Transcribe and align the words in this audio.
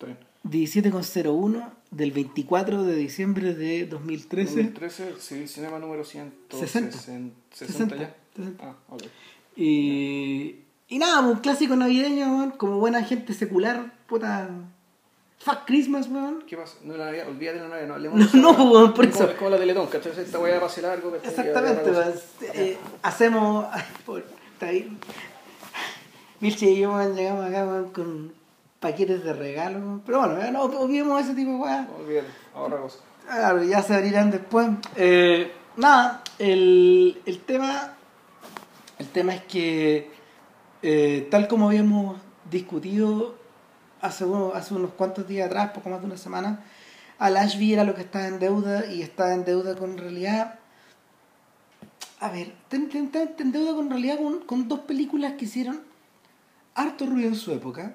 Está 0.00 0.06
bien. 0.06 0.18
17,01 0.44 1.68
del 1.90 2.12
24 2.12 2.82
de 2.84 2.96
diciembre 2.96 3.54
de 3.54 3.84
2013. 3.86 4.54
2013, 4.54 5.14
Civil 5.20 5.48
Cinema 5.48 5.78
número 5.78 6.04
160. 6.04 6.92
60. 6.96 7.34
60 7.54 7.96
ya. 7.96 8.14
60. 8.36 8.64
Ah, 8.64 8.74
ok. 8.88 9.02
Y, 9.56 10.60
y 10.88 10.98
nada, 10.98 11.20
un 11.20 11.38
clásico 11.40 11.76
navideño, 11.76 12.54
como 12.56 12.78
buena 12.78 13.04
gente 13.04 13.34
secular, 13.34 13.92
puta. 14.06 14.48
Fuck 15.40 15.64
Christmas, 15.66 16.08
weón. 16.08 16.44
¿Qué 16.46 16.56
pasa? 16.56 16.76
No, 16.84 16.96
la 16.98 17.06
Navidad, 17.06 17.28
olvídate 17.28 17.58
de 17.58 17.62
la 17.64 17.68
Navidad, 17.70 17.88
no 17.88 17.94
hablemos 17.94 18.34
No, 18.34 18.52
no, 18.52 18.70
weón, 18.70 18.94
por 18.94 19.04
Es 19.06 19.12
como- 19.12 19.24
eso. 19.24 19.32
Es 19.32 19.38
como 19.38 19.50
la 19.50 19.58
Teletón, 19.58 19.86
¿cachai? 19.88 20.12
Esta 20.18 20.38
weá 20.38 20.60
pase 20.60 20.82
largo. 20.82 21.14
Exactamente. 21.16 21.90
Eh, 22.54 22.78
hacemos. 23.02 23.66
por- 24.06 24.24
está 24.54 24.66
ahí. 24.66 24.96
Milche 26.40 26.70
y 26.70 26.78
yo, 26.80 26.92
weón, 26.94 27.14
llegamos 27.14 27.44
acá, 27.46 27.66
weón, 27.66 27.90
con 27.90 28.39
paquetes 28.80 29.22
de 29.22 29.32
regalo. 29.32 30.00
Pero 30.04 30.20
bueno, 30.20 30.50
no 30.50 30.62
olvidemos 30.64 31.22
ese 31.22 31.34
tipo 31.34 31.50
de. 31.66 31.82
No, 31.82 31.96
olvídate. 32.00 32.28
Claro, 33.26 33.62
ya 33.62 33.82
se 33.82 33.94
abrirán 33.94 34.30
después. 34.30 34.68
Eh, 34.96 35.52
nada, 35.76 36.22
el, 36.38 37.20
el 37.26 37.38
tema. 37.40 37.94
El 38.98 39.08
tema 39.08 39.34
es 39.34 39.42
que, 39.44 40.10
eh, 40.82 41.26
tal 41.30 41.48
como 41.48 41.68
habíamos 41.68 42.20
discutido 42.50 43.34
hace, 44.02 44.24
uno- 44.26 44.52
hace 44.54 44.74
unos 44.74 44.90
cuantos 44.92 45.26
días 45.26 45.46
atrás, 45.46 45.70
poco 45.70 45.88
más 45.88 46.00
de 46.00 46.06
una 46.06 46.18
semana, 46.18 46.64
al 47.18 47.36
Ashby 47.38 47.72
era 47.72 47.84
lo 47.84 47.94
que 47.94 48.02
estaba 48.02 48.26
en 48.26 48.38
deuda 48.38 48.84
y 48.86 49.00
estaba 49.00 49.32
en 49.32 49.44
deuda 49.46 49.74
con 49.76 49.96
realidad. 49.96 50.58
A 52.20 52.28
ver, 52.30 52.52
está 52.70 52.76
en 53.42 53.52
deuda 53.52 53.74
con 53.74 53.88
realidad 53.88 54.18
con, 54.18 54.40
con 54.40 54.68
dos 54.68 54.80
películas 54.80 55.32
que 55.38 55.46
hicieron 55.46 55.80
harto 56.74 57.06
ruido 57.06 57.28
en 57.28 57.36
su 57.36 57.52
época. 57.52 57.94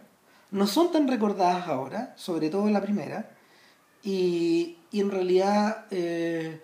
No 0.52 0.68
son 0.68 0.92
tan 0.92 1.08
recordadas 1.08 1.68
ahora, 1.68 2.14
sobre 2.18 2.50
todo 2.50 2.70
la 2.70 2.82
primera 2.82 3.30
y, 4.04 4.78
y 4.92 5.02
en 5.02 5.12
realidad 5.12 5.86
eh, 5.92 6.62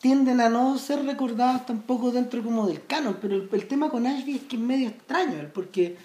tienden 0.00 0.40
a 0.40 0.48
no 0.48 0.76
ser 0.78 1.04
recordadas 1.04 1.66
tampoco 1.66 2.10
dentro 2.10 2.42
como 2.42 2.66
del 2.66 2.84
canon, 2.86 3.18
pero 3.20 3.36
el, 3.36 3.48
el 3.50 3.68
tema 3.68 3.90
con 3.90 4.06
Ashby 4.06 4.36
es 4.36 4.42
que 4.42 4.56
es 4.56 4.62
medio 4.62 4.88
extraño, 4.88 5.34
¿eh? 5.40 5.50
porque 5.52 5.96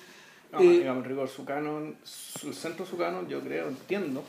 No, 0.52 0.60
eh, 0.62 0.80
digamos, 0.80 1.04
en 1.04 1.10
rigor, 1.10 1.28
su 1.30 1.44
canon, 1.46 1.96
su, 2.04 2.50
el 2.50 2.54
centro 2.56 2.86
su 2.86 2.98
canon, 2.98 3.28
yo 3.28 3.42
creo, 3.42 3.68
entiendo. 3.68 4.24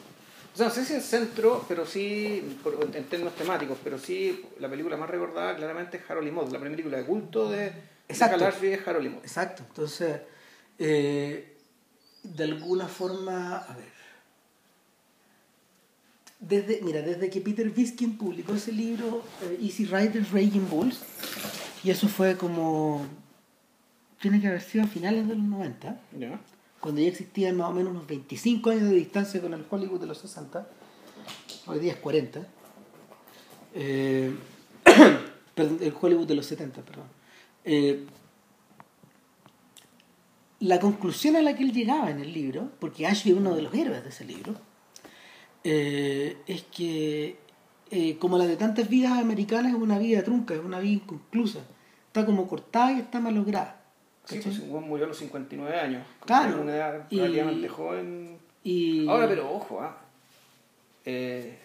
O 0.55 0.57
sea, 0.57 0.69
no 0.69 0.73
sé 0.73 0.85
si 0.85 0.95
el 0.95 1.03
centro, 1.03 1.65
pero 1.69 1.85
sí, 1.85 2.57
por- 2.63 2.79
en 2.95 3.05
términos 3.05 3.35
temáticos, 3.35 3.77
pero 3.83 3.99
sí, 3.99 4.45
la 4.61 4.69
película 4.71 4.97
más 4.97 5.11
recordada 5.11 5.57
claramente 5.57 5.97
es 5.99 6.09
Harold 6.09 6.29
y 6.29 6.31
la 6.31 6.43
primera 6.45 6.71
película 6.71 6.97
de 6.99 7.05
culto 7.05 7.51
de, 7.51 7.73
Exacto. 8.09 8.47
Ashby 8.47 8.69
es 8.69 8.87
Harold 8.87 9.07
y 9.07 9.09
exacto, 9.17 9.65
entonces 9.69 10.21
eh, 10.79 11.54
de 12.25 12.45
alguna 12.45 12.89
forma, 12.89 13.59
a 13.59 13.77
ver, 13.77 13.93
desde, 16.41 16.81
mira, 16.83 17.03
desde 17.03 17.31
que 17.31 17.41
Peter 17.41 17.71
Viskin 17.71 18.19
publicó 18.19 18.55
ese 18.55 18.73
libro, 18.73 19.23
eh, 19.43 19.59
Easy 19.63 19.85
Riders 19.85 20.31
Raging 20.33 20.69
Bulls, 20.69 21.01
y 21.83 21.91
eso 21.91 22.09
fue 22.09 22.37
como, 22.37 23.07
tiene 24.21 24.41
que 24.41 24.49
haber 24.49 24.63
sido 24.63 24.85
a 24.85 24.87
finales 24.87 25.29
de 25.29 25.37
los 25.37 25.45
90, 25.45 26.01
¿Ya? 26.19 26.41
cuando 26.81 27.01
ya 27.01 27.09
existían 27.09 27.57
más 27.57 27.71
o 27.71 27.73
menos 27.73 27.93
unos 27.93 28.07
25 28.07 28.71
años 28.71 28.91
de 28.91 28.97
distancia 28.97 29.41
con 29.41 29.55
el 29.55 29.65
Hollywood 29.69 30.01
de 30.01 30.07
los 30.07 30.19
60, 30.19 30.67
hoy 31.67 31.79
día 31.79 31.93
es 31.93 31.99
40, 31.99 32.47
eh, 33.75 34.35
el 35.57 35.95
Hollywood 36.01 36.27
de 36.27 36.35
los 36.35 36.47
70, 36.47 36.83
perdón. 36.83 37.07
Eh, 37.65 38.07
la 40.65 40.81
conclusión 40.81 41.37
a 41.37 41.43
la 41.43 41.55
que 41.55 41.63
él 41.63 41.73
llegaba 41.73 42.11
en 42.11 42.21
el 42.21 42.33
libro, 42.33 42.71
porque 42.81 43.07
Ashby 43.07 43.33
es 43.33 43.37
uno 43.37 43.55
de 43.55 43.63
los 43.63 43.75
héroes 43.75 44.03
de 44.03 44.09
ese 44.09 44.25
libro, 44.25 44.55
eh, 45.63 46.39
es 46.47 46.63
que 46.65 47.37
eh, 47.91 48.17
como 48.19 48.39
la 48.39 48.47
de 48.47 48.57
tantas 48.57 48.89
vidas 48.89 49.13
americanas 49.19 49.73
es 49.73 49.79
una 49.79 49.99
vida 49.99 50.23
trunca, 50.23 50.55
es 50.55 50.61
una 50.61 50.79
vida 50.81 50.95
inconclusa, 51.03 51.61
está 52.07 52.25
como 52.25 52.49
cortada 52.49 52.93
y 52.93 53.01
está 53.01 53.21
malograda. 53.21 53.83
Sí, 54.25 54.41
pues 54.43 54.59
murió 54.65 55.05
a 55.05 55.09
los 55.09 55.19
59 55.19 55.79
años. 55.79 56.07
Claro. 56.25 56.63
Una 56.63 56.75
edad 56.77 57.07
Y- 57.11 57.19
relativamente 57.19 57.69
joven. 57.69 58.39
Y, 58.63 59.07
Ahora, 59.07 59.29
pero 59.29 59.53
ojo, 59.53 59.81
ah. 59.83 59.99
Eh, 61.05 61.59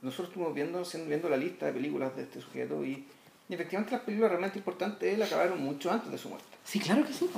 nosotros 0.00 0.28
estuvimos 0.28 0.54
viendo, 0.54 0.80
viendo 1.08 1.28
la 1.28 1.36
lista 1.36 1.66
de 1.66 1.72
películas 1.72 2.14
de 2.14 2.22
este 2.22 2.40
sujeto 2.40 2.84
y, 2.84 3.04
y 3.48 3.54
efectivamente 3.54 3.90
las 3.90 4.02
películas 4.02 4.30
realmente 4.30 4.58
importantes 4.58 5.00
de 5.00 5.14
él 5.14 5.22
acabaron 5.24 5.60
mucho 5.60 5.90
antes 5.90 6.12
de 6.12 6.18
su 6.18 6.28
muerte. 6.28 6.46
Sí, 6.62 6.78
claro 6.78 7.04
que 7.04 7.12
sí. 7.12 7.28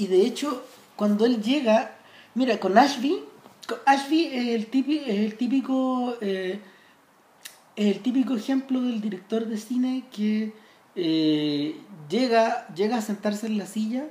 Y 0.00 0.06
de 0.06 0.22
hecho, 0.22 0.64
cuando 0.96 1.26
él 1.26 1.42
llega, 1.42 1.94
mira, 2.34 2.58
con 2.58 2.78
Ashby, 2.78 3.22
con 3.68 3.76
Ashby 3.84 4.24
es 4.32 4.48
el 4.48 4.66
típico, 4.68 5.04
es 5.06 5.18
el 5.20 5.36
típico, 5.36 6.14
eh, 6.22 6.58
es 7.76 7.96
el 7.96 8.00
típico 8.02 8.34
ejemplo 8.34 8.80
del 8.80 9.02
director 9.02 9.44
de 9.44 9.58
cine 9.58 10.04
que 10.10 10.54
eh, 10.96 11.76
llega, 12.08 12.66
llega 12.74 12.96
a 12.96 13.02
sentarse 13.02 13.46
en 13.46 13.58
la 13.58 13.66
silla 13.66 14.06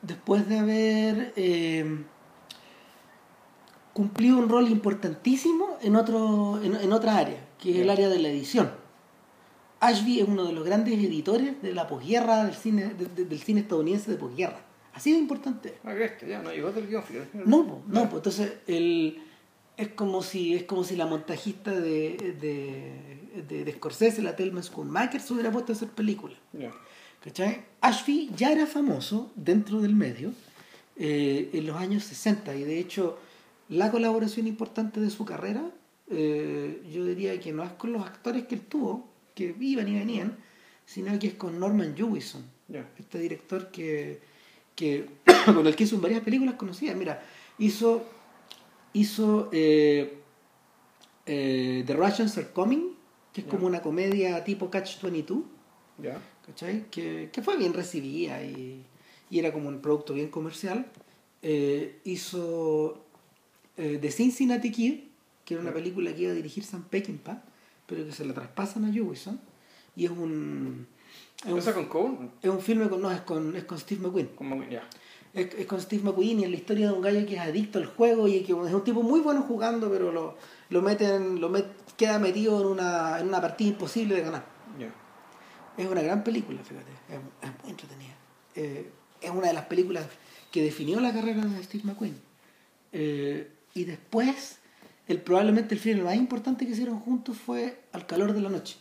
después 0.00 0.48
de 0.48 0.58
haber 0.60 1.32
eh, 1.36 2.04
cumplido 3.92 4.38
un 4.38 4.48
rol 4.48 4.70
importantísimo 4.70 5.76
en, 5.82 5.94
otro, 5.96 6.58
en, 6.62 6.74
en 6.74 6.92
otra 6.94 7.18
área, 7.18 7.46
que 7.58 7.72
es 7.72 7.76
el 7.78 7.90
área 7.90 8.08
de 8.08 8.18
la 8.18 8.28
edición. 8.28 8.70
Ashby 9.80 10.20
es 10.20 10.26
uno 10.26 10.44
de 10.44 10.52
los 10.54 10.64
grandes 10.64 10.94
editores 10.94 11.60
de 11.62 11.74
la 11.74 11.86
posguerra 11.86 12.44
del 12.44 12.54
cine, 12.54 12.94
de- 12.94 13.06
de- 13.06 13.24
del 13.26 13.40
cine 13.40 13.60
estadounidense 13.60 14.10
de 14.10 14.16
posguerra. 14.16 14.60
Así 14.98 15.12
de 15.12 15.18
importante. 15.18 15.74
Ah, 15.84 15.94
ya, 16.26 16.42
no 16.42 16.50
llegó 16.52 16.72
del 16.72 16.88
guion, 16.88 17.02
fíjate. 17.04 17.38
No, 17.46 17.64
po, 17.66 17.82
no, 17.86 18.10
po. 18.10 18.16
entonces 18.16 18.54
el, 18.66 19.22
es 19.76 19.88
como 19.90 20.22
si 20.22 20.54
es 20.54 20.64
como 20.64 20.82
si 20.82 20.96
la 20.96 21.06
montajista 21.06 21.70
de, 21.70 22.36
de, 22.40 23.42
de, 23.48 23.64
de 23.64 23.72
Scorsese, 23.74 24.22
la 24.22 24.34
Thelma 24.34 24.60
Schoonmaker, 24.62 25.20
se 25.20 25.32
hubiera 25.34 25.52
puesto 25.52 25.72
a 25.72 25.76
hacer 25.76 25.88
películas. 25.88 26.36
Ya. 26.52 26.72
¿Cachai? 27.22 27.62
Ashby 27.80 28.30
ya 28.36 28.50
era 28.52 28.66
famoso 28.66 29.30
dentro 29.36 29.80
del 29.80 29.94
medio 29.94 30.32
eh, 30.96 31.50
en 31.52 31.66
los 31.66 31.76
años 31.76 32.02
60 32.04 32.56
y 32.56 32.64
de 32.64 32.78
hecho 32.80 33.18
la 33.68 33.90
colaboración 33.92 34.46
importante 34.48 34.98
de 35.00 35.10
su 35.10 35.24
carrera, 35.24 35.62
eh, 36.10 36.82
yo 36.92 37.04
diría 37.04 37.38
que 37.38 37.52
no 37.52 37.62
es 37.62 37.70
con 37.72 37.92
los 37.92 38.02
actores 38.04 38.46
que 38.46 38.56
él 38.56 38.62
tuvo, 38.62 39.08
que 39.34 39.54
iban 39.60 39.86
y 39.88 39.94
venían, 39.94 40.36
sino 40.86 41.16
que 41.18 41.28
es 41.28 41.34
con 41.34 41.60
Norman 41.60 41.94
Jewison, 41.96 42.42
Ya. 42.66 42.88
este 42.98 43.18
director 43.18 43.70
que, 43.70 44.20
que 44.78 45.06
con 45.44 45.66
el 45.66 45.74
que 45.74 45.84
hizo 45.84 46.00
varias 46.00 46.22
películas 46.22 46.54
conocidas. 46.54 46.96
Mira, 46.96 47.20
hizo, 47.58 48.06
hizo 48.92 49.48
eh, 49.52 50.20
eh, 51.26 51.82
The 51.84 51.92
Russians 51.94 52.38
Are 52.38 52.46
Coming, 52.52 52.94
que 53.32 53.40
es 53.40 53.46
como 53.48 53.66
una 53.66 53.82
comedia 53.82 54.44
tipo 54.44 54.70
Catch-22. 54.70 55.42
Ya. 56.00 56.20
¿cachai? 56.46 56.88
Que, 56.90 57.28
que 57.32 57.42
fue 57.42 57.56
bien 57.56 57.74
recibida 57.74 58.42
y, 58.42 58.84
y 59.28 59.38
era 59.40 59.52
como 59.52 59.68
un 59.68 59.80
producto 59.80 60.14
bien 60.14 60.28
comercial. 60.28 60.86
Eh, 61.42 61.98
hizo 62.04 63.04
The 63.76 64.10
Cincinnati 64.10 64.70
Kid, 64.70 65.00
que 65.44 65.54
era 65.54 65.62
una 65.62 65.72
película 65.72 66.14
que 66.14 66.22
iba 66.22 66.30
a 66.32 66.34
dirigir 66.34 66.64
Sam 66.64 66.84
Peckinpah, 66.88 67.42
pero 67.86 68.04
que 68.04 68.12
se 68.12 68.24
la 68.24 68.34
traspasan 68.34 68.84
a 68.84 68.92
Jewison. 68.92 69.40
Y 69.96 70.04
es 70.04 70.10
un, 70.10 70.86
es 71.44 71.52
un, 71.52 71.58
¿Esa 71.58 71.72
con 71.74 71.86
Cole? 71.86 72.16
es 72.42 72.50
un 72.50 72.60
filme 72.60 72.88
con, 72.88 73.00
no, 73.00 73.10
es 73.10 73.20
con, 73.22 73.54
es 73.56 73.64
con 73.64 73.78
Steve 73.78 74.00
McQueen. 74.02 74.28
Como, 74.34 74.64
ya. 74.68 74.88
Es, 75.34 75.54
es 75.54 75.66
con 75.66 75.80
Steve 75.80 76.02
McQueen 76.02 76.40
y 76.40 76.44
es 76.44 76.50
la 76.50 76.56
historia 76.56 76.86
de 76.88 76.92
un 76.94 77.02
gallo 77.02 77.24
que 77.26 77.34
es 77.34 77.40
adicto 77.40 77.78
al 77.78 77.86
juego 77.86 78.26
y 78.28 78.40
que 78.42 78.52
es 78.52 78.58
un 78.74 78.84
tipo 78.84 79.02
muy 79.02 79.20
bueno 79.20 79.42
jugando, 79.42 79.90
pero 79.90 80.10
lo, 80.10 80.36
lo 80.70 80.82
meten, 80.82 81.40
lo 81.40 81.50
met- 81.50 81.66
queda 81.96 82.18
metido 82.18 82.60
en 82.60 82.66
una, 82.66 83.20
en 83.20 83.28
una 83.28 83.40
partida 83.40 83.68
imposible 83.70 84.14
de 84.16 84.22
ganar. 84.22 84.44
Ya. 84.78 84.92
Es 85.76 85.88
una 85.88 86.02
gran 86.02 86.24
película, 86.24 86.60
fíjate. 86.64 86.90
Es, 87.08 87.18
es 87.48 87.62
muy 87.62 87.70
entretenida. 87.70 88.14
Eh, 88.56 88.90
es 89.20 89.30
una 89.30 89.48
de 89.48 89.52
las 89.52 89.66
películas 89.66 90.06
que 90.50 90.62
definió 90.62 90.98
la 91.00 91.12
carrera 91.12 91.44
de 91.44 91.62
Steve 91.62 91.84
McQueen. 91.84 92.18
Eh, 92.92 93.52
y 93.74 93.84
después, 93.84 94.58
el, 95.06 95.20
probablemente 95.20 95.74
el 95.74 95.80
film 95.80 96.04
más 96.04 96.16
importante 96.16 96.64
que 96.66 96.72
hicieron 96.72 96.98
juntos 97.00 97.36
fue 97.36 97.80
Al 97.92 98.06
calor 98.06 98.32
de 98.32 98.40
la 98.40 98.48
noche. 98.48 98.76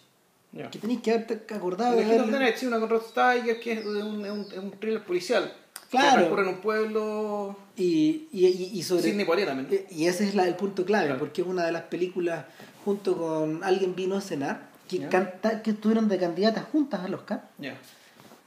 Ya. 0.51 0.69
Que 0.71 0.79
tenéis 0.79 1.01
que 1.01 1.11
haberte 1.11 1.53
acordado 1.53 1.95
de 1.95 2.05
verla. 2.05 2.39
Night, 2.39 2.55
sí, 2.55 2.65
una 2.65 2.79
con 2.79 2.89
Rod 2.89 3.03
Steiger, 3.03 3.59
que 3.59 3.73
es 3.73 3.85
un, 3.85 3.97
un, 4.25 4.45
un 4.59 4.71
thriller 4.79 5.03
policial. 5.03 5.53
Claro. 5.89 6.07
Que 6.09 6.15
transcurre 6.17 6.41
en 6.43 6.47
un 6.49 6.61
pueblo... 6.61 7.57
Y, 7.75 8.27
y, 8.31 8.47
y, 8.47 8.69
y 8.73 8.83
sobre 8.83 9.03
Sidney 9.03 9.25
Poitier 9.25 9.47
también. 9.47 9.67
Eh, 9.71 9.85
Y 9.91 10.07
ese 10.07 10.23
es 10.27 10.35
la- 10.35 10.47
el 10.47 10.55
punto 10.55 10.83
clave, 10.85 11.05
Claro. 11.05 11.19
porque 11.19 11.41
es 11.41 11.47
una 11.47 11.65
de 11.65 11.71
las 11.71 11.83
películas, 11.83 12.45
junto 12.83 13.15
con 13.17 13.63
Alguien 13.63 13.95
vino 13.95 14.15
a 14.15 14.21
cenar, 14.21 14.69
que, 14.89 14.99
Ya. 14.99 15.09
canta, 15.09 15.61
que 15.61 15.71
estuvieron 15.71 16.07
de 16.09 16.17
candidatas 16.17 16.65
juntas 16.71 17.01
al 17.05 17.13
Oscar. 17.13 17.49
Ya. 17.59 17.77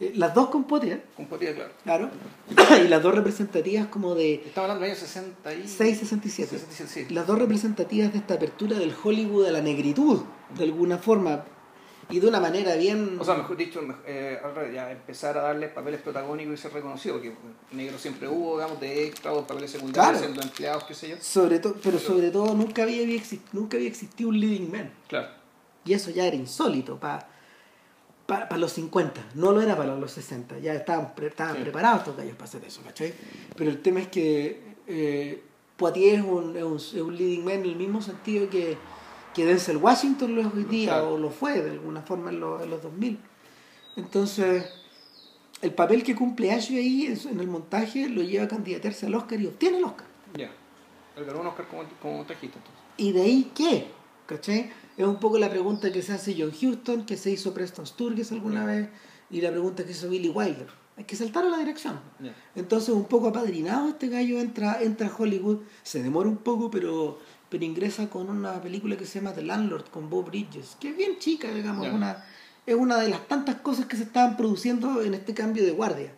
Eh, 0.00 0.12
las 0.16 0.34
dos 0.34 0.48
con 0.48 0.64
Poitier, 0.64 1.02
Con 1.16 1.26
Poitier, 1.26 1.54
claro. 1.54 1.70
claro. 1.84 2.10
y 2.84 2.88
las 2.88 3.02
dos 3.02 3.14
representativas 3.14 3.86
como 3.88 4.14
de 4.14 4.34
Estamos 4.36 4.70
hablando 4.70 4.82
del 4.84 4.92
año 4.92 5.00
60 5.00 5.54
y... 5.54 5.62
6-67. 5.64 6.46
67, 6.46 7.06
sí. 7.08 7.14
Las 7.14 7.26
dos 7.26 7.38
representativas 7.38 8.10
de 8.12 8.18
esta 8.18 8.34
apertura 8.34 8.78
del 8.78 8.92
Hollywood 9.02 9.46
a 9.46 9.52
la 9.52 9.60
negritud, 9.60 10.22
de 10.56 10.64
alguna 10.64 10.98
forma. 10.98 11.44
Y 12.10 12.20
de 12.20 12.26
una 12.26 12.40
manera 12.40 12.74
bien... 12.76 13.16
O 13.18 13.24
sea, 13.24 13.34
mejor 13.36 13.56
dicho, 13.56 13.80
eh, 14.06 14.38
ya 14.74 14.90
empezar 14.90 15.36
a 15.38 15.42
darle 15.42 15.68
papeles 15.68 16.00
protagónicos 16.02 16.54
y 16.54 16.56
ser 16.56 16.72
reconocido, 16.72 17.16
porque 17.16 17.32
negro 17.72 17.98
siempre 17.98 18.28
hubo, 18.28 18.56
digamos, 18.58 18.80
de 18.80 19.06
extra 19.06 19.32
o 19.32 19.46
papeles 19.46 19.70
secundarios, 19.70 20.10
Claro. 20.10 20.18
siendo 20.18 20.42
empleados, 20.42 20.84
qué 20.84 20.94
sé 20.94 21.08
yo. 21.10 21.16
Sobre 21.20 21.58
todo, 21.58 21.76
pero 21.82 21.98
sobre 21.98 22.30
todo 22.30 22.54
nunca 22.54 22.82
había, 22.82 23.06
nunca 23.52 23.76
había 23.76 23.88
existido 23.88 24.30
un 24.30 24.40
leading 24.40 24.70
man. 24.70 24.90
Claro. 25.08 25.28
Y 25.84 25.92
eso 25.94 26.10
ya 26.10 26.26
era 26.26 26.36
insólito 26.36 26.98
para 26.98 27.26
los 28.56 28.72
50. 28.72 29.20
No 29.34 29.52
lo 29.52 29.60
era 29.60 29.76
para 29.76 29.96
los 29.96 30.12
60. 30.12 30.58
Ya 30.58 30.74
estaban, 30.74 31.14
pre- 31.14 31.28
estaban 31.28 31.56
Sí. 31.56 31.62
preparados 31.62 32.00
estos 32.00 32.16
gallos 32.16 32.34
para 32.34 32.44
hacer 32.44 32.64
eso, 32.64 32.82
¿cachai? 32.82 33.12
Pero 33.56 33.70
el 33.70 33.80
tema 33.82 34.00
es 34.00 34.08
que 34.08 34.60
eh, 34.86 35.42
Poitiers 35.76 36.18
es 36.22 36.30
un, 36.30 36.56
es, 36.56 36.62
un, 36.62 36.76
es 36.76 36.94
un 36.94 37.16
leading 37.16 37.44
man 37.44 37.54
en 37.54 37.64
el 37.64 37.76
mismo 37.76 38.02
sentido 38.02 38.48
que, 38.50 38.76
que 39.34 39.44
Denzel 39.44 39.76
Washington 39.76 40.34
lo 40.34 40.40
es 40.42 40.46
hoy 40.54 40.64
día, 40.64 40.88
Claro. 40.92 41.14
o 41.14 41.18
lo 41.18 41.30
fue 41.30 41.60
de 41.60 41.70
alguna 41.70 42.02
forma 42.02 42.30
en 42.30 42.40
los, 42.40 42.62
en 42.62 42.70
los 42.70 42.82
2000. 42.82 43.18
Entonces, 43.96 44.64
el 45.62 45.72
papel 45.74 46.02
que 46.02 46.14
cumple 46.14 46.52
Ashley 46.52 46.78
ahí 46.78 47.06
en, 47.30 47.40
el 47.40 47.46
montaje 47.48 48.08
lo 48.08 48.22
lleva 48.22 48.44
a 48.44 48.48
candidatarse 48.48 49.06
al 49.06 49.14
Oscar 49.14 49.40
y 49.40 49.46
obtiene 49.46 49.78
el 49.78 49.84
Oscar. 49.84 50.06
Ya. 50.36 50.50
Él 51.16 51.24
ganó 51.24 51.40
un 51.40 51.46
Oscar 51.48 51.66
como, 51.68 51.82
como 52.00 52.18
montajista, 52.18 52.58
entonces. 52.58 52.82
¿Y 52.96 53.12
de 53.12 53.22
ahí 53.22 53.50
qué? 53.54 53.86
¿Cachai? 54.26 54.70
Es 54.96 55.04
un 55.06 55.18
poco 55.18 55.38
la 55.38 55.50
pregunta 55.50 55.90
que 55.92 56.02
se 56.02 56.12
hace 56.12 56.34
John 56.38 56.52
Houston, 56.52 57.04
que 57.04 57.16
se 57.16 57.30
hizo 57.30 57.52
Preston 57.52 57.86
Sturges 57.86 58.30
alguna 58.32 58.64
vez, 58.64 58.88
y 59.30 59.40
la 59.40 59.50
pregunta 59.50 59.84
que 59.84 59.92
hizo 59.92 60.08
Billy 60.08 60.28
Wilder. 60.28 60.68
Hay 60.96 61.04
que 61.04 61.16
saltar 61.16 61.44
a 61.44 61.48
la 61.48 61.58
dirección. 61.58 61.98
Ya. 62.20 62.34
Entonces, 62.54 62.90
un 62.90 63.04
poco 63.04 63.28
apadrinado, 63.28 63.88
este 63.88 64.08
gallo 64.08 64.38
entra, 64.38 64.82
entra 64.82 65.08
a 65.08 65.16
Hollywood, 65.16 65.60
se 65.82 66.02
demora 66.02 66.28
un 66.28 66.36
poco, 66.38 66.70
pero, 66.70 67.18
pero 67.50 67.64
ingresa 67.64 68.08
con 68.08 68.30
una 68.30 68.62
película 68.62 68.96
que 68.96 69.04
se 69.04 69.18
llama 69.20 69.34
The 69.34 69.42
Landlord, 69.42 69.90
con 69.90 70.08
Bob 70.08 70.26
Bridges, 70.26 70.76
que 70.80 70.90
es 70.90 70.96
bien 70.96 71.18
chica, 71.18 71.48
digamos, 71.52 71.84
Ya. 71.86 71.92
una, 71.92 72.24
es 72.64 72.74
una 72.74 72.96
de 72.98 73.08
las 73.08 73.26
tantas 73.28 73.56
cosas 73.56 73.86
que 73.86 73.96
se 73.96 74.04
estaban 74.04 74.36
produciendo 74.36 75.02
en 75.02 75.14
este 75.14 75.34
cambio 75.34 75.64
de 75.64 75.72
guardia. 75.72 76.12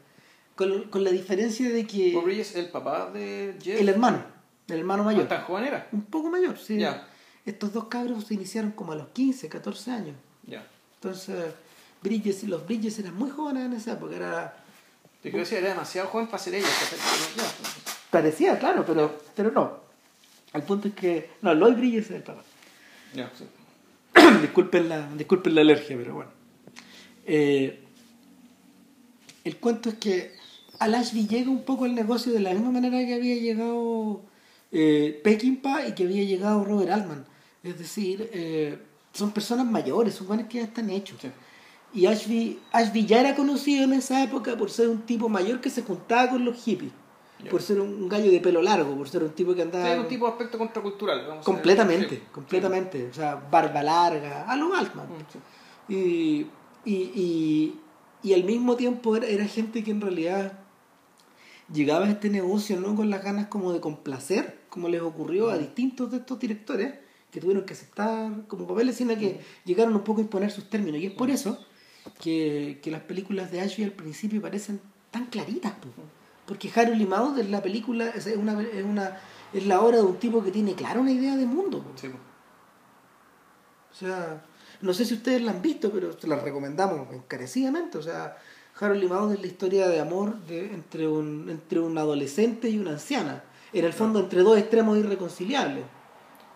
Con, 0.55 0.84
con 0.90 1.02
la 1.02 1.11
diferencia 1.11 1.70
de 1.70 1.87
que 1.87 2.12
Bob 2.12 2.25
Bridges, 2.25 2.55
el 2.56 2.69
papá 2.69 3.11
de 3.11 3.56
Jeff. 3.62 3.81
el 3.81 3.88
hermano, 3.88 4.23
el 4.69 4.79
hermano 4.81 5.02
mayor, 5.02 5.26
¿Tan 5.26 5.43
joven 5.44 5.64
era? 5.64 5.88
un 5.93 6.02
poco 6.02 6.29
mayor, 6.29 6.58
sí. 6.58 6.76
Ya. 6.79 7.08
Estos 7.46 7.73
dos 7.73 7.87
cabros 7.87 8.26
se 8.26 8.34
iniciaron 8.34 8.70
como 8.73 8.93
a 8.93 8.96
los 8.96 9.08
15, 9.08 9.49
14 9.49 9.90
años. 9.90 10.17
Ya. 10.46 10.64
Entonces, 10.96 11.37
Bridges, 12.02 12.44
los 12.44 12.64
Bridges 12.67 12.99
eran 12.99 13.17
muy 13.17 13.31
jóvenes 13.31 13.64
en 13.64 13.73
esa 13.73 13.93
época. 13.94 14.14
Era, 14.14 14.56
Te 15.23 15.31
quiero 15.31 15.38
decir, 15.44 15.58
era 15.58 15.70
demasiado 15.70 16.08
joven 16.08 16.26
para 16.26 16.38
ser 16.43 16.55
ella. 16.56 16.69
Ya. 17.37 17.44
parecía, 18.11 18.58
claro, 18.58 18.84
pero, 18.87 19.19
pero 19.34 19.50
no. 19.50 19.81
El 20.52 20.62
punto 20.62 20.88
es 20.88 20.94
que. 20.94 21.31
No, 21.40 21.54
Lloyd 21.54 21.76
Bridges 21.76 22.06
es 22.06 22.16
el 22.16 22.22
papá. 22.22 22.43
Sí. 23.14 23.44
disculpen, 24.43 24.88
la, 24.88 25.08
disculpen 25.14 25.54
la 25.54 25.60
alergia, 25.62 25.96
pero 25.96 26.14
bueno. 26.14 26.31
Eh, 27.25 27.81
el 29.44 29.56
cuento 29.56 29.88
es 29.88 29.96
que 29.96 30.32
al 30.78 30.94
Ashby 30.94 31.26
llega 31.26 31.50
un 31.50 31.64
poco 31.64 31.87
el 31.87 31.94
negocio 31.94 32.32
de 32.32 32.40
la 32.40 32.52
misma 32.52 32.70
manera 32.70 32.99
que 32.99 33.14
había 33.14 33.37
llegado 33.37 34.22
eh, 34.70 35.20
Peckinpah 35.22 35.87
y 35.88 35.94
que 35.94 36.04
había 36.04 36.25
llegado 36.25 36.64
Robert 36.64 36.90
Altman. 36.90 37.25
Es 37.62 37.78
decir, 37.78 38.28
eh, 38.32 38.78
son 39.12 39.31
personas 39.31 39.66
mayores, 39.66 40.14
son 40.14 40.26
buenos 40.26 40.46
que 40.46 40.58
ya 40.58 40.64
están 40.64 40.90
hechos. 40.90 41.19
Sí. 41.20 41.28
Y 41.94 42.06
Ashby, 42.06 42.58
Ashby 42.72 43.06
ya 43.06 43.20
era 43.20 43.34
conocido 43.34 43.84
en 43.84 43.93
esa 43.93 44.22
época 44.22 44.56
por 44.56 44.70
ser 44.70 44.88
un 44.88 45.02
tipo 45.02 45.28
mayor 45.28 45.60
que 45.60 45.70
se 45.70 45.82
juntaba 45.82 46.31
con 46.31 46.44
los 46.44 46.62
hippies. 46.62 46.93
Por 47.50 47.62
ser 47.62 47.80
un, 47.80 48.08
gallo 48.08 48.30
de 48.30 48.40
pelo 48.40 48.62
largo, 48.62 48.96
por 48.96 49.08
ser 49.08 49.22
un 49.22 49.30
tipo 49.30 49.54
que 49.54 49.62
andaba... 49.62 49.92
Sí, 49.92 49.98
un 50.00 50.08
tipo 50.08 50.26
de 50.26 50.32
aspecto 50.32 50.58
contracultural. 50.58 51.18
vamos 51.18 51.30
a 51.30 51.36
decir. 51.38 51.44
Completamente, 51.44 52.16
Sí. 52.16 52.22
completamente. 52.32 53.08
O 53.08 53.14
sea, 53.14 53.34
barba 53.36 53.82
larga, 53.82 54.44
a 54.50 54.56
lo 54.56 54.74
Altman. 54.74 55.06
Mm, 55.06 55.32
sí. 55.32 55.38
Y, 55.94 56.46
y, 56.84 56.94
y, 56.94 57.80
y 58.22 58.34
al 58.34 58.44
mismo 58.44 58.76
tiempo 58.76 59.16
era, 59.16 59.26
era 59.26 59.44
gente 59.46 59.82
que 59.82 59.90
en 59.90 60.00
realidad 60.00 60.58
llegaba 61.72 62.06
a 62.06 62.10
este 62.10 62.28
negocio 62.30 62.78
no 62.80 62.94
con 62.94 63.10
las 63.10 63.22
ganas 63.24 63.46
como 63.48 63.72
de 63.72 63.80
complacer, 63.80 64.60
como 64.68 64.88
les 64.88 65.00
ocurrió 65.02 65.50
a 65.50 65.58
distintos 65.58 66.10
de 66.10 66.18
estos 66.18 66.38
directores 66.38 66.94
que 67.30 67.40
tuvieron 67.40 67.64
que 67.64 67.72
aceptar 67.72 68.46
como 68.46 68.66
papeles, 68.66 68.96
sino 68.96 69.16
que 69.16 69.40
llegaron 69.64 69.94
un 69.94 70.02
poco 70.04 70.20
a 70.20 70.24
imponer 70.24 70.50
sus 70.50 70.68
términos. 70.68 71.00
Y 71.00 71.06
es 71.06 71.12
por 71.12 71.30
eso 71.30 71.58
que, 72.20 72.78
que 72.82 72.90
las 72.90 73.00
películas 73.02 73.50
de 73.50 73.60
Ashby 73.62 73.84
al 73.84 73.92
principio 73.92 74.42
parecen 74.42 74.80
tan 75.10 75.26
claritas. 75.26 75.72
po. 75.72 75.88
Porque 76.46 76.70
Harold 76.74 77.00
y 77.00 77.06
Maude 77.06 77.42
es 77.42 77.50
la 77.50 77.62
película, 77.62 78.08
es 78.08 78.26
una, 78.36 78.60
es 78.60 78.84
una 78.84 79.18
es 79.52 79.66
la 79.66 79.80
obra 79.80 79.98
de 79.98 80.02
un 80.02 80.16
tipo 80.16 80.42
que 80.42 80.50
tiene 80.50 80.74
clara 80.74 81.00
una 81.00 81.12
idea 81.12 81.36
de 81.36 81.44
mundo. 81.46 81.84
Sí. 81.96 82.08
O 83.90 83.94
sea, 83.94 84.42
no 84.80 84.94
sé 84.94 85.04
si 85.04 85.14
ustedes 85.14 85.42
la 85.42 85.50
han 85.52 85.62
visto, 85.62 85.90
pero 85.92 86.18
se 86.18 86.26
la 86.26 86.36
recomendamos 86.36 87.12
encarecidamente. 87.12 87.98
O 87.98 88.02
sea, 88.02 88.36
Harold 88.80 89.02
y 89.02 89.34
es 89.34 89.40
la 89.40 89.46
historia 89.46 89.88
de 89.88 90.00
amor 90.00 90.36
de, 90.46 90.72
entre, 90.72 91.06
un, 91.06 91.48
entre 91.50 91.80
un 91.80 91.96
adolescente 91.98 92.68
y 92.70 92.78
una 92.78 92.92
anciana. 92.92 93.44
En 93.72 93.84
el 93.84 93.92
fondo, 93.92 94.20
entre 94.20 94.40
dos 94.40 94.58
extremos 94.58 94.98
irreconciliables. 94.98 95.84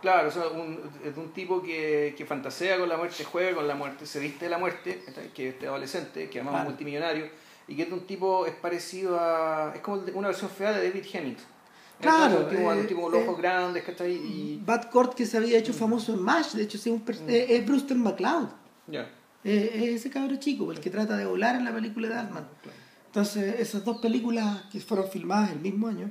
Claro, 0.02 0.28
o 0.28 0.30
sea, 0.30 0.48
un, 0.48 0.78
es 1.04 1.16
un 1.16 1.32
tipo 1.32 1.62
que, 1.62 2.14
que 2.16 2.26
fantasea 2.26 2.78
con 2.78 2.88
la 2.88 2.96
muerte, 2.96 3.24
juega 3.24 3.54
con 3.54 3.66
la 3.66 3.74
muerte, 3.74 4.06
se 4.06 4.20
viste 4.20 4.44
de 4.44 4.50
la 4.50 4.58
muerte, 4.58 5.02
que 5.34 5.48
es 5.48 5.54
este 5.54 5.66
adolescente, 5.66 6.28
que 6.28 6.38
además 6.38 6.52
es 6.52 6.56
Claro. 6.58 6.70
multimillonario, 6.70 7.28
y 7.68 7.74
que 7.76 7.82
es 7.82 7.88
de 7.88 7.94
un 7.94 8.06
tipo, 8.06 8.46
es 8.46 8.54
parecido 8.54 9.18
a. 9.18 9.72
es 9.74 9.80
como 9.80 10.02
una 10.14 10.28
versión 10.28 10.50
fea 10.50 10.72
de 10.72 10.88
David 10.88 11.04
Hemmings. 11.12 11.42
Claro, 12.00 12.40
Es 12.40 12.44
un 12.44 12.48
tipo, 12.50 12.72
eh, 12.72 12.80
un 12.80 12.86
tipo 12.86 13.02
con 13.02 13.12
los 13.12 13.20
eh, 13.20 13.24
ojos 13.26 13.38
grandes, 13.38 13.82
¿cachai? 13.84 14.12
Y. 14.12 14.62
Bad 14.64 14.90
Court 14.90 15.14
que 15.14 15.24
se 15.26 15.36
había 15.38 15.58
hecho 15.58 15.72
famoso 15.72 16.12
en 16.12 16.20
MASH, 16.22 16.52
de 16.54 16.62
hecho 16.62 16.76
sí, 16.78 16.90
un 16.90 17.04
pers- 17.04 17.26
eh, 17.28 17.46
es 17.56 17.66
Brewster 17.66 17.96
McCloud. 17.96 18.48
Ya. 18.86 19.08
Eh, 19.44 19.70
es 19.74 20.00
ese 20.00 20.10
cabro 20.10 20.36
chico, 20.36 20.70
el 20.72 20.80
que 20.80 20.90
trata 20.90 21.16
de 21.16 21.24
volar 21.24 21.56
en 21.56 21.64
la 21.64 21.72
película 21.72 22.08
de 22.08 22.14
Altman. 22.16 22.46
Entonces, 23.06 23.58
esas 23.60 23.84
dos 23.84 23.98
películas 23.98 24.64
que 24.70 24.78
fueron 24.80 25.08
filmadas 25.08 25.52
el 25.52 25.60
mismo 25.60 25.88
año, 25.88 26.10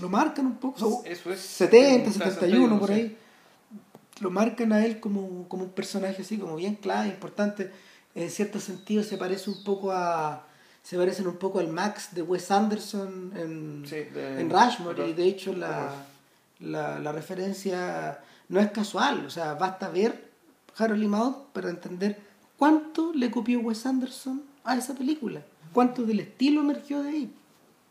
lo 0.00 0.08
marcan 0.08 0.46
un 0.46 0.56
poco. 0.56 0.82
o 0.86 1.02
sea, 1.02 1.12
Eso 1.12 1.30
es. 1.32 1.40
70, 1.40 2.06
un- 2.08 2.14
71, 2.14 2.78
por 2.80 2.90
ahí. 2.92 3.18
Lo 4.20 4.30
marcan 4.30 4.72
a 4.72 4.84
él 4.84 5.00
como, 5.00 5.46
como 5.48 5.64
un 5.64 5.70
personaje 5.70 6.22
así, 6.22 6.38
como 6.38 6.56
bien 6.56 6.76
clave, 6.76 7.08
importante. 7.08 7.70
En 8.14 8.30
cierto 8.30 8.58
sentido 8.60 9.02
se 9.02 9.16
parece 9.16 9.50
un 9.50 9.62
poco 9.64 9.92
a... 9.92 10.46
Se 10.82 10.96
parecen 10.96 11.26
un 11.26 11.36
poco 11.36 11.58
al 11.60 11.68
Max 11.68 12.08
de 12.14 12.22
Wes 12.22 12.50
Anderson 12.50 13.32
en, 13.36 13.84
Sí, 13.86 13.96
de- 13.96 14.40
en 14.40 14.50
Rushmore. 14.50 15.02
de- 15.02 15.10
Y 15.10 15.12
de 15.12 15.24
hecho 15.24 15.52
la, 15.52 15.92
la, 16.58 16.98
la 16.98 17.12
referencia 17.12 18.18
no 18.48 18.58
es 18.60 18.70
casual. 18.70 19.26
O 19.26 19.30
sea, 19.30 19.54
basta 19.54 19.90
ver 19.90 20.30
Harold 20.76 21.02
y 21.02 21.08
para 21.52 21.68
entender 21.70 22.18
cuánto 22.56 23.12
le 23.14 23.30
copió 23.30 23.60
Wes 23.60 23.84
Anderson 23.86 24.42
a 24.64 24.76
esa 24.76 24.94
película. 24.94 25.42
Cuánto 25.72 26.02
del 26.04 26.20
estilo 26.20 26.62
emergió 26.62 27.02
de 27.02 27.10
ahí. 27.10 27.34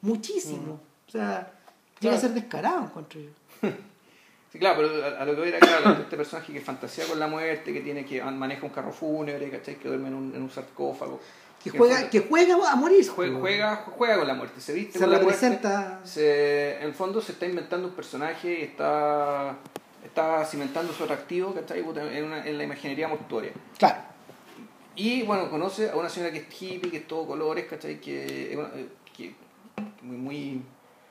Muchísimo. 0.01 0.79
O 1.07 1.11
sea, 1.11 1.51
llega 1.99 2.15
a 2.15 2.19
ser 2.19 2.33
descarado, 2.33 2.83
encuentro 2.85 3.21
yo. 3.21 3.29
Claro, 4.59 4.81
pero 4.81 5.05
a, 5.05 5.21
a 5.21 5.25
lo 5.25 5.31
que 5.33 5.39
voy 5.39 5.47
a 5.47 5.49
ir 5.49 5.55
acá, 5.55 5.97
este 6.01 6.17
personaje 6.17 6.51
que 6.53 6.59
fantasea 6.61 7.05
con 7.05 7.17
la 7.19 7.27
muerte, 7.27 7.71
que 7.73 7.81
tiene 7.81 8.05
que 8.05 8.21
maneja 8.23 8.65
un 8.65 8.71
carro 8.71 8.91
fúnebre, 8.91 9.49
¿cachai? 9.49 9.75
Que 9.75 9.87
duerme 9.87 10.09
en 10.09 10.13
un, 10.15 10.35
en 10.35 10.41
un 10.41 10.49
sarcófago. 10.49 11.19
Que 11.63 11.71
Que 11.71 11.77
juega, 11.77 12.09
que 12.09 12.19
juega 12.21 12.71
a 12.71 12.75
morir. 12.75 13.05
Juega, 13.09 13.39
juega, 13.39 13.75
juega 13.97 14.17
con 14.17 14.27
la 14.27 14.33
muerte, 14.33 14.61
se 14.61 14.73
viste 14.73 14.93
Se 14.93 14.99
con 14.99 15.11
la 15.11 15.17
muerte. 15.19 15.39
Se, 16.03 16.77
en 16.77 16.83
el 16.87 16.93
fondo 16.93 17.21
se 17.21 17.33
está 17.33 17.45
inventando 17.45 17.87
un 17.89 17.93
personaje 17.93 18.59
y 18.59 18.63
está, 18.63 19.55
está 20.05 20.45
cimentando 20.45 20.93
su 20.93 21.03
atractivo 21.03 21.53
¿cachai? 21.53 21.79
En, 21.79 22.23
una- 22.25 22.45
en 22.45 22.57
la 22.57 22.63
imaginería 22.63 23.07
mortuoria. 23.07 23.51
Claro. 23.77 23.97
Y 24.95 25.23
bueno, 25.23 25.49
conoce 25.49 25.89
a 25.89 25.95
una 25.95 26.09
señora 26.09 26.31
que 26.31 26.39
es 26.39 26.61
hippie, 26.61 26.91
que 26.91 26.97
es 26.97 27.07
todo 27.07 27.25
colores, 27.27 27.65
¿cachai? 27.65 27.99
Que, 28.01 28.53
eh, 28.53 28.87
que 29.15 29.33
muy, 30.01 30.17
muy 30.17 30.61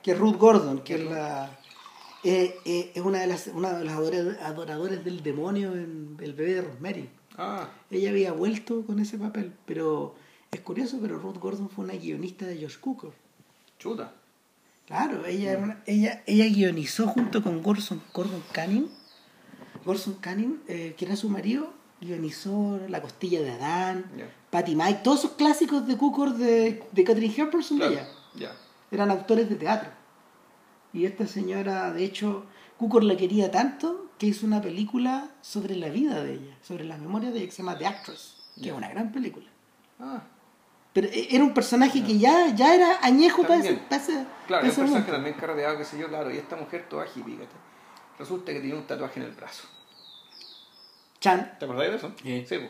Que 0.03 0.13
Ruth 0.13 0.37
Gordon, 0.37 0.79
que 0.79 0.95
Que 0.95 1.03
es 1.03 1.09
la. 1.11 1.49
Eh, 2.23 2.55
eh, 2.65 2.91
es 2.95 3.01
una 3.01 3.19
de 3.19 3.27
las 3.27 3.47
una 3.47 3.73
de 3.79 3.85
las 3.85 3.95
adora- 3.95 4.37
adoradores 4.45 5.03
del 5.05 5.23
demonio 5.23 5.73
en 5.73 6.17
El 6.19 6.33
bebé 6.33 6.55
de 6.55 6.61
Rosemary. 6.63 7.09
Ah, 7.37 7.69
Ella 7.89 8.09
había 8.09 8.33
vuelto 8.33 8.83
con 8.85 8.99
ese 8.99 9.17
papel, 9.17 9.53
pero 9.65 10.15
es 10.51 10.59
curioso, 10.61 10.97
pero 11.01 11.17
Ruth 11.19 11.37
Gordon 11.37 11.69
fue 11.69 11.85
una 11.85 11.93
guionista 11.95 12.45
de 12.45 12.61
Josh 12.61 12.77
Cooker. 12.79 13.11
chuta. 13.77 14.13
Claro, 14.87 15.25
ella, 15.25 15.51
era 15.51 15.61
una- 15.61 15.83
ella, 15.85 16.23
ella 16.25 16.45
guionizó 16.49 17.07
junto 17.07 17.41
con 17.43 17.61
Gordon, 17.61 18.01
Gordon 18.13 18.43
Canning, 18.51 18.87
Gordon 19.85 20.15
Canning, 20.15 20.59
eh, 20.67 20.95
que 20.97 21.05
era 21.05 21.15
su 21.15 21.29
marido, 21.29 21.71
guionizó 22.01 22.79
La 22.89 23.01
costilla 23.01 23.41
de 23.41 23.51
Adán. 23.51 24.05
Patty 24.49 24.75
Mike, 24.75 25.01
todos 25.03 25.19
esos 25.19 25.31
clásicos 25.37 25.85
de 25.87 25.95
Cooker 25.95 26.33
de, 26.33 26.83
de 26.91 27.03
Catherine 27.03 27.33
Hepburn 27.37 27.63
son 27.63 27.77
Claro, 27.77 27.93
de 27.93 28.01
ella. 28.35 28.51
Eran 28.91 29.11
autores 29.11 29.47
de 29.47 29.55
teatro. 29.55 29.91
Y 30.93 31.05
esta 31.05 31.27
señora, 31.27 31.91
de 31.93 32.03
hecho, 32.03 32.45
Cooker 32.77 33.03
la 33.03 33.15
quería 33.17 33.51
tanto 33.51 34.07
que 34.17 34.27
hizo 34.27 34.45
una 34.45 34.61
película 34.61 35.29
sobre 35.41 35.75
la 35.75 35.89
vida 35.89 36.23
de 36.23 36.33
ella, 36.35 36.57
sobre 36.61 36.83
las 36.83 36.99
memorias 36.99 37.31
de 37.33 37.39
ella, 37.39 37.45
que 37.47 37.51
se 37.55 37.63
llama 37.63 37.77
The 37.77 37.87
Actress, 37.87 38.35
que 38.55 38.61
Ya. 38.61 38.71
es 38.71 38.77
una 38.77 38.89
gran 38.89 39.11
película. 39.11 39.45
Ah, 39.99 40.23
Pero 40.93 41.07
eh, 41.07 41.27
era 41.31 41.43
un 41.43 41.53
personaje 41.53 42.03
que 42.03 42.17
ya, 42.17 42.53
ya 42.55 42.73
era 42.73 42.97
añejo 43.03 43.43
para 43.43 43.57
ese, 43.57 43.73
para 43.75 44.01
ese, 44.01 44.13
claro, 44.47 44.61
para 44.61 44.67
es 44.67 44.77
un 44.77 44.83
personaje 44.85 45.11
también 45.11 45.35
carreteado, 45.35 45.77
qué 45.77 45.85
sé 45.85 45.99
yo, 45.99 46.07
claro. 46.07 46.31
Y 46.33 46.37
esta 46.37 46.55
mujer 46.55 46.87
toda 46.89 47.05
hippie. 47.05 47.37
Resulta 48.17 48.51
que 48.51 48.59
tiene 48.59 48.75
un 48.77 48.85
tatuaje 48.87 49.19
en 49.19 49.25
el 49.27 49.31
brazo. 49.33 49.67
Chan. 51.19 51.55
¿Te 51.59 51.65
acordáis 51.65 51.91
de 51.91 51.97
eso? 51.97 52.11
Sí. 52.23 52.57
po. 52.57 52.69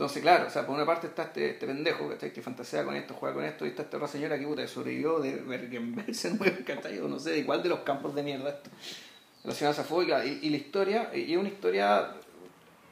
Entonces, 0.00 0.22
claro, 0.22 0.46
o 0.46 0.50
sea, 0.50 0.64
por 0.64 0.74
una 0.76 0.86
parte 0.86 1.08
está 1.08 1.24
este, 1.24 1.50
este 1.50 1.66
pendejo, 1.66 2.08
¿cachai? 2.08 2.32
Que 2.32 2.40
fantasea 2.40 2.84
con 2.86 2.96
esto, 2.96 3.12
juega 3.12 3.34
con 3.34 3.44
esto, 3.44 3.66
y 3.66 3.68
está 3.68 3.82
esta 3.82 3.98
otra 3.98 4.08
señora 4.08 4.38
que 4.38 4.46
puta, 4.46 4.66
sobrevivió 4.66 5.20
de 5.20 5.36
Bergenberg, 5.36 6.64
¿cachai? 6.64 6.98
O 7.00 7.06
no 7.08 7.18
sé 7.18 7.32
de 7.32 7.44
cuál 7.44 7.62
de 7.62 7.68
los 7.68 7.80
campos 7.80 8.14
de 8.14 8.22
mierda 8.22 8.48
esto. 8.48 8.70
La 9.44 9.52
señora 9.52 9.74
Safóica. 9.76 10.24
Y, 10.24 10.38
y 10.40 10.48
la 10.48 10.56
historia, 10.56 11.10
y 11.14 11.30
es 11.34 11.38
una 11.38 11.50
historia 11.50 12.14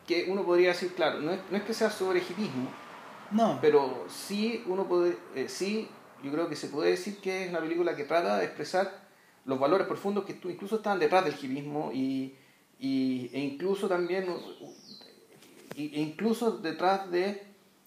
que 0.06 0.26
uno 0.28 0.44
podría 0.44 0.68
decir, 0.68 0.92
claro, 0.92 1.18
no 1.20 1.32
es, 1.32 1.40
no 1.50 1.56
es 1.56 1.62
que 1.62 1.72
sea 1.72 1.90
sobre 1.90 2.18
hipismo, 2.20 2.68
No, 3.30 3.58
pero 3.62 4.04
sí 4.10 4.62
uno 4.66 4.84
puede, 4.86 5.16
eh, 5.34 5.48
sí, 5.48 5.88
yo 6.22 6.30
creo 6.30 6.46
que 6.50 6.56
se 6.56 6.68
puede 6.68 6.90
decir 6.90 7.16
que 7.22 7.44
es 7.44 7.48
una 7.48 7.60
película 7.60 7.96
que 7.96 8.04
trata 8.04 8.36
de 8.36 8.44
expresar 8.44 9.08
los 9.46 9.58
valores 9.58 9.86
profundos 9.86 10.26
que 10.26 10.34
tú- 10.34 10.50
incluso 10.50 10.76
estaban 10.76 10.98
detrás 10.98 11.24
del 11.24 11.34
hipismo 11.42 11.90
y, 11.90 12.34
y- 12.78 13.30
e 13.32 13.38
incluso 13.40 13.88
también 13.88 14.26
e 15.76 16.00
incluso 16.00 16.52
detrás 16.58 17.10
de, 17.10 17.42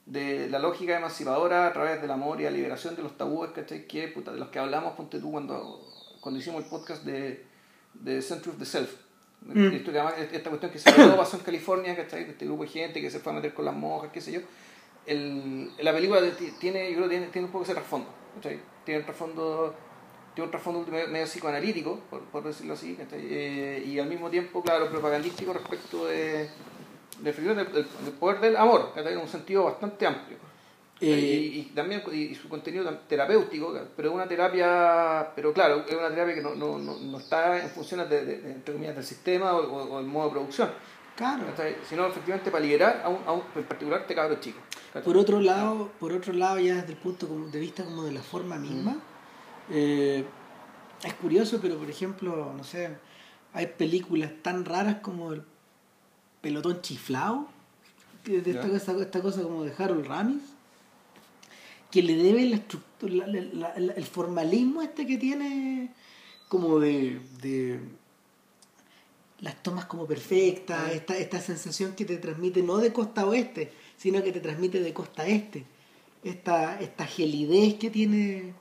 de 0.05 0.49
la 0.49 0.59
lógica 0.59 0.97
emancipadora 0.97 1.67
a 1.67 1.73
través 1.73 2.01
del 2.01 2.11
amor 2.11 2.39
y 2.41 2.43
la 2.45 2.51
liberación 2.51 2.95
de 2.95 3.03
los 3.03 3.17
tabúes 3.17 3.51
¿cachai? 3.51 3.87
que 3.87 4.07
puta, 4.09 4.31
de 4.31 4.39
los 4.39 4.49
que 4.49 4.59
hablamos 4.59 4.93
ponte 4.93 5.19
tú 5.19 5.31
cuando, 5.31 5.81
cuando 6.21 6.39
hicimos 6.39 6.63
el 6.63 6.69
podcast 6.69 7.03
de, 7.03 7.45
de 7.93 8.21
Center 8.21 8.49
of 8.49 8.59
the 8.59 8.65
Self 8.65 8.91
Mm. 9.43 9.73
Esto 9.73 9.89
además- 9.89 10.13
esta 10.19 10.49
cuestión 10.51 10.71
que 10.71 10.77
se 10.77 10.91
todo 10.91 11.17
pasó 11.17 11.35
en 11.35 11.41
California 11.41 11.95
¿cachai? 11.95 12.29
este 12.29 12.45
grupo 12.45 12.61
de 12.61 12.69
gente 12.69 13.01
que 13.01 13.09
se 13.09 13.17
fue 13.17 13.31
a 13.31 13.35
meter 13.37 13.55
con 13.55 13.65
las 13.65 13.73
monjas 13.75 14.11
qué 14.13 14.21
sé 14.21 14.31
yo 14.33 14.41
el, 15.07 15.71
la 15.79 15.91
película 15.93 16.21
ti- 16.37 16.53
tiene 16.59 16.91
yo 16.91 16.97
creo 16.97 17.09
tiene, 17.09 17.25
tiene 17.29 17.45
un 17.47 17.51
poco 17.51 17.63
ese 17.63 17.73
trasfondo 17.73 18.07
¿cachai? 18.35 18.59
tiene 18.85 18.99
un 18.99 19.05
trasfondo 19.07 19.73
tiene 20.35 20.45
un 20.45 20.51
trasfondo 20.51 20.85
medio, 20.91 21.25
psicoanalítico 21.25 22.01
por, 22.09 22.21
por 22.25 22.43
decirlo 22.43 22.75
así. 22.75 22.95
Eh, 23.13 23.83
y 23.85 23.97
al 23.97 24.07
mismo 24.07 24.29
tiempo 24.29 24.61
claro 24.61 24.87
propagandístico 24.91 25.53
respecto 25.53 26.05
de 26.05 26.47
de 27.23 27.31
del, 27.33 27.55
del- 27.55 27.73
del 27.73 28.13
poder 28.19 28.39
del 28.41 28.55
amor 28.57 28.93
en 28.95 29.17
un 29.17 29.27
sentido 29.27 29.65
bastante 29.65 30.05
amplio. 30.07 30.37
Eh, 31.03 31.51
y, 31.55 31.59
y 31.59 31.63
también 31.73 32.03
y, 32.11 32.35
su 32.35 32.47
contenido 32.47 32.87
terapéutico 33.09 33.75
pero 33.95 34.09
es 34.09 34.13
una 34.15 34.27
terapia 34.27 35.31
pero 35.35 35.51
claro 35.51 35.83
es 35.87 35.95
una 35.95 36.09
terapia 36.09 36.35
que 36.35 36.41
no, 36.43 36.53
no, 36.53 36.77
no, 36.77 36.95
no 36.99 37.17
está 37.17 37.59
en 37.59 37.69
funciones 37.71 38.07
de, 38.07 38.23
de- 38.23 38.39
de, 38.41 38.51
entre 38.51 38.73
comillas, 38.75 38.95
del 38.95 39.03
sistema 39.03 39.53
o, 39.53 39.61
o, 39.65 39.95
o 39.95 39.99
el 39.99 40.05
modo 40.05 40.25
de 40.27 40.31
producción. 40.33 40.69
Claro. 41.15 41.43
sino 41.87 42.05
efectivamente 42.07 42.49
para 42.51 42.63
liberar 42.63 43.01
a 43.03 43.09
un, 43.09 43.19
a 43.27 43.31
un 43.33 43.43
en 43.55 43.63
particular 43.63 44.01
este 44.01 44.15
cabro 44.15 44.39
chico. 44.39 44.59
Por 45.03 45.17
otro 45.17 45.39
lado, 45.39 45.91
por 45.99 46.13
otro 46.13 46.33
lado 46.33 46.57
ya 46.59 46.75
desde 46.75 46.93
el 46.93 46.97
punto 46.97 47.27
de 47.51 47.59
vista 47.59 47.83
como 47.83 48.03
de 48.03 48.11
la 48.13 48.21
forma 48.21 48.55
misma, 48.57 48.95
eh, 49.69 50.23
es 51.03 51.13
curioso, 51.15 51.59
pero 51.61 51.77
por 51.77 51.89
ejemplo, 51.89 52.53
no 52.55 52.63
sé, 52.63 52.95
hay 53.53 53.67
películas 53.67 54.31
tan 54.41 54.65
raras 54.65 54.97
como 55.01 55.33
el 55.33 55.43
pelotón 56.41 56.81
chiflado, 56.81 57.47
de 58.25 58.37
esta, 58.51 58.91
esta 59.01 59.21
cosa 59.21 59.41
como 59.43 59.63
de 59.63 59.73
Harold 59.77 60.05
Ramis, 60.05 60.41
que 61.89 62.03
le 62.03 62.15
debe 62.15 62.45
la 62.45 62.55
estructura, 62.57 63.27
la- 63.27 63.41
la- 63.41 63.79
la- 63.79 63.93
el 63.93 64.05
formalismo 64.05 64.81
este 64.81 65.05
que 65.05 65.17
tiene 65.17 65.91
como 66.47 66.79
de, 66.79 67.19
de 67.41 67.79
las 69.39 69.61
tomas 69.63 69.85
como 69.85 70.05
perfectas, 70.05 70.91
esta, 70.91 71.17
esta 71.17 71.39
sensación 71.41 71.93
que 71.95 72.05
te 72.05 72.17
transmite 72.17 72.61
no 72.61 72.77
de 72.77 72.93
costa 72.93 73.25
oeste, 73.25 73.71
sino 73.97 74.21
que 74.23 74.31
te 74.31 74.39
transmite 74.39 74.79
de 74.81 74.93
costa 74.93 75.25
este. 75.27 75.65
Esta, 76.23 76.79
esta 76.79 77.05
gelidez 77.07 77.75
que 77.75 77.89
tiene 77.89 78.53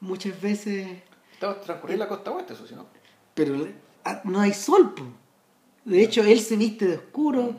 muchas 0.00 0.38
veces, 0.40 0.86
Estaba 1.32 1.58
transcurrir 1.60 1.98
la 1.98 2.08
costa 2.08 2.30
oeste 2.32 2.52
eso 2.52 2.66
sí 2.66 2.74
no 2.74 2.86
pero 3.34 3.66
ah, 4.04 4.20
no 4.24 4.40
hay 4.40 4.52
sol. 4.54 4.94
po. 4.94 5.04
De 5.86 6.02
hecho, 6.02 6.22
él 6.22 6.40
se 6.40 6.56
viste 6.56 6.86
de 6.86 6.96
oscuro. 6.96 7.54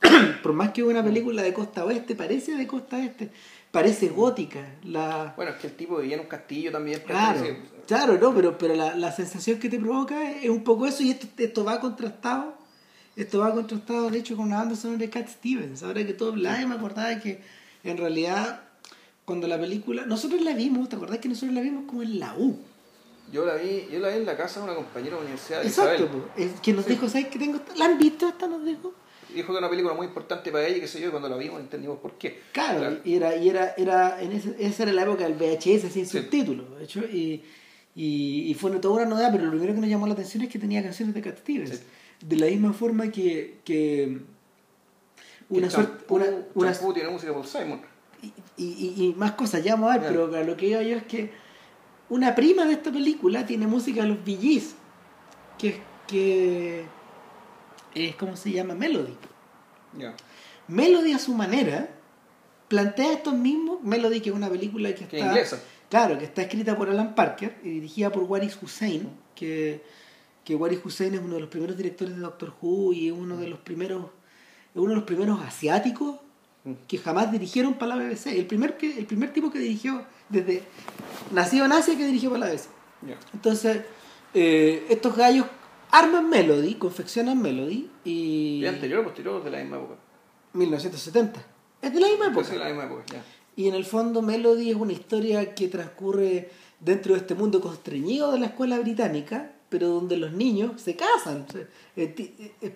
Por 0.42 0.54
más 0.54 0.72
que 0.72 0.82
una 0.82 1.04
película 1.04 1.42
de 1.42 1.52
costa 1.52 1.84
oeste, 1.84 2.16
parece 2.16 2.56
de 2.56 2.66
costa 2.66 3.02
este. 3.04 3.30
Parece 3.70 4.08
gótica. 4.08 4.66
La, 4.84 5.34
bueno 5.36 5.52
es 5.52 5.58
que 5.58 5.66
el 5.68 5.74
tipo 5.74 5.98
vivía 5.98 6.16
en 6.16 6.22
un 6.22 6.26
castillo 6.26 6.72
también 6.72 7.00
Claro, 7.06 7.42
claro, 7.86 8.18
no, 8.18 8.34
pero, 8.34 8.58
pero 8.58 8.74
la, 8.74 8.96
la 8.96 9.12
sensación 9.12 9.58
que 9.58 9.70
te 9.70 9.78
provoca 9.78 10.30
es 10.30 10.50
un 10.50 10.64
poco 10.64 10.86
eso 10.86 11.02
y 11.02 11.10
esto, 11.10 11.26
esto 11.38 11.64
va 11.64 11.78
contrastado. 11.78 12.54
Esto 13.16 13.40
va 13.40 13.52
contrastado, 13.52 14.10
de 14.10 14.18
hecho, 14.18 14.36
con 14.36 14.46
una 14.46 14.58
banda 14.58 14.74
sonora 14.74 15.00
de 15.00 15.10
Cat 15.10 15.28
Stevens. 15.28 15.82
Ahora 15.82 16.04
que 16.06 16.14
todo 16.14 16.30
hablaba, 16.30 16.66
me 16.66 16.74
acordaba 16.74 17.18
que 17.20 17.40
en 17.84 17.98
realidad, 17.98 18.62
cuando 19.26 19.46
la 19.46 19.58
película. 19.60 20.06
Nosotros 20.06 20.40
la 20.40 20.54
vimos, 20.54 20.88
¿te 20.88 20.96
acordás 20.96 21.18
que 21.18 21.28
nosotros 21.28 21.54
la 21.54 21.60
vimos 21.60 21.84
como 21.86 22.02
en 22.02 22.18
la 22.18 22.34
U? 22.34 22.58
Yo 23.32 23.44
la 23.46 23.54
vi 23.56 23.88
yo 23.90 23.98
la 23.98 24.08
vi 24.10 24.16
en 24.18 24.26
la 24.26 24.36
casa 24.36 24.60
de 24.60 24.64
una 24.66 24.74
compañera 24.74 25.16
de 25.16 25.22
la 25.22 25.26
universidad 25.28 25.64
Exacto, 25.64 26.04
Isabel. 26.36 26.54
que 26.62 26.72
nos 26.74 26.84
Sí. 26.84 26.90
dijo, 26.92 27.08
¿sabes 27.08 27.28
qué 27.28 27.38
tengo? 27.38 27.58
¿La 27.76 27.86
han 27.86 27.98
visto 27.98 28.28
esta? 28.28 28.46
Nos 28.46 28.64
dijo. 28.64 28.92
dijo 29.34 29.46
que 29.46 29.52
era 29.52 29.58
una 29.60 29.70
película 29.70 29.94
muy 29.94 30.06
importante 30.06 30.52
para 30.52 30.66
ella 30.66 30.78
qué 30.80 30.86
sé 30.86 31.00
yo 31.00 31.08
y 31.08 31.10
cuando 31.10 31.28
la 31.28 31.36
vimos 31.38 31.58
entendimos 31.60 31.98
por 31.98 32.12
qué 32.18 32.40
Claro, 32.52 32.98
y 33.04 33.14
era, 33.16 33.34
y 33.34 33.48
era, 33.48 33.74
era 33.78 34.20
en 34.22 34.32
ese, 34.32 34.54
esa 34.58 34.82
era 34.82 34.92
la 34.92 35.02
época 35.04 35.24
del 35.24 35.34
VHS 35.34 35.90
sin 35.90 36.06
Sí. 36.06 36.18
subtítulos, 36.18 36.78
de 36.78 36.84
hecho, 36.84 37.00
y, 37.00 37.42
y, 37.96 38.50
y 38.50 38.54
fue 38.54 38.70
una- 38.70 38.80
toda 38.80 38.96
una 38.96 39.06
novedad, 39.06 39.30
pero 39.32 39.44
lo 39.44 39.50
primero 39.52 39.74
que 39.74 39.80
nos 39.80 39.88
llamó 39.88 40.06
la 40.06 40.12
atención 40.12 40.42
es 40.42 40.50
que 40.50 40.58
tenía 40.58 40.82
canciones 40.82 41.14
de 41.14 41.22
Cat 41.22 41.38
Stevens. 41.38 41.70
Sí. 41.70 41.80
De 42.26 42.36
la 42.36 42.46
misma 42.46 42.72
forma 42.74 43.10
que, 43.10 43.58
que 43.64 44.18
una 45.48 45.68
suerte, 45.70 46.04
una, 46.08 46.26
una- 46.54 46.72
tiene 46.94 47.08
música 47.10 47.32
por 47.32 47.46
Simon 47.46 47.80
y, 48.22 48.64
y- 48.64 48.94
y 49.06 49.14
más 49.16 49.32
cosas, 49.32 49.64
ya 49.64 49.74
vamos 49.74 49.90
a 49.90 49.94
ver, 49.94 50.02
Ya. 50.02 50.08
pero 50.08 50.44
lo 50.44 50.56
que 50.56 50.66
iba 50.66 50.82
yo 50.82 50.96
es 50.96 51.02
que 51.04 51.30
una 52.12 52.34
prima 52.34 52.66
de 52.66 52.74
esta 52.74 52.92
película 52.92 53.46
tiene 53.46 53.66
música 53.66 54.02
de 54.02 54.08
los 54.08 54.22
Bee 54.22 54.36
Gees, 54.36 54.74
que, 55.58 55.80
que 56.06 56.84
es 57.94 58.16
como 58.16 58.36
se 58.36 58.52
llama 58.52 58.74
Melody. 58.74 59.14
Melody 60.68 61.12
a 61.12 61.18
su 61.18 61.32
manera 61.32 61.88
plantea 62.68 63.14
estos 63.14 63.32
mismos 63.32 63.82
Melody 63.82 64.20
que 64.20 64.28
es 64.28 64.36
una 64.36 64.50
película 64.50 64.94
que 64.94 65.04
está 65.04 65.18
inglesa. 65.18 65.58
Claro 65.88 66.18
que 66.18 66.26
está 66.26 66.42
escrita 66.42 66.76
por 66.76 66.90
Alan 66.90 67.14
Parker 67.14 67.58
y 67.62 67.70
dirigida 67.70 68.12
por 68.12 68.24
Waris 68.24 68.58
Hussein 68.60 69.08
que 69.34 69.82
que 70.44 70.54
Waris 70.54 70.80
Hussein 70.84 71.14
es 71.14 71.20
uno 71.20 71.36
de 71.36 71.40
los 71.40 71.48
primeros 71.48 71.76
directores 71.78 72.14
de 72.14 72.20
Doctor 72.20 72.52
Who 72.60 72.92
y 72.92 73.08
es 73.08 73.12
uno 73.12 73.38
de 73.38 73.48
los 73.48 73.60
primeros 73.60 74.04
es 74.74 74.80
uno 74.80 74.90
de 74.90 74.96
los 74.96 75.04
primeros 75.04 75.40
asiáticos 75.40 76.16
Mm. 76.64 76.74
que 76.86 76.96
jamás 76.98 77.32
dirigieron 77.32 77.74
para 77.74 77.96
la 77.96 78.04
BBC 78.04 78.38
el 78.38 78.46
primer 78.46 78.76
que 78.76 78.96
el 78.96 79.04
primer 79.06 79.32
tipo 79.32 79.50
que 79.50 79.58
dirigió 79.58 80.04
desde 80.32 80.62
nacido 81.30 81.66
en 81.66 81.72
Asia 81.72 81.96
que 81.96 82.04
dirigió 82.06 82.30
para 82.30 82.46
la 82.46 82.54
ya 82.54 83.16
entonces 83.32 83.82
eh, 84.34 84.86
estos 84.88 85.14
gallos 85.16 85.46
arman 85.90 86.28
Melody 86.30 86.74
confeccionan 86.74 87.40
Melody 87.40 87.90
y 88.04 88.60
¿Y 88.62 88.66
anterior 88.66 89.00
o 89.00 89.04
posterior 89.04 89.44
de 89.44 89.50
la 89.50 89.58
misma 89.58 89.76
época? 89.76 89.94
1970 90.54 91.44
es 91.82 91.92
de 91.92 92.00
la 92.00 92.06
misma 92.08 92.24
época 92.26 92.34
Pues 92.34 92.46
sí, 92.48 92.56
la 92.56 92.66
misma 92.66 92.84
época, 92.84 93.04
ya. 93.12 93.22
Y 93.56 93.68
en 93.68 93.74
el 93.74 93.84
fondo 93.84 94.22
Melody 94.22 94.70
es 94.70 94.76
una 94.76 94.92
historia 94.94 95.54
que 95.54 95.68
transcurre 95.68 96.50
dentro 96.80 97.12
de 97.14 97.20
este 97.20 97.34
mundo 97.34 97.60
constreñido 97.60 98.32
de 98.32 98.38
la 98.38 98.46
escuela 98.46 98.78
británica, 98.78 99.52
pero 99.68 99.88
donde 99.88 100.16
los 100.16 100.32
niños 100.32 100.80
se 100.80 100.96
casan. 100.96 101.44
Eh, 101.96 102.14
eh, 102.62 102.74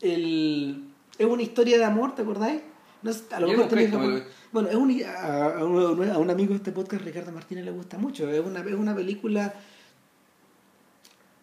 el- 0.00 0.84
es 1.18 1.26
una 1.26 1.42
historia 1.42 1.76
de 1.78 1.84
amor, 1.84 2.14
¿te 2.14 2.22
acordáis? 2.22 2.60
No 3.02 3.12
sé, 3.12 3.24
a 3.32 3.40
lo 3.40 3.48
mejor 3.48 3.68
Bueno, 4.52 4.68
es 4.68 4.74
un, 4.74 5.02
a, 5.04 5.58
a 5.58 5.64
un, 5.64 6.10
a 6.10 6.18
un 6.18 6.30
amigo 6.30 6.50
de 6.50 6.56
este 6.56 6.72
podcast, 6.72 7.04
Ricardo 7.04 7.32
Martínez, 7.32 7.64
le 7.64 7.70
gusta 7.70 7.96
mucho. 7.98 8.30
Es 8.30 8.44
una, 8.44 8.60
es 8.60 8.74
una 8.74 8.94
película 8.94 9.54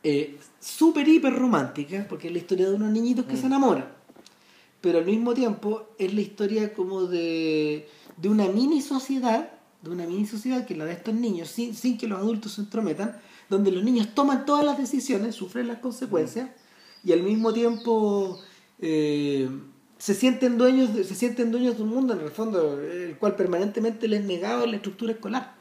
eh, 0.03 0.37
súper 0.59 1.07
hiper 1.07 1.33
romántica, 1.33 2.05
porque 2.07 2.27
es 2.27 2.33
la 2.33 2.39
historia 2.39 2.69
de 2.69 2.75
unos 2.75 2.91
niñitos 2.91 3.25
que 3.25 3.33
Mm. 3.33 3.37
se 3.37 3.45
enamoran. 3.47 3.85
Pero 4.81 4.99
al 4.99 5.05
mismo 5.05 5.33
tiempo 5.33 5.87
es 5.97 6.13
la 6.13 6.21
historia 6.21 6.73
como 6.73 7.03
de, 7.05 7.89
de 8.15 8.29
una 8.29 8.47
mini 8.47 8.81
sociedad, 8.81 9.49
de 9.81 9.89
una 9.89 10.05
mini 10.05 10.25
sociedad 10.25 10.65
que 10.65 10.73
es 10.73 10.79
la 10.79 10.85
de 10.85 10.93
estos 10.93 11.13
niños, 11.15 11.49
sin, 11.49 11.73
sin 11.75 11.97
que 11.97 12.07
los 12.07 12.19
adultos 12.19 12.53
se 12.53 12.61
entrometan, 12.61 13.19
donde 13.49 13.71
los 13.71 13.83
niños 13.83 14.09
toman 14.13 14.45
todas 14.45 14.63
las 14.63 14.77
decisiones, 14.77 15.35
sufren 15.35 15.67
las 15.67 15.79
consecuencias, 15.79 16.49
y 17.03 17.11
al 17.11 17.23
mismo 17.23 17.51
tiempo 17.53 18.39
eh, 18.79 19.49
se 19.99 20.15
sienten 20.15 20.57
dueños 20.57 20.95
de, 20.95 21.03
se 21.03 21.13
sienten 21.13 21.51
dueños 21.51 21.75
de 21.77 21.83
un 21.83 21.89
mundo 21.89 22.13
en 22.13 22.21
el 22.21 22.31
fondo 22.31 22.81
el 22.81 23.17
cual 23.17 23.35
permanentemente 23.35 24.07
les 24.07 24.21
es 24.21 24.25
negado 24.25 24.65
la 24.65 24.77
estructura 24.77 25.11
escolar. 25.11 25.53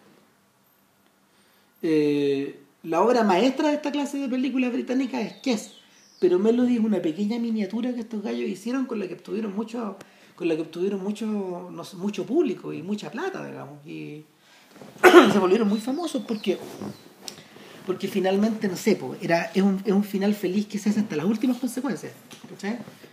Eh, 1.82 2.60
la 2.84 3.02
obra 3.02 3.24
maestra 3.24 3.68
de 3.68 3.74
esta 3.74 3.90
clase 3.90 4.18
de 4.18 4.28
películas 4.28 4.72
británicas 4.72 5.22
es 5.22 5.32
Kiss, 5.34 5.72
pero 6.20 6.38
Melody 6.38 6.76
es 6.76 6.80
una 6.80 7.02
pequeña 7.02 7.38
miniatura 7.40 7.92
que 7.92 8.00
estos 8.00 8.22
gallos 8.22 8.48
hicieron 8.48 8.86
con 8.86 9.00
la 9.00 9.08
que 9.08 9.14
obtuvieron 9.14 9.54
mucho 9.54 9.96
con 10.36 10.46
la 10.46 10.54
que 10.54 10.62
obtuvieron 10.62 11.02
mucho 11.02 11.26
no 11.26 11.82
mucho 11.96 12.24
público 12.24 12.72
y 12.72 12.80
mucha 12.80 13.10
plata 13.10 13.44
digamos 13.44 13.84
y 13.84 14.22
se 15.32 15.38
volvieron 15.40 15.68
muy 15.68 15.80
famosos 15.80 16.22
porque 16.26 16.56
porque 17.88 18.06
finalmente 18.06 18.68
no 18.68 18.76
sé 18.76 18.96
era 19.20 19.50
es 19.52 19.62
un, 19.62 19.82
es 19.84 19.92
un 19.92 20.04
final 20.04 20.32
feliz 20.34 20.68
que 20.68 20.78
se 20.78 20.90
hace 20.90 21.00
hasta 21.00 21.16
las 21.16 21.26
últimas 21.26 21.56
consecuencias 21.56 22.12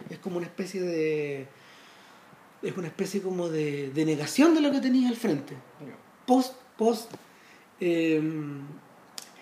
es 0.10 0.20
como 0.20 0.38
una 0.38 0.46
especie 0.46 0.82
de 0.82 1.48
es 2.62 2.77
una 2.77 2.88
especie 2.88 3.22
como 3.22 3.50
de, 3.50 3.89
de 3.89 4.05
negación 4.05 4.53
de 4.53 4.62
lo 4.62 4.72
que 4.72 4.82
tenías 4.82 5.10
al 5.10 5.17
frente 5.17 5.55
post 6.27 6.53
post 6.77 7.12
eh, 7.79 8.22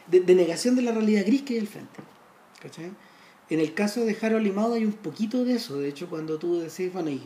de, 0.07 0.35
negación 0.35 0.75
de 0.75 0.83
la 0.83 0.91
realidad 0.93 1.25
gris 1.25 1.41
que 1.41 1.55
hay 1.55 1.59
al 1.59 1.67
frente 1.67 1.99
en 3.49 3.59
el 3.59 3.73
caso 3.73 4.05
de 4.05 4.17
Harold 4.21 4.47
y 4.47 4.51
Maude 4.51 4.77
hay 4.77 4.85
un 4.85 4.93
poquito 4.93 5.43
de 5.43 5.55
eso 5.55 5.79
de 5.79 5.89
hecho 5.89 6.07
cuando 6.09 6.37
tú 6.37 6.61
decís 6.61 6.93
bueno 6.93 7.09
y 7.09 7.21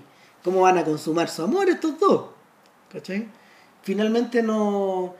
cómo 0.48 0.62
van 0.62 0.78
a 0.78 0.86
consumar 0.86 1.28
su 1.28 1.44
amor 1.44 1.68
estos 1.68 2.00
dos. 2.00 2.28
¿Cachai? 2.90 3.28
Finalmente 3.84 4.42
no. 4.42 5.14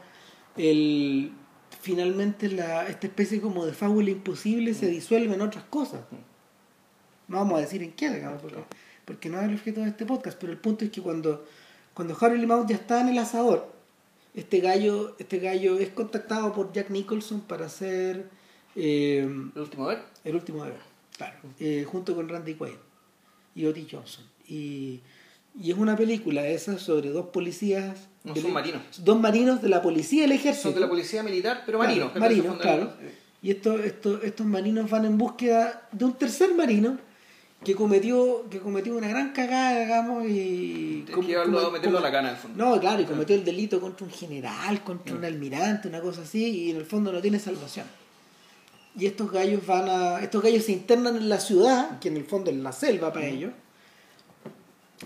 El, 0.56 1.34
finalmente 1.82 2.50
la, 2.50 2.88
esta 2.88 3.08
especie 3.08 3.42
como 3.42 3.66
de 3.66 3.74
fábula 3.74 4.10
imposible 4.10 4.74
se 4.74 4.88
disuelve 4.88 5.34
en 5.34 5.42
otras 5.42 5.64
cosas. 5.66 6.02
No 7.28 7.38
vamos 7.38 7.58
a 7.58 7.62
decir 7.62 7.84
en 7.84 7.94
qué, 7.94 8.10
digamos, 8.10 8.42
porque, 8.42 8.64
porque 9.06 9.30
no 9.30 9.40
es 9.40 9.48
el 9.48 9.56
objeto 9.56 9.82
de 9.82 9.90
este 9.90 10.06
podcast, 10.06 10.38
pero 10.40 10.52
el 10.52 10.60
punto 10.60 10.86
es 10.86 10.92
que 10.92 11.02
cuando, 11.02 11.46
cuando 11.94 12.18
Harry 12.20 12.46
Mouse 12.46 12.68
ya 12.68 12.76
está 12.76 13.02
en 13.02 13.10
el 13.10 13.18
asador, 13.18 13.72
este 14.34 14.60
gallo, 14.60 15.16
este 15.20 15.40
gallo 15.40 15.78
es 15.78 15.90
contactado 15.90 16.54
por 16.54 16.72
Jack 16.72 16.90
Nicholson 16.90 17.42
para 17.42 17.66
hacer 17.66 18.30
eh, 18.76 19.20
¿El 19.20 19.62
último 19.62 19.88
ver? 19.88 20.00
el 20.24 20.36
último 20.36 20.64
deber, 20.64 20.80
claro, 21.18 21.38
eh, 21.60 21.84
junto 21.90 22.16
con 22.16 22.30
Randy 22.30 22.54
Quaid 22.54 22.76
y 23.56 23.66
Otis 23.66 23.88
Johnson. 23.90 24.26
Y, 24.48 25.02
y 25.62 25.72
es 25.72 25.78
una 25.78 25.96
película 25.96 26.46
esa 26.48 26.78
sobre 26.78 27.10
dos 27.10 27.28
policías. 27.28 27.96
No, 28.24 28.34
del- 28.34 28.44
son 28.44 28.54
marinos. 28.54 28.82
Dos 29.04 29.20
marinos 29.20 29.62
de 29.62 29.70
la 29.70 29.82
policía 29.82 30.22
y 30.22 30.26
el 30.26 30.32
ejército. 30.34 30.64
Son 30.70 30.74
de 30.76 30.82
la 30.82 30.90
policía 30.90 31.24
militar, 31.24 31.64
pero 31.66 31.78
marinos. 31.80 32.16
marinos, 32.16 32.58
claro. 32.58 32.94
Y 33.42 33.52
estos, 33.52 33.80
estos, 33.82 34.24
estos 34.24 34.46
marinos 34.46 34.90
van 34.90 35.06
en 35.06 35.18
búsqueda 35.18 35.88
de 35.92 36.06
un 36.06 36.14
tercer 36.14 36.54
marino 36.56 36.98
que 37.64 37.76
cometió, 37.76 38.46
que 38.50 38.60
cometió 38.60 38.96
una 38.96 39.08
gran 39.08 39.32
cagada, 39.34 39.80
digamos, 39.82 40.26
y... 40.28 41.06
Que 41.08 41.16
meterlo 41.16 41.98
a 41.98 42.02
la 42.02 42.12
cana, 42.12 42.30
en 42.30 42.36
el 42.36 42.42
fondo. 42.42 42.64
No, 42.66 42.80
claro, 42.80 43.02
y 43.02 43.06
cometió 43.06 43.36
el 43.36 43.44
delito 43.44 43.80
contra 43.82 44.06
un 44.06 44.12
general, 44.12 44.84
contra 44.84 45.16
un 45.16 45.26
almirante, 45.26 45.88
una 45.88 46.02
cosa 46.02 46.22
así, 46.22 46.46
y 46.46 46.72
en 46.72 46.78
el 46.78 46.86
fondo 46.86 47.12
no 47.12 47.20
tiene 47.22 47.40
salvación. 47.40 47.86
Y 48.96 49.06
estos 49.06 49.32
gallos 49.32 49.66
van 49.66 49.88
a... 49.90 50.20
Estos 50.22 50.42
gallos 50.44 50.64
se 50.66 50.72
internan 50.72 51.16
en 51.16 51.30
la 51.30 51.40
ciudad, 51.40 52.00
que 52.00 52.10
en 52.10 52.18
el 52.18 52.26
fondo 52.26 52.52
es 52.52 52.58
la 52.58 52.72
selva 52.72 53.12
para 53.14 53.26
ellos, 53.28 53.54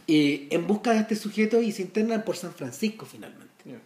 eh, 0.07 0.48
en 0.51 0.67
busca 0.67 0.93
de 0.93 1.00
este 1.00 1.15
sujeto 1.15 1.62
y 1.62 1.71
se 1.71 1.81
internan 1.83 2.24
por 2.24 2.36
San 2.38 2.53
Francisco 2.53 3.05
finalmente. 3.05 3.51
Ya. 3.65 3.79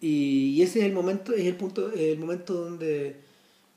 Y, 0.00 0.54
y 0.56 0.62
ese 0.62 0.80
es 0.80 0.84
el 0.86 0.92
momento, 0.92 1.32
es 1.32 1.46
el 1.46 1.56
punto, 1.56 1.92
el 1.92 2.18
momento 2.18 2.54
donde, 2.54 3.16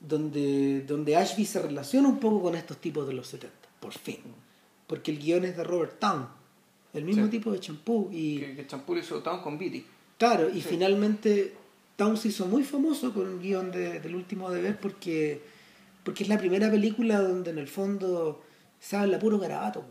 donde, 0.00 0.82
donde 0.86 1.16
Ashby 1.16 1.44
se 1.44 1.60
relaciona 1.60 2.08
un 2.08 2.18
poco 2.20 2.42
con 2.42 2.54
estos 2.54 2.78
tipos 2.78 3.06
de 3.06 3.14
los 3.14 3.26
70, 3.28 3.54
por 3.80 3.92
fin. 3.92 4.18
Porque 4.86 5.10
el 5.12 5.18
guion 5.18 5.44
es 5.44 5.56
de 5.56 5.64
Robert 5.64 5.98
Town, 5.98 6.26
el 6.92 7.04
mismo 7.04 7.24
Sí. 7.26 7.30
tipo 7.30 7.52
de 7.52 7.60
champú. 7.60 8.08
Y 8.12 8.38
Que, 8.40 8.56
que 8.56 8.66
Champú 8.66 8.96
hizo 8.96 9.20
Town 9.22 9.40
con 9.42 9.58
Beatty. 9.58 9.84
claro, 10.18 10.50
y 10.50 10.60
Sí. 10.60 10.68
finalmente 10.70 11.54
Town 11.96 12.16
se 12.16 12.28
hizo 12.28 12.46
muy 12.46 12.64
famoso 12.64 13.12
con 13.14 13.28
el 13.30 13.38
guion 13.40 13.70
de- 13.70 14.00
del 14.00 14.14
último 14.14 14.50
deber 14.50 14.78
porque, 14.80 15.40
porque 16.02 16.22
es 16.24 16.28
la 16.28 16.38
primera 16.38 16.70
película 16.70 17.20
donde 17.20 17.50
en 17.50 17.58
el 17.58 17.68
fondo 17.68 18.42
se 18.80 18.96
habla 18.96 19.18
puro 19.18 19.38
garabato. 19.38 19.84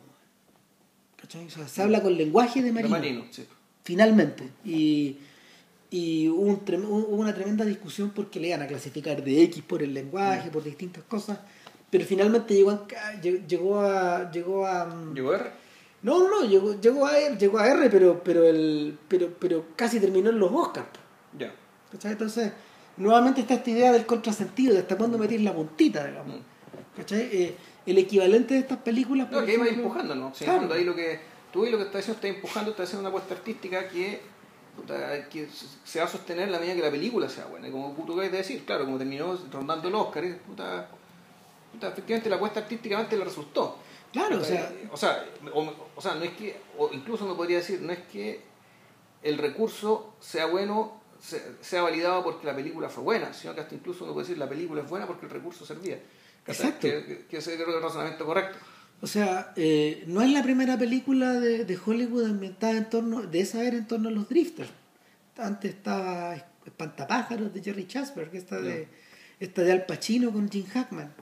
¿Cachai? 1.29 1.47
O 1.47 1.49
sea, 1.49 1.67
se 1.67 1.81
habla 1.83 2.01
con 2.01 2.17
lenguaje 2.17 2.59
de 2.61 2.67
De 2.67 2.71
marino 2.73 2.89
marino, 2.89 3.25
sí. 3.31 3.45
finalmente. 3.83 4.49
Y, 4.65 5.17
y 5.91 6.27
hubo, 6.27 6.41
un 6.41 6.85
hubo 6.85 7.15
una 7.17 7.33
tremenda 7.33 7.65
discusión 7.65 8.11
porque 8.11 8.39
le 8.39 8.47
iban 8.49 8.61
a 8.61 8.67
clasificar 8.67 9.23
de 9.23 9.43
X 9.43 9.63
por 9.63 9.81
el 9.83 9.93
lenguaje, 9.93 10.49
por 10.49 10.63
distintas 10.63 11.03
cosas. 11.03 11.39
Pero 11.89 12.05
finalmente 12.05 12.53
llegó 12.53 12.71
a, 12.71 12.87
lle- 13.21 13.45
llegó 13.47 13.79
a, 13.81 14.31
llegó 14.31 14.65
a 14.67 14.87
¿Llegó 15.13 15.33
R? 15.33 15.49
no, 16.03 16.19
no, 16.19 16.29
no, 16.41 16.47
llegó, 16.47 16.79
llegó 16.79 17.05
a 17.07 17.17
R, 17.17 17.35
llegó 17.37 17.57
a 17.59 17.67
R, 17.67 17.89
pero, 17.89 18.21
pero 18.23 18.43
el, 18.45 18.97
pero, 19.07 19.33
pero 19.39 19.65
casi 19.75 19.99
terminó 19.99 20.29
en 20.29 20.37
los 20.39 20.51
Oscars. 20.51 20.87
Ya. 21.37 21.51
¿cachai? 21.91 22.11
Entonces, 22.11 22.51
nuevamente 22.97 23.41
está 23.41 23.55
esta 23.55 23.69
idea 23.71 23.91
del 23.91 24.05
contrasentido, 24.05 24.73
de 24.73 24.81
hasta 24.81 24.95
cuándo 24.97 25.17
meter 25.17 25.41
la 25.41 25.53
puntita, 25.53 26.05
digamos. 26.05 26.37
Mm. 26.37 26.97
¿Cachai? 26.97 27.21
Eh, 27.31 27.55
el 27.91 27.97
equivalente 27.97 28.53
de 28.55 28.59
estas 28.61 28.79
películas. 28.79 29.29
No, 29.31 29.45
que 29.45 29.55
ejemplo- 29.55 29.69
empujando, 29.69 30.15
¿no? 30.15 30.31
Claro. 30.33 30.59
fondo 30.59 30.75
ahí 30.75 30.83
lo 30.83 30.95
que 30.95 31.19
tú 31.51 31.65
y 31.65 31.69
lo 31.71 31.77
que 31.77 31.83
estás 31.85 32.01
haciendo, 32.01 32.17
estás 32.17 32.35
empujando, 32.35 32.71
estás 32.71 32.83
haciendo 32.87 33.01
una 33.01 33.09
apuesta 33.09 33.33
artística 33.35 33.87
que, 33.87 34.21
puta, 34.75 35.27
que 35.29 35.47
se 35.83 35.99
va 35.99 36.05
a 36.05 36.07
sostener 36.07 36.45
en 36.45 36.51
la 36.51 36.59
medida 36.59 36.75
que 36.75 36.81
la 36.81 36.91
película 36.91 37.27
sea 37.29 37.45
buena. 37.45 37.67
Y 37.67 37.71
como 37.71 37.93
tú 38.05 38.13
acabas 38.13 38.31
de 38.31 38.37
decir, 38.37 38.65
claro, 38.65 38.85
como 38.85 38.97
terminó 38.97 39.37
rondando 39.51 39.87
el 39.87 39.95
Oscar, 39.95 40.23
puta, 40.47 40.87
puta, 41.71 41.87
efectivamente 41.89 42.29
la 42.29 42.35
apuesta 42.37 42.59
artísticamente 42.61 43.17
le 43.17 43.23
resultó. 43.25 43.77
Claro, 44.11 44.37
o 44.37 44.39
Puta, 44.39 44.47
sea, 44.49 44.71
o 44.91 44.97
sea, 44.97 45.25
o, 45.53 45.73
o 45.95 46.01
sea, 46.01 46.15
no 46.15 46.23
es 46.23 46.31
que, 46.31 46.57
o 46.77 46.89
incluso 46.93 47.25
uno 47.25 47.35
podría 47.37 47.57
decir, 47.57 47.79
no 47.81 47.91
es 47.93 47.99
que 48.11 48.41
el 49.21 49.37
recurso 49.37 50.13
sea 50.19 50.45
bueno, 50.47 50.99
se- 51.21 51.43
sea 51.61 51.83
validado 51.83 52.23
porque 52.23 52.47
la 52.47 52.55
película 52.55 52.89
fue 52.89 53.03
buena, 53.03 53.33
sino 53.33 53.53
que 53.53 53.61
hasta 53.61 53.75
incluso 53.75 54.05
uno 54.05 54.13
puede 54.13 54.25
decir 54.25 54.37
la 54.39 54.49
película 54.49 54.81
es 54.81 54.89
buena 54.89 55.05
porque 55.05 55.25
el 55.27 55.31
recurso 55.31 55.63
servía. 55.65 55.99
Exacto. 56.47 56.81
Que, 56.81 57.25
ese 57.37 57.55
creo 57.55 57.65
que 57.65 57.71
es 57.71 57.77
el 57.77 57.83
razonamiento 57.83 58.25
correcto. 58.25 58.57
O 59.01 59.07
sea, 59.07 59.53
eh, 59.55 60.03
no 60.07 60.21
es 60.21 60.31
la 60.31 60.43
primera 60.43 60.77
película 60.77 61.33
de, 61.33 61.63
de 61.63 61.79
Hollywood 61.83 62.25
ambientada 62.25 62.77
en 62.77 62.89
torno, 62.89 63.21
de 63.21 63.39
esa 63.39 63.63
era 63.63 63.77
en 63.77 63.87
torno 63.87 64.09
a 64.09 64.11
los 64.11 64.27
drifters. 64.27 64.69
Antes 65.37 65.75
estaba 65.75 66.35
Espantapájaros 66.65 67.53
de 67.53 67.63
Jerry 67.63 67.87
Chasberg, 67.87 68.35
esta 68.35 68.59
de, 68.59 68.87
esta 69.39 69.63
de 69.63 69.71
Al 69.71 69.85
Pacino 69.85 70.31
con 70.31 70.49
Jim 70.49 70.65
Hackman, 70.67 71.13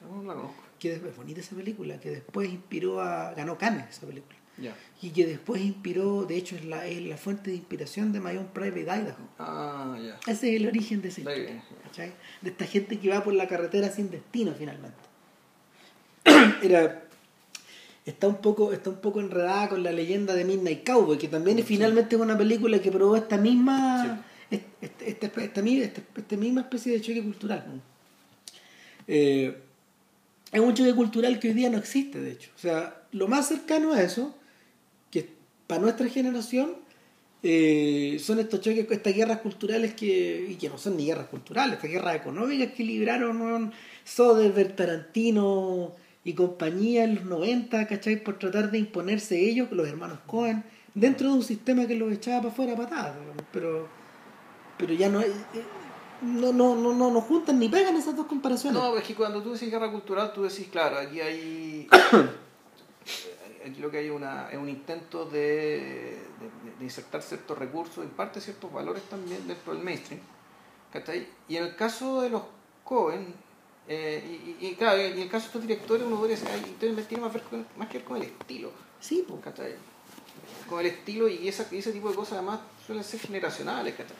No 0.00 0.22
la 0.24 0.34
conozco. 0.34 0.62
que 0.78 0.94
es 0.94 1.16
bonita 1.16 1.40
esa 1.40 1.54
película, 1.54 2.00
que 2.00 2.10
después 2.10 2.48
inspiró 2.48 3.00
a, 3.00 3.32
ganó 3.34 3.56
Cannes 3.56 3.90
esa 3.90 4.06
película, 4.06 4.36
Y 5.02 5.10
que 5.10 5.26
después 5.26 5.60
inspiró, 5.60 6.24
de 6.24 6.36
hecho 6.36 6.54
es 6.56 6.64
la, 6.64 6.86
es 6.86 7.02
la 7.02 7.16
fuente 7.16 7.50
de 7.50 7.56
inspiración 7.56 8.12
de 8.12 8.20
My 8.20 8.36
Own 8.36 8.48
Private 8.54 8.82
Idaho. 8.82 9.28
Ah, 9.38 9.98
ya. 10.00 10.18
Ese 10.32 10.50
es 10.54 10.60
el 10.60 10.66
origen 10.68 11.02
de 11.02 11.08
esa 11.08 11.20
historia. 11.20 11.62
De 12.40 12.50
esta 12.50 12.64
gente 12.64 12.98
que 12.98 13.08
va 13.10 13.22
por 13.24 13.34
la 13.34 13.46
carretera 13.48 13.90
sin 13.90 14.10
destino 14.10 14.54
finalmente. 14.58 14.96
Era 16.62 17.02
está 18.06 18.28
un 18.28 18.36
poco 18.36 18.72
está 18.72 18.90
un 18.90 19.00
poco 19.00 19.20
enredada 19.20 19.68
con 19.70 19.82
la 19.82 19.90
leyenda 19.90 20.34
de 20.34 20.44
Midnight 20.44 20.86
Cowboy, 20.86 21.18
que 21.18 21.28
también 21.28 21.58
es 21.58 21.64
finalmente 21.64 22.16
una 22.16 22.36
película 22.36 22.78
que 22.80 22.90
probó 22.92 23.16
esta 23.16 23.36
misma 23.38 24.24
est- 24.50 24.62
est- 24.82 25.02
esta, 25.02 25.26
esta, 25.26 25.60
esta 25.62 26.02
esta 26.16 26.36
misma 26.36 26.60
especie 26.62 26.92
de 26.92 27.00
choque 27.00 27.22
cultural. 27.22 27.80
Eh, 29.08 29.58
es 30.52 30.60
un 30.60 30.74
choque 30.74 30.94
cultural 30.94 31.38
que 31.38 31.48
hoy 31.48 31.54
día 31.54 31.70
no 31.70 31.78
existe, 31.78 32.20
de 32.20 32.32
hecho. 32.32 32.50
O 32.54 32.58
sea, 32.58 33.02
lo 33.12 33.26
más 33.26 33.48
cercano 33.48 33.92
a 33.92 34.02
eso, 34.02 34.34
para 35.66 35.80
nuestra 35.80 36.08
generación, 36.08 36.72
eh, 37.42 38.18
son 38.20 38.38
estos 38.38 38.60
choques, 38.60 38.86
estas 38.90 39.14
guerras 39.14 39.40
culturales 39.40 39.94
que, 39.94 40.46
y 40.50 40.54
que 40.54 40.68
no 40.68 40.78
son 40.78 40.96
ni 40.96 41.06
guerras 41.06 41.26
culturales, 41.26 41.74
estas 41.76 41.90
guerras 41.90 42.16
económicas 42.16 42.72
que 42.72 42.84
libraron 42.84 43.72
Soderbergh, 44.04 44.74
Tarantino 44.76 45.92
y 46.24 46.32
compañía 46.32 47.04
en 47.04 47.16
los 47.16 47.24
90, 47.24 47.86
¿cachai? 47.86 48.22
Por 48.22 48.38
tratar 48.38 48.70
de 48.70 48.78
imponerse 48.78 49.38
ellos, 49.38 49.68
los 49.72 49.86
hermanos 49.86 50.20
Cohen, 50.26 50.64
dentro 50.94 51.28
de 51.28 51.34
un 51.34 51.42
sistema 51.42 51.86
que 51.86 51.96
los 51.96 52.12
echaba 52.12 52.38
para 52.42 52.52
afuera 52.52 52.76
patadas, 52.76 53.16
pero, 53.52 53.88
pero 54.78 54.94
ya 54.94 55.10
no, 55.10 55.20
es- 55.20 55.28
eh, 55.28 55.62
no, 56.22 56.50
no, 56.54 56.74
no, 56.76 56.94
no, 56.94 57.10
no 57.10 57.20
juntan 57.20 57.58
ni 57.58 57.68
pegan 57.68 57.94
esas 57.96 58.16
dos 58.16 58.24
comparaciones. 58.26 58.80
No, 58.80 58.96
es 58.96 59.04
que 59.04 59.14
cuando 59.14 59.42
tú 59.42 59.52
decís 59.52 59.70
guerra 59.70 59.90
cultural, 59.90 60.32
tú 60.32 60.44
decís, 60.44 60.68
claro, 60.72 60.96
aquí 60.98 61.20
hay. 61.20 61.88
aquí 63.64 63.80
lo 63.80 63.90
que 63.90 63.98
hay 63.98 64.10
una, 64.10 64.48
es 64.50 64.58
un 64.58 64.68
intento 64.68 65.24
de, 65.24 65.38
de, 65.40 66.76
de 66.78 66.84
insertar 66.84 67.22
ciertos 67.22 67.56
recursos, 67.58 68.04
en 68.04 68.10
parte 68.10 68.40
ciertos 68.40 68.72
valores 68.72 69.02
también 69.04 69.46
dentro 69.48 69.74
del 69.74 69.82
mainstream. 69.82 70.20
¿cachai? 70.92 71.26
Y 71.48 71.56
en 71.56 71.64
el 71.64 71.76
caso 71.76 72.20
de 72.22 72.30
los 72.30 72.42
Cohen, 72.84 73.34
eh, 73.88 74.56
y, 74.60 74.66
y, 74.66 74.74
claro, 74.76 75.00
y 75.02 75.06
en 75.06 75.18
el 75.18 75.28
caso 75.28 75.44
de 75.44 75.46
estos 75.48 75.62
directores, 75.62 76.06
uno 76.06 76.16
podría 76.16 76.36
decir, 76.36 76.76
tiene 76.78 77.20
más, 77.22 77.32
ver 77.32 77.42
con- 77.42 77.66
más 77.76 77.88
que 77.88 77.98
ver 77.98 78.06
con 78.06 78.16
el 78.18 78.22
estilo. 78.24 78.70
Sí, 79.00 79.24
pues. 79.26 79.40
¿cachai? 79.42 79.74
Con 80.68 80.80
el 80.80 80.86
estilo 80.86 81.28
y, 81.28 81.48
esa, 81.48 81.66
y 81.70 81.78
ese 81.78 81.92
tipo 81.92 82.08
de 82.10 82.14
cosas 82.14 82.34
además 82.34 82.60
suelen 82.86 83.02
ser 83.04 83.20
generacionales, 83.20 83.94
¿cachai? 83.94 84.16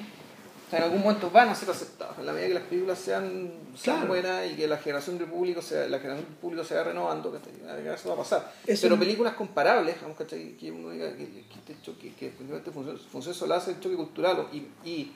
En 0.77 0.83
algún 0.83 1.03
momento 1.03 1.31
van 1.31 1.49
a 1.49 1.55
ser 1.55 1.71
aceptadas, 1.71 2.19
en 2.19 2.27
la 2.27 2.33
medida 2.33 2.49
que 2.49 2.55
las 2.55 2.63
películas 2.65 2.99
sean, 2.99 3.53
sean 3.77 3.97
Claro. 3.99 4.09
buenas 4.09 4.51
y 4.51 4.57
que 4.57 4.67
la 4.67 4.79
generación 4.79 5.19
del 5.19 5.29
público 5.29 5.63
sea, 5.63 5.89
la 5.89 5.99
generación 5.99 6.27
del 6.27 6.37
público 6.37 6.65
se 6.65 6.75
vaya 6.75 6.89
renovando, 6.89 7.33
¿cachai? 7.33 7.53
Eso 7.95 8.09
va 8.09 8.15
a 8.15 8.19
pasar. 8.19 8.53
Pero 8.67 8.99
películas 8.99 9.35
comparables, 9.35 9.95
digamos, 9.95 10.17
¿cachai? 10.17 10.57
Que 10.57 10.71
uno 10.71 10.91
diga 10.91 11.17
que, 11.17 11.27
que, 11.27 11.55
este 11.59 11.77
choque, 11.83 12.13
que 12.15 12.31
funciona, 12.31 12.99
sobre 13.35 13.49
la 13.49 13.57
base 13.57 13.73
del 13.73 13.81
choque 13.81 13.97
cultural 13.97 14.49
y, 14.53 14.89
y 14.89 15.13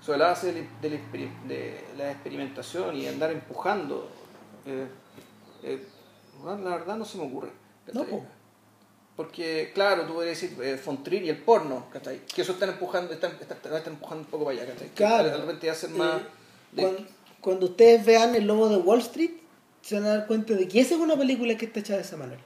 sobre 0.00 0.18
la 0.18 0.26
base 0.28 0.52
de, 0.80 1.84
la 1.96 2.10
experimentación 2.10 2.96
y 2.96 3.06
andar 3.06 3.30
empujando, 3.30 4.08
eh, 4.66 4.86
eh, 5.62 5.86
la 6.44 6.54
verdad 6.54 6.96
no 6.96 7.04
se 7.04 7.18
me 7.18 7.24
ocurre. 7.24 7.50
No. 7.92 8.04
Porque, 9.22 9.70
claro, 9.72 10.04
tú 10.04 10.14
podrías 10.14 10.40
decir 10.40 10.58
eh, 10.60 10.80
y 11.24 11.28
el 11.28 11.38
porno, 11.38 11.86
¿cachai? 11.92 12.26
Que 12.26 12.42
eso 12.42 12.52
están 12.52 12.70
empujando, 12.70 13.12
están, 13.12 13.30
están, 13.40 13.58
están 13.62 13.92
empujando 13.92 14.24
un 14.24 14.30
poco 14.30 14.46
para 14.46 14.56
allá, 14.58 14.72
¿cachai? 14.72 14.88
Que 14.88 14.94
Claro. 14.94 15.30
De 15.30 15.36
repente 15.36 15.70
hacen 15.70 15.96
más... 15.96 16.20
Eh, 16.20 16.24
de- 16.72 16.82
cuando, 16.82 17.04
cuando 17.40 17.66
ustedes 17.66 18.04
vean 18.04 18.34
El 18.34 18.46
Lobo 18.48 18.68
de 18.68 18.76
Wall 18.78 18.98
Street, 18.98 19.30
se 19.80 19.94
van 19.94 20.04
a 20.06 20.08
dar 20.16 20.26
cuenta 20.26 20.54
de 20.54 20.66
que 20.66 20.80
esa 20.80 20.96
es 20.96 21.00
una 21.00 21.16
película 21.16 21.56
que 21.56 21.66
está 21.66 21.78
hecha 21.78 21.94
de 21.94 22.02
esa 22.02 22.16
manera. 22.16 22.40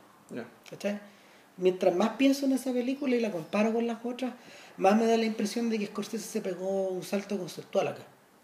Mientras 1.57 1.95
más 1.95 2.11
pienso 2.19 2.45
en 2.45 2.53
esa 2.53 2.73
película 2.73 3.17
y 3.17 3.21
la 3.21 3.33
comparo 3.33 3.73
con 3.73 3.87
las 3.87 4.05
otras, 4.05 4.35
más 4.77 4.97
me 4.99 5.07
da 5.07 5.17
la 5.17 5.25
impresión 5.25 5.71
de 5.71 5.79
que 5.79 5.87
Scorsese 5.87 6.29
se 6.29 6.43
pegó 6.43 6.89
un 6.89 7.03
salto 7.03 7.39
conceptual 7.39 7.89
acá. 7.89 8.03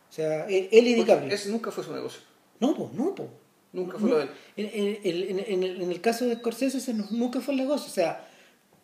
O 0.09 0.12
sea, 0.14 0.47
él, 0.47 0.71
él 0.73 0.87
y 0.87 0.95
DiCaprio. 0.95 1.31
Ese 1.31 1.51
nunca 1.51 1.71
fue 1.71 1.85
su 1.85 1.92
negocio. 1.92 2.23
No, 2.61 2.75
pues, 2.75 2.92
no, 2.92 3.14
pues. 3.14 3.29
Nunca 3.72 3.98
fue 3.98 4.11
lo 4.11 4.18
de 4.18 4.24
él. 4.24 4.30
En, 4.56 4.70
en- 5.04 5.38
en- 5.64 5.82
en 5.82 5.90
el, 5.90 6.00
caso 6.00 6.26
de 6.26 6.37
Scorsese 6.37 6.78
ese 6.78 6.92
no- 6.94 7.06
nunca 7.11 7.40
fue 7.40 7.54
el 7.54 7.61
negocio. 7.61 7.87
O 7.87 7.94
sea, 7.94 8.28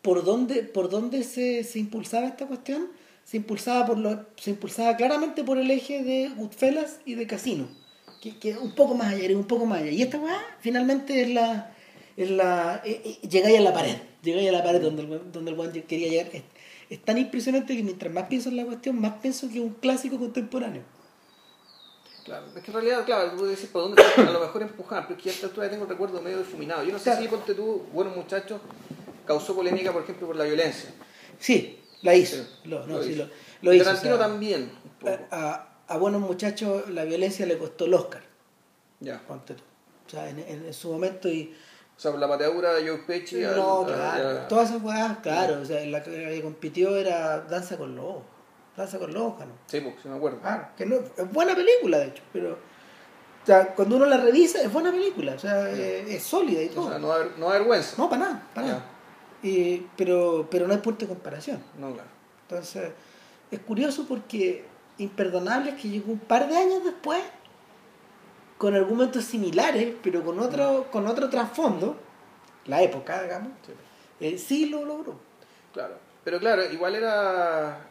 por 0.01 0.23
dónde, 0.23 0.63
por 0.63 0.89
dónde 0.89 1.23
se, 1.23 1.63
se 1.63 1.79
impulsaba 1.79 2.27
esta 2.27 2.47
cuestión, 2.47 2.87
se 3.23 3.37
impulsaba, 3.37 3.85
por 3.85 3.97
lo, 3.97 4.25
se 4.37 4.49
impulsaba 4.51 4.95
claramente 4.97 5.43
por 5.43 5.57
el 5.59 5.69
eje 5.69 6.03
de 6.03 6.29
Goodfellas 6.29 6.99
y 7.05 7.13
de 7.15 7.27
Casino, 7.27 7.67
que, 8.21 8.37
que 8.39 8.57
un 8.57 8.73
poco 8.73 8.95
más 8.95 9.13
allá, 9.13 9.35
un 9.37 9.43
poco 9.45 9.65
más 9.67 9.81
allá. 9.81 9.91
Y 9.91 10.01
esta 10.01 10.17
weá 10.19 10.39
finalmente 10.59 11.21
es 11.21 11.29
la... 11.29 11.75
Es 12.17 12.29
la 12.31 12.81
eh, 12.83 13.01
eh, 13.05 13.27
llegáis 13.29 13.59
a 13.59 13.61
la 13.61 13.71
pared, 13.73 13.95
llegáis 14.23 14.49
a 14.49 14.51
la 14.51 14.61
pared 14.63 14.81
donde 14.81 15.03
donde 15.31 15.51
el 15.51 15.57
weón 15.57 15.71
quería 15.71 16.09
llegar. 16.09 16.27
Es, 16.33 16.43
es 16.89 16.99
tan 17.01 17.17
impresionante 17.17 17.77
que 17.77 17.83
mientras 17.83 18.11
más 18.11 18.25
pienso 18.27 18.49
en 18.49 18.57
la 18.57 18.65
cuestión, 18.65 18.99
más 18.99 19.13
pienso 19.21 19.47
que 19.47 19.59
es 19.59 19.63
un 19.63 19.75
clásico 19.75 20.17
contemporáneo. 20.19 20.81
Claro, 22.29 22.45
es 22.55 22.61
que 22.63 22.71
en 22.71 22.73
realidad, 22.73 23.05
claro, 23.05 23.31
tú 23.31 23.37
puedes 23.37 23.55
decir 23.57 23.71
por 23.71 23.81
dónde 23.83 24.03
a 24.03 24.31
lo 24.31 24.39
mejor 24.39 24.61
empujar, 24.61 25.07
pero 25.07 25.17
es 25.17 25.23
que 25.23 25.31
ya 25.31 25.47
todavía 25.49 25.71
tengo 25.71 25.83
el 25.85 25.89
recuerdo 25.89 26.21
medio 26.21 26.37
difuminado. 26.39 26.83
Yo 26.83 26.91
no 26.93 26.97
sé 26.99 27.05
Claro. 27.05 27.21
si, 27.21 27.27
ponte 27.27 27.53
tú, 27.55 27.85
buenos 27.91 28.15
muchachos, 28.15 28.61
causó 29.25 29.55
polémica, 29.55 29.91
por 29.91 30.03
ejemplo, 30.03 30.27
por 30.27 30.35
la 30.35 30.43
violencia. 30.45 30.89
Sí, 31.39 31.79
la 32.01 32.15
hizo. 32.15 32.35
Sí, 32.37 32.49
Lo, 32.69 32.85
no, 32.87 32.97
lo 32.97 33.03
sí, 33.03 33.11
hizo. 33.11 33.23
lo, 33.23 33.29
lo 33.61 33.73
hizo. 33.73 33.85
Tarantino 33.85 34.15
o 34.15 34.17
sea, 34.17 34.27
también, 34.27 34.71
a, 35.31 35.67
a 35.87 35.97
buenos 35.97 36.21
muchachos 36.21 36.89
la 36.89 37.03
violencia 37.03 37.45
le 37.45 37.57
costó 37.57 37.85
el 37.85 37.93
Oscar, 37.93 38.21
Ya. 38.99 39.21
ponte 39.27 39.55
tú. 39.55 39.63
O 40.07 40.09
sea, 40.09 40.29
en, 40.29 40.39
en- 40.39 40.65
en 40.65 40.73
su 40.73 40.91
momento 40.91 41.27
y... 41.29 41.55
O 41.97 41.99
sea, 42.01 42.11
por 42.11 42.19
la 42.21 42.27
pateadura 42.29 42.73
de 42.75 42.87
Joe 42.87 42.99
Pesci. 42.99 43.41
No, 43.41 43.81
al- 43.81 43.85
claro. 43.93 44.39
Todas 44.47 44.69
esas 44.69 44.81
weas, 44.81 45.17
claro. 45.17 45.59
O 45.61 45.65
sea, 45.65 45.85
la 45.85 46.01
que, 46.01 46.11
la 46.11 46.29
que 46.29 46.41
compitió 46.41 46.95
era 46.95 47.41
Danza 47.41 47.77
con 47.77 47.95
Lobos. 47.95 48.23
Con 48.87 49.13
Lobos, 49.13 49.39
ganó. 49.39 49.51
Sí, 49.67 49.79
pues, 49.81 49.95
sí 50.01 50.07
me 50.07 50.15
acuerdo. 50.17 50.39
Claro, 50.39 50.67
que 50.77 50.85
no, 50.85 50.95
es 50.95 51.33
buena 51.33 51.55
película, 51.55 51.97
de 51.99 52.07
hecho, 52.07 52.23
pero... 52.33 52.53
O 52.53 53.45
sea, 53.45 53.73
cuando 53.73 53.95
uno 53.95 54.05
la 54.05 54.17
revisa, 54.17 54.61
es 54.61 54.71
buena 54.71 54.91
película. 54.91 55.33
O 55.33 55.39
sea, 55.39 55.69
es, 55.71 56.07
es 56.09 56.23
sólida 56.23 56.61
y 56.61 56.69
todo. 56.69 56.85
O 56.87 56.89
sea, 56.89 56.99
no 56.99 57.07
da, 57.07 57.25
no 57.37 57.49
vergüenza. 57.49 57.95
No, 57.97 58.09
para 58.09 58.21
nada, 58.25 58.47
para 58.53 58.67
nada. 58.67 58.85
Y- 59.41 59.87
pero, 59.97 60.47
pero 60.51 60.67
no 60.67 60.73
hay 60.73 60.79
punto 60.79 61.05
de 61.05 61.07
comparación. 61.09 61.63
No, 61.79 61.93
claro. 61.93 62.09
Entonces, 62.47 62.91
es 63.49 63.59
curioso 63.61 64.05
porque 64.07 64.65
Imperdonable 64.97 65.71
es 65.71 65.81
que 65.81 65.89
llegó 65.89 66.11
un 66.11 66.19
par 66.19 66.47
de 66.49 66.57
años 66.57 66.83
después 66.83 67.21
con 68.57 68.75
argumentos 68.75 69.23
similares, 69.23 69.95
pero 70.03 70.23
con 70.23 70.37
otro, 70.39 70.87
con 70.91 71.07
otro 71.07 71.29
trasfondo, 71.29 71.97
la 72.65 72.81
época, 72.83 73.23
digamos, 73.23 73.53
Sí. 73.65 73.71
eh, 74.19 74.37
sí 74.37 74.65
lo 74.67 74.83
logró. 74.85 75.15
Claro. 75.73 75.95
Pero 76.25 76.39
claro, 76.39 76.63
igual 76.71 76.95
era. 76.95 77.88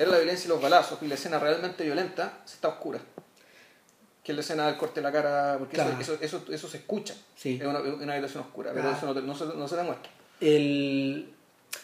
Era 0.00 0.10
la 0.12 0.16
violencia 0.18 0.46
y 0.46 0.48
los 0.48 0.62
balazos, 0.62 0.98
y 1.02 1.06
la 1.06 1.14
escena 1.14 1.38
realmente 1.38 1.84
violenta 1.84 2.38
está 2.46 2.68
oscura. 2.68 3.00
Que 4.24 4.32
es 4.32 4.36
la 4.36 4.40
escena 4.40 4.66
del 4.66 4.76
corte 4.78 5.00
de 5.00 5.02
la 5.04 5.12
cara, 5.12 5.56
porque 5.58 5.76
eso- 5.76 5.84
Claro. 5.84 6.00
eso, 6.00 6.18
eso, 6.20 6.44
eso, 6.50 6.68
se 6.68 6.78
escucha. 6.78 7.14
Sí. 7.36 7.58
Es 7.60 7.66
una, 7.66 7.80
una 7.80 8.12
habitación 8.14 8.44
oscura, 8.44 8.70
pero 8.72 8.82
Claro. 8.88 8.96
eso 8.96 9.14
no, 9.14 9.20
no 9.20 9.34
se, 9.34 9.44
no 9.44 9.68
se 9.68 9.76
demuestra. 9.76 10.10
El... 10.40 11.28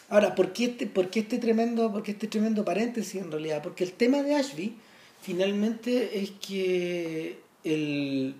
Ahora, 0.09 0.33
¿por 0.35 0.51
qué, 0.51 0.65
este, 0.65 0.87
por, 0.87 1.09
qué 1.09 1.19
este 1.21 1.37
tremendo, 1.37 1.91
¿por 1.91 2.01
qué 2.03 2.11
este 2.11 2.27
tremendo 2.27 2.65
paréntesis 2.65 3.21
en 3.21 3.31
realidad? 3.31 3.61
Porque 3.61 3.83
el 3.83 3.93
tema 3.93 4.21
de 4.23 4.35
Ashby 4.35 4.75
finalmente 5.21 6.19
es 6.21 6.31
que 6.31 7.39
el... 7.63 8.35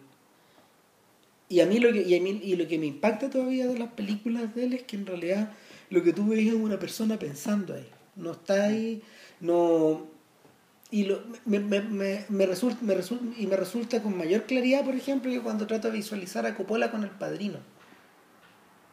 Y 1.50 1.60
a 1.62 1.66
mí 1.66 1.80
lo 1.80 1.94
que, 1.94 2.02
y 2.02 2.16
a 2.18 2.22
mí, 2.22 2.42
y 2.44 2.56
lo 2.56 2.68
que 2.68 2.78
me 2.78 2.88
impacta 2.88 3.30
todavía 3.30 3.68
de 3.68 3.78
las 3.80 3.92
películas 3.94 4.54
de 4.56 4.66
él 4.66 4.74
es 4.74 4.84
que 4.84 4.96
en 4.98 5.06
realidad 5.06 5.52
lo 5.90 6.04
que 6.04 6.12
tú 6.14 6.28
veis 6.28 6.50
es 6.50 6.56
una 6.56 6.78
persona 6.80 7.18
pensando 7.18 7.74
ahí. 7.74 7.88
No 8.18 8.32
está 8.32 8.66
ahí, 8.66 9.02
no... 9.40 10.08
Y 10.90 11.04
lo, 11.04 11.22
me, 11.46 11.60
me, 11.60 11.82
me, 11.82 12.26
me 12.30 12.46
resulta, 12.46 12.78
me 12.82 12.96
resulta, 12.96 13.26
y 13.38 13.46
me 13.46 13.58
resulta 13.58 14.02
con 14.02 14.18
mayor 14.18 14.44
claridad, 14.44 14.86
por 14.86 14.96
ejemplo, 14.96 15.30
que 15.30 15.42
cuando 15.42 15.68
trato 15.68 15.88
de 15.90 15.94
visualizar 15.98 16.46
a 16.46 16.56
Coppola 16.56 16.90
con 16.92 17.04
el 17.04 17.10
padrino. 17.10 17.60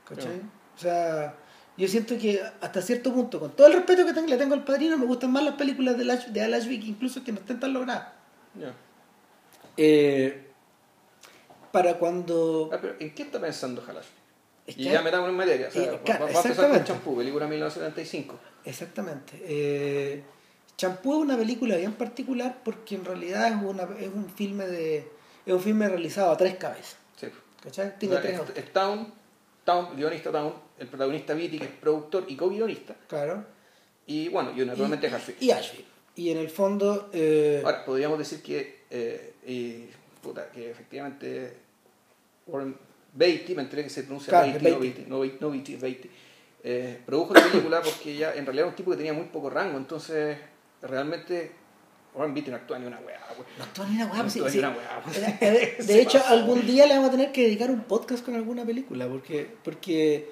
¿Cachai? 0.09 0.41
O 0.77 0.79
sea, 0.81 1.37
yo 1.77 1.87
siento 1.87 2.19
que 2.19 2.41
hasta 2.61 2.83
cierto 2.83 3.13
punto, 3.15 3.39
con 3.39 3.53
todo 3.53 3.69
el 3.69 3.75
respeto 3.75 4.05
que 4.05 4.13
tengo, 4.13 4.27
le 4.27 4.37
tengo 4.37 4.55
al 4.55 4.65
padrino, 4.65 4.99
me 4.99 5.07
gustan 5.07 5.31
más 5.31 5.45
las 5.45 5.55
películas 5.55 5.97
de, 5.97 6.05
Lash, 6.05 6.27
de 6.27 6.43
Al 6.43 6.55
Ashby 6.55 6.75
incluso 6.85 7.23
que 7.23 7.31
no 7.31 7.39
estén 7.39 7.61
tan 7.61 7.73
logradas. 7.73 8.09
Eh, 9.77 10.49
para 11.73 11.95
cuando... 11.99 12.71
Ah, 12.73 12.79
pero 12.81 12.95
¿en 12.99 13.15
qué 13.15 13.23
está 13.23 13.41
pensando 13.41 13.85
Halash? 13.87 14.07
Es 14.67 14.79
Y 14.79 14.85
ya 14.85 15.03
metamos 15.03 15.29
en 15.29 15.35
materia. 15.37 15.69
O 15.69 15.71
sea, 15.71 15.83
Eh, 15.83 15.91
va- 15.93 16.03
claro, 16.03 16.25
va, 16.27 16.33
va 16.33 16.39
a 16.39 16.43
empezar 16.43 16.43
con 16.43 16.51
exactamente. 16.77 16.89
Champú, 16.89 17.17
película 17.17 17.47
1975. 17.47 18.39
Exactamente. 18.65 19.41
Eh, 19.45 20.23
Champú 20.77 21.15
es 21.15 21.21
una 21.21 21.37
película 21.37 21.77
bien 21.77 21.93
particular 21.93 22.59
porque 22.65 22.97
en 22.97 23.05
realidad 23.05 23.49
es, 23.49 23.63
una, 23.63 23.85
es 24.01 24.09
un 24.13 24.29
filme 24.29 24.67
de 24.67 25.09
es 25.47 25.53
un 25.53 25.61
filme 25.61 25.89
realizado 25.89 26.33
a 26.33 26.37
tres 26.37 26.57
cabezas. 26.57 26.97
Sí. 27.17 27.29
¿Cachai? 27.63 27.99
Tiene 27.99 28.17
O 28.17 28.23
sea, 28.23 28.31
tres. 28.45 28.51
es, 28.57 28.65
es 28.65 28.73
Town, 28.73 29.13
Town, 29.65 29.89
el 29.93 29.97
guionista 29.97 30.33
Town, 30.33 30.53
el 30.79 30.89
protagonista 30.89 31.35
Vitti, 31.35 31.59
que 31.59 31.65
es 31.67 31.71
productor 31.71 32.25
y 32.29 32.37
co-guionista. 32.37 32.95
Claro. 33.09 33.45
Y 34.07 34.29
bueno, 34.29 34.53
y 34.57 34.65
naturalmente 34.65 35.07
y, 35.09 35.11
Harfield. 35.13 35.43
y 35.43 35.51
Ashby. 35.51 35.85
Y 36.17 36.31
en 36.31 36.39
el 36.39 36.49
fondo. 36.51 37.09
eh, 37.13 37.63
Ahora, 37.65 37.85
podríamos 37.85 38.19
decir 38.19 38.43
que, 38.43 38.83
eh, 38.91 39.35
y, 39.47 39.87
puta, 40.23 40.51
que 40.51 40.71
efectivamente 40.71 41.55
Warren 42.47 42.77
Beatty, 43.15 43.55
me 43.55 43.63
enteré 43.63 43.85
que 43.85 43.91
se 43.91 44.03
pronuncia 44.03 44.31
Claro, 44.31 44.47
Beatty, 44.47 44.67
es 44.67 44.73
no 44.73 44.79
Beatty. 44.81 44.97
Beatty, 44.99 45.11
no 45.11 45.21
Beatty, 45.21 45.37
no 45.41 45.51
Beatty, 45.51 45.75
es 45.75 45.81
Beatty. 45.81 46.11
Eh, 46.65 47.01
produjo 47.05 47.35
la 47.35 47.43
película 47.45 47.83
porque 47.83 48.17
ya 48.17 48.31
en 48.35 48.45
realidad 48.47 48.65
era 48.65 48.69
un 48.69 48.75
tipo 48.77 48.91
que 48.91 48.97
tenía 48.97 49.13
muy 49.13 49.27
poco 49.27 49.51
rango, 49.51 49.77
entonces 49.77 50.39
realmente 50.85 51.53
Warren 52.15 52.33
Beatty 52.35 52.51
no 52.51 52.57
actúa 52.57 52.79
ni 52.79 52.87
una 52.87 52.99
weá, 53.01 53.19
weá. 53.37 53.47
no 53.59 53.65
actúa 53.65 53.87
ni 53.89 53.97
una 53.97 54.07
weá, 54.07 54.23
No 54.23 54.31
sí, 54.31 54.41
sí. 54.49 54.59
una 54.59 54.71
weá, 54.71 55.03
Se 55.13 55.83
De 55.83 56.01
hecho, 56.01 56.23
algún 56.29 56.67
día 56.67 56.87
le 56.87 56.95
vamos 56.95 57.09
a 57.09 57.13
tener 57.13 57.33
que 57.33 57.43
dedicar 57.43 57.71
un 57.71 57.81
podcast 57.85 58.25
con 58.25 58.35
alguna 58.37 58.65
película, 58.65 59.09
porque, 59.09 59.49
porque 59.65 60.31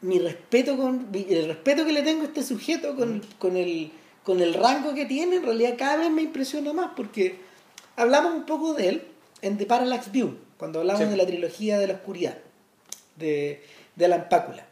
mi 0.00 0.18
respeto 0.18 0.76
con 0.76 1.08
el 1.14 1.46
respeto 1.46 1.84
que 1.86 1.92
le 1.92 2.02
tengo 2.02 2.22
a 2.22 2.26
este 2.26 2.42
sujeto 2.42 2.96
con, 2.96 3.22
con 3.38 3.56
el 3.56 3.92
con 4.24 4.40
el 4.40 4.54
rango 4.54 4.94
que 4.94 5.04
tiene, 5.04 5.36
en 5.36 5.42
realidad 5.44 5.74
cada 5.76 5.96
vez 5.96 6.10
me 6.10 6.22
impresiona 6.22 6.72
más, 6.72 6.90
porque 6.96 7.40
hablamos 7.96 8.32
un 8.34 8.46
poco 8.46 8.72
de 8.74 8.88
él 8.88 9.02
en 9.40 9.58
The 9.58 9.66
Parallax 9.66 10.12
View, 10.12 10.36
cuando 10.58 10.78
hablamos 10.78 11.02
Sí. 11.02 11.08
de 11.08 11.16
la 11.16 11.26
trilogía 11.26 11.76
de 11.78 11.88
la 11.88 11.94
oscuridad, 11.94 12.38
de, 13.16 13.64
de 13.96 14.04
Alan 14.04 14.28
Pácula. 14.30 14.64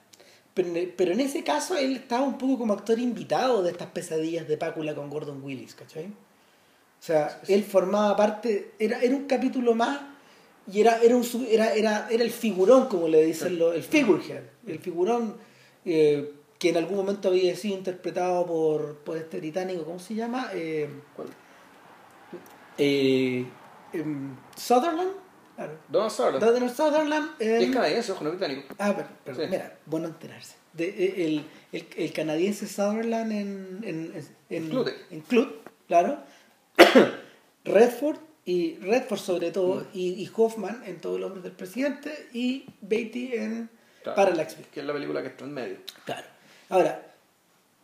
Pero, 0.55 0.69
en- 0.69 0.95
pero 0.97 1.13
en 1.13 1.21
ese 1.21 1.45
caso 1.45 1.77
él 1.77 1.97
estaba 1.97 2.23
un 2.25 2.37
poco 2.39 2.59
como 2.59 2.73
actor 2.73 2.99
invitado 2.99 3.63
de 3.63 3.71
estas 3.71 3.89
pesadillas 3.89 4.49
de 4.49 4.57
Pácula 4.57 4.95
con 4.95 5.09
Gordon 5.11 5.43
Willis, 5.43 5.75
¿cachai? 5.75 6.07
O 6.07 7.03
sea, 7.03 7.41
él 7.49 7.63
formaba 7.65 8.15
parte, 8.17 8.73
era, 8.79 9.01
era 9.01 9.15
un 9.17 9.25
capítulo 9.27 9.75
más 9.75 10.01
y 10.71 10.81
era, 10.81 11.01
era, 11.03 11.17
un, 11.17 11.25
era, 11.49 11.73
era, 11.75 12.09
era 12.11 12.23
el 12.23 12.31
figurón, 12.31 12.89
como 12.89 13.09
le 13.09 13.25
dicen 13.25 13.59
los, 13.59 13.75
el 13.75 13.83
figurehead, 13.83 14.43
el 14.67 14.79
figurón 14.81 15.37
eh, 15.87 16.33
que 16.59 16.69
en 16.69 16.77
algún 16.77 16.97
momento 16.99 17.29
había 17.29 17.57
sido 17.57 17.77
interpretado 17.79 18.45
por, 18.45 18.97
por 18.99 19.17
este 19.17 19.39
británico, 19.39 19.85
¿cómo 19.85 19.99
se 19.99 20.15
llama? 20.15 20.51
Eh, 20.53 20.91
¿Cuál? 21.17 21.29
eh, 22.79 23.47
em, 23.93 24.37
Sutherland, 24.57 25.13
claro. 25.67 25.79
Donald 25.89 26.11
Sutherland. 26.13 26.45
Donald 26.45 26.75
Sutherland. 26.77 27.31
Em, 27.39 27.63
es 27.63 27.71
canadiense, 27.75 28.13
ojo, 28.13 28.25
no 28.25 28.31
británico. 28.31 28.75
Ah, 28.79 28.93
pero, 28.97 29.09
pero 29.25 29.37
Sí. 29.37 29.43
mira, 29.51 29.79
bueno 29.87 30.09
enterarse. 30.09 30.55
De, 30.73 30.89
eh, 30.89 31.27
el, 31.27 31.45
el, 31.73 31.87
el 31.97 32.13
canadiense 32.13 32.67
Sutherland 32.67 33.33
en, 33.33 33.81
en, 33.83 34.27
en, 34.49 34.69
Clute. 34.69 34.95
en 35.11 35.21
Clute, 35.23 35.55
claro. 35.89 36.19
Redford 37.65 38.19
y 38.45 38.77
Redford 38.77 39.19
sobre 39.21 39.51
todo 39.51 39.81
Mm. 39.83 39.87
y, 39.93 40.09
y 40.25 40.31
Hoffman 40.35 40.83
en 40.87 40.99
Todo 41.01 41.17
el 41.17 41.25
hombre 41.25 41.43
del 41.43 41.53
presidente 41.53 42.29
y 42.33 42.65
Beatty 42.81 43.35
en 43.35 43.69
Claro. 44.03 44.17
Parallax. 44.17 44.57
Que 44.73 44.81
es 44.81 44.87
la 44.87 44.93
película 44.95 45.21
que 45.23 45.29
está 45.29 45.45
en 45.45 45.53
medio. 45.53 45.77
Claro. 46.07 46.27
Ahora, 46.71 47.07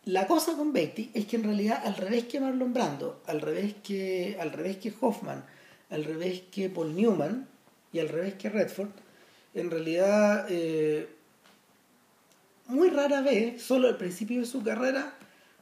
la 0.05 0.25
cosa 0.25 0.53
con 0.57 0.73
Beatty 0.73 1.11
es 1.13 1.27
que 1.27 1.35
en 1.35 1.43
realidad 1.43 1.79
al 1.85 1.95
revés 1.95 2.23
que 2.25 2.39
Marlon 2.39 2.73
Brando, 2.73 3.21
al 3.27 3.39
revés 3.41 3.75
que, 3.83 4.35
al 4.39 4.51
revés 4.51 4.77
que 4.77 4.91
Hoffman, 4.99 5.45
al 5.91 6.03
revés 6.05 6.41
que 6.51 6.69
Paul 6.69 6.95
Newman 6.95 7.47
y 7.93 7.99
al 7.99 8.09
revés 8.09 8.35
que 8.35 8.49
Redford, 8.49 8.89
en 9.53 9.71
realidad 9.71 10.45
eh, 10.49 11.07
muy 12.67 12.89
rara 12.89 13.21
vez, 13.21 13.61
solo 13.61 13.87
al 13.87 13.97
principio 13.97 14.39
de 14.39 14.45
su 14.45 14.63
carrera, 14.63 15.13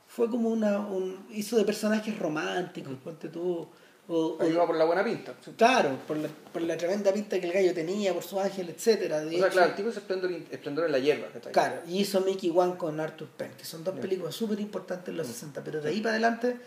fue 0.08 0.30
como 0.30 0.50
una 0.50 0.80
un, 0.80 1.28
hizo 1.32 1.58
de 1.58 1.66
personajes 1.66 2.18
románticos, 2.18 2.94
ponte 3.04 3.30
tú, 3.30 3.68
o, 4.08 4.38
va 4.38 4.68
por 4.68 4.76
la 4.76 4.86
buena 4.86 5.04
pinta. 5.04 5.34
Sí. 5.44 5.52
claro, 5.58 5.98
por 6.08 6.18
la, 6.18 6.30
por 6.54 6.62
la 6.62 6.78
tremenda 6.78 7.12
pinta 7.12 7.40
que 7.40 7.48
el 7.48 7.54
gallo 7.54 7.74
tenía, 7.74 8.14
por 8.14 8.24
su 8.24 8.40
ángel, 8.40 8.70
etcétera. 8.70 9.22
De 9.22 9.28
O 9.28 9.30
sea, 9.30 9.40
hecho- 9.40 9.50
claro, 9.50 9.70
el 9.70 9.76
tipo 9.76 9.90
es 9.90 9.98
esplendor, 9.98 10.32
esplendor 10.32 10.86
en 10.86 10.92
la 10.92 11.00
hierba. 11.00 11.28
¿cachai? 11.34 11.52
Claro, 11.52 11.82
y 11.88 12.00
hizo 12.02 12.22
Mickey 12.22 12.52
One 12.56 12.78
con 12.78 13.00
Arthur 13.00 13.28
Penn, 13.30 13.52
que 13.58 13.66
son 13.66 13.84
dos 13.84 13.98
películas 13.98 14.36
súper 14.36 14.60
importantes 14.60 15.10
en 15.10 15.18
los 15.18 15.28
60, 15.28 15.64
pero 15.64 15.82
de 15.82 15.90
ahí 15.90 16.02
para 16.02 16.12
adelante 16.14 16.58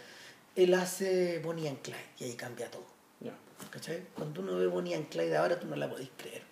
él 0.56 0.74
hace 0.74 1.38
Bonnie 1.38 1.68
and 1.68 1.80
Clyde 1.80 1.98
y 2.18 2.24
ahí 2.24 2.34
cambia 2.34 2.68
todo. 2.70 2.97
¿Cachai? 3.70 4.02
Cuando 4.14 4.40
uno 4.40 4.56
ve 4.56 4.66
Bonnie 4.66 4.94
and 4.94 5.08
Clyde 5.08 5.36
ahora 5.36 5.58
tú 5.60 5.66
no 5.66 5.76
la 5.76 5.88
podés 5.88 6.08
creer. 6.16 6.42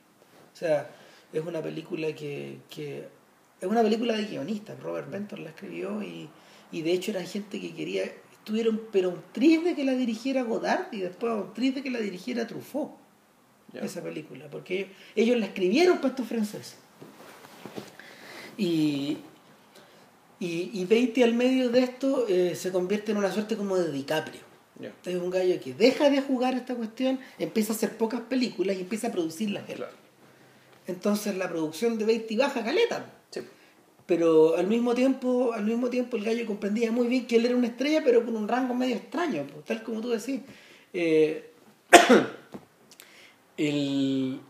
O 0.52 0.56
sea, 0.56 0.90
es 1.32 1.44
una 1.44 1.62
película 1.62 2.14
que, 2.14 2.58
que 2.68 3.08
es 3.60 3.68
una 3.68 3.82
película 3.82 4.16
de 4.16 4.24
guionistas, 4.24 4.78
Robert 4.80 5.10
Benton 5.10 5.44
la 5.44 5.50
escribió 5.50 6.02
y, 6.02 6.28
y 6.72 6.82
de 6.82 6.92
hecho 6.92 7.10
era 7.10 7.22
gente 7.24 7.60
que 7.60 7.74
quería, 7.74 8.04
estuvieron 8.32 8.82
pero 8.92 9.10
un 9.10 9.22
tris 9.32 9.64
de 9.64 9.74
que 9.74 9.84
la 9.84 9.92
dirigiera 9.92 10.42
Godard 10.42 10.92
y 10.92 11.00
después 11.00 11.32
un 11.32 11.54
tris 11.54 11.74
de 11.74 11.82
que 11.82 11.90
la 11.90 12.00
dirigiera 12.00 12.46
Truffaut 12.46 12.92
esa 13.74 14.02
película, 14.02 14.48
porque 14.50 14.80
ellos, 14.80 14.96
ellos 15.16 15.38
la 15.38 15.46
escribieron 15.46 15.96
para 15.98 16.08
estos 16.08 16.26
franceses. 16.26 16.76
Y, 18.56 19.18
Y, 20.38 20.70
y 20.74 20.84
Beatty 20.84 21.22
al 21.22 21.32
medio 21.32 21.70
de 21.70 21.80
esto 21.80 22.26
eh, 22.28 22.54
se 22.54 22.70
convierte 22.70 23.12
en 23.12 23.18
una 23.18 23.32
suerte 23.32 23.56
como 23.56 23.76
de 23.76 23.90
DiCaprio. 23.90 24.45
Ya. 24.80 24.92
Es 25.06 25.16
un 25.16 25.30
gallo 25.30 25.58
que 25.60 25.72
deja 25.74 26.10
de 26.10 26.20
jugar 26.20 26.54
esta 26.54 26.74
cuestión, 26.74 27.18
empieza 27.38 27.72
a 27.72 27.76
hacer 27.76 27.96
pocas 27.96 28.20
películas 28.22 28.76
y 28.76 28.80
empieza 28.80 29.08
a 29.08 29.12
producirlas 29.12 29.68
él. 29.70 29.76
Claro. 29.76 29.92
Entonces 30.86 31.36
la 31.36 31.48
producción 31.48 31.98
de 31.98 32.04
Beatty 32.04 32.36
baja 32.36 32.62
caleta. 32.62 33.12
Sí. 33.30 33.40
Pero 34.06 34.56
al 34.56 34.66
mismo 34.66 34.94
tiempo, 34.94 35.52
al 35.52 35.64
mismo 35.64 35.88
tiempo 35.90 36.16
el 36.16 36.24
gallo 36.24 36.46
comprendía 36.46 36.92
muy 36.92 37.08
bien 37.08 37.26
que 37.26 37.36
él 37.36 37.46
era 37.46 37.56
una 37.56 37.66
estrella, 37.68 38.02
pero 38.04 38.24
con 38.24 38.36
un 38.36 38.46
rango 38.46 38.74
medio 38.74 38.96
extraño, 38.96 39.44
pues, 39.52 39.64
tal 39.64 39.82
como 39.82 40.00
tú 40.00 40.10
decís. 40.10 40.40
Eh, 40.92 41.50
el- 43.56 44.40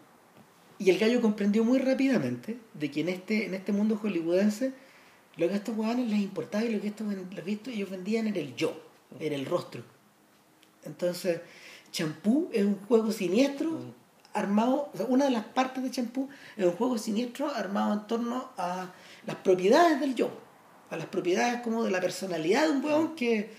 y 0.78 0.90
el 0.90 0.98
gallo 0.98 1.22
comprendió 1.22 1.64
muy 1.64 1.78
rápidamente 1.78 2.58
de 2.74 2.90
que 2.90 3.00
en 3.00 3.08
este, 3.08 3.46
en 3.46 3.54
este 3.54 3.72
mundo 3.72 3.96
hollywoodense 3.96 4.72
lo 5.38 5.48
que 5.48 5.54
a 5.54 5.56
estos 5.56 5.76
huevones 5.76 6.08
les 6.10 6.20
importaba 6.20 6.64
y 6.64 6.70
lo 6.74 6.80
que, 6.80 6.88
estos, 6.88 7.06
lo 7.14 7.44
que 7.44 7.52
estos- 7.52 7.72
ellos 7.72 7.88
vendían 7.90 8.26
era 8.26 8.40
el 8.40 8.54
yo, 8.56 8.78
era 9.20 9.34
el 9.36 9.46
rostro. 9.46 9.82
Entonces, 10.86 11.40
Champú 11.92 12.48
es 12.52 12.64
un 12.64 12.78
juego 12.86 13.12
siniestro 13.12 13.78
armado, 14.32 14.90
o 14.92 14.96
sea, 14.96 15.06
una 15.06 15.24
de 15.24 15.30
las 15.30 15.44
partes 15.44 15.82
de 15.82 15.90
Champú 15.90 16.28
es 16.56 16.64
un 16.64 16.72
juego 16.72 16.98
siniestro 16.98 17.50
armado 17.50 17.94
en 17.94 18.06
torno 18.06 18.50
a 18.56 18.92
las 19.26 19.36
propiedades 19.36 19.98
del 20.00 20.14
yo, 20.14 20.30
a 20.90 20.96
las 20.96 21.06
propiedades 21.06 21.62
como 21.62 21.84
de 21.84 21.90
la 21.90 22.00
personalidad 22.00 22.64
de 22.64 22.70
un 22.70 22.84
huevón 22.84 23.16
que, 23.16 23.50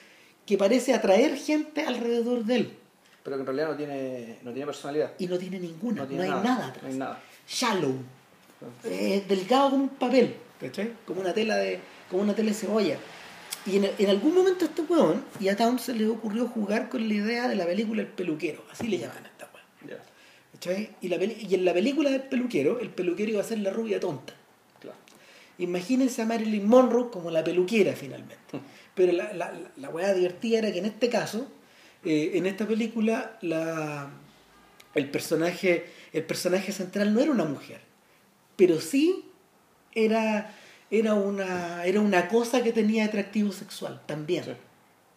que 0.45 0.57
parece 0.57 0.93
atraer 0.93 1.35
gente 1.35 1.83
alrededor 1.83 2.43
de 2.45 2.55
él 2.55 2.77
Pero 3.23 3.37
que 3.37 3.41
en 3.41 3.45
realidad 3.47 3.69
no 3.69 3.75
tiene, 3.75 4.37
no 4.43 4.51
tiene 4.51 4.65
personalidad. 4.65 5.13
y 5.17 5.27
no 5.27 5.37
tiene 5.37 5.59
ninguna, 5.59 6.01
no, 6.03 6.07
tiene 6.07 6.23
hay 6.23 6.29
nada, 6.29 6.67
atrás. 6.67 6.83
No 6.83 6.89
hay 6.89 6.97
nada. 6.97 7.21
Shallow, 7.47 7.95
eh, 8.83 9.25
delgado 9.27 9.71
como 9.71 9.83
un 9.83 9.89
papel, 9.89 10.35
¿cachai? 10.59 10.93
Como 11.05 11.21
una 11.21 11.33
tela 11.33 11.57
de, 11.57 11.79
como 12.09 12.21
una 12.21 12.35
tela 12.35 12.49
de 12.49 12.55
cebolla. 12.55 12.97
Y 13.65 13.77
en, 13.77 13.89
en 13.97 14.09
algún 14.09 14.33
momento 14.33 14.65
a 14.65 14.67
este 14.69 14.81
huevón 14.83 15.23
y 15.39 15.49
a 15.49 15.55
Town 15.57 15.77
se 15.79 15.93
le 15.93 16.07
ocurrió 16.07 16.47
jugar 16.47 16.87
con 16.89 17.07
la 17.07 17.13
idea 17.13 17.47
de 17.49 17.55
la 17.55 17.65
película 17.65 18.01
El 18.01 18.07
peluquero, 18.07 18.63
así 18.71 18.87
le 18.87 18.97
llaman 18.99 19.25
a 19.25 19.27
esta 19.27 19.49
hueá. 19.53 19.97
¿cachai? 20.53 20.89
Y, 21.01 21.09
la 21.09 21.17
peli- 21.19 21.45
y 21.49 21.53
en 21.55 21.65
la 21.65 21.73
película 21.73 22.09
del 22.09 22.21
peluquero, 22.23 22.79
el 22.79 22.89
peluquero 22.89 23.31
iba 23.31 23.41
a 23.41 23.43
ser 23.43 23.59
la 23.59 23.71
rubia 23.71 23.99
tonta. 23.99 24.33
Claro. 24.79 24.97
Imagínense 25.57 26.21
a 26.21 26.25
Marilyn 26.25 26.65
Monroe 26.65 27.09
como 27.11 27.29
la 27.31 27.43
peluquera 27.43 27.93
finalmente. 27.93 28.37
Pero 28.95 29.11
la, 29.11 29.33
la, 29.33 29.51
la, 29.51 29.71
la 29.75 29.89
hueá 29.89 30.13
divertida 30.13 30.59
era 30.59 30.71
que 30.71 30.79
en 30.79 30.85
este 30.85 31.09
caso, 31.09 31.47
eh, 32.05 32.31
en 32.35 32.45
esta 32.45 32.65
película, 32.65 33.37
la, 33.41 34.09
el, 34.95 35.09
personaje, 35.11 35.85
el 36.13 36.23
personaje 36.23 36.71
central 36.71 37.13
no 37.13 37.19
era 37.19 37.31
una 37.31 37.43
mujer, 37.45 37.81
pero 38.55 38.79
sí 38.81 39.25
era, 39.93 40.55
era, 40.89 41.13
una, 41.13 41.85
era 41.85 41.99
una 41.99 42.27
cosa 42.27 42.63
que 42.63 42.71
tenía 42.71 43.05
atractivo 43.05 43.51
sexual 43.51 44.01
también. 44.05 44.43
Sí. 44.43 44.51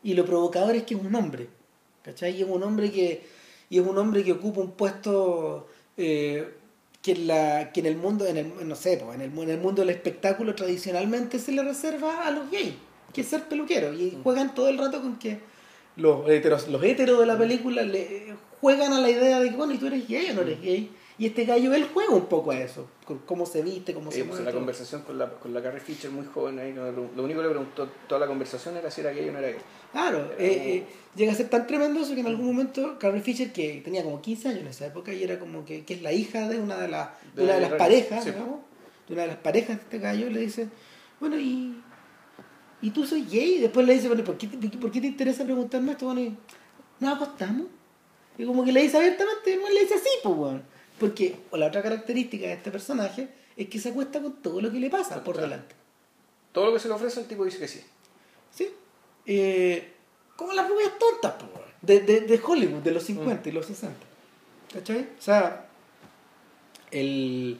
Y 0.02 0.14
lo 0.14 0.24
provocador 0.24 0.74
es 0.76 0.85
que 0.85 0.94
es 0.94 1.00
un 1.00 1.14
hombre. 1.14 1.48
¿Cachai? 2.02 2.37
Y 2.37 2.42
es 2.42 2.48
un 2.48 2.62
hombre 2.62 2.90
que, 2.90 3.26
y 3.68 3.78
es 3.78 3.87
un 3.87 3.98
hombre 3.98 4.24
que 4.24 4.33
ocupa 4.33 4.61
un 4.61 4.72
puesto 4.72 5.68
eh, 5.96 6.48
que, 7.02 7.12
en 7.12 7.26
la, 7.26 7.72
que 7.72 7.80
en 7.80 7.87
el 7.87 7.96
mundo, 7.96 8.26
en 8.26 8.38
el, 8.38 8.68
no 8.68 8.74
sé, 8.74 8.96
pues, 8.96 9.14
en, 9.14 9.20
el, 9.20 9.38
en 9.38 9.50
el 9.50 9.59
mundo 9.59 9.83
del 9.83 9.90
espectáculo 9.90 10.54
tradicionalmente 10.54 11.38
se 11.38 11.52
le 11.52 11.62
reserva 11.62 12.26
a 12.26 12.30
los 12.30 12.50
gays, 12.50 12.74
que 13.12 13.20
es 13.20 13.26
ser 13.26 13.44
peluquero. 13.48 13.92
Y 13.92 14.18
juegan 14.22 14.54
todo 14.54 14.68
el 14.68 14.78
rato 14.78 15.02
con 15.02 15.18
que 15.18 15.40
los 15.96 16.28
heteros, 16.28 16.68
los 16.68 16.83
heteros 16.83 17.20
de 17.20 17.26
la 17.26 17.37
película 17.37 17.83
le 17.83 18.35
juegan 18.61 18.92
a 18.92 19.00
la 19.00 19.11
idea 19.11 19.40
de 19.40 19.50
que, 19.50 19.56
bueno, 19.56 19.74
¿y 19.74 19.78
tú 19.78 19.87
eres 19.87 20.09
gay 20.09 20.30
o 20.30 20.35
no 20.35 20.40
eres 20.42 20.61
gay? 20.61 20.90
Y 21.20 21.26
este 21.26 21.44
gallo, 21.44 21.74
él 21.74 21.87
juega 21.92 22.14
un 22.14 22.26
poco 22.26 22.50
a 22.50 22.59
eso, 22.59 22.87
con 23.04 23.18
cómo 23.18 23.44
se 23.44 23.61
viste, 23.61 23.92
cómo 23.92 24.11
se 24.11 24.20
Eh, 24.20 24.24
pues, 24.24 24.28
mueve. 24.30 24.44
la 24.46 24.50
todo. 24.52 24.61
conversación 24.61 25.02
con 25.02 25.18
la, 25.18 25.28
con 25.30 25.52
la 25.52 25.62
Carrie 25.62 25.80
Fisher 25.83 26.11
muy 26.11 26.24
joven 26.24 26.59
ahí, 26.59 26.72
lo 26.72 26.83
único 27.22 27.40
que 27.40 27.46
le 27.46 27.50
preguntó 27.50 27.88
toda 28.09 28.20
la 28.22 28.26
conversación 28.26 28.74
era 28.78 28.90
si 28.90 29.02
era 29.02 29.11
gay 29.11 29.28
o 29.28 29.33
no 29.33 29.38
era 29.38 29.48
gay. 29.48 29.59
Claro, 29.92 30.18
Era 30.18 30.35
eh, 30.38 30.54
como- 30.56 30.68
eh, 30.70 30.85
llega 31.16 31.33
a 31.33 31.35
ser 31.35 31.50
tan 31.50 31.66
tremendo 31.66 32.00
eso 32.00 32.14
que 32.14 32.20
en 32.20 32.26
algún 32.26 32.46
momento 32.46 32.98
Carrie 32.98 33.20
Fisher, 33.20 33.52
que 33.52 33.83
tenía 33.85 34.02
como 34.02 34.22
15 34.22 34.48
años 34.48 34.61
en 34.62 34.68
esa 34.68 34.87
época, 34.87 35.12
y 35.12 35.22
era 35.22 35.38
como 35.38 35.66
que, 35.66 35.85
que 35.85 35.92
es 35.92 36.00
la 36.00 36.11
hija 36.11 36.48
de 36.48 36.59
una 36.59 36.78
de, 36.78 36.88
las 36.88 37.11
de 37.35 37.42
De 37.42 37.44
una 37.44 37.54
de 37.56 37.61
las 37.61 37.72
parejas, 37.74 38.24
sí. 38.24 38.30
digamos, 38.30 38.61
de 39.06 39.12
una 39.12 39.22
de 39.22 39.28
las 39.28 39.37
parejas 39.37 39.76
de 39.76 39.83
este 39.83 39.98
gallo, 39.98 40.30
le 40.30 40.40
dice, 40.40 40.68
bueno, 41.20 41.38
y, 41.38 41.83
y 42.80 42.90
tú 42.92 43.04
soy 43.04 43.26
gay, 43.30 43.56
y 43.56 43.61
después 43.61 43.87
le 43.87 43.92
dice, 43.92 44.09
bueno, 44.09 44.24
¿por 44.24 44.38
qué, 44.38 44.46
te- 44.46 44.68
¿por 44.78 44.90
qué 44.90 45.02
te 45.02 45.09
interesa 45.09 45.44
preguntarme 45.44 45.92
esto? 45.92 46.06
Bueno, 46.06 46.22
y, 46.22 46.35
¿nos 46.98 47.14
acostamos? 47.16 47.66
Y 48.38 48.46
como 48.46 48.64
que 48.64 48.72
le 48.72 48.80
dice 48.80 48.96
abiertamente, 48.96 49.59
man 49.59 49.74
le 49.74 49.80
dice 49.83 49.96
así, 49.96 50.09
pues, 50.22 50.35
weón. 50.35 50.69
Porque 51.00 51.34
o 51.50 51.56
la 51.56 51.66
otra 51.66 51.82
característica 51.82 52.46
de 52.46 52.52
este 52.52 52.70
personaje 52.70 53.28
es 53.56 53.68
que 53.68 53.80
se 53.80 53.88
acuesta 53.88 54.20
con 54.22 54.34
todo 54.42 54.60
lo 54.60 54.70
que 54.70 54.78
le 54.78 54.90
pasa 54.90 55.24
por 55.24 55.36
delante. 55.40 55.74
Todo 56.52 56.66
lo 56.66 56.74
que 56.74 56.78
se 56.80 56.88
le 56.88 56.94
ofrece 56.94 57.20
el 57.20 57.26
tipo 57.26 57.44
dice 57.44 57.58
que 57.58 57.68
sí. 57.68 57.80
¿Sí? 58.54 58.68
Eh, 59.26 59.92
como 60.36 60.52
las 60.52 60.68
rubias 60.68 60.92
tontas, 60.98 61.34
de, 61.82 62.00
de, 62.00 62.20
de 62.22 62.40
Hollywood, 62.44 62.82
de 62.82 62.90
los 62.92 63.02
50 63.04 63.48
y 63.48 63.52
los 63.52 63.66
60. 63.66 63.96
¿Cachai? 64.74 65.08
O 65.18 65.22
sea, 65.22 65.66
el, 66.90 67.58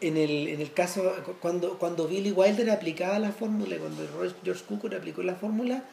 en, 0.00 0.16
el, 0.16 0.48
en 0.48 0.60
el 0.60 0.72
caso, 0.72 1.12
cu- 1.24 1.34
cuando, 1.40 1.78
cuando 1.78 2.06
Billy 2.08 2.30
Wilder 2.32 2.70
aplicaba 2.70 3.18
la 3.18 3.32
fórmula, 3.32 3.76
cuando 3.78 4.06
George 4.44 4.64
Cukor 4.64 4.94
aplicó 4.94 5.22
la 5.22 5.34
fórmula, 5.34 5.84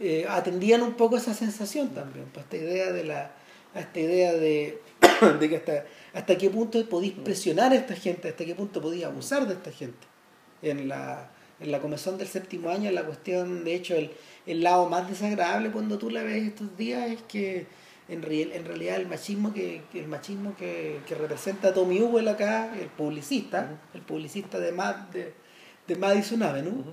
eh, 0.00 0.26
atendían 0.28 0.82
un 0.82 0.94
poco 0.94 1.16
esa 1.16 1.34
sensación 1.34 1.90
también, 1.90 2.26
pues, 2.32 2.44
esta 2.44 2.56
idea 2.56 2.92
de 2.92 3.04
la 3.04 3.32
esta 3.74 4.00
idea 4.00 4.32
de, 4.32 4.80
de 5.40 5.48
que 5.48 5.56
hasta, 5.56 5.84
hasta 6.12 6.38
qué 6.38 6.50
punto 6.50 6.84
podéis 6.88 7.12
presionar 7.14 7.72
a 7.72 7.76
esta 7.76 7.94
gente, 7.94 8.28
hasta 8.28 8.44
qué 8.44 8.54
punto 8.54 8.80
podéis 8.80 9.04
abusar 9.04 9.46
de 9.46 9.54
esta 9.54 9.70
gente. 9.72 10.06
En 10.62 10.88
la, 10.88 11.30
en 11.60 11.72
la 11.72 11.80
comezón 11.80 12.18
del 12.18 12.28
séptimo 12.28 12.70
año, 12.70 12.90
la 12.90 13.04
cuestión, 13.04 13.64
de 13.64 13.74
hecho, 13.74 13.94
el, 13.96 14.10
el 14.46 14.62
lado 14.62 14.88
más 14.88 15.08
desagradable 15.08 15.70
cuando 15.70 15.98
tú 15.98 16.10
la 16.10 16.22
ves 16.22 16.42
estos 16.48 16.76
días 16.76 17.10
es 17.10 17.22
que 17.22 17.66
en, 18.08 18.22
real- 18.22 18.52
en 18.52 18.64
realidad 18.64 18.96
el 18.96 19.06
machismo 19.06 19.54
que, 19.54 19.82
el 19.94 20.08
machismo 20.08 20.56
que, 20.56 21.00
que 21.06 21.14
representa 21.14 21.72
Tommy 21.72 21.98
Ewell 21.98 22.28
acá, 22.28 22.74
el 22.78 22.88
publicista, 22.88 23.78
el 23.94 24.02
publicista 24.02 24.58
de, 24.58 24.72
Ma- 24.72 25.08
de, 25.12 25.32
de 25.86 25.96
Madison 25.96 26.42
Avenue, 26.42 26.84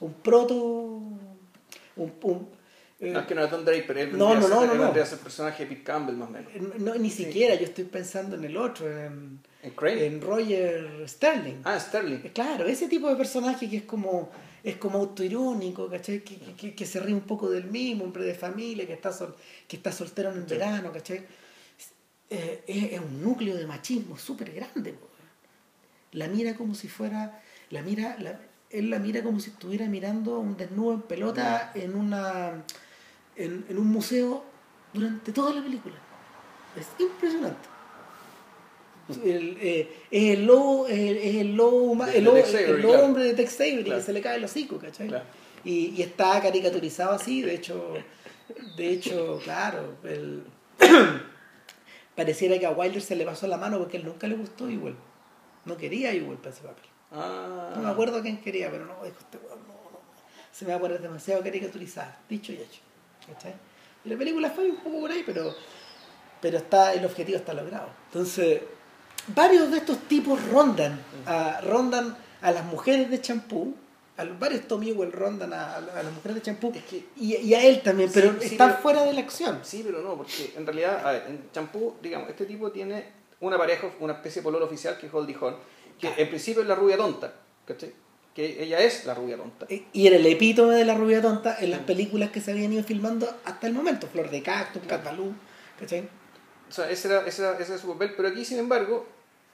un 0.00 0.12
proto, 0.14 0.54
un, 0.54 1.18
un- 2.22 2.48
eh, 3.00 3.10
No, 3.12 3.20
es 3.20 3.26
que 3.26 3.34
no 3.34 3.42
era 3.42 3.50
Tom 3.50 3.64
Draper, 3.64 3.98
él 3.98 4.16
No, 4.18 4.34
no, 4.34 4.38
a 4.38 4.40
ser- 4.42 4.50
no, 4.50 4.64
no, 4.66 4.74
no. 4.74 4.88
el 4.94 5.18
personaje 5.18 5.64
de 5.64 5.68
Pete 5.70 5.82
Campbell 5.84 6.16
más 6.16 6.28
o 6.28 6.32
menos. 6.32 6.50
no, 6.78 6.94
ni 6.94 7.10
siquiera, 7.10 7.54
yo 7.54 7.64
estoy 7.64 7.84
pensando 7.84 8.36
en 8.36 8.44
el 8.44 8.56
otro, 8.56 8.86
en, 8.90 9.40
¿En 9.62 9.70
Crane? 9.72 10.06
en 10.06 10.20
Roger 10.20 11.04
Sterling. 11.08 11.56
Ah, 11.64 11.78
Sterling. 11.78 12.20
Eh, 12.24 12.30
Claro, 12.32 12.66
ese 12.66 12.88
tipo 12.88 13.08
de 13.08 13.16
personaje 13.16 13.68
que 13.68 13.78
es 13.78 13.82
como 13.84 14.30
es 14.64 14.76
como 14.78 14.98
autoirónico, 14.98 15.88
¿cachai? 15.88 16.24
Que, 16.24 16.36
que- 16.38 16.54
que, 16.54 16.74
que 16.74 16.86
se 16.86 16.98
ríe 16.98 17.14
un 17.14 17.20
poco 17.20 17.48
del 17.48 17.64
mismo, 17.70 18.02
hombre 18.04 18.24
de 18.24 18.34
familia, 18.34 18.84
que 18.84 18.94
está 18.94 19.12
sol, 19.12 19.36
que 19.68 19.76
está 19.76 19.92
soltero 19.92 20.32
en 20.32 20.38
el 20.38 20.42
Sí. 20.48 20.54
verano, 20.54 20.90
¿cachai? 20.92 21.24
Eh, 22.30 22.64
es, 22.66 22.92
es 22.94 23.00
un 23.00 23.22
núcleo 23.22 23.54
de 23.56 23.64
machismo 23.66 24.18
súper 24.18 24.52
grande. 24.52 24.92
po. 24.94 25.06
La 26.12 26.26
mira 26.26 26.54
como 26.56 26.74
si 26.74 26.88
fuera, 26.88 27.40
la 27.70 27.82
mira, 27.82 28.16
la- 28.18 28.40
él 28.70 28.90
la 28.90 28.98
mira 28.98 29.22
como 29.22 29.38
si 29.38 29.50
estuviera 29.50 29.86
mirando 29.86 30.40
un 30.40 30.56
desnudo 30.56 30.94
en 30.94 31.02
pelota 31.02 31.70
en 31.76 31.94
una 31.94 32.64
en, 33.36 33.64
en 33.68 33.78
un 33.78 33.86
museo 33.86 34.44
durante 34.92 35.32
toda 35.32 35.54
la 35.54 35.62
película. 35.62 35.94
Es 36.76 36.86
impresionante. 36.98 37.68
El, 39.24 39.56
eh, 39.60 39.96
es 40.10 40.36
el 40.38 40.46
lobo, 40.46 40.88
es 40.88 41.36
el 41.36 41.54
lobo, 41.56 41.94
huma- 41.94 42.12
el 42.12 42.24
lobo, 42.24 42.38
el 42.38 42.84
hombre 42.86 43.24
de 43.24 43.34
Tex 43.34 43.54
Avery 43.60 43.84
Claro. 43.84 44.00
que 44.00 44.04
se 44.06 44.12
le 44.12 44.20
cae 44.20 44.36
el 44.36 44.44
hocico, 44.44 44.78
¿cachai? 44.78 45.06
Claro. 45.06 45.24
Y, 45.64 45.94
y 45.96 46.02
está 46.02 46.40
caricaturizado 46.42 47.12
así, 47.12 47.42
de 47.42 47.54
hecho, 47.54 47.94
de 48.76 48.90
hecho, 48.90 49.40
claro, 49.44 49.94
el- 50.04 50.42
pareciera 52.16 52.58
que 52.58 52.66
a 52.66 52.70
Wilder 52.70 53.00
se 53.02 53.14
le 53.16 53.24
pasó 53.24 53.46
la 53.46 53.56
mano 53.56 53.78
porque 53.78 53.96
él 53.98 54.04
nunca 54.04 54.26
le 54.26 54.34
gustó 54.36 54.68
igual. 54.68 54.96
No 55.64 55.76
quería 55.76 56.12
igual 56.12 56.38
para 56.38 56.50
ese 56.50 56.62
papel. 56.62 56.84
Ah. 57.12 57.72
No 57.76 57.82
me 57.82 57.88
acuerdo 57.90 58.20
quién 58.22 58.40
quería, 58.40 58.70
pero 58.70 58.86
no, 58.86 58.94
dijo 59.04 59.16
este 59.20 59.38
no, 59.38 59.54
no. 59.54 60.00
Se 60.52 60.64
me 60.64 60.72
va 60.72 60.78
a 60.78 60.80
poner 60.80 61.00
demasiado 61.00 61.42
caricaturizada, 61.42 62.18
dicho 62.28 62.52
y 62.52 62.56
hecho. 62.56 62.80
¿Cachai? 63.32 63.54
Y 64.04 64.08
la 64.10 64.16
película 64.16 64.50
fue 64.50 64.70
un 64.70 64.76
poco 64.76 65.00
por 65.00 65.10
ahí, 65.10 65.22
pero, 65.26 65.54
pero 66.40 66.58
está, 66.58 66.92
el 66.94 67.04
objetivo 67.04 67.38
está 67.38 67.54
logrado. 67.54 67.88
Entonces, 68.06 68.60
varios 69.28 69.70
de 69.70 69.78
estos 69.78 69.98
tipos 70.08 70.42
rondan 70.50 70.98
a, 71.26 71.60
rondan 71.62 72.16
a 72.40 72.50
las 72.52 72.64
mujeres 72.64 73.10
de 73.10 73.20
champú, 73.20 73.74
a 74.16 74.24
los 74.24 74.38
varios 74.38 74.66
Tommy 74.68 74.90
Ewell 74.90 75.12
rondan 75.12 75.52
a, 75.52 75.76
a 75.76 75.80
las 75.80 76.12
mujeres 76.12 76.36
de 76.36 76.42
champú 76.42 76.72
Es 76.74 76.84
que- 76.84 77.04
y, 77.16 77.36
y 77.36 77.54
a 77.54 77.62
él 77.64 77.82
también, 77.82 78.10
pero 78.14 78.34
Sí, 78.40 78.54
pero- 78.56 78.74
fuera 78.76 79.02
de 79.04 79.12
la 79.12 79.20
acción. 79.20 79.60
Sí, 79.62 79.82
pero 79.84 80.00
no, 80.02 80.16
porque 80.16 80.54
en 80.56 80.64
realidad, 80.64 81.06
a 81.06 81.12
ver, 81.12 81.24
en 81.28 81.50
champú, 81.52 81.96
digamos, 82.00 82.30
este 82.30 82.46
tipo 82.46 82.70
tiene 82.70 83.12
una 83.40 83.58
pareja, 83.58 83.90
una 84.00 84.14
especie 84.14 84.40
de 84.40 84.44
pololo 84.44 84.64
oficial 84.66 84.96
que 84.98 85.06
es 85.06 85.12
Goldie 85.12 85.36
Hawn, 85.40 85.56
que 86.00 86.12
en 86.16 86.28
principio 86.28 86.62
es 86.62 86.68
la 86.68 86.74
rubia 86.74 86.96
tonta, 86.96 87.32
¿cachai? 87.66 87.92
Que 88.36 88.62
ella 88.62 88.80
es 88.80 89.06
la 89.06 89.14
rubia 89.14 89.38
tonta. 89.38 89.66
Y 89.70 90.06
era 90.06 90.16
el 90.16 90.26
epítome 90.26 90.74
de 90.74 90.84
la 90.84 90.94
rubia 90.94 91.22
tonta 91.22 91.56
en 91.58 91.70
las 91.70 91.80
películas 91.80 92.30
que 92.30 92.42
se 92.42 92.50
habían 92.50 92.70
ido 92.70 92.84
filmando 92.84 93.26
hasta 93.46 93.66
el 93.66 93.72
momento. 93.72 94.06
Flor 94.08 94.28
de 94.28 94.42
Cactus, 94.42 94.82
Catalú, 94.86 95.32
¿cachai? 95.80 96.06
O 96.68 96.70
sea, 96.70 96.90
ese 96.90 97.08
era, 97.08 97.26
ese 97.26 97.40
era, 97.40 97.58
ese 97.58 97.72
era 97.72 97.80
su 97.80 97.90
papel, 97.90 98.12
pero 98.14 98.28
aquí, 98.28 98.44
sin 98.44 98.58
embargo, 98.58 99.06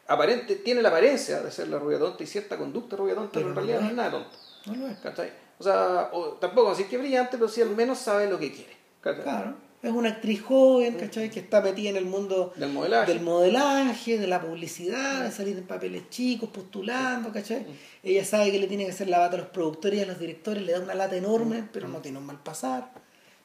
aparente, 0.09 0.57
tiene 0.57 0.83
la 0.83 0.89
apariencia 0.89 1.41
de 1.43 1.53
ser 1.53 1.69
la 1.69 1.79
rubia 1.79 2.01
tonta 2.01 2.25
y 2.25 2.27
cierta 2.27 2.59
conducta 2.59 2.97
rubia 2.97 3.15
tonta, 3.15 3.31
pero, 3.35 3.55
Pero 3.55 3.61
en 3.61 3.67
realidad 3.69 3.81
no 3.83 3.89
es 3.89 3.95
nada 3.95 4.11
tonta. 4.11 4.37
No 4.67 4.75
lo 4.75 4.89
es. 4.89 4.99
¿cachai? 4.99 5.33
O 5.59 5.63
sea, 5.63 6.11
o, 6.13 6.31
tampoco 6.33 6.73
así 6.73 6.85
que 6.85 6.99
brillante, 6.99 7.37
pero 7.39 7.49
sí 7.49 7.63
al 7.63 7.71
menos 7.71 7.99
sabe 7.99 8.29
lo 8.29 8.37
que 8.37 8.51
quiere. 8.51 8.77
¿cachai? 9.01 9.23
Claro. 9.23 9.55
Es 9.83 9.91
una 9.91 10.11
actriz 10.11 10.41
joven, 10.43 10.95
¿cachai? 10.95 11.29
Que 11.29 11.41
está 11.41 11.61
metida 11.61 11.91
en 11.91 11.97
el 11.97 12.05
mundo 12.05 12.53
Del 12.55 12.71
modelaje. 12.71 13.13
del 13.13 13.21
modelaje, 13.21 14.17
de 14.17 14.27
la 14.29 14.41
publicidad, 14.41 15.25
de 15.25 15.33
salir 15.33 15.59
en 15.59 15.65
papeles 15.67 16.09
chicos, 16.09 16.51
postulando, 16.51 17.33
¿cachai? 17.33 17.67
Ella 18.05 18.25
sabe 18.25 18.53
que 18.53 18.61
le 18.61 18.69
tiene 18.69 18.85
que 18.85 18.93
hacer 18.93 19.09
la 19.09 19.19
bata 19.19 19.35
a 19.37 19.41
los 19.41 19.49
productores 19.49 19.99
y 19.99 20.03
a 20.03 20.07
los 20.07 20.21
directores, 20.21 20.63
le 20.63 20.71
da 20.73 20.81
una 20.81 20.95
lata 20.95 21.17
enorme, 21.17 21.65
pero 21.73 21.89
no 21.89 21.99
tiene 21.99 22.19
un 22.19 22.27
mal 22.27 22.41
pasar. 22.41 22.93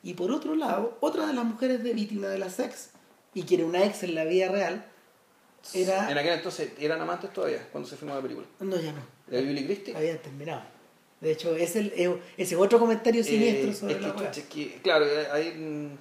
Y 0.04 0.14
por 0.14 0.32
otro 0.32 0.56
lado, 0.56 0.98
otra 1.02 1.26
de 1.26 1.34
las 1.34 1.44
mujeres 1.44 1.84
de 1.84 1.94
víctima 1.94 2.28
de 2.28 2.38
las 2.38 2.60
ex, 2.60 2.92
y 3.34 3.42
que 3.44 3.56
era 3.56 3.66
una 3.66 3.84
ex 3.84 4.04
en 4.04 4.14
la 4.14 4.24
vida 4.24 4.50
real, 4.50 4.86
era... 5.74 6.10
En 6.12 6.18
aquel 6.20 6.34
entonces 6.34 6.70
eran 6.80 7.02
amantes 7.02 7.34
todavía, 7.34 7.68
cuando 7.72 7.90
se 7.90 7.98
filmó 7.98 8.14
la 8.14 8.22
película. 8.22 8.46
No, 8.60 8.80
ya 8.80 8.92
no. 8.92 9.02
¿De 9.26 9.42
Billy 9.42 9.66
Christie? 9.66 9.96
Habían 9.98 10.20
terminado. 10.20 10.62
De 11.20 11.32
hecho, 11.32 11.56
es 11.56 11.76
el, 11.76 11.92
es- 11.96 12.10
ese 12.38 12.54
es 12.54 12.62
otro 12.62 12.78
comentario 12.80 13.24
siniestro 13.24 13.72
Eh, 13.72 13.74
sobre 13.74 13.94
es 13.94 14.00
que, 14.00 14.24
la 14.24 14.30
es 14.30 14.44
que, 14.44 14.80
claro, 14.84 15.06
hay 15.34 15.98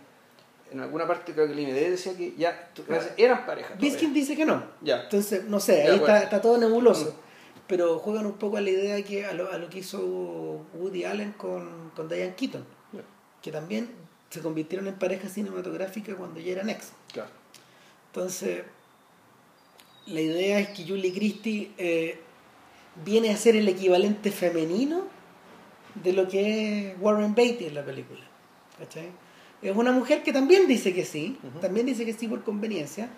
en, 0.70 0.80
alguna 0.80 1.06
parte 1.06 1.32
creo 1.32 1.46
que 1.46 1.52
el 1.52 1.60
IMD 1.60 1.74
decía 1.74 2.16
que 2.16 2.34
ya 2.36 2.70
eran 3.16 3.46
pareja. 3.46 3.74
Biskin 3.74 4.12
dice 4.12 4.36
que 4.36 4.44
no. 4.44 4.62
Ya. 4.80 5.04
Entonces, 5.04 5.44
no 5.44 5.60
sé, 5.60 5.84
Ya, 5.84 5.92
ahí 5.92 5.98
bueno. 5.98 6.14
está, 6.14 6.24
está 6.24 6.40
todo 6.40 6.58
nebuloso. 6.58 7.06
Mm. 7.06 7.26
Pero 7.66 7.98
juegan 7.98 8.26
un 8.26 8.34
poco 8.34 8.56
a 8.56 8.60
la 8.60 8.70
idea 8.70 9.02
que 9.02 9.26
a 9.26 9.32
lo, 9.32 9.50
a 9.50 9.58
lo 9.58 9.68
que 9.68 9.78
hizo 9.80 9.98
Woody 10.74 11.04
Allen 11.04 11.32
con, 11.32 11.90
con 11.96 12.08
Diane 12.08 12.34
Keaton, 12.34 12.64
que 13.42 13.50
también 13.50 13.90
se 14.30 14.40
convirtieron 14.40 14.86
en 14.86 14.94
pareja 14.94 15.28
cinematográfica 15.28 16.14
cuando 16.14 16.40
ya 16.40 16.52
eran 16.52 16.70
ex. 16.70 16.92
Claro. 17.12 17.30
Entonces, 18.08 18.62
la 20.06 20.20
idea 20.20 20.60
es 20.60 20.68
que 20.70 20.86
Julie 20.86 21.12
Christie 21.12 21.72
eh, 21.76 22.20
viene 23.04 23.30
a 23.30 23.36
ser 23.36 23.56
el 23.56 23.68
equivalente 23.68 24.30
femenino 24.30 25.04
de 25.94 26.12
lo 26.12 26.28
que 26.28 26.90
es 26.92 26.96
Warren 27.00 27.34
Beatty 27.34 27.66
en 27.66 27.74
la 27.74 27.84
película. 27.84 28.20
¿Cachai? 28.78 29.10
Es 29.62 29.74
una 29.74 29.92
mujer 29.92 30.22
que 30.22 30.32
también 30.32 30.68
dice 30.68 30.92
que 30.94 31.04
sí, 31.04 31.38
también 31.60 31.86
dice 31.86 32.04
que 32.04 32.12
sí 32.12 32.28
por 32.28 32.44
conveniencia. 32.44 33.08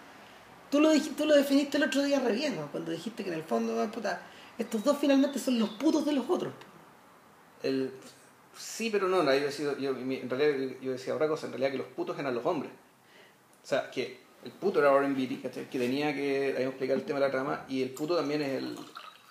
Tú 0.71 0.81
lo, 0.81 0.91
dijiste, 0.91 1.15
tú 1.17 1.27
lo 1.27 1.35
definiste 1.35 1.79
el 1.79 1.85
otro 1.85 2.03
día 2.03 2.21
re 2.21 2.33
bien, 2.33 2.57
¿no? 2.57 2.71
cuando 2.71 2.91
dijiste 2.91 3.25
que 3.25 3.31
en 3.31 3.37
el 3.37 3.43
fondo, 3.43 3.81
ah, 3.81 3.91
puta, 3.91 4.21
estos 4.59 4.85
dos 4.85 4.99
finalmente 4.99 5.39
son 5.39 5.59
los 5.59 5.71
putos 5.71 6.05
de 6.05 6.13
los 6.13 6.29
otros. 6.29 6.53
El, 7.63 7.91
sí, 8.57 8.91
pero 8.91 9.09
no, 9.09 9.23
no, 9.23 9.35
yo, 9.35 9.41
decía, 9.41 9.77
yo, 9.79 9.97
en 9.97 10.29
realidad 10.29 10.77
yo 10.81 10.93
decía 10.93 11.15
otra 11.15 11.27
cosa, 11.27 11.47
en 11.47 11.53
realidad 11.53 11.73
que 11.73 11.79
los 11.79 11.87
putos 11.89 12.19
eran 12.19 12.35
los 12.35 12.45
hombres. 12.45 12.71
O 13.63 13.67
sea, 13.67 13.91
que 13.91 14.19
el 14.45 14.53
puto 14.53 14.81
era 14.81 14.93
Warren 14.93 15.17
Beatty, 15.17 15.37
que 15.37 15.79
tenía 15.79 16.15
que 16.15 16.53
habíamos 16.53 16.75
explicado 16.75 16.99
el 16.99 17.05
tema 17.05 17.19
de 17.19 17.27
la 17.27 17.33
trama, 17.33 17.65
y 17.69 17.83
el 17.83 17.91
puto 17.91 18.17
también 18.17 18.43
es 18.43 18.59
el, 18.59 18.77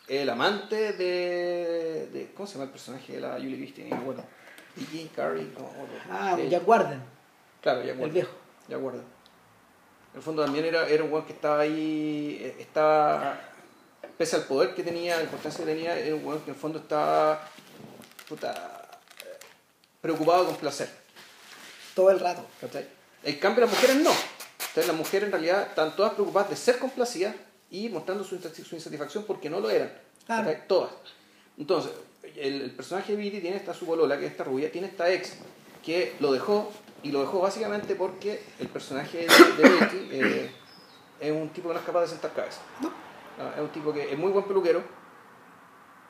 el 0.07 0.29
amante 0.29 0.93
de, 0.93 2.09
de. 2.11 2.31
¿Cómo 2.35 2.47
se 2.47 2.53
llama 2.53 2.65
el 2.65 2.71
personaje 2.71 3.13
de 3.13 3.21
la 3.21 3.33
Julie 3.33 3.57
Christie? 3.57 3.83
Ni 3.85 3.91
me 3.91 3.97
acuerdo. 3.97 4.23
DJ 4.77 5.09
Carey, 5.15 5.53
no. 5.57 5.69
Ah, 6.11 6.35
Eh, 6.39 6.49
Jack 6.49 6.67
Warden, 6.67 7.01
Claro, 7.61 7.83
ya 7.83 7.93
el 7.93 8.11
viejo. 8.11 8.31
Ya 8.67 8.77
guarda. 8.77 8.99
En 8.99 10.17
el 10.17 10.21
fondo 10.21 10.43
también 10.43 10.65
era, 10.65 10.87
era 10.87 11.03
un 11.03 11.11
weón 11.11 11.25
que 11.25 11.33
estaba 11.33 11.59
ahí, 11.61 12.37
eh, 12.41 12.55
estaba, 12.59 13.39
pese 14.17 14.35
al 14.37 14.43
poder 14.43 14.73
que 14.73 14.83
tenía, 14.83 15.17
la 15.17 15.23
importancia 15.23 15.65
que 15.65 15.71
tenía, 15.71 15.97
era 15.97 16.15
un 16.15 16.25
weón 16.25 16.39
que 16.41 16.49
en 16.51 16.55
el 16.55 16.59
fondo 16.61 16.79
estaba, 16.79 17.47
puta, 18.27 18.89
preocupado 20.01 20.45
con 20.45 20.55
placer. 20.57 20.89
Todo 21.95 22.11
el 22.11 22.19
rato. 22.19 22.45
¿cachai? 22.61 22.87
En 23.23 23.35
cambio 23.39 23.65
las 23.65 23.73
mujeres 23.73 23.95
no. 23.97 24.11
Entonces 24.11 24.87
las 24.87 24.95
mujeres 24.95 25.25
en 25.27 25.31
realidad 25.31 25.61
están 25.63 25.95
todas 25.95 26.13
preocupadas 26.13 26.49
de 26.49 26.55
ser 26.55 26.77
complacidas 26.77 27.35
y 27.69 27.89
mostrando 27.89 28.23
su, 28.23 28.37
insati- 28.39 28.63
su 28.63 28.75
insatisfacción 28.75 29.23
porque 29.25 29.49
no 29.49 29.59
lo 29.59 29.69
eran. 29.69 29.91
Claro. 30.25 30.51
Todas. 30.67 30.91
Entonces, 31.57 31.91
el, 32.35 32.61
el 32.63 32.71
personaje 32.71 33.13
de 33.15 33.17
Viti 33.21 33.39
tiene 33.39 33.57
esta 33.57 33.73
su 33.73 33.85
bolola, 33.85 34.17
que 34.19 34.25
es 34.25 34.31
esta 34.31 34.43
rubia, 34.43 34.71
tiene 34.71 34.87
esta 34.87 35.11
ex 35.11 35.35
que 35.83 36.13
lo 36.19 36.31
dejó 36.33 36.71
y 37.03 37.11
lo 37.11 37.21
dejó 37.21 37.39
básicamente 37.41 37.95
porque 37.95 38.41
el 38.59 38.67
personaje 38.67 39.19
de, 39.19 39.63
de 39.63 39.69
Betty 39.69 39.97
eh, 40.11 40.49
es 41.19 41.31
un 41.31 41.49
tipo 41.49 41.67
que 41.69 41.73
no 41.75 41.79
es 41.79 41.85
capaz 41.85 42.01
de 42.01 42.07
sentar 42.07 42.33
cabeza. 42.33 42.61
No. 42.81 42.89
No, 43.37 43.53
es 43.53 43.59
un 43.61 43.69
tipo 43.69 43.93
que 43.93 44.11
es 44.11 44.17
muy 44.17 44.31
buen 44.31 44.45
peluquero. 44.45 44.83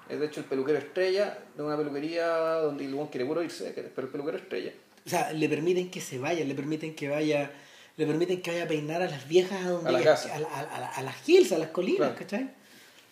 Es 0.10 0.20
de 0.20 0.26
hecho 0.26 0.40
el 0.40 0.46
peluquero 0.46 0.78
estrella 0.78 1.38
de 1.56 1.62
una 1.64 1.76
peluquería 1.76 2.28
donde 2.62 2.86
el 2.86 2.96
quiere 3.12 3.26
puro 3.26 3.44
irse, 3.44 3.72
pero 3.76 4.08
el 4.08 4.12
peluquero 4.12 4.38
estrella. 4.38 4.72
O 5.06 5.10
sea, 5.10 5.34
le 5.34 5.50
permiten 5.50 5.92
que 5.92 6.00
se 6.00 6.18
vaya, 6.18 6.46
le 6.46 6.56
permiten 6.56 6.96
que 6.96 7.10
vaya, 7.10 7.52
le 7.98 8.06
permiten 8.08 8.42
que 8.42 8.52
vaya 8.52 8.64
a 8.64 8.68
peinar 8.68 9.02
a 9.02 9.10
las 9.10 9.28
viejas 9.28 9.66
a 9.66 9.70
donde 9.70 9.90
A 9.90 9.92
la 9.92 10.00
ellas- 10.02 10.22
casa. 10.24 10.36
a, 10.36 10.40
la- 10.40 10.48
a 10.50 10.80
la- 10.80 10.90
a 10.90 11.02
las 11.02 11.28
hills, 11.28 11.52
a 11.52 11.58
las 11.58 11.70
colinas, 11.70 11.98
Claro. 11.98 12.16
¿cachai? 12.18 12.50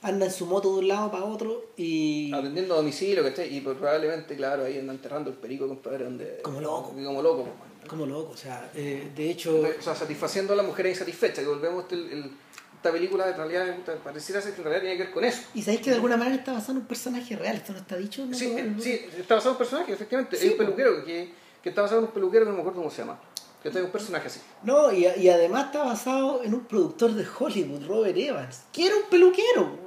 Anda 0.02 0.26
en 0.28 0.32
su 0.32 0.46
moto 0.46 0.72
de 0.74 0.80
un 0.80 0.88
lado 0.88 1.10
para 1.12 1.24
otro 1.24 1.72
y 1.78 2.32
atendiendo 2.34 2.76
a 2.76 2.78
domicilio, 2.78 3.24
¿cachai? 3.24 3.56
Y 3.56 3.62
pues, 3.62 3.76
probablemente, 3.78 4.36
claro, 4.36 4.66
ahí 4.66 4.78
anda 4.78 4.94
enterrando 4.94 5.32
el 5.32 5.36
perico, 5.38 5.68
compadre, 5.68 6.04
donde... 6.04 6.40
Como 6.44 6.62
loco. 6.62 6.90
Como 6.92 7.22
loco, 7.24 7.44
pues, 7.44 7.56
man. 7.58 7.88
como 7.90 8.06
loco, 8.06 8.32
o 8.34 8.38
sea, 8.38 8.70
eh, 8.76 9.12
de 9.16 9.32
hecho, 9.32 9.62
O 9.62 9.82
sea, 9.82 9.96
satisfaciendo 9.96 10.54
a 10.54 10.56
la 10.56 10.64
mujer 10.64 10.86
insatisfecha, 10.88 11.42
que 11.42 11.48
volvemos 11.48 11.84
este, 11.84 11.96
el- 11.96 12.12
el- 12.12 12.32
esta 12.76 12.92
película, 12.92 13.28
en 13.30 13.36
realidad, 13.36 13.76
pareciera 14.04 14.40
ser 14.42 14.52
que 14.54 14.58
en 14.60 14.66
realidad 14.66 14.82
tiene 14.82 14.98
que 14.98 15.04
ver 15.06 15.12
con 15.14 15.24
eso. 15.24 15.42
y 15.56 15.64
sabéis 15.64 15.82
que 15.82 15.90
de 15.90 15.96
alguna 15.96 16.18
manera 16.18 16.36
está 16.36 16.54
basado 16.54 16.74
en 16.74 16.78
un 16.80 16.86
personaje 16.86 17.36
real, 17.36 17.56
esto 17.56 17.72
no 17.74 17.80
está 17.80 17.96
dicho, 17.98 18.24
¿no? 18.28 18.38
Sí, 18.38 18.54
sí, 18.80 19.02
está 19.18 19.36
basado 19.36 19.52
en 19.52 19.54
un 19.56 19.58
personaje, 19.58 19.94
efectivamente. 19.94 20.38
Sí, 20.38 20.46
Hay 20.46 20.52
un 20.52 20.58
peluquero 20.60 21.04
que, 21.04 21.32
que 21.64 21.70
está 21.70 21.82
basado 21.82 22.02
en 22.02 22.06
un 22.08 22.12
peluquero 22.12 22.46
que 22.46 22.50
no 22.52 22.56
me 22.56 22.62
acuerdo 22.62 22.80
cómo 22.82 22.92
se 22.92 22.98
llama. 23.02 23.20
Que 23.64 23.70
está 23.70 23.80
en 23.80 23.86
un 23.86 23.92
personaje 23.92 24.28
así. 24.28 24.40
No, 24.62 24.92
y, 24.94 25.08
y 25.08 25.30
además 25.30 25.66
está 25.66 25.84
basado 25.84 26.44
en 26.44 26.54
un 26.54 26.66
productor 26.66 27.14
de 27.14 27.26
Hollywood, 27.40 27.88
Robert 27.88 28.16
Evans, 28.16 28.62
que 28.72 28.86
era 28.86 28.96
un 28.96 29.10
peluquero. 29.10 29.85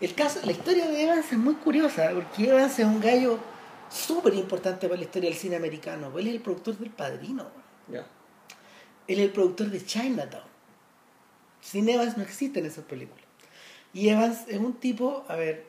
El 0.00 0.14
caso, 0.14 0.40
la 0.44 0.52
historia 0.52 0.86
de 0.86 1.02
Evans 1.02 1.32
es 1.32 1.38
muy 1.38 1.54
curiosa, 1.54 2.10
porque 2.14 2.48
Evans 2.48 2.78
es 2.78 2.84
un 2.84 3.00
gallo 3.00 3.38
súper 3.90 4.34
importante 4.34 4.86
para 4.86 4.98
la 4.98 5.04
historia 5.04 5.30
del 5.30 5.38
cine 5.38 5.56
americano. 5.56 6.16
Él 6.18 6.28
es 6.28 6.34
el 6.34 6.40
productor 6.40 6.78
del 6.78 6.90
Padrino. 6.90 7.46
Ya. 7.88 8.06
Él 9.08 9.18
es 9.18 9.24
el 9.26 9.32
productor 9.32 9.70
de 9.70 9.84
Chinatown. 9.84 10.44
Sin 11.60 11.88
Evans 11.88 12.16
no 12.16 12.22
existen 12.22 12.64
esas 12.66 12.84
películas. 12.84 13.24
Y 13.92 14.08
Evans 14.08 14.46
es 14.46 14.58
un 14.58 14.74
tipo, 14.74 15.24
a 15.28 15.34
ver, 15.36 15.66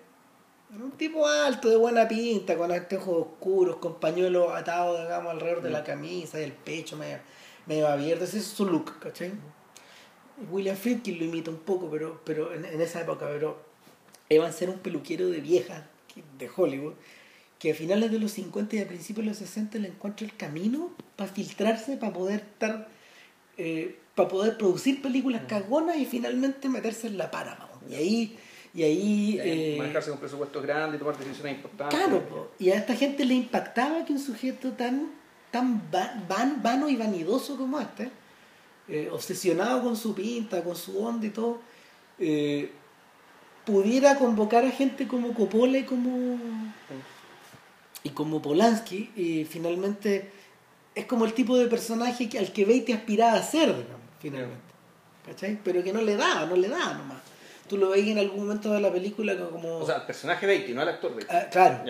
un 0.72 0.92
tipo 0.92 1.26
alto, 1.26 1.70
de 1.70 1.78
buena 1.78 2.08
pinta, 2.08 2.56
con 2.56 2.72
anteojos 2.72 3.28
oscuros, 3.28 3.78
con 3.78 4.00
pañuelos 4.00 4.54
atados, 4.54 5.02
digamos, 5.02 5.32
alrededor 5.32 5.64
de 5.64 5.72
la 5.72 5.84
camisa 5.84 6.40
y 6.40 6.44
el 6.44 6.52
pecho 6.52 6.96
medio, 6.98 7.18
medio 7.66 7.88
abierto. 7.88 8.26
Ese 8.26 8.38
es 8.38 8.46
su 8.46 8.66
look, 8.66 9.00
¿cachai? 9.00 9.32
William 10.52 10.76
Friedkin 10.76 11.18
lo 11.20 11.26
imita 11.26 11.52
un 11.52 11.58
poco, 11.58 11.90
pero, 11.90 12.22
pero 12.26 12.54
en, 12.54 12.66
en 12.66 12.82
esa 12.82 13.02
época, 13.02 13.28
pero 13.28 13.58
Evans 14.30 14.62
era 14.62 14.72
un 14.72 14.80
peluquero 14.80 15.28
de 15.30 15.40
vieja, 15.42 15.88
de 16.38 16.50
Hollywood, 16.56 16.94
que 17.60 17.72
a 17.72 17.76
finales 17.76 18.12
de 18.12 18.20
los 18.20 18.32
50 18.32 18.76
y 18.76 18.80
a 18.80 18.88
principios 18.88 19.26
de 19.26 19.30
los 19.32 19.38
60 19.38 19.78
le 19.80 19.88
encuentra 19.90 20.26
el 20.26 20.36
camino 20.36 20.92
para 21.16 21.32
filtrarse, 21.32 21.98
para 21.98 22.14
poder 22.14 22.40
estar, 22.42 22.88
para 24.16 24.30
poder 24.30 24.58
producir 24.58 25.02
películas 25.02 25.44
cagonas 25.48 25.98
y 25.98 26.06
finalmente 26.06 26.70
meterse 26.70 27.08
en 27.08 27.18
la 27.18 27.30
Paramount. 27.32 27.70
Y 27.90 27.96
ahí, 27.96 28.38
y 28.74 28.84
ahí, 28.84 29.40
eh, 29.42 29.76
manejarse 29.78 30.10
con 30.12 30.20
presupuestos 30.20 30.62
grandes 30.64 30.96
y 30.98 31.00
tomar 31.00 31.18
decisiones 31.18 31.56
importantes. 31.56 32.00
claro, 32.00 32.50
y 32.60 32.70
a 32.70 32.76
esta 32.76 32.96
gente 32.96 33.26
le 33.26 33.34
impactaba 33.34 34.06
que 34.06 34.14
un 34.14 34.20
sujeto 34.20 34.72
tan, 34.74 35.10
tan 35.52 35.82
va- 35.94 36.14
van, 36.30 36.62
vano 36.62 36.88
y 36.90 36.96
vanidoso 36.96 37.58
como 37.58 37.80
este, 37.80 38.10
eh, 38.90 39.10
obsesionado 39.12 39.84
con 39.84 39.96
su 39.96 40.14
pinta, 40.16 40.64
con 40.64 40.76
su 40.76 41.00
onda 41.04 41.26
y 41.28 41.30
todo, 41.30 41.60
eh, 42.18 42.72
pudiera 43.66 44.18
convocar 44.18 44.66
a 44.66 44.72
gente 44.72 45.08
como 45.08 45.34
Coppola 45.34 45.78
y 45.78 45.84
como 45.84 46.38
y 48.04 48.10
como 48.12 48.42
Polanski 48.42 49.12
y 49.16 49.46
finalmente 49.46 50.32
es 50.96 51.06
como 51.06 51.26
el 51.26 51.34
tipo 51.34 51.58
de 51.58 51.68
personaje 51.68 52.30
que, 52.30 52.40
al 52.40 52.52
que 52.54 52.66
Beatty 52.66 52.94
aspiraba 52.94 53.34
a 53.34 53.44
ser 53.44 53.68
digamos, 53.68 54.02
finalmente 54.20 54.64
¿cachai? 55.26 55.60
pero 55.64 55.84
que 55.84 55.92
no 55.94 56.02
le 56.02 56.16
daba, 56.16 56.46
no 56.46 56.56
le 56.56 56.70
daba 56.70 56.94
nomás 56.94 57.18
tú 57.68 57.78
lo 57.78 57.90
veis 57.90 58.08
en 58.08 58.18
algún 58.18 58.40
momento 58.46 58.72
de 58.72 58.80
la 58.80 58.92
película 58.92 59.38
como 59.38 59.78
O 59.80 59.86
sea, 59.86 59.98
el 59.98 60.04
personaje 60.04 60.48
Beatty, 60.48 60.74
no 60.74 60.82
el 60.82 60.90
actor 60.90 61.14
Beatty. 61.14 61.28
Ah, 61.36 61.48
claro 61.52 61.84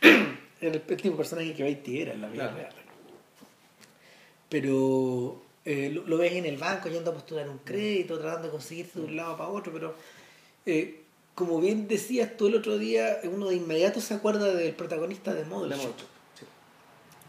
el, 0.00 0.28
el 0.60 0.80
tipo 0.82 1.10
de 1.10 1.16
personaje 1.16 1.52
que 1.52 1.64
Beatty 1.64 2.00
era 2.00 2.12
en 2.14 2.20
la 2.22 2.28
vida 2.28 2.42
Claro. 2.44 2.56
real 2.56 2.74
pero 4.48 5.42
eh, 5.64 5.90
lo, 5.92 6.02
lo 6.06 6.18
ves 6.18 6.32
en 6.32 6.44
el 6.46 6.56
banco 6.58 6.88
yendo 6.88 7.10
a 7.10 7.14
postular 7.14 7.48
un 7.48 7.58
crédito 7.58 8.18
tratando 8.18 8.48
de 8.48 8.52
conseguirse 8.52 8.98
de 9.00 9.04
un 9.06 9.16
lado 9.16 9.36
para 9.36 9.48
otro 9.50 9.72
pero 9.72 9.94
eh, 10.66 11.00
como 11.34 11.60
bien 11.60 11.88
decías 11.88 12.36
tú 12.36 12.46
el 12.48 12.54
otro 12.56 12.78
día 12.78 13.18
uno 13.24 13.48
de 13.48 13.56
inmediato 13.56 14.00
se 14.00 14.14
acuerda 14.14 14.52
del 14.54 14.74
protagonista 14.74 15.32
de 15.34 15.44
Model 15.44 15.70
Le 15.70 15.76
Shop. 15.76 15.94
Sí. 16.38 16.44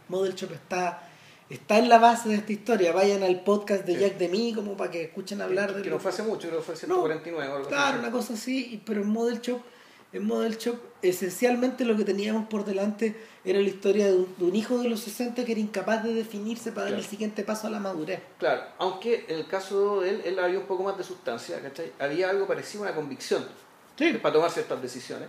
Model 0.09 0.35
Shop 0.35 0.51
está, 0.51 1.09
está 1.49 1.77
en 1.79 1.89
la 1.89 1.97
base 1.97 2.29
de 2.29 2.35
esta 2.35 2.51
historia. 2.51 2.91
Vayan 2.93 3.23
al 3.23 3.41
podcast 3.43 3.83
de 3.85 3.93
Sí. 3.95 3.99
Jack 4.01 4.17
de 4.17 4.27
mí 4.27 4.53
como 4.53 4.77
para 4.77 4.91
que 4.91 5.03
escuchen 5.05 5.41
hablar 5.41 5.73
de 5.73 5.81
Que 5.81 5.89
no 5.89 5.97
fue 5.99 6.11
hace 6.11 6.21
mucho, 6.23 6.47
creo 6.49 6.59
que 6.59 6.65
fue 6.65 6.75
149 6.75 7.47
o 7.51 7.55
algo 7.55 7.67
Claro, 7.67 7.89
así. 7.97 7.99
una 7.99 8.11
cosa 8.11 8.33
así, 8.35 8.81
pero 8.85 9.01
en 9.01 9.07
Model 9.09 9.41
Shop, 9.41 9.59
en 10.17 10.25
Model 10.25 10.57
Shop, 10.57 10.75
esencialmente 11.01 11.85
lo 11.85 11.95
que 11.97 12.03
teníamos 12.03 12.47
por 12.47 12.65
delante 12.65 13.15
era 13.43 13.59
la 13.59 13.67
historia 13.67 14.07
de 14.07 14.15
un, 14.15 14.33
de 14.37 14.45
un 14.45 14.55
hijo 14.55 14.77
de 14.79 14.89
los 14.89 14.99
60 15.01 15.43
que 15.45 15.51
era 15.51 15.61
incapaz 15.61 16.03
de 16.03 16.13
definirse 16.13 16.71
para 16.71 16.89
dar 16.89 16.97
el 16.99 17.05
siguiente 17.05 17.43
paso 17.43 17.67
a 17.67 17.69
la 17.69 17.79
madurez. 17.79 18.19
Claro, 18.39 18.63
aunque 18.79 19.25
en 19.27 19.37
el 19.37 19.47
caso 19.47 20.01
de 20.01 20.09
él, 20.09 20.21
él 20.25 20.39
había 20.39 20.57
un 20.59 20.65
poco 20.65 20.83
más 20.83 20.97
de 20.97 21.03
sustancia, 21.03 21.59
¿cachai? 21.61 21.91
Había 21.99 22.29
algo 22.29 22.47
parecido 22.47 22.83
a 22.83 22.87
una 22.87 22.95
convicción 22.95 23.45
para 24.21 24.33
tomar 24.33 24.51
ciertas 24.51 24.81
decisiones. 24.81 25.27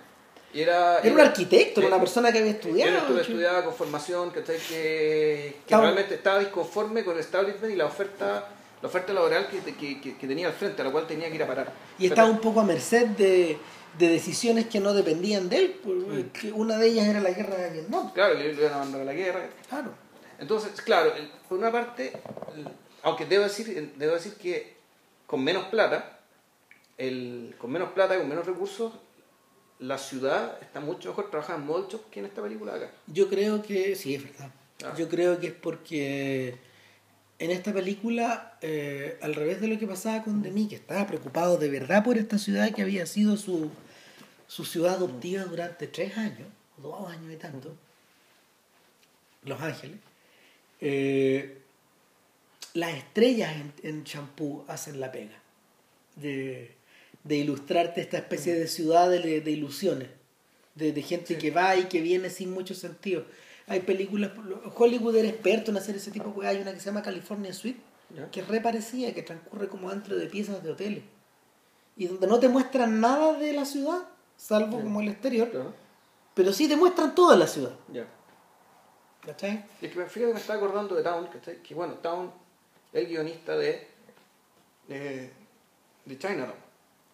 Y 0.55 0.61
era, 0.61 1.01
Era 1.01 1.13
un 1.13 1.21
arquitecto, 1.21 1.81
era 1.81 1.89
una 1.89 1.99
persona 2.01 2.33
que 2.33 2.39
había 2.39 2.53
estudiado. 2.53 2.91
Él 2.91 2.97
estuvo 2.97 3.19
chico. 3.19 3.31
estudiada 3.33 3.65
con 3.65 3.75
formación, 3.75 4.31
¿cachai? 4.31 4.57
Que, 4.57 4.69
que 4.69 5.57
Estaba- 5.67 5.83
realmente 5.83 6.15
estaba 6.15 6.39
disconforme 6.39 7.05
con 7.05 7.15
el 7.15 7.21
establishment 7.21 7.73
y 7.73 7.77
la 7.77 7.87
oferta 7.87 8.49
la 8.83 8.89
oferta 8.89 9.13
laboral 9.15 9.49
que, 9.49 9.75
que- 9.75 10.01
que 10.17 10.27
tenía 10.29 10.47
al 10.49 10.53
frente, 10.53 10.83
a 10.83 10.85
la 10.85 10.93
cual 10.93 11.07
tenía 11.07 11.29
que 11.29 11.35
ir 11.35 11.43
a 11.43 11.47
parar. 11.47 11.73
Y 11.99 12.07
estaba 12.07 12.29
un 12.29 12.39
poco 12.41 12.61
a 12.61 12.65
merced 12.65 13.07
de, 13.09 13.57
de 13.99 14.09
decisiones 14.09 14.67
que 14.67 14.81
no 14.81 14.93
dependían 14.95 15.49
de 15.49 15.57
él. 15.59 15.81
pues, 15.83 15.97
Mm. 15.97 16.29
que 16.31 16.53
una 16.53 16.77
de 16.79 16.89
ellas 16.89 17.07
era 17.07 17.21
la 17.21 17.31
guerra 17.31 17.57
de 17.57 17.71
Vietnam. 17.71 18.13
Claro, 18.13 18.35
le 18.35 18.53
le 18.53 18.61
iban 18.63 18.75
a 18.75 18.79
mandar 18.79 19.01
a 19.03 19.05
la 19.05 19.13
guerra. 19.15 19.49
Claro. 19.69 19.91
Entonces, 20.39 20.81
claro, 20.83 21.15
el- 21.15 21.31
por 21.49 21.59
una 21.59 21.73
parte, 21.73 22.13
aunque 23.03 23.25
debo 23.27 23.45
decir, 23.45 23.95
debo 23.97 24.15
decir 24.15 24.35
que 24.35 24.77
con 25.27 25.43
menos 25.43 25.65
plata, 25.67 26.21
el, 26.99 27.55
con 27.59 27.71
menos 27.71 27.93
plata 27.93 28.17
y 28.17 28.19
con 28.19 28.29
menos 28.29 28.47
recursos, 28.47 28.93
la 29.79 29.99
ciudad 29.99 30.59
está 30.63 30.81
mucho 30.81 31.11
mejor 31.11 31.31
trabajada 31.31 31.59
en 31.59 31.67
que 32.11 32.21
en 32.21 32.27
esta 32.27 32.43
película 32.43 32.75
acá. 32.75 32.91
Yo 33.07 33.29
creo 33.29 33.63
que, 33.63 33.95
sí, 33.95 34.15
es 34.15 34.23
verdad. 34.25 34.51
Ah. 34.85 34.95
Yo 34.97 35.09
creo 35.09 35.39
que 35.39 35.49
es 35.49 35.53
porque 35.53 36.57
en 37.39 37.51
esta 37.51 37.73
película, 37.73 38.57
eh, 38.63 39.19
al 39.21 39.35
revés 39.35 39.61
de 39.61 39.69
lo 39.69 39.79
que 39.79 39.87
pasaba 39.87 40.23
con 40.23 40.43
Denis, 40.43 40.69
que 40.71 40.75
estaba 40.77 41.07
preocupado 41.07 41.59
de 41.59 41.69
verdad 41.69 42.03
por 42.03 42.17
esta 42.17 42.39
ciudad 42.39 42.73
que 42.75 42.83
había 42.83 43.05
sido 43.07 43.37
su, 43.37 43.71
su 44.47 44.65
ciudad 44.65 44.95
adoptiva 44.95 45.45
durante 45.45 45.87
tres 45.87 46.17
años, 46.17 46.49
dos 46.77 47.09
años 47.09 47.33
y 47.33 47.37
tanto, 47.37 47.75
Los 49.45 49.61
Ángeles, 49.61 49.99
eh, 50.81 51.59
las 52.75 52.95
estrellas 52.95 53.55
en, 53.83 54.05
Champú 54.05 54.65
hacen 54.69 55.01
la 55.01 55.11
pega 55.11 55.41
de, 56.17 56.75
de 57.25 57.37
ilustrarte 57.37 58.01
esta 58.01 58.19
especie 58.19 58.55
de 58.55 58.69
ciudad 58.69 59.09
de, 59.09 59.41
de 59.41 59.51
ilusiones, 59.51 60.09
de, 60.75 60.93
de 60.93 61.03
gente 61.03 61.39
que 61.39 61.51
va 61.51 61.77
y 61.77 61.85
que 61.85 62.01
viene 62.01 62.29
sin 62.31 62.53
mucho 62.53 62.75
sentido. 62.75 63.25
Hay 63.67 63.81
películas, 63.81 64.31
Hollywood 64.77 65.17
era 65.17 65.29
experto 65.29 65.71
en 65.71 65.79
hacer 65.79 65.97
ese 65.97 66.11
tipo 66.11 66.29
de 66.29 66.35
cosas. 66.35 66.51
Hay 66.51 66.63
una 66.63 66.73
que 66.73 66.79
se 66.79 66.87
llama 66.87 67.03
California 67.03 67.53
Suite, 67.53 67.81
que 68.31 68.41
es 68.41 68.49
re 68.49 68.61
parecida, 68.61 69.13
que 69.13 69.23
transcurre 69.23 69.69
como 69.69 69.91
dentro 69.91 70.17
de 70.17 70.27
piezas 70.27 70.63
de 70.63 70.71
hoteles. 70.71 71.03
Y 71.97 72.07
donde 72.07 72.27
no 72.27 72.39
te 72.39 72.49
muestran 72.49 73.01
nada 73.01 73.37
de 73.39 73.53
la 73.53 73.65
ciudad, 73.65 74.07
salvo 74.37 74.81
como 74.81 75.01
el 75.01 75.09
exterior, 75.09 75.51
Claro. 75.51 75.73
pero 76.35 76.53
sí 76.53 76.69
te 76.69 76.77
muestran 76.77 77.15
toda 77.15 77.37
la 77.37 77.47
ciudad. 77.47 77.73
Ya. 77.93 78.07
¿Cachai? 79.25 79.65
Y 79.81 79.87
es 79.87 79.93
que 79.93 79.99
me- 79.99 80.07
fíjate 80.07 80.29
que 80.29 80.35
me 80.35 80.41
estaba 80.41 80.59
acordando 80.59 80.95
de 80.95 81.03
Town, 81.03 81.27
¿cachai? 81.33 81.63
que 81.63 81.75
bueno, 81.75 81.95
Town, 81.95 82.31
el 82.93 83.07
guionista 83.07 83.57
de, 83.57 83.87
de, 84.89 85.31
de 86.05 86.19
Chinatown, 86.19 86.55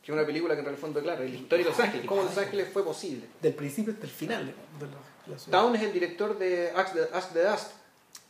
que 0.03 0.11
es 0.13 0.17
una 0.17 0.27
película 0.27 0.55
que 0.55 0.61
en 0.61 0.67
el 0.69 0.77
fondo 0.77 1.01
declara 1.01 1.21
la 1.21 1.27
historia 1.27 1.65
de 1.65 1.71
Los 1.71 1.81
Ángeles, 1.81 2.07
cómo 2.07 2.23
Los 2.25 2.37
Ángeles 2.37 2.69
fue 2.73 2.85
posible. 2.85 3.27
Del 3.41 3.55
principio 3.55 3.93
hasta 3.95 4.05
el 4.05 4.13
final 4.13 4.47
de 4.47 4.87
la, 4.87 4.93
la 5.33 5.39
ciudad. 5.39 5.61
Town 5.61 5.75
es 5.77 5.83
el 5.83 5.93
director 5.93 6.39
de 6.39 6.71
Ask 6.73 6.93
the, 6.93 7.09
Ask 7.17 7.33
the 7.33 7.45
Dust, 7.45 7.71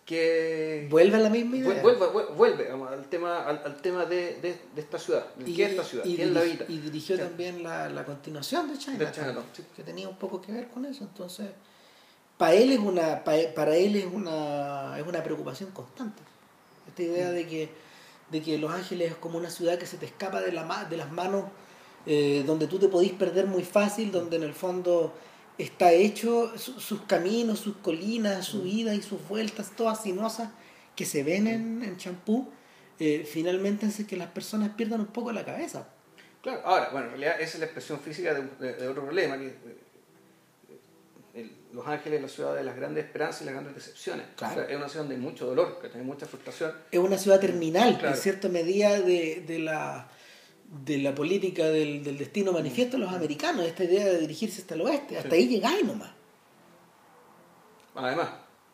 que 0.04 0.88
Vuelve 0.90 1.16
a 1.16 1.20
la 1.20 1.30
misma 1.30 1.56
idea. 1.58 1.80
vuelve, 1.82 2.06
vuelve, 2.34 2.70
al 2.70 3.04
tema, 3.08 3.44
al, 3.46 3.62
al 3.64 3.76
tema 3.80 4.04
de, 4.04 4.34
de, 4.40 4.58
de 4.74 4.80
esta 4.80 4.98
ciudad, 4.98 5.26
de 5.36 5.50
Y- 5.50 5.54
qué 5.54 5.64
es 5.64 5.70
esta 5.70 5.84
ciudad, 5.84 6.04
y 6.04 6.16
quién 6.16 6.34
la 6.34 6.40
habita. 6.40 6.64
Y 6.68 6.78
dirigió 6.78 7.16
Sí. 7.16 7.22
también 7.22 7.62
la, 7.62 7.88
la 7.88 8.04
continuación 8.04 8.68
de 8.70 8.78
Chinatown, 8.78 9.36
De 9.36 9.42
sí. 9.52 9.62
que 9.76 9.82
tenía 9.84 10.08
un 10.08 10.16
poco 10.16 10.40
que 10.40 10.50
ver 10.52 10.68
con 10.68 10.84
eso. 10.84 11.04
Entonces, 11.04 11.46
para 12.36 12.54
él 12.54 12.72
es 12.72 12.80
una, 12.80 13.22
pa- 13.22 13.54
para 13.54 13.76
él 13.76 13.94
es 13.96 14.06
una, 14.06 14.98
es 14.98 15.06
una 15.06 15.22
preocupación 15.22 15.70
constante. 15.70 16.22
Esta 16.88 17.02
idea 17.02 17.28
Mm. 17.30 17.34
de 17.34 17.46
que, 17.46 17.68
de 18.32 18.42
que 18.42 18.58
Los 18.58 18.72
Ángeles 18.72 19.12
es 19.12 19.16
como 19.18 19.38
una 19.38 19.50
ciudad 19.50 19.78
que 19.78 19.86
se 19.86 19.98
te 19.98 20.06
escapa 20.06 20.40
de, 20.40 20.50
la, 20.50 20.84
de 20.90 20.96
las 20.96 21.12
manos, 21.12 21.44
eh, 22.06 22.42
donde 22.44 22.66
tú 22.66 22.80
te 22.80 22.88
podís 22.88 23.12
perder 23.12 23.46
muy 23.46 23.62
fácil, 23.62 24.10
donde 24.10 24.36
en 24.36 24.42
el 24.42 24.54
fondo 24.54 25.14
está 25.58 25.92
hecho 25.92 26.56
su- 26.58 26.80
sus 26.80 27.02
caminos, 27.02 27.60
sus 27.60 27.76
colinas, 27.76 28.46
su 28.46 28.66
ida 28.66 28.94
y 28.94 29.02
sus 29.02 29.26
vueltas, 29.28 29.72
todas 29.76 30.02
sinuosas 30.02 30.50
que 30.96 31.04
se 31.06 31.22
ven 31.22 31.46
en, 31.46 31.82
en 31.82 31.96
Champú, 31.96 32.48
eh, 32.98 33.26
finalmente 33.30 33.86
hace 33.86 34.06
que 34.06 34.16
las 34.16 34.28
personas 34.30 34.70
pierdan 34.76 35.00
un 35.00 35.06
poco 35.06 35.32
la 35.32 35.44
cabeza. 35.44 35.88
Claro, 36.42 36.60
ahora, 36.64 36.88
bueno, 36.90 37.06
en 37.06 37.10
realidad 37.12 37.40
esa 37.40 37.54
es 37.54 37.58
la 37.60 37.64
expresión 37.66 38.00
física 38.00 38.34
de, 38.34 38.42
de- 38.66 38.74
de 38.74 38.88
otro 38.88 39.02
problema, 39.04 39.38
que 39.38 39.46
eh, 39.46 39.54
el- 41.34 41.56
Los 41.72 41.86
Ángeles 41.86 42.16
es 42.16 42.22
la 42.22 42.28
ciudad 42.28 42.54
de 42.54 42.62
las 42.64 42.76
grandes 42.76 43.04
esperanzas 43.04 43.42
y 43.42 43.44
las 43.46 43.54
grandes 43.54 43.74
decepciones. 43.74 44.26
Claro. 44.36 44.52
O 44.52 44.56
sea, 44.56 44.70
es 44.70 44.76
una 44.76 44.88
ciudad 44.88 45.04
donde 45.04 45.14
hay 45.16 45.20
mucho 45.22 45.46
dolor, 45.46 45.78
que 45.80 45.88
tiene 45.88 46.04
mucha 46.04 46.26
frustración. 46.26 46.72
es 46.90 46.98
una 46.98 47.16
ciudad 47.16 47.40
terminal, 47.40 47.98
Claro. 47.98 48.14
en 48.14 48.20
cierta 48.20 48.48
medida 48.48 49.00
de, 49.00 49.42
de 49.46 49.58
la 49.58 50.10
de 50.84 50.98
la 50.98 51.14
política 51.14 51.64
del, 51.68 52.02
del 52.02 52.16
destino 52.18 52.50
manifiesto 52.52 52.96
de 52.96 53.04
los 53.04 53.12
americanos, 53.12 53.64
esta 53.66 53.84
idea 53.84 54.06
de 54.06 54.18
dirigirse 54.20 54.62
hasta 54.62 54.74
el 54.74 54.80
oeste, 54.82 55.18
hasta 55.18 55.30
Sí. 55.30 55.36
ahí 55.36 55.48
llegáis 55.48 55.84
nomás. 55.84 56.10
Además, 57.94 58.28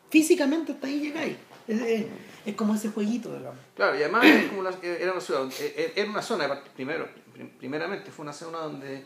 Físicamente 0.09 0.71
hasta 0.71 0.87
ahí 0.87 0.99
llegáis. 1.01 1.37
Es, 1.67 1.79
es- 1.81 2.05
es 2.45 2.55
como 2.55 2.73
ese 2.73 2.89
jueguito, 2.89 3.35
digamos. 3.37 3.59
claro, 3.75 3.95
y 3.99 4.01
además 4.01 4.25
es 4.25 4.47
como 4.49 4.63
la- 4.63 4.73
era 4.81 5.11
una 5.11 5.21
ciudad, 5.21 5.41
donde- 5.41 5.55
eh, 5.59 5.93
era 5.95 6.09
una 6.09 6.21
zona, 6.21 6.63
primero, 6.73 7.07
prim- 7.33 7.49
primeramente 7.59 8.09
fue 8.11 8.23
una 8.23 8.33
zona 8.33 8.59
donde 8.59 9.03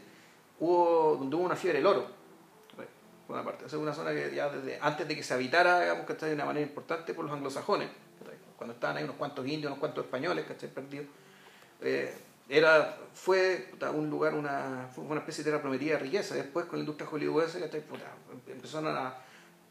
hubo, 0.59 1.17
donde 1.19 1.35
hubo 1.35 1.43
una 1.43 1.55
fiebre 1.55 1.79
del 1.79 1.87
oro. 1.87 2.07
Por 3.27 3.35
una 3.37 3.43
parte, 3.43 3.67
sea, 3.69 3.79
una 3.79 3.93
zona 3.93 4.11
que 4.13 4.33
ya 4.35 4.49
desde 4.49 4.77
antes 4.81 5.07
de 5.07 5.15
que 5.15 5.23
se 5.23 5.33
habitara, 5.33 5.81
digamos, 5.81 6.05
que 6.05 6.13
de 6.13 6.33
una 6.35 6.45
manera 6.45 6.65
importante 6.65 7.13
por 7.13 7.25
los 7.25 7.33
anglosajones, 7.33 7.89
cuando 8.57 8.73
estaban 8.75 8.95
ahí 8.97 9.03
unos 9.03 9.15
cuantos 9.15 9.45
indios, 9.47 9.65
unos 9.71 9.79
cuantos 9.79 10.05
españoles, 10.05 10.45
¿cachai? 10.47 10.69
perdidos. 10.69 11.07
Eh, 11.81 12.13
era, 12.49 12.97
fue 13.13 13.67
puta, 13.71 13.91
un 13.91 14.09
lugar, 14.09 14.33
una, 14.33 14.89
fue 14.93 15.03
una 15.05 15.19
especie 15.19 15.43
de 15.43 15.49
tierra 15.49 15.61
prometida 15.61 15.93
de 15.93 15.99
riqueza. 15.99 16.35
Después, 16.35 16.65
con 16.65 16.77
la 16.79 16.81
industria 16.81 17.07
hollywoodense, 17.07 17.63
empezaron 18.47 18.95
a, 18.95 19.15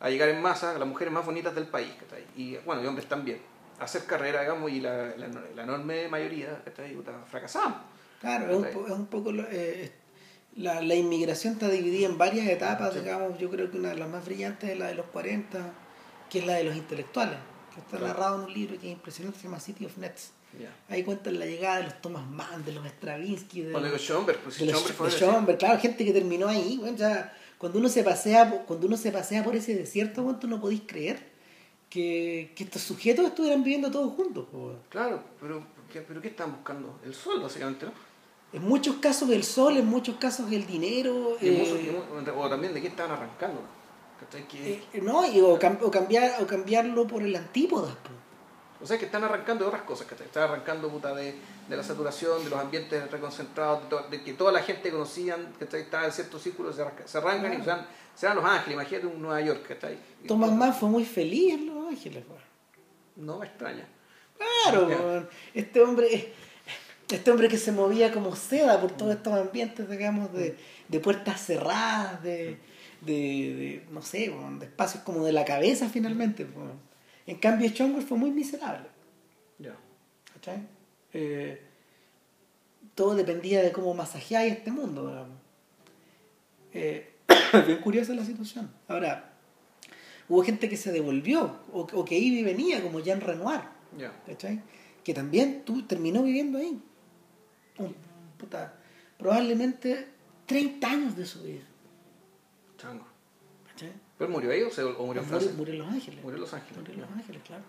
a 0.00 0.10
llegar 0.10 0.28
en 0.30 0.40
masa 0.40 0.76
las 0.78 0.88
mujeres 0.88 1.12
más 1.12 1.24
bonitas 1.26 1.54
del 1.54 1.66
país, 1.66 1.92
y 2.36 2.56
bueno, 2.58 2.82
y 2.82 2.86
hombres 2.86 3.08
también, 3.08 3.40
a 3.78 3.84
hacer 3.84 4.04
carrera, 4.04 4.40
digamos, 4.42 4.70
y 4.70 4.80
la, 4.80 5.14
la, 5.16 5.28
la 5.54 5.62
enorme 5.62 6.08
mayoría 6.08 6.62
¿cachai? 6.64 6.94
Puta, 6.94 7.12
fracasaban. 7.30 7.82
Claro, 8.20 8.50
es 8.50 8.56
un, 8.56 8.64
po- 8.72 8.86
es 8.86 8.92
un 8.92 9.06
poco... 9.06 9.30
eh, 9.50 9.92
la, 10.56 10.80
la 10.82 10.94
inmigración 10.94 11.54
está 11.54 11.68
dividida 11.68 12.06
en 12.06 12.18
varias 12.18 12.46
etapas, 12.46 12.92
Sí. 12.92 13.00
digamos, 13.00 13.38
yo 13.38 13.48
creo 13.50 13.70
que 13.70 13.78
una 13.78 13.88
de 13.90 13.96
las 13.96 14.08
más 14.08 14.24
brillantes 14.24 14.70
es 14.70 14.78
la 14.78 14.86
de 14.88 14.94
los 14.94 15.06
40, 15.06 15.58
que 16.30 16.38
es 16.40 16.46
la 16.46 16.54
de 16.54 16.64
los 16.64 16.76
intelectuales, 16.76 17.38
que 17.74 17.80
está 17.80 17.96
Claro. 17.98 18.06
narrado 18.12 18.36
en 18.36 18.44
un 18.44 18.52
libro 18.54 18.78
que 18.78 18.86
es 18.88 18.92
impresionante, 18.92 19.38
se 19.38 19.44
llama 19.44 19.60
City 19.60 19.86
of 19.86 19.96
Nets. 19.98 20.32
Ahí 20.88 21.02
cuentan 21.04 21.38
la 21.38 21.46
llegada 21.46 21.78
de 21.78 21.84
los 21.84 22.00
Thomas 22.02 22.26
Mann, 22.26 22.64
de 22.64 22.72
los 22.72 22.86
Stravinsky, 22.86 23.62
de, 23.62 23.72
Bueno, 23.72 23.86
digo, 23.86 23.98
Schomburg, 23.98 24.38
pues 24.40 24.54
si 24.56 24.66
de 24.66 24.72
los 24.72 24.74
Schomburg 24.80 24.96
fue 24.96 25.10
de 25.10 25.16
Schoenberg, 25.18 25.58
claro, 25.58 25.80
gente 25.80 26.04
que 26.04 26.12
terminó 26.12 26.48
ahí, 26.48 26.76
bueno, 26.78 26.96
ya, 26.96 27.36
cuando 27.58 27.78
uno 27.78 27.88
se 27.88 28.02
pasea, 28.04 28.50
cuando 28.66 28.86
uno 28.86 28.96
se 28.96 29.10
pasea 29.12 29.42
por 29.44 29.56
ese 29.56 29.74
desierto, 29.74 30.22
bueno, 30.22 30.38
tú 30.38 30.48
no 30.48 30.60
podís 30.60 30.82
creer 30.86 31.30
que, 31.88 32.52
que 32.56 32.64
estos 32.64 32.82
sujetos 32.82 33.26
estuvieran 33.26 33.62
viviendo 33.62 33.90
todos 33.90 34.12
juntos. 34.14 34.46
Claro, 34.88 35.22
pero 35.40 35.64
¿qué, 35.92 36.00
pero 36.02 36.20
¿qué 36.20 36.28
están 36.28 36.52
buscando? 36.52 36.98
El 37.04 37.14
sol, 37.14 37.40
básicamente, 37.42 37.86
¿no? 37.86 37.92
En 38.52 38.62
muchos 38.62 38.96
casos 38.96 39.30
el 39.30 39.44
sol, 39.44 39.78
en 39.78 39.86
muchos 39.86 40.16
casos 40.16 40.50
el 40.52 40.66
dinero, 40.66 41.38
Y 41.40 41.48
eh, 41.48 41.94
y 42.26 42.30
o 42.30 42.48
también 42.50 42.74
de 42.74 42.82
qué 42.82 42.88
estaban 42.88 43.12
arrancando. 43.12 43.60
Que- 44.48 44.82
eh, 44.92 45.00
no, 45.02 45.26
y, 45.30 45.40
o, 45.40 45.58
cam- 45.58 45.78
o 45.82 45.90
cambiar, 45.90 46.40
o 46.42 46.46
cambiarlo 46.46 47.06
por 47.06 47.22
el 47.22 47.34
antípodas. 47.34 47.94
po. 47.96 48.10
O 48.82 48.86
sea, 48.86 48.98
que 48.98 49.04
están 49.04 49.22
arrancando 49.22 49.64
de 49.64 49.68
otras 49.68 49.82
cosas, 49.84 50.06
que 50.06 50.14
están 50.14 50.42
arrancando 50.42 50.88
puta, 50.88 51.14
de, 51.14 51.34
de 51.68 51.76
la 51.76 51.82
saturación, 51.84 52.42
de 52.42 52.50
los 52.50 52.58
ambientes 52.58 53.08
reconcentrados, 53.10 53.82
de, 53.84 53.88
to- 53.88 54.06
de 54.10 54.22
que 54.22 54.32
toda 54.32 54.50
la 54.50 54.60
gente 54.62 54.90
conocían, 54.90 55.52
que 55.58 55.64
estaba 55.78 56.04
en 56.06 56.12
ciertos 56.12 56.42
círculos, 56.42 56.74
se, 56.74 56.82
arranca- 56.82 57.06
se 57.06 57.18
arrancan 57.18 57.52
y 57.60 57.64
se 58.18 58.26
a 58.26 58.34
Los 58.34 58.44
Ángeles, 58.44 58.74
imagínate 58.74 59.06
un 59.06 59.22
Nueva 59.22 59.40
York, 59.40 59.64
que 59.66 59.72
está 59.74 59.86
ahí. 59.86 59.98
Thomas 60.26 60.52
Mann 60.52 60.74
fue 60.74 60.88
muy 60.88 61.04
feliz 61.04 61.54
en 61.54 61.66
Los 61.66 61.88
Ángeles. 61.88 62.24
po. 62.24 62.34
No 63.16 63.38
me 63.38 63.46
extraña. 63.46 63.86
Claro, 64.64 65.28
este 65.54 65.80
hombre, 65.80 66.32
este 67.08 67.30
hombre 67.30 67.48
que 67.48 67.58
se 67.58 67.70
movía 67.72 68.12
como 68.12 68.34
seda 68.34 68.80
por 68.80 68.90
todos 68.92 69.14
estos 69.14 69.32
ambientes, 69.34 69.88
digamos, 69.88 70.32
de, 70.32 70.56
de 70.88 71.00
puertas 71.00 71.40
cerradas, 71.46 72.22
de, 72.22 72.58
de, 73.02 73.12
de, 73.12 73.86
no 73.90 74.02
sé, 74.02 74.34
de 74.58 74.64
espacios 74.66 75.04
como 75.04 75.24
de 75.24 75.32
la 75.32 75.44
cabeza 75.44 75.88
finalmente. 75.88 76.44
weón. 76.44 76.91
En 77.32 77.38
cambio, 77.38 77.66
Schomburg 77.70 78.04
fue 78.06 78.18
muy 78.18 78.30
miserable. 78.30 78.88
Ya. 79.58 79.74
Eh, 81.14 81.62
todo 82.94 83.14
dependía 83.14 83.62
de 83.62 83.72
cómo 83.72 83.94
masajeáis 83.94 84.52
este 84.52 84.70
mundo. 84.70 85.08
digamos. 85.08 85.38
Eh, 86.74 87.14
bien 87.66 87.78
curiosa 87.80 88.12
la 88.12 88.24
situación. 88.26 88.70
Ahora, 88.86 89.32
hubo 90.28 90.42
gente 90.44 90.68
que 90.68 90.76
se 90.76 90.92
devolvió, 90.92 91.60
o, 91.72 91.80
o 91.92 92.04
que 92.04 92.18
iba 92.18 92.36
y 92.40 92.44
venía, 92.44 92.82
como 92.82 93.00
Jean 93.00 93.22
Renoir. 93.22 93.62
¿cachai? 94.26 94.60
Que 95.02 95.14
también 95.14 95.64
tú 95.64 95.82
terminó 95.86 96.22
viviendo 96.22 96.58
ahí. 96.58 96.78
Un- 97.78 97.94
puta, 98.36 98.74
probablemente 99.18 100.06
30 100.44 100.86
años 100.86 101.16
de 101.16 101.24
su 101.24 101.42
vida. 101.44 101.64
Chango. 102.76 103.06
¿cachai? 103.68 103.92
¿Pero 104.22 104.32
murió 104.32 104.52
ahí 104.52 104.62
o, 104.62 104.70
se, 104.70 104.84
o 104.84 105.04
murió 105.04 105.20
en 105.22 105.28
Francia? 105.28 105.50
Murió, 105.56 105.74
murió 105.74 105.74
en 105.74 105.78
Los 105.80 105.92
Ángeles. 105.94 106.22
Murió 106.22 106.36
en 106.36 106.40
Los 106.42 106.54
Ángeles. 106.54 106.78
Murió 106.78 106.94
en 106.94 107.00
Los 107.00 107.10
Ángeles, 107.10 107.42
claro. 107.44 107.62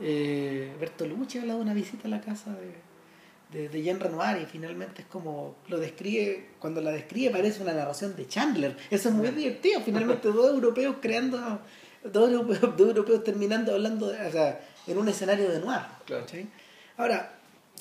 Eh, 0.00 0.76
Bertolucci 0.78 1.38
habla 1.38 1.54
de 1.54 1.60
una 1.60 1.74
visita 1.74 2.06
a 2.06 2.10
la 2.10 2.20
casa 2.20 2.54
de, 2.54 3.58
de, 3.58 3.68
de 3.68 3.82
Jean 3.82 3.98
Renoir 3.98 4.42
y 4.42 4.46
finalmente 4.46 5.02
es 5.02 5.08
como 5.08 5.56
lo 5.68 5.78
describe, 5.78 6.50
cuando 6.58 6.80
la 6.80 6.90
describe 6.92 7.30
parece 7.32 7.62
una 7.62 7.72
narración 7.72 8.14
de 8.14 8.28
Chandler. 8.28 8.76
Eso 8.90 9.08
es 9.08 9.14
muy 9.14 9.28
divertido, 9.28 9.80
finalmente 9.80 10.28
dos 10.30 10.50
europeos 10.52 10.96
creando, 11.00 11.60
dos 12.04 12.30
europeos, 12.30 12.76
dos 12.76 12.88
europeos 12.88 13.24
terminando 13.24 13.72
hablando, 13.74 14.08
de- 14.08 14.24
o 14.26 14.30
sea, 14.30 14.60
en 14.86 14.98
un 14.98 15.08
escenario 15.08 15.50
de 15.50 15.58
noir. 15.60 15.80
Claro. 16.04 16.26
Ahora, 16.98 17.35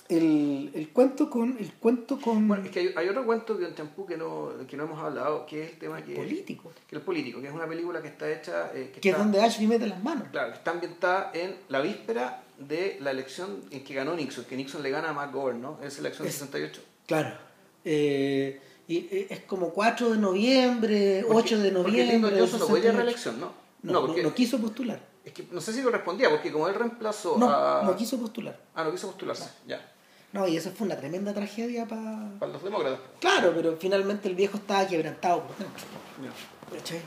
el, 0.07 0.71
el 0.73 0.89
cuento 0.89 1.29
con... 1.29 1.57
El 1.57 1.73
cuento 1.73 2.19
con 2.19 2.47
Bueno, 2.47 2.63
es 2.65 2.71
que 2.71 2.79
hay, 2.79 2.93
hay 2.95 3.09
otro 3.09 3.25
cuento 3.25 3.55
de 3.55 3.65
un 3.65 3.73
champú 3.75 4.05
que 4.05 4.17
no, 4.17 4.49
que 4.67 4.77
no 4.77 4.83
hemos 4.83 4.99
hablado, 5.03 5.45
que 5.45 5.63
es 5.63 5.71
el 5.71 5.79
tema 5.79 6.03
que, 6.03 6.15
político, 6.15 6.71
que 6.87 6.95
el 6.95 7.01
político, 7.01 7.41
que 7.41 7.47
es 7.47 7.53
una 7.53 7.67
película 7.67 8.01
que 8.01 8.09
está 8.09 8.31
hecha, 8.31 8.71
eh, 8.73 8.91
que, 8.93 9.01
que 9.01 9.09
es 9.09 9.17
donde 9.17 9.41
Ashley 9.41 9.67
mete 9.67 9.87
las 9.87 10.03
manos. 10.03 10.27
claro, 10.31 10.51
que 10.51 10.57
está 10.57 10.71
ambientada 10.71 11.31
en 11.33 11.55
la 11.69 11.81
víspera 11.81 12.43
de 12.59 12.97
la 13.01 13.11
elección 13.11 13.61
en 13.71 13.83
que 13.83 13.93
ganó 13.93 14.15
Nixon, 14.15 14.45
que 14.45 14.55
Nixon 14.55 14.83
le 14.83 14.91
gana 14.91 15.09
a 15.09 15.13
McGovern, 15.13 15.61
¿no? 15.61 15.79
Es 15.83 15.95
la 15.97 16.01
elección 16.07 16.25
del 16.25 16.29
Es- 16.33 16.39
68. 16.39 16.81
Claro. 17.07 17.35
Eh, 17.83 18.61
y 18.87 18.97
eh, 19.11 19.27
es 19.29 19.39
como 19.41 19.69
4 19.71 20.11
de 20.11 20.17
noviembre, 20.19 21.23
Porque- 21.27 21.37
8 21.55 21.59
de 21.59 21.71
Porque 21.71 21.89
noviembre. 21.89 22.31
Podía 22.31 22.47
68. 22.47 22.91
reelección, 22.97 23.39
¿no? 23.39 23.51
No, 23.83 23.91
no, 23.93 24.05
porque 24.07 24.23
no 24.23 24.33
quiso 24.33 24.59
postular. 24.59 24.99
es 25.23 25.33
que 25.33 25.45
no 25.51 25.59
sé 25.61 25.73
si 25.73 25.81
correspondía, 25.81 26.29
porque 26.29 26.51
como 26.51 26.67
él 26.67 26.75
reemplazó 26.75 27.37
No, 27.37 27.49
a... 27.49 27.81
no 27.83 27.95
quiso 27.95 28.19
postular. 28.19 28.59
Ah, 28.75 28.83
no 28.83 28.91
quiso 28.91 29.07
postularse, 29.07 29.49
ya. 29.67 29.91
No, 30.35 30.45
y 30.47 30.57
eso 30.57 30.69
fue 30.75 30.85
una 30.85 30.97
tremenda 30.97 31.33
tragedia 31.33 31.85
para... 31.87 32.27
Para 32.39 32.51
los 32.51 32.61
demócratas. 32.61 32.99
Claro, 33.21 33.53
pero 33.55 33.77
finalmente 33.79 34.27
el 34.27 34.35
viejo 34.35 34.57
estaba 34.57 34.85
quebrantado 34.85 35.43
por 35.47 35.55
dentro. 35.57 35.85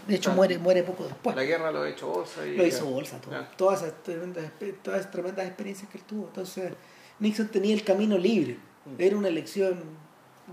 De 0.06 0.14
hecho, 0.14 0.22
Claro. 0.30 0.36
muere, 0.36 0.58
muere 0.58 0.82
poco 0.82 1.04
después. 1.04 1.36
La 1.36 1.42
guerra 1.44 1.70
lo 1.70 1.82
ha 1.82 1.88
hecho 1.90 2.06
bolsa 2.08 2.46
y... 2.46 2.56
Lo 2.56 2.66
hizo 2.66 2.86
bolsa, 2.86 3.20
todo. 3.20 3.34
Todas, 3.58 3.82
esas 3.82 4.02
tremendas, 4.02 4.50
todas 4.82 5.00
esas 5.00 5.12
tremendas 5.12 5.46
experiencias 5.46 5.90
que 5.90 5.98
él 5.98 6.04
tuvo. 6.04 6.26
Entonces, 6.28 6.72
Nixon 7.18 7.48
tenía 7.48 7.74
el 7.74 7.84
camino 7.84 8.16
libre. 8.16 8.56
Era 8.96 9.14
una 9.16 9.28
elección 9.28 9.78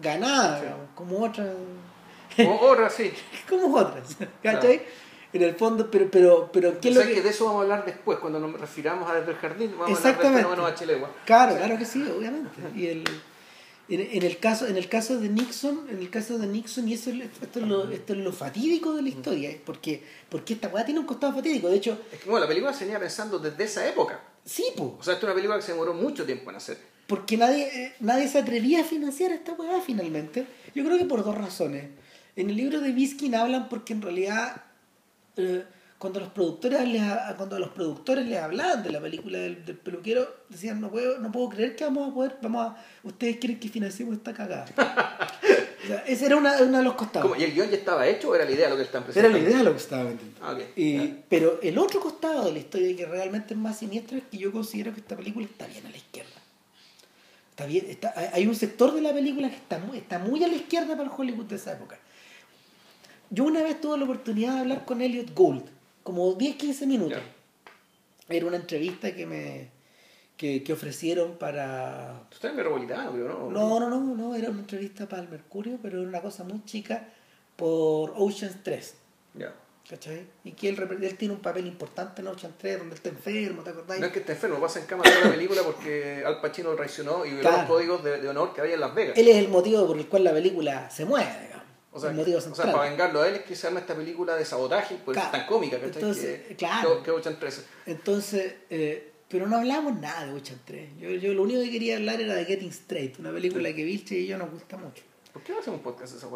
ganada, 0.01 0.59
Mm. 0.59 0.61
Sí. 0.61 0.67
como 0.95 1.19
otras. 1.23 1.47
Como 2.35 2.59
otra, 2.59 2.89
sí. 2.89 3.13
como 3.49 3.77
otras. 3.77 4.17
¿Cachai? 4.43 4.81
En 5.35 5.41
el 5.43 5.55
fondo, 5.55 5.91
pero, 5.91 6.09
pero, 6.09 6.49
pero 6.51 6.79
¿qué 6.79 6.89
es 6.89 6.95
O 6.95 6.99
lo 6.99 7.01
sea 7.05 7.09
que.? 7.09 7.15
que 7.17 7.21
de 7.23 7.29
eso 7.29 7.45
vamos 7.45 7.59
a 7.59 7.63
hablar 7.63 7.85
después, 7.85 8.19
cuando 8.19 8.39
nos 8.39 8.59
refiramos 8.59 9.09
a 9.09 9.15
Desde 9.15 9.31
el 9.31 9.37
Jardín, 9.37 9.71
vamos 9.77 9.81
a 9.81 9.83
hablar 9.97 9.97
Exactamente. 10.13 10.47
del 10.47 10.55
fenómeno. 10.55 11.09
Claro, 11.25 11.55
claro 11.57 11.77
que 11.77 11.85
sí, 11.85 12.03
obviamente. 12.17 12.49
Y 12.75 12.87
el, 12.87 13.03
en, 13.89 13.99
en 14.01 14.23
el 14.23 14.37
caso, 14.39 14.65
en 14.65 14.77
el 14.77 14.87
caso 14.89 15.19
de 15.19 15.29
Nixon, 15.29 15.87
en 15.91 15.99
el 15.99 16.09
caso 16.09 16.37
de 16.39 16.47
Nixon, 16.47 16.87
y 16.87 16.93
eso 16.93 17.09
es, 17.11 17.17
esto, 17.41 17.59
es 17.59 17.67
lo, 17.67 17.91
esto 17.91 18.13
es 18.13 18.19
lo 18.19 18.31
fatídico 18.31 18.93
de 18.95 19.01
la 19.03 19.09
historia, 19.09 19.49
¿eh? 19.51 19.61
porque, 19.63 20.01
porque 20.29 20.53
esta 20.53 20.69
weá 20.69 20.85
tiene 20.85 20.99
un 21.01 21.05
costado 21.05 21.33
fatídico. 21.33 21.67
De 21.69 21.75
hecho, 21.77 21.99
Es 22.11 22.19
que 22.21 22.29
bueno, 22.29 22.45
la 22.45 22.47
película 22.47 22.73
se 22.73 22.85
venía 22.85 22.99
pensando 22.99 23.37
desde 23.37 23.63
esa 23.63 23.87
época. 23.87 24.21
sí, 24.43 24.65
po, 24.75 24.95
O 24.99 25.03
sea, 25.03 25.13
esta 25.15 25.25
es 25.25 25.29
una 25.29 25.33
película 25.35 25.57
que 25.57 25.63
se 25.65 25.73
demoró 25.73 25.93
mucho 25.93 26.25
tiempo 26.25 26.49
en 26.49 26.55
hacer. 26.55 26.77
porque 27.07 27.37
nadie, 27.37 27.63
eh, 27.67 27.93
nadie 27.99 28.27
se 28.27 28.39
atrevía 28.39 28.81
a 28.81 28.83
financiar 28.85 29.31
esta 29.33 29.51
weá 29.53 29.79
finalmente. 29.81 30.47
Yo 30.73 30.83
creo 30.85 30.97
que 30.97 31.05
por 31.05 31.23
dos 31.23 31.37
razones. 31.37 31.83
En 32.37 32.49
el 32.49 32.55
libro 32.57 32.79
de 32.81 32.91
Biskin 32.91 33.33
hablan 33.35 33.69
porque 33.69 33.93
en 33.93 34.01
realidad 34.01 34.63
eh, 35.37 35.63
cuando 35.97 36.19
los 36.19 36.29
productores 36.29 36.87
les, 36.87 37.01
cuando 37.37 37.57
los 37.57 37.69
productores 37.69 38.25
les 38.27 38.37
hablaban 38.39 38.83
de 38.83 38.91
la 38.91 38.99
película 39.01 39.37
del, 39.39 39.63
del 39.65 39.77
peluquero 39.77 40.27
decían 40.49 40.79
no 40.81 40.89
puedo 40.91 41.19
no 41.19 41.31
puedo 41.31 41.49
creer 41.49 41.75
que 41.75 41.83
vamos 41.85 42.11
a 42.11 42.13
poder 42.13 42.37
vamos 42.41 42.67
a 42.67 42.75
ustedes 43.03 43.37
quieren 43.37 43.59
que 43.59 43.69
financiemos 43.69 44.15
esta 44.15 44.33
cagada 44.33 44.65
o 45.83 45.87
sea, 45.87 46.03
ese 46.05 46.25
era 46.25 46.35
una, 46.35 46.61
uno 46.61 46.77
de 46.79 46.83
los 46.83 46.93
costados 46.95 47.29
¿Cómo? 47.29 47.39
¿Y 47.39 47.45
el 47.45 47.53
guion 47.53 47.69
ya 47.69 47.77
estaba 47.77 48.05
hecho 48.07 48.29
o 48.29 48.35
era 48.35 48.43
la 48.45 48.51
idea 48.51 48.69
lo 48.69 48.75
que 48.75 48.83
están 48.83 49.03
era 49.03 49.13
presentando? 49.13 49.37
la 49.39 49.49
idea 49.49 49.63
lo 49.63 49.71
que 49.71 49.77
estaba 49.77 50.11
Ah, 50.41 50.51
ok. 50.53 50.61
Y- 50.75 51.15
pero 51.29 51.59
el 51.63 51.77
otro 51.77 51.99
costado 52.01 52.45
de 52.45 52.51
la 52.51 52.59
historia 52.59 52.95
que 52.95 53.05
realmente 53.05 53.53
es 53.53 53.59
más 53.59 53.77
siniestro 53.79 54.17
es 54.17 54.23
que 54.29 54.37
yo 54.37 54.51
considero 54.51 54.93
que 54.93 54.99
esta 54.99 55.15
película 55.15 55.45
está 55.45 55.65
bien 55.65 55.85
a 55.85 55.89
la 55.89 55.97
izquierda 55.97 56.31
está 57.51 57.65
bien 57.67 57.85
está, 57.87 58.13
hay 58.33 58.45
un 58.47 58.55
sector 58.55 58.93
de 58.93 59.01
la 59.01 59.13
película 59.13 59.49
que 59.49 59.55
está 59.55 59.79
muy, 59.79 59.97
está 59.99 60.19
muy 60.19 60.43
a 60.43 60.47
la 60.49 60.55
izquierda 60.55 60.89
para 60.97 61.03
el 61.03 61.09
Hollywood 61.15 61.45
de 61.45 61.55
esa 61.55 61.71
época 61.71 61.97
yo 63.35 63.43
una 63.43 63.61
vez 63.63 63.79
tuve 63.81 63.97
la 63.97 64.03
oportunidad 64.05 64.53
de 64.55 64.59
hablar 64.61 64.85
con 64.85 65.01
Elliot 65.01 65.33
Gould 65.33 65.63
como 66.03 66.37
10-15 66.37 66.85
minutos 66.87 67.19
era 68.29 68.45
una 68.45 68.57
entrevista 68.57 69.13
que 69.13 69.25
me 69.25 69.69
que, 70.37 70.63
que 70.63 70.73
ofrecieron 70.73 71.37
para 71.37 72.23
Tú 72.29 72.35
estás 72.35 72.51
en 72.51 72.57
Metropolitano, 72.57 73.11
creo, 73.11 73.27
¿no? 73.27 73.49
no 73.51 73.79
no 73.79 73.89
no 73.89 74.15
no 74.15 74.35
era 74.35 74.49
una 74.49 74.59
entrevista 74.59 75.07
para 75.07 75.21
el 75.21 75.29
Mercurio 75.29 75.77
pero 75.81 75.99
era 75.99 76.07
una 76.07 76.21
cosa 76.21 76.43
muy 76.43 76.63
chica 76.65 77.07
por 77.55 78.13
Ocean's 78.15 78.57
3 78.63 78.95
Ya. 79.35 79.53
¿cachai? 79.89 80.25
y 80.43 80.51
que 80.53 80.69
él, 80.69 80.97
él 81.01 81.17
tiene 81.17 81.33
un 81.35 81.39
papel 81.41 81.65
importante 81.67 82.21
en 82.21 82.27
Ocean's 82.27 82.57
3 82.57 82.79
donde 82.79 82.95
está 82.95 83.09
enfermo 83.09 83.61
¿te 83.63 83.69
acordás? 83.69 83.99
No 83.99 84.05
es 84.07 84.11
que 84.11 84.19
esté 84.19 84.33
enfermo, 84.33 84.59
pasa 84.59 84.79
en 84.79 84.85
cama 84.87 85.03
toda 85.03 85.21
la 85.25 85.31
película 85.31 85.61
porque 85.63 86.23
Al 86.25 86.41
Pacino 86.41 86.71
lo 86.71 86.75
traicionó 86.75 87.25
y 87.25 87.29
violó 87.29 87.41
Claro. 87.41 87.57
los 87.59 87.67
códigos 87.67 88.03
de, 88.03 88.19
de 88.21 88.27
honor 88.29 88.53
que 88.53 88.61
había 88.61 88.73
en 88.73 88.79
Las 88.81 88.93
Vegas. 88.95 89.17
él 89.17 89.27
es 89.27 89.37
el 89.37 89.47
motivo 89.49 89.85
por 89.87 89.97
el 89.97 90.07
cual 90.07 90.23
la 90.25 90.33
película 90.33 90.89
se 90.89 91.05
mueve 91.05 91.29
digamos 91.43 91.64
O 91.95 91.99
sea, 91.99 92.13
que- 92.13 92.35
o 92.35 92.55
para 92.55 92.89
vengarlo 92.89 93.21
a 93.21 93.27
él 93.29 93.35
es 93.35 93.41
que 93.43 93.55
se 93.55 93.67
arma 93.67 93.79
esta 93.79 93.95
película 93.95 94.35
de 94.35 94.43
sabotaje, 94.45 94.97
pues 95.05 95.15
Claro. 95.15 95.27
es 95.33 95.39
tan 95.39 95.47
cómica, 95.47 95.77
¿cachai? 95.77 95.93
Entonces, 95.93 96.41
que, 96.47 96.55
claro. 96.55 96.97
Que, 96.97 97.03
que 97.05 97.11
Ocean 97.11 97.39
13. 97.39 97.61
entonces 97.85 98.55
eh, 98.69 99.11
pero 99.29 99.47
no 99.47 99.57
hablamos 99.57 99.99
nada 99.99 100.25
de 100.25 100.33
Ocean's 100.33 100.61
3 100.65 100.89
yo, 100.99 101.09
yo 101.11 101.33
lo 101.33 101.43
único 101.43 101.61
que 101.61 101.71
quería 101.71 101.95
hablar 101.97 102.19
era 102.21 102.35
de 102.35 102.45
Getting 102.45 102.69
Straight 102.69 103.17
una 103.19 103.31
película 103.31 103.73
que 103.73 103.83
Vilche 103.83 104.15
y 104.19 104.27
yo 104.27 104.37
nos 104.37 104.51
gusta 104.51 104.77
mucho 104.77 105.03
¿Por 105.33 105.41
qué 105.43 105.51
no 105.53 105.59
hacemos 105.59 105.79
un 105.79 105.83
podcast 105.83 106.15
esa 106.15 106.27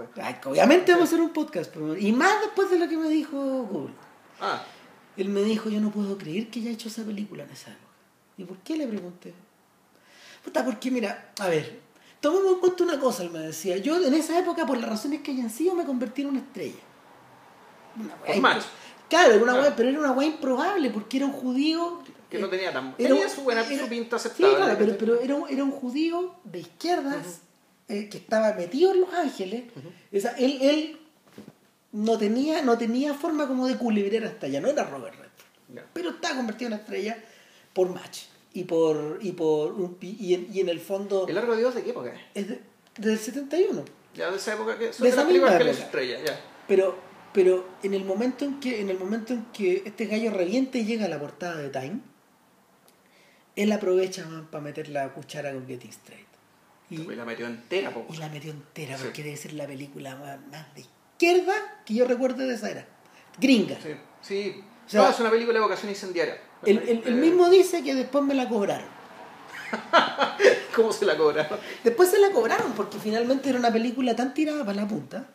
que 0.41 0.49
obviamente 0.49 0.91
vamos 0.91 1.07
a 1.07 1.11
hacer 1.13 1.21
un 1.21 1.31
podcast 1.33 1.71
pero- 1.73 1.95
y 1.97 2.11
más 2.11 2.41
después 2.41 2.69
de 2.71 2.79
lo 2.79 2.87
que 2.89 2.97
me 2.97 3.09
dijo 3.09 3.37
Google 3.37 3.93
Ah, 4.41 4.63
Él 5.17 5.27
me 5.29 5.41
dijo, 5.43 5.69
yo 5.69 5.81
no 5.81 5.91
puedo 5.91 6.17
creer 6.17 6.49
que 6.49 6.61
haya 6.61 6.71
hecho 6.71 6.87
esa 6.87 7.03
película 7.03 7.43
en 7.43 7.49
esa 7.49 7.71
época. 7.71 7.91
¿Y 8.37 8.45
por 8.45 8.57
qué? 8.59 8.77
Le 8.77 8.87
pregunté. 8.87 9.33
Puta, 10.43 10.63
porque 10.63 10.89
mira, 10.89 11.31
a 11.39 11.47
ver, 11.49 11.77
tomemos 12.19 12.53
en 12.53 12.59
cuenta 12.59 12.83
una 12.83 12.99
cosa, 12.99 13.23
él 13.23 13.31
me 13.31 13.39
decía. 13.39 13.77
Yo 13.77 14.03
en 14.05 14.13
esa 14.13 14.37
época, 14.39 14.65
por 14.65 14.77
las 14.77 14.89
razones 14.89 15.21
que 15.21 15.31
hayan 15.31 15.49
sido, 15.49 15.75
me 15.75 15.85
convertí 15.85 16.21
en 16.23 16.27
una 16.29 16.39
estrella. 16.39 16.79
Una 17.99 18.15
wea 18.27 18.39
match. 18.41 18.57
impro- 18.63 18.65
Claro, 19.09 19.33
una 19.37 19.43
Claro. 19.53 19.61
wea, 19.61 19.75
pero 19.75 19.89
era 19.89 19.99
una 19.99 20.11
wea 20.11 20.27
improbable, 20.27 20.89
porque 20.91 21.17
era 21.17 21.25
un 21.25 21.31
judío... 21.31 22.03
que 22.29 22.37
eh, 22.37 22.41
no 22.41 22.47
tenía 22.49 22.71
tan... 22.71 22.93
era 22.97 23.09
tenía 23.09 23.29
su 23.29 23.41
buena 23.41 23.61
era- 23.65 23.83
su 23.83 23.89
pinta 23.89 24.19
Sí, 24.19 24.27
aceptable. 24.27 24.55
claro, 24.75 24.95
pero, 24.99 25.19
era, 25.19 25.35
un, 25.35 25.49
era 25.49 25.63
un 25.63 25.71
judío 25.71 26.35
de 26.43 26.59
izquierdas 26.59 27.39
eh, 27.87 28.07
que 28.07 28.17
estaba 28.19 28.53
metido 28.53 28.91
en 28.93 29.01
Los 29.01 29.13
Ángeles. 29.13 29.63
O 30.15 30.19
sea, 30.19 30.31
él, 30.37 30.59
él 30.61 30.99
no 31.91 32.19
tenía, 32.19 32.61
no 32.61 32.77
tenía 32.77 33.15
forma 33.15 33.47
como 33.47 33.65
de 33.65 33.77
culebrar 33.77 34.25
hasta 34.25 34.45
allá, 34.45 34.61
no 34.61 34.67
era 34.67 34.83
Robert 34.83 35.15
Redford. 35.15 35.85
Pero 35.93 36.11
estaba 36.11 36.35
convertido 36.35 36.71
en 36.71 36.77
estrella 36.79 37.17
por 37.73 37.89
Match. 37.89 38.25
Y 38.59 38.63
por, 38.65 39.19
y 39.21 39.31
por 39.31 39.75
y, 40.01 40.33
en, 40.33 40.47
y 40.53 40.59
en 40.59 40.69
el 40.69 40.79
fondo 40.79 41.25
¿El 41.27 41.35
largo 41.35 41.53
de 41.53 41.59
Dios 41.59 41.75
de 41.75 41.83
qué 41.83 41.91
época 41.91 42.13
es? 42.33 42.47
de- 42.47 42.61
del 42.97 43.17
71. 43.17 43.83
Ya 44.15 44.29
de 44.31 44.37
esa 44.37 44.53
época 44.55 44.77
que 44.77 44.91
son 44.91 45.03
De 45.03 45.03
de, 45.03 45.09
esa 45.09 45.15
las 45.17 45.25
películas 45.27 45.53
misma 45.53 45.57
que 45.59 45.63
le 45.63 45.69
época. 45.71 45.85
estrella, 45.85 46.19
ya. 46.25 46.39
Pero, 46.67 46.97
pero 47.33 47.67
en 47.83 47.93
el 47.93 48.03
momento 48.03 48.43
en 48.45 48.59
que, 48.59 48.81
en 48.81 48.89
el 48.89 48.99
momento 48.99 49.33
en 49.33 49.45
que 49.53 49.83
este 49.85 50.07
gallo 50.07 50.31
revienta 50.31 50.77
y 50.77 50.85
llega 50.85 51.05
a 51.05 51.09
la 51.09 51.19
portada 51.19 51.55
de 51.55 51.69
Time, 51.69 51.99
él 53.55 53.71
aprovecha 53.71 54.25
para 54.51 54.63
meter 54.63 54.89
la 54.89 55.13
cuchara 55.13 55.51
con 55.53 55.67
Getting 55.67 55.89
Straight. 55.91 56.27
Y, 56.89 57.01
Y 57.01 57.15
la 57.15 57.23
metió 57.25 57.45
entera, 57.45 57.93
po. 57.93 58.05
y 58.11 58.17
la 58.17 58.29
metió 58.29 58.51
entera, 58.51 58.97
Sí. 58.97 59.03
porque 59.05 59.23
debe 59.23 59.37
ser 59.37 59.53
la 59.53 59.67
película 59.67 60.15
más, 60.15 60.39
más 60.51 60.73
de 60.75 60.81
izquierda 60.81 61.53
que 61.85 61.93
yo 61.93 62.05
recuerde 62.05 62.45
de 62.47 62.55
esa 62.55 62.71
era. 62.71 62.87
Gringa. 63.39 63.77
Sí, 63.81 63.89
sí. 64.21 64.63
O 64.87 64.89
sea, 64.89 65.01
no, 65.03 65.09
es 65.09 65.19
una 65.19 65.29
película 65.29 65.53
de 65.53 65.59
vocación 65.63 65.89
incendiaria. 65.89 66.41
El, 66.65 66.77
el- 66.79 67.03
el 67.05 67.15
mismo 67.15 67.49
dice 67.49 67.83
que 67.83 67.95
después 67.95 68.23
me 68.23 68.33
la 68.33 68.47
cobraron. 68.49 68.87
¿Cómo 70.75 70.91
se 70.91 71.05
la 71.05 71.15
cobraron? 71.17 71.59
Después 71.83 72.09
se 72.09 72.19
la 72.19 72.31
cobraron 72.31 72.73
porque 72.73 72.97
finalmente 72.97 73.49
era 73.49 73.59
una 73.59 73.71
película 73.71 74.15
tan 74.15 74.33
tirada 74.33 74.65
para 74.65 74.81
la 74.81 74.87
punta 74.87 75.25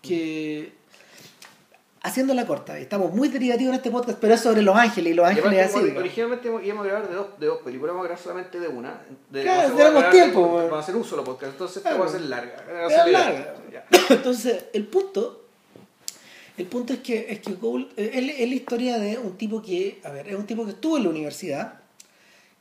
que 0.00 0.72
haciéndola 2.04 2.44
corta, 2.46 2.76
estamos 2.78 3.12
muy 3.14 3.28
derivativos 3.28 3.70
en 3.70 3.76
este 3.76 3.90
podcast, 3.92 4.18
pero 4.20 4.34
es 4.34 4.40
sobre 4.40 4.60
Los 4.62 4.74
Ángeles 4.76 5.12
y 5.12 5.14
Los 5.14 5.24
Y 5.26 5.30
Ángeles 5.38 5.70
aparte, 5.70 5.88
así. 5.90 5.96
originalmente 5.98 6.48
íbamos 6.66 6.84
a 6.84 6.88
grabar 6.88 7.08
de 7.08 7.14
dos, 7.14 7.26
de 7.38 7.46
dos 7.46 7.58
películas, 7.58 7.92
vamos 7.94 8.04
a 8.04 8.08
grabar 8.08 8.22
solamente 8.24 8.58
de 8.58 8.66
una. 8.68 9.00
De, 9.30 9.42
Claro, 9.42 9.72
tenemos 9.76 10.10
tiempo, 10.10 10.40
de- 10.40 10.46
weón. 10.46 10.62
Vamos 10.64 10.76
a 10.78 10.80
hacer 10.80 10.96
un 10.96 11.04
solo 11.04 11.22
podcast, 11.22 11.52
entonces 11.52 11.76
esta 11.76 11.90
Claro. 11.90 12.04
va 12.04 12.08
a 12.10 12.12
ser 12.12 12.20
larga. 12.22 12.56
va 12.72 12.78
a 12.78 12.86
Es 12.88 12.94
ser 12.94 13.08
larga. 13.12 13.54
Entonces, 14.10 14.64
el 14.72 14.86
punto, 14.88 15.41
el 16.56 16.66
punto 16.66 16.92
es 16.92 17.00
que, 17.00 17.26
es 17.30 17.40
que 17.40 17.54
Gould, 17.54 17.92
eh, 17.96 18.10
es 18.14 18.48
la 18.48 18.54
historia 18.54 18.98
de 18.98 19.18
un 19.18 19.36
tipo 19.36 19.62
que, 19.62 20.00
a 20.04 20.10
ver, 20.10 20.28
es 20.28 20.34
un 20.34 20.46
tipo 20.46 20.64
que 20.64 20.72
estuvo 20.72 20.96
en 20.96 21.04
la 21.04 21.10
universidad, 21.10 21.80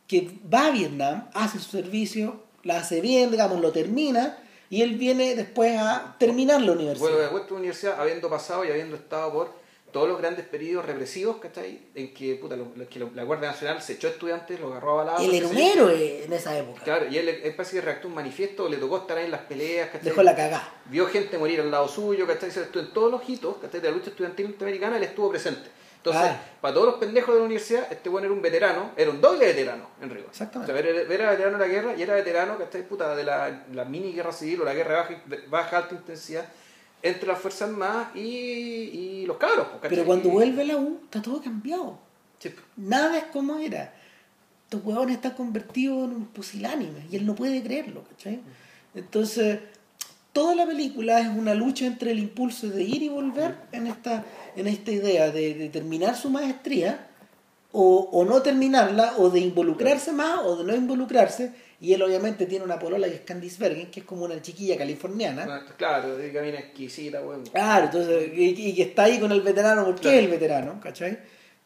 que 0.07 0.29
va 0.53 0.67
a 0.67 0.71
Vietnam, 0.71 1.29
hace 1.33 1.59
su 1.59 1.71
servicio, 1.71 2.43
la 2.63 2.77
hace 2.77 3.01
bien, 3.01 3.31
digamos, 3.31 3.59
lo 3.61 3.71
termina, 3.71 4.37
y 4.69 4.81
él 4.81 4.97
viene 4.97 5.35
después 5.35 5.77
a 5.77 6.15
terminar 6.17 6.61
la 6.61 6.71
universidad. 6.71 7.09
Vuelve 7.09 7.25
a 7.25 7.31
la 7.31 7.55
universidad 7.55 7.99
habiendo 7.99 8.29
pasado 8.29 8.63
y 8.63 8.69
habiendo 8.69 8.95
estado 8.95 9.33
por 9.33 9.60
todos 9.91 10.07
los 10.07 10.17
grandes 10.17 10.45
periodos 10.45 10.85
represivos, 10.85 11.37
¿cachai? 11.37 11.79
En 11.95 12.13
que, 12.13 12.35
puta, 12.35 12.55
lo- 12.55 12.71
lo- 12.75 12.87
que 12.89 12.99
la 12.99 13.23
Guardia 13.23 13.49
Nacional 13.51 13.81
se 13.81 13.93
echó 13.93 14.07
a 14.07 14.11
estudiantes, 14.11 14.59
los 14.59 14.71
agarró 14.71 14.99
a 14.99 15.03
balazos. 15.03 15.25
él 15.25 15.33
era 15.35 15.47
un 15.47 15.57
héroe 15.57 16.23
en 16.25 16.33
esa 16.33 16.57
época. 16.57 16.81
Claro, 16.83 17.07
y 17.09 17.17
él, 17.17 17.27
él 17.29 17.55
parece 17.55 17.75
que 17.77 17.81
redactó 17.81 18.07
un 18.07 18.15
manifiesto, 18.15 18.67
le 18.69 18.77
tocó 18.77 18.97
estar 18.97 19.17
ahí 19.17 19.25
en 19.25 19.31
las 19.31 19.41
peleas, 19.41 19.87
¿cachai? 19.89 20.05
Dejó 20.09 20.23
la 20.23 20.35
cagada. 20.35 20.67
Vio 20.85 21.07
gente 21.07 21.37
morir 21.37 21.61
al 21.61 21.69
lado 21.71 21.87
suyo, 21.87 22.25
¿cachai? 22.27 22.49
En 22.73 22.93
todos 22.93 23.11
los 23.11 23.27
hitos, 23.29 23.57
¿cachai? 23.57 23.81
De 23.81 23.89
la 23.89 23.95
lucha 23.97 24.09
estudiantil 24.09 24.47
norteamericana, 24.49 24.97
él 24.97 25.03
estuvo 25.03 25.29
presente. 25.29 25.69
Entonces, 25.97 26.23
Ah. 26.25 26.41
para 26.61 26.73
todos 26.73 26.87
los 26.87 26.95
pendejos 26.95 27.35
de 27.35 27.39
la 27.41 27.45
universidad, 27.45 27.85
este 27.91 28.09
bueno 28.09 28.25
era 28.25 28.33
un 28.33 28.41
veterano, 28.41 28.91
era 28.97 29.11
un 29.11 29.21
doble 29.21 29.45
veterano, 29.45 29.87
en 30.01 30.09
rigor. 30.09 30.29
Exactamente. 30.31 30.73
O 30.73 30.75
sea, 30.75 30.89
era, 30.89 31.01
era 31.13 31.29
veterano 31.29 31.59
de 31.59 31.67
la 31.67 31.71
guerra 31.71 31.93
y 31.95 32.01
era 32.01 32.15
veterano, 32.15 32.57
está 32.59 32.79
puta, 32.79 33.15
de 33.15 33.23
la, 33.23 33.65
la 33.71 33.85
mini 33.85 34.11
guerra 34.11 34.31
civil 34.31 34.61
o 34.61 34.65
la 34.65 34.73
guerra 34.73 34.95
baja, 35.03 35.21
baja 35.47 35.77
alta 35.77 35.93
intensidad 35.93 36.45
entre 37.03 37.27
las 37.27 37.39
Fuerzas 37.39 37.69
Armadas 37.69 38.15
y, 38.15 38.19
y 38.19 39.25
los 39.25 39.37
cabros. 39.37 39.67
¿cachai? 39.67 39.89
Pero 39.89 40.05
cuando 40.05 40.29
vuelve 40.29 40.65
la 40.65 40.77
U, 40.77 40.99
está 41.03 41.21
todo 41.21 41.41
cambiado. 41.41 41.99
Sí. 42.39 42.53
Nada 42.75 43.17
es 43.17 43.25
como 43.25 43.57
era. 43.57 43.93
Estos 44.65 44.85
huevones 44.85 45.15
están 45.15 45.33
convertidos 45.33 46.05
en 46.05 46.15
un 46.15 46.25
pusilánime 46.27 47.05
y 47.11 47.15
él 47.17 47.25
no 47.25 47.35
puede 47.35 47.61
creerlo, 47.61 48.03
¿cachai? 48.09 48.39
Entonces, 48.95 49.59
toda 50.33 50.55
la 50.55 50.65
película 50.65 51.19
es 51.19 51.27
una 51.27 51.53
lucha 51.53 51.85
entre 51.85 52.11
el 52.11 52.19
impulso 52.19 52.69
de 52.69 52.83
ir 52.83 53.03
y 53.03 53.09
volver 53.09 53.57
en 53.71 53.87
esta, 53.87 54.23
en 54.55 54.67
esta 54.67 54.91
idea 54.91 55.29
de, 55.31 55.55
de 55.55 55.69
terminar 55.69 56.15
su 56.15 56.29
maestría 56.29 57.07
o, 57.71 58.09
o 58.11 58.25
no 58.25 58.41
terminarla, 58.41 59.13
o 59.17 59.29
de 59.29 59.39
involucrarse 59.39 60.11
más 60.11 60.39
o 60.39 60.57
de 60.57 60.63
no 60.63 60.75
involucrarse. 60.75 61.53
Y 61.81 61.93
él 61.93 62.01
obviamente 62.03 62.45
tiene 62.45 62.63
una 62.63 62.77
polola 62.77 63.07
que 63.07 63.15
es 63.15 63.21
Candice 63.21 63.57
Bergen, 63.59 63.89
que 63.89 64.01
es 64.01 64.05
como 64.05 64.25
una 64.25 64.39
chiquilla 64.39 64.77
californiana. 64.77 65.65
Claro, 65.77 66.15
de 66.15 66.31
camina 66.31 66.59
exquisita, 66.59 67.23
weón. 67.23 67.43
Claro, 67.47 67.85
entonces, 67.85 68.31
y, 68.35 68.75
que 68.75 68.83
está 68.83 69.05
ahí 69.05 69.19
con 69.19 69.31
el 69.31 69.41
veterano 69.41 69.83
porque 69.85 70.01
Claro. 70.01 70.17
es 70.17 70.23
el 70.25 70.29
veterano, 70.29 70.79
¿cachai? 70.79 71.17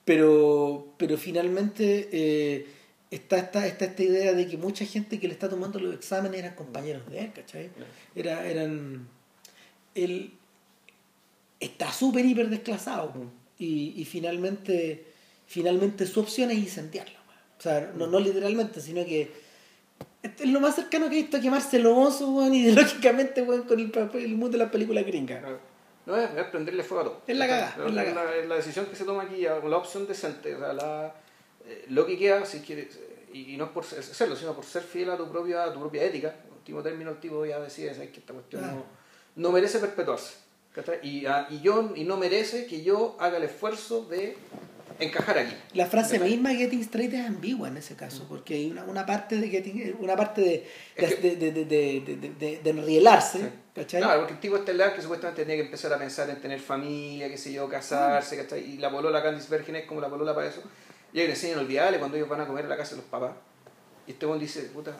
Pero, 0.05 0.93
pero 0.97 1.18
finalmente 1.18 2.07
eh, 2.13 2.66
está, 3.11 3.39
está, 3.39 3.68
está 3.68 3.86
esta 3.86 4.03
idea 4.03 4.34
de 4.34 4.47
que 4.47 4.55
mucha 4.55 4.86
gente 4.86 5.20
que 5.20 5.28
le 5.28 5.34
está 5.34 5.49
tomando 5.49 5.80
los 5.80 5.93
exámenes 5.93 6.39
eran 6.39 6.55
compañeros 6.55 7.09
de 7.09 7.20
él, 7.20 7.32
¿cachai? 7.34 7.70
Era, 8.16 8.47
eran... 8.47 9.09
Él 9.95 10.32
está 11.59 11.91
súper 11.91 12.26
hiper 12.26 12.49
desclasado 12.49 13.11
y, 13.59 13.93
y 13.97 14.05
finalmente, 14.05 15.03
finalmente 15.45 16.05
su 16.05 16.22
opción 16.22 16.51
es 16.51 16.57
incendiarlo. 16.57 17.20
O 17.59 17.61
sea, 17.61 17.91
no, 17.97 18.07
no 18.07 18.20
literalmente, 18.20 18.80
sino 18.80 19.03
que 19.05 19.43
es 20.23 20.49
lo 20.49 20.59
más 20.59 20.75
cercano 20.75 21.07
que 21.09 21.19
he 21.19 21.21
visto 21.21 21.37
a 21.37 21.39
quemarse 21.41 21.77
el 21.77 21.85
oso, 21.85 22.29
weón, 22.31 22.53
ideológicamente, 22.53 23.41
weón, 23.43 23.63
con 23.63 23.79
el, 23.79 23.91
el 24.21 24.29
mundo 24.35 24.57
de 24.57 24.63
las 24.63 24.71
películas 24.71 25.05
gringas. 25.05 25.41
No 26.05 26.15
es, 26.17 26.29
es 26.37 26.43
prenderle 26.45 26.83
fuego 26.83 27.01
a 27.01 27.05
todo. 27.05 27.21
Es 27.25 27.35
la 27.37 27.47
cagada, 27.47 27.75
Es 27.87 28.43
es 28.43 28.47
la 28.47 28.55
decisión 28.55 28.85
que 28.85 28.95
se 28.95 29.05
toma 29.05 29.23
aquí, 29.23 29.41
la 29.41 29.77
opción 29.77 30.07
decente, 30.07 30.53
o 30.55 30.59
sea, 30.59 30.73
la, 30.73 31.15
eh, 31.65 31.85
lo 31.89 32.05
que 32.05 32.17
queda, 32.17 32.45
si 32.45 32.59
quieres, 32.59 32.99
y, 33.33 33.53
y 33.53 33.57
no 33.57 33.65
es 33.65 33.71
por 33.71 33.83
ser- 33.83 34.03
serlo, 34.03 34.35
sino 34.35 34.53
por 34.53 34.65
ser 34.65 34.83
fiel 34.83 35.09
a 35.09 35.17
tu 35.17 35.27
propia, 35.29 35.63
a 35.63 35.73
tu 35.73 35.79
propia 35.79 36.03
ética. 36.03 36.35
En 36.47 36.53
último 36.53 36.83
término, 36.83 37.11
el 37.11 37.19
tipo 37.19 37.45
ya 37.45 37.59
decide 37.59 37.93
¿sabes? 37.93 38.11
que 38.11 38.19
esta 38.19 38.33
cuestión 38.33 38.61
no, 38.61 38.83
no 39.35 39.51
merece 39.51 39.79
perpetuarse. 39.79 40.35
Y, 41.03 41.25
ah, 41.25 41.47
y, 41.49 41.61
yo, 41.61 41.93
y 41.95 42.03
no 42.03 42.17
merece 42.17 42.65
que 42.67 42.83
yo 42.83 43.15
haga 43.19 43.37
el 43.37 43.43
esfuerzo 43.43 44.05
de 44.05 44.35
encajar 44.99 45.37
aquí. 45.37 45.55
La 45.73 45.85
frase 45.85 46.13
¿Cachai? 46.17 46.31
misma 46.31 46.51
Getting 46.51 46.81
Straight 46.81 47.13
es 47.13 47.25
ambigua 47.25 47.67
en 47.67 47.77
ese 47.77 47.95
caso, 47.95 48.25
porque 48.29 48.55
hay 48.55 48.71
una, 48.71 48.83
una 48.85 49.05
parte 49.05 49.37
de 49.37 49.49
Getting, 49.49 49.97
una 49.99 50.15
parte 50.15 50.41
de, 50.41 50.47
de, 50.97 51.05
Es 51.05 51.21
de, 51.21 51.35
de, 51.35 51.51
de, 51.51 51.65
de, 51.65 52.01
de- 52.17 52.29
de- 52.39 52.59
de 52.63 52.69
enrielarse, 52.69 53.39
Sí. 53.39 53.45
¿cachai? 53.75 54.01
Claro, 54.01 54.19
porque 54.21 54.33
el 54.33 54.39
tipo 54.39 54.55
estelar 54.57 54.95
que 54.95 55.01
supuestamente 55.01 55.41
tenía 55.43 55.55
que 55.57 55.65
empezar 55.65 55.91
a 55.93 55.97
pensar 55.97 56.29
en 56.29 56.41
tener 56.41 56.59
familia, 56.59 57.27
qué 57.29 57.37
sé 57.37 57.51
yo, 57.53 57.67
casarse, 57.69 58.37
¿cachai? 58.37 58.61
Y 58.73 58.77
la 58.77 58.89
polola 58.89 59.21
Candice 59.21 59.49
Bergen 59.49 59.75
es 59.75 59.85
como 59.85 59.99
la 60.01 60.09
polola 60.09 60.33
para 60.33 60.47
eso. 60.47 60.61
Y 61.13 61.19
hay 61.19 61.25
una 61.25 61.33
escena 61.33 61.53
inolvidable 61.53 61.97
cuando 61.99 62.17
ellos 62.17 62.29
van 62.29 62.41
a 62.41 62.47
comer 62.47 62.65
a 62.65 62.67
la 62.69 62.77
casa 62.77 62.91
de 62.91 62.97
los 62.97 63.05
papás. 63.05 63.31
Y 64.07 64.11
este 64.11 64.25
buen 64.25 64.39
dice, 64.39 64.61
puta, 64.73 64.93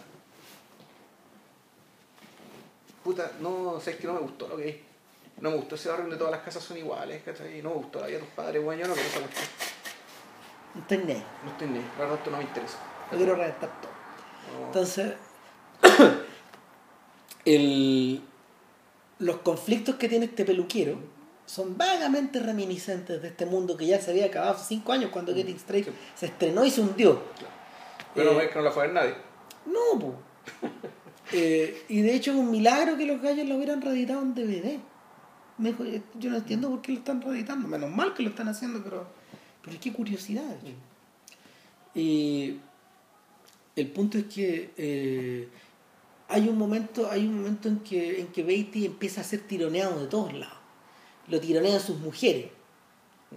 puta, 3.04 3.32
no, 3.40 3.80
sé, 3.80 3.92
es 3.92 3.98
que 3.98 4.08
no 4.08 4.14
me 4.14 4.20
gustó 4.20 4.48
lo 4.48 4.58
que 4.58 4.64
vi. 4.66 4.82
No 5.42 5.52
me 5.52 5.58
gustó 5.58 5.76
ese 5.76 5.90
barrio 5.90 6.04
donde 6.06 6.18
todas 6.18 6.32
las 6.32 6.42
casas 6.42 6.64
son 6.64 6.78
iguales, 6.78 7.22
¿cachai? 7.24 7.60
Y 7.60 7.62
no 7.62 7.70
me 7.72 7.76
gustó 7.76 8.00
la 8.00 8.08
vida 8.08 8.20
de 8.20 8.24
tus 8.24 8.34
padres, 8.34 8.64
bueno, 8.64 8.82
yo 8.82 8.88
no 8.88 8.94
quiero 8.94 9.10
esa 9.10 9.20
cuestión. 9.20 9.46
No 10.76 10.82
estoy 10.82 10.98
ni 11.00 11.12
ahí, 11.14 11.24
No 11.46 11.52
estoy 11.52 11.68
ni, 11.70 11.80
verdad 11.98 12.16
esto 12.16 12.32
no 12.32 12.38
me 12.38 12.44
interesa. 12.44 12.78
lo 13.12 13.18
quiero 13.18 13.36
reventar 13.36 13.70
todo. 13.82 13.92
No. 14.60 14.66
Entonces, 14.68 15.14
el, 17.46 18.22
los 19.20 19.38
conflictos 19.38 19.96
que 19.96 20.10
tiene 20.10 20.26
este 20.26 20.46
peluquero 20.46 20.98
son 21.46 21.78
vagamente 21.78 22.40
reminiscentes 22.40 23.22
de 23.22 23.28
este 23.28 23.46
mundo 23.46 23.78
que 23.78 23.86
ya 23.86 24.00
se 24.02 24.12
había 24.12 24.26
acabado 24.26 24.54
hace 24.56 24.66
cinco 24.76 24.92
años 24.94 25.12
cuando 25.12 25.34
Getting 25.34 25.56
Straight 25.58 25.86
Sí. 25.86 25.92
se 26.16 26.26
estrenó 26.28 26.66
y 26.66 26.72
se 26.72 26.82
hundió. 26.82 27.22
Pero 28.16 28.34
no 28.34 28.40
Eh, 28.40 28.46
es 28.46 28.50
que 28.52 28.56
no 28.58 28.64
la 28.64 28.72
fue 28.72 28.84
a 28.84 28.86
ver 28.88 28.96
nadie. 28.96 29.16
No, 29.66 30.00
po. 30.00 30.16
Eh, 31.32 31.86
y 31.90 32.02
de 32.04 32.14
hecho 32.14 32.30
es 32.32 32.38
un 32.38 32.52
milagro 32.52 32.98
que 32.98 33.06
los 33.08 33.20
gallos 33.20 33.48
lo 33.48 33.56
hubieran 33.56 33.82
reeditado 33.82 34.22
en 34.22 34.36
DVD. 34.36 34.80
Me 35.58 35.70
dijo, 35.72 35.84
"Eh, 35.84 36.04
yo 36.20 36.30
no 36.30 36.36
entiendo 36.38 36.70
por 36.70 36.84
qué 36.84 36.92
lo 36.92 37.00
están 37.00 37.20
reeditando. 37.20 37.68
Menos 37.68 37.90
mal 37.90 38.14
que 38.14 38.22
lo 38.22 38.30
están 38.30 38.48
haciendo, 38.48 38.84
pero, 38.84 39.08
pero 39.66 39.78
qué 39.82 39.92
curiosidad. 39.92 40.56
Y 41.94 42.58
el 43.76 43.88
punto 43.92 44.18
es 44.18 44.26
que 44.26 44.72
eh, 44.78 45.48
hay 46.28 46.48
un 46.48 46.58
momento, 46.58 47.10
hay 47.10 47.26
un 47.26 47.38
momento 47.38 47.68
en 47.70 47.80
que, 47.80 48.20
en 48.22 48.28
que 48.28 48.44
Beatty 48.44 48.86
empieza 48.86 49.22
a 49.22 49.24
ser 49.24 49.42
tironeado 49.42 50.00
de 50.02 50.08
todos 50.08 50.34
lados. 50.34 50.58
Lo 51.28 51.40
tironean 51.40 51.80
sus 51.80 51.98
mujeres. 52.00 52.48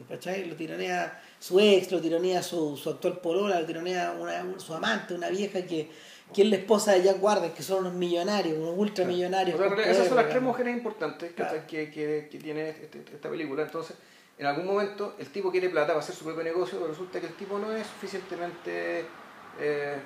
¿Cachai? 0.08 0.44
Lo 0.48 0.54
tironea 0.54 1.20
su 1.40 1.58
ex, 1.58 1.90
lo 1.90 2.00
tironea 2.00 2.42
su, 2.42 2.76
su 2.76 2.90
actual 2.90 3.20
polola, 3.20 3.58
lo 3.60 3.66
tironea 3.66 4.12
una, 4.12 4.58
su 4.60 4.72
amante, 4.74 5.14
una 5.14 5.28
vieja 5.28 5.62
que, 5.62 5.90
que 6.32 6.42
es 6.42 6.48
la 6.50 6.56
esposa 6.56 6.92
de 6.92 7.02
Jack 7.02 7.22
Warden, 7.22 7.52
que 7.52 7.62
son 7.62 7.80
unos 7.80 7.94
millonarios, 7.94 8.58
unos 8.58 8.74
ultramillonarios. 8.76 9.58
O 9.58 9.74
sea, 9.76 9.90
esas 9.90 10.06
son 10.08 10.16
las 10.18 10.28
tres 10.28 10.42
mujeres 10.42 10.76
importantes 10.76 11.32
que, 11.66 11.90
que, 11.90 12.28
que 12.30 12.38
tiene 12.38 12.68
este- 12.70 13.04
esta 13.12 13.28
película. 13.30 13.62
Entonces, 13.64 13.96
en 14.38 14.46
algún 14.46 14.66
momento 14.66 15.14
el 15.18 15.28
tipo 15.28 15.50
quiere 15.50 15.68
plata 15.68 15.88
para 15.88 16.00
hacer 16.00 16.14
su 16.14 16.24
propio 16.24 16.44
negocio, 16.44 16.78
pero 16.78 16.90
resulta 16.92 17.20
que 17.20 17.26
el 17.26 17.34
tipo 17.34 17.58
no 17.58 17.72
es 17.72 17.86
suficientemente... 17.86 19.04
Eh, 19.60 19.96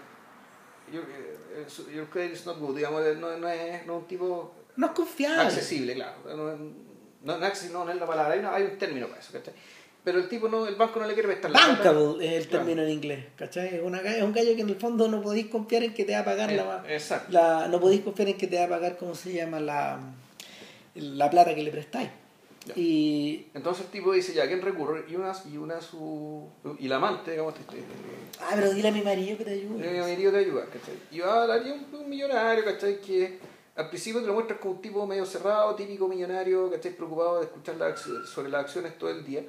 your, 0.93 1.05
eh, 1.05 1.66
your 1.95 2.09
credit 2.09 2.33
is 2.33 2.47
not 2.47 2.59
good, 2.59 2.76
digamos, 2.76 3.03
no, 3.18 3.37
no 3.37 3.49
es, 3.49 3.87
no 3.87 3.97
es 3.97 4.03
un 4.03 4.07
tipo 4.09 4.55
No 4.76 4.87
es 4.87 4.93
confiable. 4.93 5.43
accesible, 5.43 5.95
claro. 5.95 6.14
No, 6.24 6.37
no, 7.24 7.39
no, 7.39 7.47
es- 7.47 7.70
no, 7.70 7.89
es 7.91 7.97
la 7.97 8.07
palabra, 8.07 8.33
hay, 8.35 8.41
una- 8.41 8.55
hay 8.55 8.62
un 8.64 8.78
término 8.78 9.07
para 9.09 9.20
eso, 9.20 9.33
¿cachai? 9.33 9.55
Pero 10.05 10.18
el 10.18 10.28
tipo, 10.28 10.49
no 10.49 10.66
el 10.66 10.74
banco 10.74 10.99
no 10.99 11.07
le 11.07 11.12
quiere 11.14 11.28
prestar 11.28 11.51
la 11.53 11.59
plata. 11.59 11.93
Bankable 11.93 12.26
es 12.26 12.43
el 12.43 12.49
Claro. 12.49 12.64
término 12.64 12.83
en 12.83 12.91
inglés, 12.91 13.24
¿cachai? 13.37 13.76
Es, 13.76 13.83
una, 13.83 14.01
es 14.01 14.22
un 14.22 14.33
gallo 14.33 14.57
que 14.57 14.62
en 14.62 14.68
el 14.70 14.76
fondo 14.76 15.07
no 15.09 15.22
podéis 15.22 15.47
confiar 15.47 15.85
en 15.85 15.95
que 15.95 16.05
te 16.05 16.12
va 16.14 16.20
a 16.20 16.24
pagar 16.24 16.51
la, 16.51 16.83
Eh, 16.89 16.95
Exacto. 16.97 17.30
la- 17.30 17.68
no 17.68 17.78
podéis 17.78 18.01
confiar 18.01 18.28
en 18.30 18.37
que 18.39 18.49
te 18.49 18.59
va 18.59 18.64
a 18.64 18.68
pagar, 18.68 18.97
¿cómo 18.97 19.14
se 19.14 19.33
llama? 19.33 19.61
La, 19.61 20.01
la 20.97 21.30
plata 21.30 21.55
que 21.55 21.62
le 21.62 21.70
prestáis. 21.70 22.09
Ya. 22.67 22.75
Y, 22.77 23.49
Entonces 23.55 23.87
el 23.87 23.91
tipo 23.91 24.13
dice, 24.13 24.33
ya, 24.33 24.47
¿quién 24.47 24.63
recurre? 24.63 25.05
Y 25.09 25.17
una, 25.17 25.33
y 25.53 25.57
una 25.57 25.81
su... 25.81 26.49
Y 26.79 26.89
la 26.89 26.97
amante, 26.97 27.33
digamos, 27.33 27.55
este, 27.59 27.79
este, 27.79 27.93
ah, 28.41 28.53
pero 28.55 28.73
dile 28.73 28.89
a 28.89 28.93
mi 28.93 29.03
marido 29.03 29.37
que 29.39 29.45
te 29.45 29.51
ayude. 29.51 29.99
Eh, 29.99 30.03
me 30.03 30.17
dio 30.17 30.31
de 30.31 30.39
ayudar, 30.39 30.69
¿cachai? 30.69 30.95
Y 31.11 31.19
va 31.21 31.43
a 31.43 31.47
dar 31.47 31.63
un, 31.63 31.87
un 32.01 32.09
millonario, 32.09 32.65
¿cachai? 32.65 33.01
Que 33.01 33.39
al 33.75 33.89
principio 33.89 34.21
te 34.21 34.27
lo 34.27 34.35
muestras 34.35 34.61
como 34.61 34.75
un 34.75 34.83
tipo 34.83 35.07
medio 35.07 35.27
cerrado, 35.27 35.75
típico 35.75 36.07
millonario, 36.07 36.71
¿cachai? 36.71 36.95
Preocupado 36.95 37.41
de 37.41 37.47
escuchar 37.47 37.77
las 37.77 38.01
sobre 38.01 38.49
las 38.49 38.65
acciones 38.65 38.97
todo 38.97 39.11
el 39.11 39.25
día. 39.25 39.43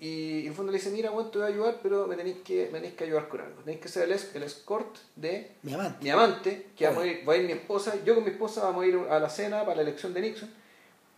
Y 0.00 0.40
en 0.40 0.48
el 0.48 0.54
fondo 0.54 0.72
le 0.72 0.78
dice, 0.78 0.90
mira, 0.90 1.10
bueno, 1.10 1.30
te 1.30 1.38
voy 1.38 1.46
a 1.46 1.50
ayudar, 1.50 1.78
pero 1.82 2.06
me 2.06 2.16
tenéis 2.16 2.38
que, 2.44 2.66
me 2.66 2.80
tenéis 2.80 2.94
que 2.94 3.04
ayudar 3.04 3.28
con 3.28 3.40
algo. 3.40 3.62
Tenéis 3.62 3.80
que 3.80 3.88
ser 3.88 4.10
el, 4.10 4.18
el 4.34 4.42
escort 4.42 4.96
de 5.14 5.52
Mi 5.62 5.72
amante. 5.72 6.04
mi 6.04 6.10
amante, 6.10 6.66
que 6.76 6.86
vamos 6.86 7.04
a 7.04 7.06
ir, 7.06 7.28
va 7.28 7.32
a 7.34 7.36
ir 7.36 7.46
mi 7.46 7.52
esposa, 7.52 7.94
yo 8.04 8.14
con 8.14 8.24
mi 8.24 8.30
esposa 8.30 8.64
vamos 8.64 8.84
a 8.84 8.86
ir 8.88 8.96
a 9.08 9.20
la 9.20 9.30
cena 9.30 9.60
para 9.60 9.76
la 9.76 9.82
elección 9.82 10.12
de 10.12 10.20
Nixon. 10.20 10.63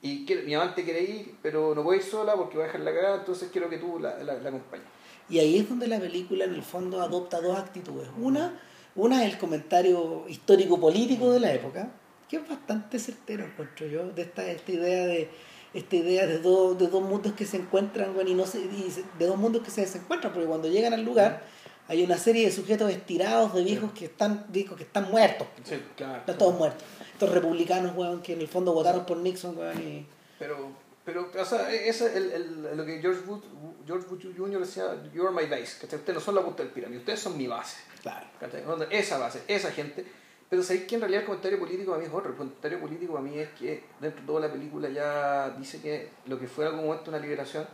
Y 0.06 0.24
quiere- 0.24 0.42
mi 0.42 0.54
amante 0.54 0.84
quiere 0.84 1.02
ir, 1.02 1.34
pero 1.42 1.74
no 1.74 1.92
ir 1.94 2.02
sola 2.02 2.34
porque 2.34 2.56
va 2.58 2.64
a 2.64 2.66
dejar 2.68 2.80
la 2.82 2.94
cagada, 2.94 3.16
entonces 3.18 3.48
quiero 3.52 3.68
que 3.68 3.78
tú 3.78 3.98
la, 3.98 4.16
la, 4.22 4.34
la 4.34 4.48
acompañes. 4.48 4.86
Y 5.28 5.38
ahí 5.40 5.58
es 5.58 5.68
donde 5.68 5.88
la 5.88 5.98
película 5.98 6.44
en 6.44 6.54
el 6.54 6.62
fondo 6.62 7.00
adopta 7.02 7.40
dos 7.40 7.58
actitudes. 7.58 8.08
Una, 8.20 8.60
una 8.94 9.24
es 9.24 9.32
el 9.32 9.38
comentario 9.38 10.24
histórico-político 10.28 11.32
de 11.32 11.40
la 11.40 11.52
época, 11.52 11.90
que 12.28 12.36
es 12.36 12.48
bastante 12.48 12.98
certero, 12.98 13.44
encuentro 13.44 13.86
yo, 13.86 14.08
de 14.10 14.22
esta, 14.22 14.48
esta 14.50 14.72
idea 14.72 15.06
de 15.06 15.28
esta 15.74 15.96
idea 15.96 16.26
de 16.26 16.38
dos, 16.38 16.78
de 16.78 16.86
dos 16.86 17.02
mundos 17.02 17.32
que 17.34 17.44
se 17.44 17.58
encuentran, 17.58 18.14
bueno, 18.14 18.30
y 18.30 18.34
no 18.34 18.46
se, 18.46 18.60
y 18.60 18.88
de 19.18 19.26
dos 19.26 19.36
mundos 19.36 19.62
que 19.62 19.70
se 19.70 19.82
desencuentran, 19.82 20.32
porque 20.32 20.48
cuando 20.48 20.68
llegan 20.68 20.94
al 20.94 21.02
lugar 21.04 21.42
hay 21.88 22.02
una 22.02 22.16
serie 22.16 22.46
de 22.46 22.50
sujetos 22.52 22.90
estirados, 22.90 23.52
de 23.54 23.62
viejos 23.62 23.92
que 23.92 24.06
están, 24.06 24.46
viejos 24.48 24.76
que 24.78 24.84
están 24.84 25.10
muertos, 25.10 25.46
Sí, 25.64 25.74
claro. 25.96 26.18
están 26.20 26.38
todos 26.38 26.56
muertos. 26.56 26.82
Estos 27.16 27.30
republicanos, 27.32 27.96
weón, 27.96 28.20
que 28.20 28.34
en 28.34 28.42
el 28.42 28.48
fondo 28.48 28.74
votaron 28.74 29.06
por 29.06 29.16
Nixon, 29.16 29.56
weón, 29.56 29.80
y... 29.80 30.06
Pero, 30.38 30.68
pero 31.02 31.30
o 31.40 31.44
sea, 31.46 31.72
ese 31.72 32.06
es 32.08 32.14
el, 32.14 32.30
el- 32.32 32.76
lo 32.76 32.84
que 32.84 33.00
George 33.00 33.22
Bush, 33.22 33.40
George 33.86 34.06
Bush 34.06 34.26
Jr. 34.36 34.60
decía, 34.60 34.84
you 35.14 35.26
are 35.26 35.34
my 35.34 35.46
base, 35.48 35.78
¿cachai? 35.80 35.98
Ustedes 35.98 36.14
no 36.14 36.20
son 36.20 36.34
la 36.34 36.42
punta 36.42 36.62
del 36.62 36.72
pirámide, 36.72 36.98
ustedes 36.98 37.20
son 37.20 37.38
mi 37.38 37.46
base, 37.46 37.78
Claro. 38.02 38.26
¿cachai? 38.38 38.62
Esa 38.90 39.16
base, 39.16 39.40
esa 39.48 39.70
gente. 39.70 40.04
Pero 40.50 40.62
sabéis 40.62 40.84
que 40.84 40.96
en 40.96 41.00
realidad 41.00 41.22
el 41.22 41.26
comentario 41.26 41.58
político 41.58 41.94
a 41.94 41.98
mí 41.98 42.04
es 42.04 42.12
otro. 42.12 42.32
El 42.32 42.36
comentario 42.36 42.78
político 42.80 43.16
a 43.16 43.22
mí 43.22 43.38
es 43.38 43.48
que 43.58 43.82
dentro 43.98 44.20
de 44.20 44.26
toda 44.26 44.40
la 44.46 44.52
película 44.52 44.90
ya 44.90 45.50
dice 45.58 45.80
que 45.80 46.10
lo 46.26 46.38
que 46.38 46.46
fue 46.48 46.66
en 46.66 46.72
algún 46.72 46.86
momento 46.86 47.10
una 47.10 47.18
liberación, 47.18 47.66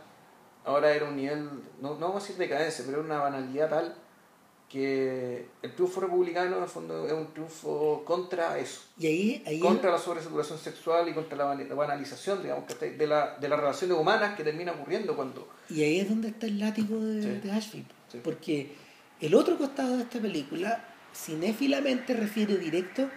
ahora 0.63 0.93
era 0.93 1.03
un 1.05 1.17
nivel, 1.17 1.49
no, 1.81 1.95
no 1.95 2.07
vamos 2.07 2.23
a 2.23 2.25
decir 2.25 2.37
decadencia, 2.37 2.85
pero 2.85 2.99
era 3.01 3.05
una 3.05 3.19
banalidad 3.19 3.69
tal 3.69 3.95
que 4.73 5.45
el 5.61 5.75
triunfo 5.75 6.01
republicano 6.01 6.57
en 6.57 6.63
el 6.63 6.67
fondo 6.67 7.05
es 7.05 7.13
un 7.13 7.31
triunfo 7.31 8.01
contra 8.03 8.57
eso. 8.57 8.81
Y 8.97 9.05
ahí, 9.05 9.43
ahí 9.45 9.59
contra 9.59 9.91
la 9.91 9.99
sobresaturación 9.99 10.57
sexual 10.57 11.07
y 11.07 11.13
contra 11.13 11.37
la 11.37 11.75
banalización, 11.75 12.41
digamos, 12.41 12.65
de, 12.79 13.07
la, 13.07 13.37
de 13.39 13.49
las 13.49 13.59
relaciones 13.59 13.95
humanas 13.95 14.35
que 14.35 14.43
termina 14.43 14.71
ocurriendo 14.71 15.15
cuando... 15.15 15.47
Y 15.69 15.83
ahí 15.83 15.99
es 15.99 16.09
donde 16.09 16.29
está 16.29 16.47
el 16.47 16.57
látigo 16.57 16.99
de, 16.99 17.39
de 17.39 17.51
Ashfield. 17.51 17.85
Porque 18.23 18.73
el 19.21 19.35
otro 19.35 19.59
costado 19.59 19.95
de 19.95 20.03
esta 20.03 20.19
película, 20.19 20.83
cinéfilamente, 21.15 22.15
refiere 22.15 22.57
directo 22.57 23.07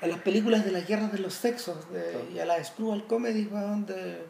a 0.00 0.06
las 0.06 0.20
películas 0.20 0.64
de 0.64 0.72
las 0.72 0.88
guerras 0.88 1.12
de 1.12 1.18
los 1.18 1.34
sexos 1.34 1.76
y 2.34 2.38
a 2.38 2.46
las 2.46 2.68
screwball 2.68 3.06
comedies 3.06 3.50
de, 3.86 4.22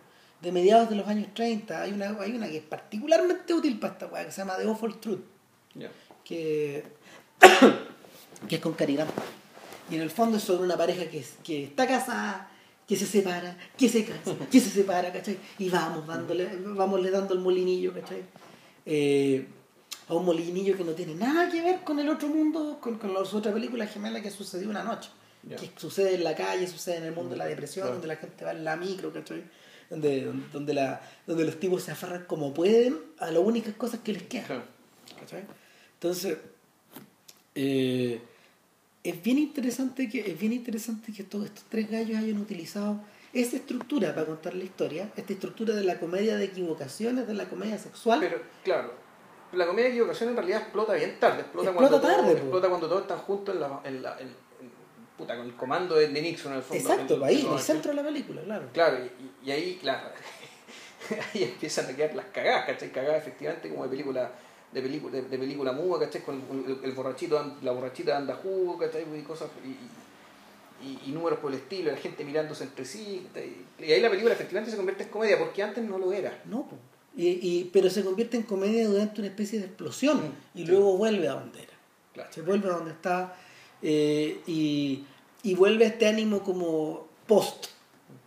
de 0.42 0.52
mediados 0.52 0.90
de 0.90 0.96
los 0.96 1.06
años 1.06 1.32
30. 1.32 1.80
Hay 1.80 1.92
una, 1.92 2.16
hay 2.20 2.32
una 2.32 2.48
que 2.48 2.56
es 2.56 2.64
particularmente 2.64 3.54
útil 3.54 3.78
para 3.78 3.92
esta 3.92 4.06
weá, 4.06 4.24
que 4.24 4.32
se 4.32 4.38
llama 4.38 4.56
The 4.56 4.64
Awful 4.64 4.98
Truth 4.98 5.36
que, 6.26 6.82
que 8.48 8.56
es 8.56 8.60
con 8.60 8.74
caridad. 8.74 9.06
Y 9.90 9.94
en 9.94 10.02
el 10.02 10.10
fondo 10.10 10.36
es 10.36 10.42
sobre 10.42 10.64
una 10.64 10.76
pareja 10.76 11.06
que, 11.08 11.24
que 11.44 11.64
está 11.64 11.86
casada, 11.86 12.50
que 12.86 12.96
se 12.96 13.06
separa, 13.06 13.56
que 13.78 13.88
se 13.88 14.04
casa, 14.04 14.34
que 14.50 14.60
se 14.60 14.70
separa, 14.70 15.12
¿cachai? 15.12 15.38
Y 15.58 15.70
vamos 15.70 16.06
dándole, 16.06 16.48
vamos 16.62 17.00
le 17.00 17.10
dando 17.10 17.34
el 17.34 17.40
molinillo, 17.40 17.94
¿cachai? 17.94 18.22
Eh, 18.84 19.46
a 20.08 20.14
un 20.14 20.24
molinillo 20.24 20.76
que 20.76 20.84
no 20.84 20.92
tiene 20.92 21.14
nada 21.14 21.50
que 21.50 21.62
ver 21.62 21.80
con 21.82 21.98
el 21.98 22.08
otro 22.08 22.28
mundo, 22.28 22.78
con, 22.80 22.98
con 22.98 23.14
las 23.14 23.32
otras 23.32 23.54
películas 23.54 23.92
gemelas 23.92 24.22
que 24.22 24.30
sucedió 24.30 24.68
una 24.68 24.82
noche. 24.82 25.10
Que 25.48 25.70
sucede 25.76 26.16
en 26.16 26.24
la 26.24 26.34
calle, 26.34 26.66
sucede 26.66 26.96
en 26.96 27.04
el 27.04 27.12
mundo 27.14 27.30
de 27.30 27.36
la 27.36 27.44
mm, 27.44 27.48
depresión, 27.48 27.86
donde 27.86 28.08
la 28.08 28.16
gente 28.16 28.44
va 28.44 28.50
en 28.50 28.64
la 28.64 28.74
micro, 28.74 29.12
¿cachai? 29.12 29.44
Donde, 29.88 30.32
donde, 30.52 30.74
la, 30.74 31.00
donde 31.24 31.44
los 31.44 31.60
tipos 31.60 31.84
se 31.84 31.92
aferran 31.92 32.24
como 32.24 32.52
pueden 32.52 32.98
a 33.20 33.30
las 33.30 33.40
únicas 33.40 33.74
cosas 33.74 34.00
que 34.00 34.12
les 34.12 34.24
quedan. 34.24 34.64
¿cachai? 35.20 35.44
Entonces, 35.96 36.38
eh, 37.54 38.20
es 39.02 39.22
bien 39.22 39.38
interesante 39.38 40.08
que 40.08 40.20
es 40.20 40.38
bien 40.38 40.52
interesante 40.52 41.12
que 41.12 41.24
todos 41.24 41.46
estos 41.46 41.64
tres 41.70 41.90
gallos 41.90 42.18
hayan 42.18 42.38
utilizado 42.38 43.00
esa 43.32 43.56
estructura 43.56 44.14
para 44.14 44.26
contar 44.26 44.54
la 44.54 44.64
historia, 44.64 45.10
esta 45.16 45.32
estructura 45.32 45.74
de 45.74 45.84
la 45.84 45.98
comedia 45.98 46.36
de 46.36 46.44
equivocaciones, 46.44 47.26
de 47.26 47.34
la 47.34 47.46
comedia 47.46 47.78
sexual. 47.78 48.20
Pero, 48.20 48.40
claro, 48.64 48.92
la 49.52 49.66
comedia 49.66 49.88
de 49.88 49.94
equivocaciones 49.94 50.32
en 50.32 50.36
realidad 50.36 50.62
explota 50.62 50.94
bien 50.94 51.18
tarde, 51.20 51.40
explota, 51.40 51.72
cuando, 51.72 52.00
tarde, 52.00 52.32
explota 52.32 52.68
cuando 52.68 52.88
todos 52.88 53.02
están 53.02 53.18
juntos 53.18 53.54
en 53.54 53.60
la, 53.60 53.80
en 53.84 54.02
la 54.02 54.16
puta, 55.16 55.36
con 55.36 55.46
el 55.46 55.54
comando 55.54 55.94
de, 55.96 56.08
Nixon 56.08 56.52
en 56.52 56.58
el 56.58 56.64
fondo. 56.64 56.82
Exacto, 56.82 57.24
ahí, 57.24 57.40
en 57.46 57.52
el 57.52 57.58
centro 57.58 57.90
de 57.90 57.96
la 57.96 58.02
película, 58.02 58.42
claro. 58.42 58.68
Claro, 58.72 58.98
y, 59.44 59.50
ahí, 59.50 59.78
claro, 59.80 60.10
ahí 61.34 61.44
empiezan 61.44 61.86
a 61.86 61.96
quedar 61.96 62.14
las 62.14 62.26
cagadas, 62.26 62.66
¿cachai? 62.66 62.90
Cagadas 62.90 63.18
efectivamente 63.18 63.68
como 63.68 63.84
de 63.84 63.90
película 63.90 64.32
de 64.76 64.82
película, 64.82 65.16
de, 65.16 65.38
película 65.38 65.72
muda, 65.72 66.00
¿cachai? 66.00 66.22
Con 66.22 66.42
el, 66.82 66.92
borrachito, 66.92 67.56
la 67.62 67.72
borrachita 67.72 68.14
anda 68.14 68.34
jugo, 68.34 68.76
¿cachai? 68.76 69.06
Y 69.18 69.22
cosas, 69.22 69.48
y, 69.64 71.08
y, 71.08 71.12
números 71.12 71.38
por 71.38 71.50
el 71.50 71.58
estilo, 71.58 71.90
la 71.90 71.96
gente 71.96 72.22
mirándose 72.26 72.64
entre 72.64 72.84
sí, 72.84 73.26
y 73.78 73.90
ahí 73.90 74.02
la 74.02 74.10
película 74.10 74.34
efectivamente 74.34 74.70
se 74.70 74.76
convierte 74.76 75.04
en 75.04 75.08
comedia, 75.08 75.38
porque 75.38 75.62
antes 75.62 75.82
no 75.82 75.96
lo 75.96 76.12
era. 76.12 76.42
No, 76.44 76.68
y, 77.16 77.26
y, 77.26 77.70
pero 77.72 77.88
se 77.88 78.04
convierte 78.04 78.36
en 78.36 78.42
comedia 78.42 78.86
durante 78.86 79.22
una 79.22 79.28
especie 79.28 79.60
de 79.60 79.64
explosión, 79.64 80.18
mm, 80.18 80.58
y 80.58 80.66
luego 80.66 80.98
vuelve 80.98 81.26
a 81.28 81.32
donde 81.32 81.62
era. 81.62 82.30
Se 82.30 82.42
vuelve 82.42 82.68
a 82.68 82.72
donde 82.72 82.90
está, 82.90 83.34
eh, 83.80 84.42
y, 84.46 85.06
y 85.42 85.54
vuelve 85.54 85.86
a 85.86 85.88
este 85.88 86.06
ánimo 86.06 86.42
como 86.42 87.08
post, 87.26 87.68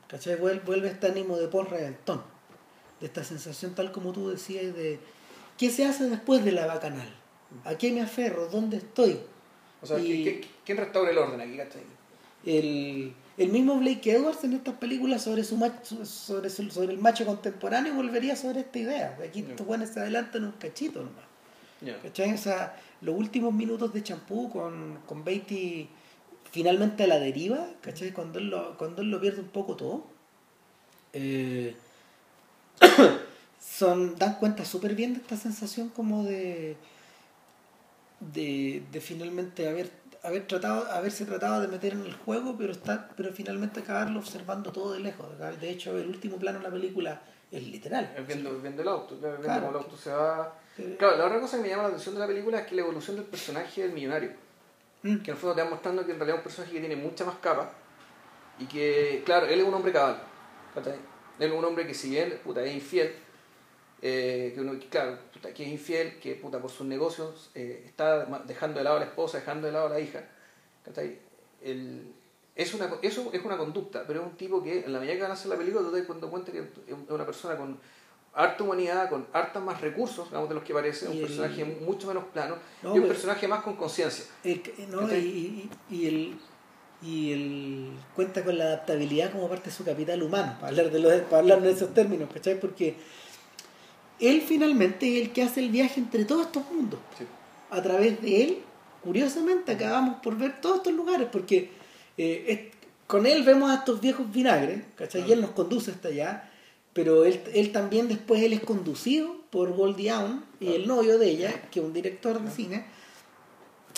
¿cachai? 0.07 0.35
Vuelve, 0.35 0.89
a 0.89 0.91
este 0.91 1.05
ánimo 1.05 1.37
de 1.37 1.47
post 1.47 1.69
reventón, 1.69 2.23
de 2.99 3.05
esta 3.05 3.23
sensación 3.23 3.75
tal 3.75 3.91
como 3.91 4.13
tú 4.13 4.31
decías 4.31 4.75
de 4.75 4.99
¿Qué 5.59 5.69
se 5.69 5.85
hace 5.85 6.09
después 6.09 6.45
de 6.45 6.53
la 6.53 6.65
bacanal? 6.67 7.13
¿A 7.65 7.75
qué 7.75 7.91
me 7.91 7.99
aferro? 7.99 8.47
¿Dónde 8.47 8.77
estoy? 8.77 9.19
O 9.81 9.85
sea, 9.85 9.97
¿quién 9.97 10.77
restaura 10.77 11.11
el 11.11 11.17
orden 11.17 11.41
aquí, 11.41 11.57
cachai? 11.57 11.81
El, 12.45 13.13
el 13.37 13.49
mismo 13.49 13.75
Blake 13.75 14.09
Edwards 14.09 14.41
en 14.45 14.53
estas 14.53 14.75
películas 14.75 15.21
sobre 15.21 15.43
su 15.43 15.57
macho, 15.57 16.05
sobre, 16.05 16.49
sobre 16.49 16.93
el 16.93 16.99
macho 16.99 17.25
contemporáneo 17.25 17.93
volvería 17.93 18.37
sobre 18.37 18.61
esta 18.61 18.79
idea. 18.79 19.17
De 19.19 19.27
aquí 19.27 19.41
estos 19.41 19.67
buenos 19.67 19.89
se 19.89 19.99
adelantan 19.99 20.45
un 20.45 20.53
cachito 20.53 21.03
nomás. 21.03 21.25
¿Cachai? 22.03 22.33
O 22.33 22.37
sea, 22.37 22.79
los 23.01 23.15
últimos 23.15 23.53
minutos 23.53 23.93
de 23.93 24.01
champú 24.01 24.49
con, 24.49 24.99
con 25.05 25.25
Beatty 25.25 25.89
finalmente 26.51 27.03
a 27.03 27.07
la 27.07 27.19
deriva, 27.19 27.67
¿cachai? 27.81 28.13
Cuando 28.13 28.39
él 28.39 28.49
lo, 28.49 28.77
cuando 28.77 29.01
él 29.01 29.11
lo 29.11 29.19
pierde 29.19 29.41
un 29.41 29.49
poco 29.49 29.75
todo. 29.75 30.05
Eh, 31.11 31.75
son 33.59 34.15
dan 34.15 34.35
cuenta 34.35 34.65
súper 34.65 34.95
bien 34.95 35.13
de 35.13 35.19
esta 35.19 35.37
sensación 35.37 35.89
como 35.89 36.23
de 36.23 36.77
de, 38.19 38.83
de 38.91 39.01
finalmente 39.01 39.67
haber 39.67 39.91
haber 40.23 40.47
tratado 40.47 40.91
haberse 40.91 41.25
tratado 41.25 41.61
de 41.61 41.67
meter 41.67 41.93
en 41.93 42.01
el 42.01 42.13
juego 42.13 42.55
pero 42.57 42.71
estar 42.71 43.09
pero 43.15 43.31
finalmente 43.31 43.79
acabarlo 43.79 44.19
observando 44.19 44.71
todo 44.71 44.93
de 44.93 44.99
lejos. 44.99 45.27
De 45.59 45.69
hecho 45.69 45.97
el 45.97 46.07
último 46.07 46.37
plano 46.37 46.59
de 46.59 46.63
la 46.65 46.71
película 46.71 47.21
es 47.51 47.63
literal. 47.63 48.13
Es 48.15 48.27
viendo, 48.27 48.49
el 48.49 48.87
auto 48.87 49.17
viendo 49.17 49.41
claro, 49.41 49.69
el 49.69 49.75
auto 49.75 49.97
se 49.97 50.11
va. 50.11 50.55
Claro 50.97 51.17
la 51.17 51.25
otra 51.25 51.39
cosa 51.39 51.57
que 51.57 51.63
me 51.63 51.69
llama 51.69 51.83
la 51.83 51.89
atención 51.89 52.15
de 52.15 52.21
la 52.21 52.27
película 52.27 52.59
es 52.59 52.67
que 52.67 52.75
la 52.75 52.81
evolución 52.81 53.15
del 53.15 53.25
personaje 53.25 53.81
del 53.81 53.91
millonario. 53.91 54.31
Mm. 55.01 55.19
que 55.19 55.31
en 55.31 55.35
el 55.35 55.41
fondo 55.41 55.55
te 55.55 55.63
va 55.63 55.69
mostrando 55.69 56.05
que 56.05 56.11
en 56.11 56.17
realidad 56.17 56.39
es 56.39 56.39
un 56.41 56.43
personaje 56.43 56.73
que 56.73 56.79
tiene 56.81 56.95
mucha 56.97 57.23
más 57.23 57.35
capa 57.35 57.71
y 58.59 58.65
que 58.65 59.23
claro 59.25 59.45
él 59.45 59.61
es 59.61 59.65
un 59.65 59.73
hombre 59.73 59.93
cabal 59.93 60.21
él 60.75 60.99
es 61.39 61.51
un 61.51 61.63
hombre 61.63 61.87
que 61.87 61.93
si 61.93 62.09
bien 62.09 62.37
puta, 62.43 62.61
es 62.63 62.73
infiel 62.73 63.15
eh, 64.01 64.51
que 64.53 64.61
uno, 64.61 64.73
claro, 64.89 65.17
que 65.53 65.63
es 65.63 65.69
infiel, 65.69 66.19
que 66.19 66.35
puta, 66.35 66.59
por 66.59 66.71
sus 66.71 66.87
negocios 66.87 67.51
eh, 67.55 67.83
está 67.85 68.25
dejando 68.45 68.77
de 68.77 68.83
lado 68.83 68.97
a 68.97 68.99
la 68.99 69.05
esposa, 69.05 69.39
dejando 69.39 69.67
de 69.67 69.73
lado 69.73 69.87
a 69.87 69.89
la 69.89 69.99
hija. 69.99 70.23
El, 71.61 72.13
es 72.55 72.73
una, 72.73 72.89
eso 73.01 73.29
es 73.31 73.43
una 73.43 73.57
conducta, 73.57 74.03
pero 74.07 74.21
es 74.21 74.25
un 74.25 74.37
tipo 74.37 74.63
que 74.63 74.85
en 74.85 74.93
la 74.93 74.99
medida 74.99 75.15
que 75.15 75.21
van 75.21 75.31
a 75.31 75.33
hacer 75.33 75.49
la 75.49 75.57
película, 75.57 75.83
tú 75.83 75.91
te 75.91 76.01
das 76.01 76.29
cuenta 76.29 76.51
que 76.51 76.59
es 76.59 76.65
una 77.09 77.25
persona 77.25 77.55
con 77.55 77.79
harta 78.33 78.63
humanidad, 78.63 79.09
con 79.09 79.27
harta 79.33 79.59
más 79.59 79.81
recursos, 79.81 80.27
digamos, 80.27 80.49
de 80.49 80.55
los 80.55 80.63
que 80.63 80.73
parece, 80.73 81.07
un 81.07 81.19
personaje 81.19 81.65
mucho 81.65 82.07
menos 82.07 82.25
plano 82.25 82.55
y 82.83 82.99
un 82.99 83.07
personaje 83.07 83.47
más 83.47 83.63
con 83.63 83.75
conciencia. 83.75 84.25
No, 84.89 85.13
y, 85.13 85.69
y, 85.89 86.07
el, 86.07 86.39
y 87.01 87.31
él 87.33 87.89
cuenta 88.15 88.43
con 88.43 88.57
la 88.57 88.65
adaptabilidad 88.65 89.31
como 89.31 89.49
parte 89.49 89.69
de 89.69 89.75
su 89.75 89.83
capital 89.83 90.21
humano, 90.21 90.55
para 90.55 90.67
hablar 90.69 90.91
de, 90.91 90.99
los, 90.99 91.13
para 91.23 91.39
hablar 91.39 91.61
de 91.61 91.71
esos 91.71 91.93
términos, 91.93 92.29
¿cachai? 92.33 92.59
Porque 92.59 92.95
él 94.19 94.41
finalmente 94.41 95.17
es 95.17 95.25
el 95.25 95.31
que 95.31 95.43
hace 95.43 95.59
el 95.61 95.69
viaje 95.69 95.99
entre 95.99 96.25
todos 96.25 96.47
estos 96.47 96.63
mundos. 96.71 96.99
A 97.69 97.81
través 97.81 98.21
de 98.21 98.43
él, 98.43 98.57
curiosamente, 99.03 99.71
acabamos 99.71 100.19
por 100.21 100.37
ver 100.37 100.59
todos 100.61 100.77
estos 100.77 100.93
lugares, 100.93 101.27
porque 101.31 101.71
eh, 102.17 102.71
con 103.07 103.25
él 103.25 103.43
vemos 103.43 103.71
a 103.71 103.75
estos 103.75 104.01
viejos 104.01 104.31
vinagres, 104.31 104.83
¿cachai? 104.95 105.27
Y 105.27 105.31
él 105.31 105.41
nos 105.41 105.51
conduce 105.51 105.91
hasta 105.91 106.09
allá, 106.09 106.51
pero 106.93 107.25
él, 107.25 107.41
él 107.53 107.71
también 107.71 108.07
después 108.07 108.41
él 108.43 108.53
es 108.53 108.61
conducido 108.61 109.35
por 109.49 109.73
Goldie 109.73 110.11
Hawn 110.11 110.43
y 110.59 110.73
el 110.73 110.87
novio 110.87 111.17
de 111.17 111.29
ella, 111.29 111.61
que 111.71 111.79
es 111.79 111.85
un 111.85 111.93
director 111.93 112.41
de 112.41 112.51
cine, 112.51 112.85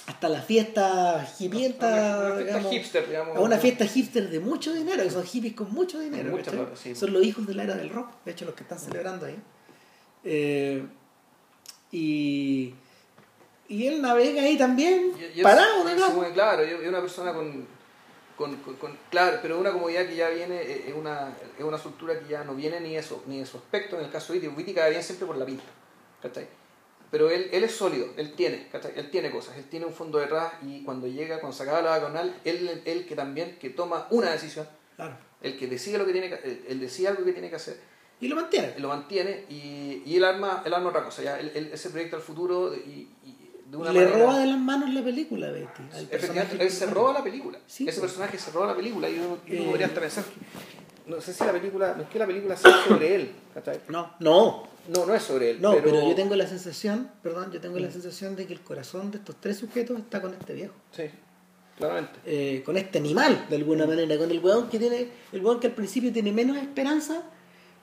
hasta 0.07 0.30
la 0.30 0.41
fiesta 0.41 1.28
hipienta, 1.39 2.38
a 2.38 3.39
una 3.39 3.57
fiesta 3.57 3.86
hipster 3.86 4.30
de 4.30 4.39
mucho 4.39 4.74
dinero, 4.74 5.03
que 5.03 5.09
son 5.09 5.24
hippies 5.24 5.53
con 5.53 5.72
mucho 5.72 5.99
dinero, 5.99 6.38
son 6.93 7.13
los 7.13 7.24
hijos 7.24 7.45
de 7.47 7.53
la 7.53 7.63
era 7.63 7.76
del 7.76 7.89
rock, 7.89 8.09
de 8.26 8.32
hecho 8.32 8.45
los 8.45 8.55
que 8.55 8.63
están 8.63 8.80
celebrando 8.80 9.26
ahí. 9.26 9.38
Eh, 10.24 10.86
y, 11.91 12.74
y 13.67 13.88
él 13.88 14.01
navega 14.01 14.43
ahí 14.43 14.57
también, 14.57 15.13
parado, 15.41 15.88
es, 15.88 16.34
claro, 16.34 16.63
es 16.63 16.88
una 16.88 17.01
persona 17.01 17.34
con, 17.34 17.67
con, 18.38 18.55
con, 18.57 18.97
Claro, 19.09 19.39
pero 19.41 19.59
una 19.59 19.72
comodidad 19.72 20.07
que 20.07 20.15
ya 20.15 20.30
viene, 20.30 20.61
eh, 20.61 20.86
es 20.88 20.95
una, 20.95 21.36
es 21.57 21.63
una 21.63 21.78
estructura 21.78 22.19
que 22.19 22.28
ya 22.28 22.43
no 22.43 22.55
viene 22.55 22.80
ni 22.80 22.95
eso, 22.95 23.24
ni 23.28 23.39
de 23.39 23.45
su 23.45 23.57
aspecto, 23.57 23.97
en 23.97 24.05
el 24.05 24.11
caso 24.11 24.34
de 24.34 24.39
Viti, 24.39 24.53
Viti 24.55 24.74
cada 24.74 24.89
bien 24.89 25.03
siempre 25.03 25.26
por 25.28 25.38
la 25.38 25.45
pinta, 25.45 25.63
Pero 27.09 27.30
él, 27.30 27.49
él 27.51 27.63
es 27.63 27.76
sólido, 27.76 28.07
él 28.17 28.34
tiene, 28.36 28.67
Él 28.95 29.09
tiene 29.09 29.32
cosas, 29.32 29.57
él 29.57 29.65
tiene 29.69 29.86
un 29.86 29.93
fondo 29.93 30.19
detrás 30.19 30.53
y 30.63 30.84
cuando 30.84 31.07
llega, 31.07 31.39
cuando 31.39 31.55
se 31.57 31.63
acaba 31.63 31.82
la 31.82 31.89
vagonal, 31.91 32.39
él, 32.45 32.82
él 32.86 33.05
que 33.05 33.15
también, 33.15 33.57
que 33.59 33.69
toma 33.69 34.07
una 34.11 34.32
decisión, 34.32 34.67
el 35.41 35.57
que 35.57 35.67
decide 35.67 35.97
lo 35.97 36.05
que 36.05 36.13
tiene 36.13 36.30
que, 36.30 36.65
él 36.67 36.80
decide 36.80 37.09
algo 37.09 37.26
que 37.26 37.34
tiene 37.34 37.49
que 37.49 37.55
hacer, 37.55 37.90
y 38.22 38.28
lo 38.28 38.36
mantiene. 38.36 38.76
Lo 38.78 38.88
mantiene 38.88 39.45
y, 39.49 40.03
y 40.05 40.15
él, 40.15 40.24
arma, 40.24 40.61
él 40.63 40.74
arma 40.74 40.89
otra 40.89 41.03
cosa. 41.03 41.24
Ya, 41.24 41.39
él, 41.39 41.72
ese 41.74 41.89
proyecto 41.89 42.15
al 42.15 42.22
futuro 42.22 42.74
y, 42.74 43.07
de 43.69 43.78
una 43.78 43.91
Le 43.91 44.05
roba 44.07 44.38
de 44.38 44.47
las 44.47 44.59
manos 44.59 44.93
la 44.93 45.03
película, 45.03 45.49
Betty. 45.49 45.84
Efectivamente, 46.11 46.63
él 46.63 46.69
se 46.69 46.86
roba 46.86 47.13
la 47.13 47.24
película. 47.24 47.57
ese 47.67 47.86
pues. 47.86 47.99
personaje 47.99 48.38
se 48.38 48.51
roba 48.51 48.67
la 48.67 48.76
película 48.76 49.09
y 49.09 49.17
uno, 49.17 49.39
eh, 49.47 49.65
podría 49.65 49.88
hasta 49.88 49.99
pensar 49.99 50.24
que 50.26 50.32
no 51.09 51.19
sé 51.19 51.34
si 51.34 51.43
la 51.43 51.51
película, 51.51 51.93
no 51.95 52.03
es 52.03 52.09
que 52.09 52.19
la 52.19 52.28
película 52.28 52.55
sea 52.55 52.84
sobre 52.88 53.15
él, 53.15 53.32
No, 53.89 54.13
no. 54.19 54.72
No, 54.88 55.05
no 55.05 55.13
es 55.13 55.24
sobre 55.24 55.51
él. 55.51 55.61
No, 55.61 55.74
pero, 55.74 56.07
yo 56.07 56.15
tengo 56.15 56.36
la 56.36 56.47
sensación, 56.47 57.09
perdón, 57.22 57.51
yo 57.51 57.61
tengo 57.61 57.78
la 57.78 57.88
mm. 57.88 57.91
sensación 57.91 58.36
de 58.36 58.47
que 58.47 58.53
el 58.53 58.61
corazón 58.61 59.11
de 59.11 59.19
estos 59.19 59.36
tres 59.39 59.57
sujetos 59.57 59.99
está 59.99 60.22
con 60.22 60.34
este 60.34 60.53
viejo. 60.53 60.74
Sí, 60.91 61.03
claramente. 61.78 62.19
Eh, 62.26 62.63
con 62.65 62.78
este 62.78 62.97
animal, 62.97 63.45
de 63.49 63.57
alguna 63.57 63.86
manera, 63.86 64.17
con 64.17 64.32
el 64.32 64.39
weón 64.39 64.69
que 64.69 64.80
tiene, 64.80 65.07
el 65.32 65.45
weón 65.45 65.59
que 65.59 65.67
al 65.67 65.74
principio 65.74 66.11
tiene 66.11 66.32
menos 66.32 66.57
esperanza 66.57 67.24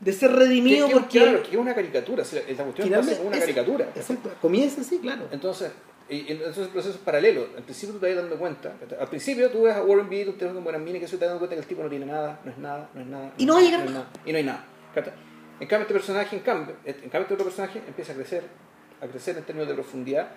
de 0.00 0.12
ser 0.12 0.32
redimido 0.32 0.86
que, 0.86 0.92
porque... 0.94 1.18
Claro, 1.18 1.42
que 1.42 1.50
es 1.50 1.56
una 1.56 1.74
caricatura, 1.74 2.22
esta 2.22 2.64
cuestión 2.64 2.94
es 2.94 3.20
una 3.20 3.38
caricatura. 3.38 3.88
Exacto, 3.94 4.30
comienza 4.40 4.80
así, 4.80 4.98
claro. 4.98 5.28
Entonces, 5.32 5.72
Y 6.08 6.32
entonces 6.32 6.64
el 6.64 6.68
proceso 6.70 6.94
es 6.94 7.00
paralelo. 7.00 7.48
Al 7.56 7.62
principio 7.64 7.94
tú 7.94 8.00
te 8.00 8.14
vas 8.14 8.22
dando 8.22 8.38
cuenta. 8.38 8.74
Al 8.98 9.08
principio 9.08 9.50
tú 9.50 9.62
ves 9.62 9.76
a 9.76 9.82
Warren 9.82 10.08
Beatty, 10.08 10.30
tú 10.30 10.38
te 10.38 10.46
con 10.46 10.64
buenas 10.64 10.80
minas, 10.80 11.00
que 11.00 11.04
eso 11.04 11.18
te 11.18 11.24
das 11.24 11.32
dando 11.32 11.40
cuenta 11.40 11.56
que 11.56 11.62
el 11.62 11.66
tipo 11.66 11.82
no 11.82 11.88
tiene 11.90 12.06
nada, 12.06 12.40
no 12.44 12.50
es 12.50 12.58
nada, 12.58 12.88
no 12.94 13.00
es 13.00 13.06
nada. 13.06 13.32
Y 13.36 13.44
no 13.44 13.54
va 13.54 13.60
a 13.60 13.62
llegar 13.62 13.84
es 13.84 13.90
nada, 13.90 14.08
Y 14.24 14.32
no 14.32 14.38
hay 14.38 14.44
nada. 14.44 14.64
En 15.60 15.66
cambio, 15.66 15.82
este 15.82 15.94
personaje, 15.94 16.36
en 16.36 16.42
cambio, 16.42 16.76
en 16.84 16.94
cambio, 16.94 17.20
este 17.22 17.34
otro 17.34 17.44
personaje 17.44 17.82
empieza 17.86 18.12
a 18.12 18.14
crecer, 18.14 18.44
a 19.02 19.06
crecer 19.06 19.36
en 19.36 19.44
términos 19.44 19.68
de 19.68 19.74
profundidad. 19.74 20.28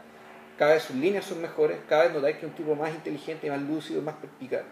Cada 0.58 0.74
vez 0.74 0.84
sus 0.84 0.96
líneas 0.96 1.26
son 1.26 1.42
mejores, 1.42 1.78
cada 1.88 2.04
vez 2.04 2.14
notáis 2.14 2.38
que 2.38 2.46
es 2.46 2.52
un 2.52 2.58
tipo 2.58 2.76
más 2.76 2.94
inteligente, 2.94 3.50
más 3.50 3.62
lúcido, 3.62 4.02
más 4.02 4.16
perspicaz. 4.16 4.64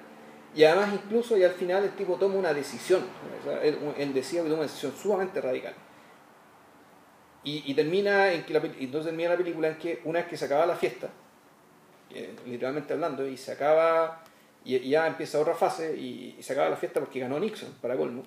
Y 0.55 0.63
además, 0.63 0.89
incluso, 0.93 1.37
y 1.37 1.43
al 1.43 1.51
final, 1.51 1.83
el 1.83 1.91
tipo 1.91 2.15
toma 2.15 2.35
una 2.35 2.53
decisión. 2.53 3.03
Él, 3.61 3.77
él 3.97 4.13
decía 4.13 4.41
que 4.41 4.49
toma 4.49 4.61
una 4.61 4.67
decisión 4.67 4.93
sumamente 4.99 5.39
radical. 5.39 5.73
Y, 7.43 7.63
y 7.71 7.73
termina 7.73 8.33
en 8.33 8.43
que 8.43 8.53
la, 8.53 8.59
entonces 8.59 9.05
termina 9.05 9.29
la 9.29 9.37
película 9.37 9.69
en 9.69 9.77
que 9.77 10.01
una 10.03 10.19
vez 10.19 10.27
que 10.27 10.37
se 10.37 10.45
acaba 10.45 10.65
la 10.65 10.75
fiesta, 10.75 11.09
eh, 12.13 12.35
literalmente 12.45 12.93
hablando, 12.93 13.25
y 13.27 13.37
se 13.37 13.51
acaba, 13.51 14.23
y, 14.65 14.75
y 14.75 14.89
ya 14.89 15.07
empieza 15.07 15.39
otra 15.39 15.53
fase, 15.53 15.95
y, 15.95 16.35
y 16.37 16.43
se 16.43 16.53
acaba 16.53 16.69
la 16.69 16.75
fiesta 16.75 16.99
porque 16.99 17.19
ganó 17.19 17.39
Nixon, 17.39 17.75
para 17.81 17.95
colmo. 17.95 18.23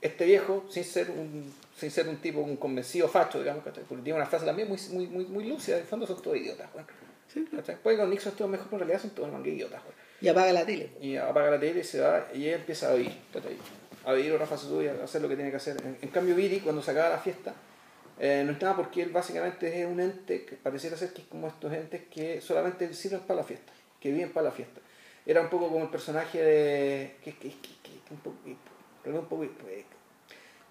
Este 0.00 0.26
viejo, 0.26 0.66
sin 0.68 0.84
ser 0.84 1.10
un, 1.10 1.52
sin 1.76 1.90
ser 1.90 2.08
un 2.08 2.16
tipo, 2.16 2.40
un 2.40 2.56
convencido 2.56 3.08
facho, 3.08 3.38
digamos, 3.38 3.64
porque 3.64 3.80
tiene 4.02 4.14
una 4.14 4.26
frase 4.26 4.44
también 4.44 4.68
muy, 4.68 4.78
muy, 4.90 5.06
muy, 5.06 5.24
muy 5.24 5.44
lúcida, 5.44 5.76
en 5.76 5.82
el 5.82 5.88
fondo 5.88 6.06
son 6.06 6.20
todos 6.20 6.36
idiotas, 6.36 6.72
bueno. 6.72 6.88
Sí. 7.32 7.48
Puede 7.82 7.96
que 7.96 8.02
con 8.02 8.10
Nixon 8.10 8.32
estuvo 8.32 8.48
mejor, 8.48 8.66
pero 8.66 8.82
en 8.82 8.88
realidad 8.88 9.02
son 9.02 9.10
todos 9.10 9.32
mangue 9.32 9.50
idiotas, 9.50 9.82
bueno. 9.82 10.07
Y 10.20 10.28
apaga 10.28 10.52
la 10.52 10.66
tele. 10.66 10.90
Y 11.00 11.16
apaga 11.16 11.52
la 11.52 11.60
tele 11.60 11.80
y 11.80 11.84
se 11.84 12.00
va, 12.00 12.28
y 12.34 12.46
ella 12.46 12.56
empieza 12.56 12.90
a 12.90 12.94
vivir, 12.94 13.16
a 14.04 14.12
vivir 14.12 14.32
otra 14.32 14.46
fase 14.46 14.66
suya, 14.66 14.94
a 15.00 15.04
hacer 15.04 15.22
lo 15.22 15.28
que 15.28 15.36
tiene 15.36 15.50
que 15.50 15.56
hacer. 15.56 15.76
En, 15.84 15.98
en 16.00 16.08
cambio, 16.08 16.34
Viri, 16.34 16.60
cuando 16.60 16.82
se 16.82 16.90
acaba 16.90 17.10
la 17.10 17.18
fiesta, 17.18 17.54
eh, 18.20 18.42
no 18.44 18.52
estaba 18.52 18.76
porque 18.76 19.02
él 19.02 19.10
básicamente 19.10 19.80
es 19.80 19.86
un 19.86 20.00
ente 20.00 20.44
que 20.44 20.56
pareciera 20.56 20.96
ser 20.96 21.12
que 21.12 21.22
es 21.22 21.28
como 21.28 21.46
estos 21.46 21.72
entes 21.72 22.02
que 22.10 22.40
solamente 22.40 22.92
sirven 22.92 23.20
para 23.20 23.40
la 23.40 23.44
fiesta, 23.44 23.72
que 24.00 24.10
viven 24.10 24.32
para 24.32 24.46
la 24.46 24.52
fiesta. 24.52 24.80
Era 25.24 25.40
un 25.40 25.48
poco 25.48 25.68
como 25.68 25.84
el 25.84 25.90
personaje 25.90 26.42
de. 26.42 27.16
que, 27.22 27.34
que, 27.36 27.50
que, 27.50 27.68
que 27.82 28.14
un 28.14 28.18
poco. 28.18 28.38
un 28.44 29.26
poco 29.26 29.46
pues, 29.60 29.84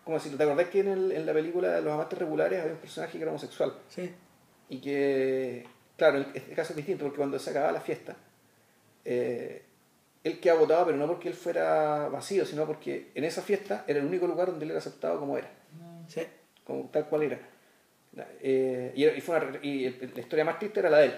como 0.04 0.20
si 0.20 0.30
te 0.30 0.44
acordás 0.44 0.68
que 0.70 0.80
en, 0.80 0.88
el, 0.88 1.12
en 1.12 1.26
la 1.26 1.34
película 1.34 1.70
de 1.74 1.82
Los 1.82 1.94
Amantes 1.94 2.18
Regulares 2.18 2.62
había 2.62 2.74
un 2.74 2.80
personaje 2.80 3.18
que 3.18 3.22
era 3.22 3.32
homosexual. 3.32 3.74
Sí. 3.90 4.12
Y 4.70 4.80
que, 4.80 5.66
claro, 5.96 6.20
en 6.20 6.28
este 6.34 6.54
caso 6.54 6.74
es 6.74 6.78
distinto 6.78 7.06
porque 7.06 7.18
cuando 7.18 7.38
se 7.40 7.50
acababa 7.50 7.72
la 7.72 7.82
fiesta, 7.82 8.16
eh, 9.10 9.64
él 10.24 10.40
queda 10.42 10.56
votado, 10.56 10.86
pero 10.88 10.98
no 10.98 11.08
porque 11.08 11.30
él 11.30 11.34
fuera 11.34 12.10
vacío, 12.10 12.46
sino 12.46 12.66
porque 12.66 13.12
en 13.16 13.24
esa 13.24 13.42
fiesta 13.42 13.86
era 13.88 14.00
el 14.00 14.06
único 14.06 14.28
lugar 14.28 14.48
donde 14.50 14.66
él 14.66 14.72
era 14.72 14.80
aceptado 14.80 15.18
como 15.20 15.38
era, 15.38 15.50
Sí. 16.08 16.22
como 16.66 16.90
tal 16.92 17.06
cual 17.08 17.24
era. 17.24 17.40
Eh, 18.42 18.92
y, 18.96 19.22
fue 19.22 19.38
una- 19.38 19.60
y 19.62 19.86
el- 19.86 20.12
la 20.14 20.20
historia 20.22 20.44
más 20.44 20.60
triste 20.60 20.80
era 20.80 20.90
la 20.90 20.98
de 21.00 21.06
él. 21.06 21.14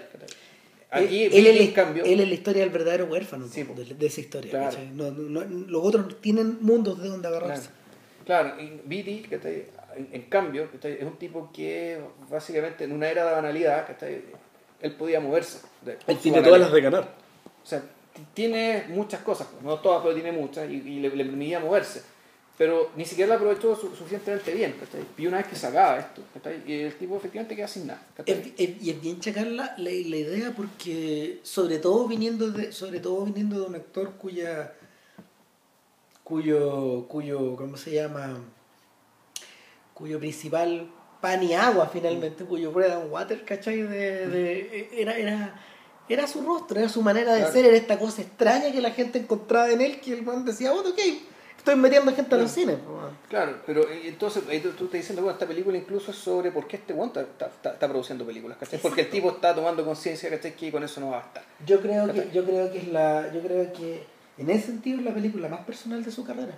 Aquí, 0.92 1.24
él, 1.24 1.46
él 1.46 1.58
en 1.60 1.72
cambio, 1.72 2.04
él 2.04 2.20
es 2.20 2.28
la 2.28 2.34
historia 2.34 2.62
del 2.62 2.70
verdadero 2.70 3.04
huérfano 3.06 3.46
Sí, 3.48 3.62
de, 3.62 3.94
de 3.94 4.06
esa 4.06 4.20
historia. 4.20 4.50
Claro. 4.50 4.66
¿cachai? 4.66 4.90
No, 4.90 5.10
no- 5.10 5.44
los 5.44 5.84
otros 5.84 6.20
tienen 6.20 6.58
mundos 6.60 7.00
de 7.02 7.08
donde 7.08 7.28
agarrarse. 7.28 7.70
Claro, 8.26 8.54
claro 8.56 8.62
y 8.62 8.80
Viti. 8.84 9.26
En, 9.96 10.08
en 10.12 10.22
cambio, 10.22 10.68
es 10.82 11.02
un 11.02 11.16
tipo 11.16 11.50
que 11.52 11.98
básicamente 12.28 12.84
en 12.84 12.92
una 12.92 13.08
era 13.08 13.24
de 13.26 13.32
banalidad, 13.32 13.86
él 14.80 14.92
podía 14.96 15.20
moverse. 15.20 15.58
Él 15.86 16.18
tiene 16.18 16.38
banalidad. 16.40 16.44
todas 16.44 16.60
las 16.60 16.72
de 16.72 16.80
ganar. 16.80 17.14
Sea, 17.70 17.82
tiene 18.34 18.86
muchas 18.88 19.20
cosas, 19.22 19.46
no 19.62 19.78
todas, 19.78 20.02
pero 20.02 20.14
tiene 20.14 20.32
muchas, 20.32 20.68
y, 20.68 20.98
le, 21.00 21.10
permitía 21.10 21.60
moverse. 21.60 22.02
Pero 22.58 22.90
ni 22.96 23.06
siquiera 23.06 23.28
la 23.30 23.34
aprovechó 23.36 23.74
su- 23.74 23.94
suficientemente 23.96 24.52
bien, 24.52 24.74
¿cachai? 24.78 25.02
Y 25.16 25.26
una 25.26 25.38
vez 25.38 25.46
que 25.46 25.56
se 25.56 25.66
acaba 25.66 25.98
esto. 25.98 26.22
Y 26.66 26.72
el 26.80 26.94
tipo 26.96 27.16
efectivamente 27.16 27.56
queda 27.56 27.68
sin 27.68 27.86
nada, 27.86 28.02
y 28.26 28.90
es 28.90 29.00
bien 29.00 29.18
chacar 29.20 29.46
la, 29.46 29.74
la, 29.78 29.90
idea 29.90 30.52
porque 30.54 31.38
sobre 31.42 31.78
todo 31.78 32.06
viniendo 32.06 32.50
de 32.50 32.72
sobre 32.72 33.00
todo 33.00 33.24
viniendo 33.24 33.60
de 33.60 33.66
un 33.66 33.74
actor 33.76 34.12
cuya 34.18 34.74
cuyo 36.24 37.06
cuyo 37.08 37.56
cómo 37.56 37.76
se 37.76 37.92
llama 37.92 38.38
cuyo 39.94 40.18
principal 40.18 40.90
pan 41.20 41.42
y 41.42 41.54
agua 41.54 41.88
finalmente 41.92 42.44
cuyo 42.44 42.72
bread 42.72 42.92
and 42.92 43.10
water 43.10 43.44
¿cachai? 43.44 43.82
De- 43.82 44.88
era 44.92 45.16
era 45.16 45.60
era 46.14 46.26
su 46.26 46.40
rostro 46.42 46.78
era 46.78 46.88
su 46.88 47.02
manera 47.02 47.32
de 47.32 47.40
Claro. 47.40 47.52
ser 47.54 47.64
era 47.66 47.76
esta 47.76 47.98
cosa 47.98 48.22
extraña 48.22 48.70
que 48.72 48.80
la 48.80 48.90
gente 48.90 49.18
encontraba 49.18 49.70
en 49.70 49.80
él 49.80 50.00
que 50.00 50.12
el 50.12 50.22
man 50.22 50.44
decía 50.44 50.72
bueno 50.72 50.90
ok 50.90 50.98
estoy 51.56 51.76
metiendo 51.76 52.12
gente 52.14 52.34
a 52.34 52.38
los 52.38 52.50
cines 52.50 52.76
po, 52.78 52.92
man". 52.96 53.10
Claro, 53.28 53.56
pero 53.66 53.82
eh, 53.88 54.02
entonces 54.08 54.42
tú, 54.44 54.50
estás 54.84 54.92
diciendo, 54.92 55.22
bueno, 55.22 55.34
esta 55.34 55.46
película 55.46 55.76
incluso 55.76 56.10
es 56.10 56.16
sobre 56.16 56.50
por 56.50 56.66
qué 56.66 56.76
este 56.76 56.92
one 56.94 57.12
está, 57.14 57.46
está- 57.46 57.78
produciendo 57.88 58.24
películas, 58.24 58.56
¿cachai? 58.58 58.80
Porque 58.80 59.02
el 59.02 59.10
tipo 59.10 59.30
está 59.30 59.54
tomando 59.54 59.84
conciencia, 59.84 60.30
¿cachai? 60.30 60.56
Que 60.56 60.72
con 60.72 60.82
eso 60.82 61.00
no 61.00 61.10
va 61.10 61.18
a 61.18 61.20
bastar. 61.20 61.44
Yo 61.66 61.80
creo 61.80 62.10
que, 62.12 62.30
yo 62.32 62.44
creo 62.44 62.72
que 62.72 62.78
es 62.78 62.88
la, 62.88 63.30
yo 63.32 63.40
creo 63.42 63.72
que 63.74 64.02
en 64.38 64.48
ese 64.50 64.66
sentido 64.68 64.98
es 65.00 65.04
la 65.04 65.12
película 65.14 65.48
más 65.48 65.60
personal 65.66 66.02
de 66.02 66.10
su 66.10 66.24
carrera. 66.24 66.54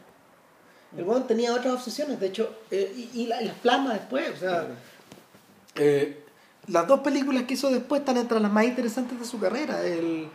El 0.97 1.03
weón 1.05 1.27
tenía 1.27 1.53
otras 1.53 1.75
obsesiones, 1.75 2.21
de 2.21 2.27
hecho, 2.29 2.55
eh, 2.71 2.93
y, 2.97 3.23
y 3.23 3.27
la- 3.27 3.43
y 3.43 3.47
las 3.47 3.57
plasma 3.57 3.95
después, 3.95 4.31
o 4.31 4.37
sea, 4.37 4.67
eh, 5.75 6.22
las 6.69 6.87
dos 6.87 7.01
películas 7.01 7.45
que 7.45 7.55
hizo 7.55 7.71
después 7.71 8.01
están 8.01 8.17
entre 8.17 8.39
las 8.41 8.51
más 8.53 8.65
interesantes 8.65 9.19
de 9.19 9.25
su 9.25 9.39
carrera. 9.41 9.85
El, 9.85 10.29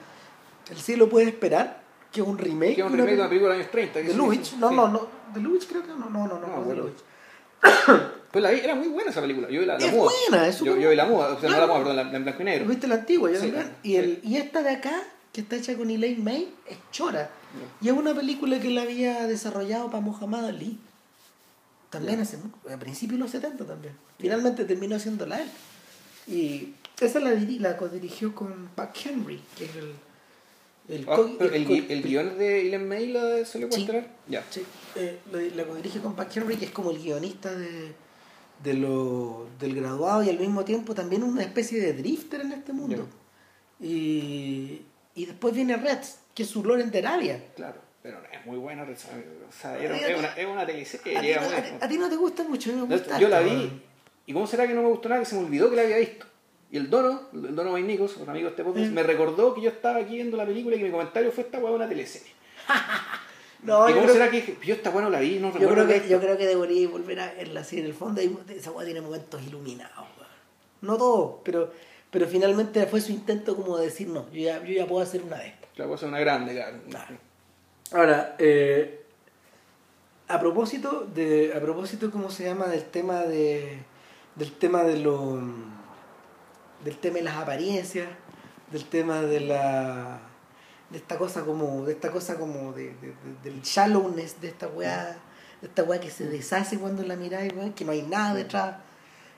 el 0.69 0.77
cielo 0.77 1.07
puede 1.09 1.27
esperar, 1.27 1.81
que 2.11 2.21
es 2.21 2.27
un 2.27 2.37
remake, 2.37 2.75
Que 2.75 2.81
es 2.81 2.87
un 2.87 2.93
remake 2.93 3.11
de 3.15 3.19
una 3.21 3.29
película 3.29 3.53
de 3.53 3.57
los 3.59 3.65
años 3.65 3.71
30. 3.71 4.01
que 4.01 4.07
de 4.09 4.13
Lubitsch, 4.13 4.53
no, 4.57 4.69
sí. 4.69 4.75
no, 4.75 4.87
no, 4.87 5.07
de 5.33 5.41
Lubitsch 5.41 5.67
creo 5.67 5.81
que 5.83 5.89
no, 5.89 6.09
no, 6.09 6.27
no, 6.27 6.39
no, 6.39 6.47
No, 6.47 6.61
bueno. 6.61 6.83
Pues 8.31 8.43
la 8.43 8.51
vi, 8.51 8.59
era 8.59 8.75
muy 8.75 8.89
buena 8.89 9.09
esa 9.09 9.21
película. 9.21 9.49
Yo 9.49 9.61
vi 9.61 9.65
la, 9.65 9.79
la 9.79 9.85
Es 9.85 9.91
muda. 9.93 10.11
buena, 10.29 10.47
es 10.47 10.59
yo, 10.59 10.77
yo 10.77 10.89
vi 10.89 10.95
la 10.97 11.05
muda, 11.05 11.29
o 11.29 11.39
sea, 11.39 11.49
no 11.49 11.57
la 11.57 11.65
muda, 11.65 11.77
perdón, 11.77 11.95
la, 11.95 12.03
la 12.03 12.17
en 12.17 12.23
blanco 12.23 12.41
y 12.41 12.45
negro. 12.45 12.67
¿Viste 12.67 12.87
la 12.87 12.95
antigua? 12.95 13.31
Yo 13.31 13.39
Sí, 13.39 13.51
claro, 13.51 13.69
y, 13.83 13.95
el, 13.95 14.19
y 14.21 14.35
esta 14.35 14.61
de 14.61 14.69
acá, 14.71 14.93
que 15.31 15.41
está 15.41 15.55
hecha 15.55 15.75
con 15.77 15.89
Elaine 15.89 16.21
May, 16.23 16.53
es 16.67 16.77
chora. 16.91 17.29
Y 17.81 17.87
es 17.87 17.93
una 17.93 18.13
película 18.13 18.59
que 18.59 18.67
él 18.67 18.77
había 18.77 19.25
desarrollado 19.27 19.89
para 19.89 20.01
Muhammad 20.01 20.45
Ali. 20.45 20.77
También 21.89 22.19
hace, 22.19 22.37
a 22.71 22.77
principios 22.77 23.17
de 23.17 23.23
los 23.23 23.31
70 23.31 23.63
también. 23.65 23.93
Finalmente 24.19 24.65
terminó 24.65 24.97
haciéndola 24.97 25.39
él. 25.41 25.49
Y 26.27 26.73
esa 26.99 27.19
la, 27.19 27.31
la 27.31 27.73
dirigió 27.89 28.33
con 28.35 28.69
Buck 28.75 28.89
Henry, 29.05 29.39
que 29.57 29.65
es 29.65 29.75
el... 29.75 29.93
El, 30.89 31.05
Ah, 31.09 31.17
pero 31.37 31.53
el, 31.53 31.69
el 31.91 32.01
guion 32.03 32.37
de 32.37 32.61
Ellen 32.61 32.87
May 32.87 33.07
la 33.07 33.43
se 33.43 33.59
le 33.59 33.67
puede 33.67 33.81
Sí. 33.81 34.07
Ya. 34.29 34.43
Sí, 34.49 34.63
eh, 34.95 35.19
la, 35.33 35.63
la 35.65 35.75
dirige 35.75 35.99
con 35.99 36.15
Buck 36.15 36.29
Henry, 36.35 36.55
que 36.55 36.63
es 36.65 36.71
como 36.71 36.91
el 36.91 36.97
guionista 36.99 37.53
de, 37.53 37.91
de 38.63 38.73
lo, 38.73 39.47
del 39.59 39.75
graduado 39.75 40.23
y 40.23 40.29
al 40.29 40.39
mismo 40.39 40.63
tiempo 40.63 40.95
también 40.95 41.23
una 41.23 41.43
especie 41.43 41.81
de 41.81 41.91
drifter 41.93 42.39
en 42.39 42.53
este 42.53 42.71
mundo. 42.71 43.05
Y, 43.81 44.81
y 45.15 45.25
después 45.25 45.53
viene 45.53 45.75
Reds, 45.77 46.19
que 46.33 46.43
es 46.43 46.49
su 46.49 46.63
Loren 46.63 46.89
de 46.89 46.99
Arabia. 46.99 47.43
Claro, 47.55 47.81
pero 48.01 48.19
es 48.31 48.45
muy 48.45 48.57
buena. 48.57 48.83
O 48.83 48.87
sea, 49.51 49.77
es 49.77 50.17
una, 50.19 50.27
es 50.35 50.45
una 50.47 50.65
teleserie. 50.65 51.17
A 51.17 51.21
ti, 51.21 51.27
no- 51.35 51.41
muy- 51.49 51.53
a 51.57 51.63
ti- 51.63 51.85
a 51.85 51.87
ti 51.89 51.97
no 51.97 52.09
te 52.09 52.15
gusta 52.15 52.43
mucho, 52.43 52.69
a 52.71 52.73
mí 52.73 52.81
me 52.81 52.87
No, 52.87 52.95
gusta 52.97 53.19
yo 53.19 53.27
la 53.29 53.41
vi. 53.41 53.81
¿Y 54.27 54.33
cómo 54.33 54.45
será 54.45 54.67
que 54.67 54.73
no 54.75 54.83
me 54.83 54.89
gustó 54.89 55.09
nada? 55.09 55.21
Que 55.21 55.25
se 55.25 55.35
me 55.35 55.45
olvidó 55.45 55.69
que 55.71 55.75
la 55.77 55.81
había 55.81 55.97
visto. 55.97 56.25
Y 56.69 56.77
el 56.77 56.89
Dono, 56.89 57.21
el 57.33 57.55
Dono 57.55 57.71
May 57.71 57.81
Nichols, 57.83 58.17
un 58.17 58.29
amigo 58.29 58.45
de 58.45 58.49
este 58.51 58.63
podcast, 58.63 58.91
me 58.91 59.01
recordó 59.01 59.53
que 59.55 59.61
yo 59.61 59.69
estaba 59.69 59.99
aquí 59.99 60.15
viendo 60.15 60.35
la 60.37 60.45
película 60.45 60.75
y 60.75 60.79
que 60.79 60.85
mi 60.85 60.91
comentario 60.91 61.31
fue 61.31 61.45
esta 61.45 61.57
hueá 61.59 61.71
una 61.73 61.89
teleserie. 61.89 62.31
No, 63.63 63.89
¿Y 63.89 63.93
cómo 63.93 64.07
será 64.07 64.29
que 64.29 64.55
yo 64.63 64.75
esta 64.75 64.91
hueá 64.91 65.01
no 65.05 65.09
la 65.09 65.19
vi? 65.19 65.39
No 65.39 65.47
yo, 65.57 65.67
creo 65.67 65.87
que, 65.87 65.95
yo 65.95 66.01
visto"? 66.03 66.19
creo 66.19 66.37
que 66.37 66.45
debería 66.45 66.87
volver 66.89 67.19
a 67.19 67.33
verla 67.33 67.61
así. 67.61 67.79
En 67.79 67.85
el 67.85 67.93
fondo, 67.95 68.21
hay- 68.21 68.37
esa 68.49 68.71
weá 68.71 68.85
tiene 68.85 69.01
momentos 69.01 69.41
iluminados. 69.41 70.05
No 70.81 70.95
todos, 70.95 71.37
pero, 71.43 71.73
pero 72.11 72.27
finalmente 72.27 72.85
fue 72.85 73.01
su 73.01 73.11
intento 73.11 73.55
como 73.55 73.77
de 73.79 73.85
decir, 73.85 74.07
no, 74.09 74.29
yo 74.31 74.41
ya, 74.41 74.63
yo 74.63 74.73
ya 74.73 74.85
puedo 74.85 75.01
hacer 75.01 75.23
una 75.23 75.37
de 75.37 75.47
estas. 75.47 75.69
La 75.75 75.87
cosa 75.87 76.05
es 76.05 76.09
una 76.09 76.19
grande, 76.19 76.53
claro. 76.53 76.77
Claro. 76.87 77.17
Ahora, 77.93 78.35
eh, 78.37 79.01
a 80.27 80.39
propósito 80.39 81.07
de, 81.13 81.51
a 81.55 81.59
propósito, 81.59 82.11
¿cómo 82.11 82.29
se 82.29 82.43
llama? 82.43 82.67
Del 82.67 82.83
tema 82.83 83.23
de, 83.23 83.79
del 84.37 84.51
tema 84.53 84.83
de 84.83 84.97
lo, 84.99 85.39
del 86.83 86.97
tema 86.97 87.15
de 87.17 87.23
las 87.23 87.37
apariencias, 87.37 88.07
del 88.71 88.85
tema 88.85 89.21
de 89.21 89.39
la, 89.41 90.19
de 90.89 90.97
esta 90.97 91.17
cosa 91.17 91.43
como, 91.43 91.85
de 91.85 91.93
esta 91.93 92.11
cosa 92.11 92.37
como 92.37 92.73
de, 92.73 92.93
de- 93.01 93.07
de- 93.07 93.41
del 93.43 93.61
shallowness 93.61 94.39
de 94.41 94.47
esta 94.49 94.67
weá, 94.67 95.17
de 95.61 95.67
esta 95.67 95.83
weá 95.83 95.99
que 95.99 96.11
se 96.11 96.25
deshace 96.25 96.77
cuando 96.77 97.03
la 97.03 97.15
miráis, 97.15 97.53
que 97.75 97.85
no 97.85 97.91
hay 97.91 98.03
nada 98.03 98.33
detrás. 98.33 98.75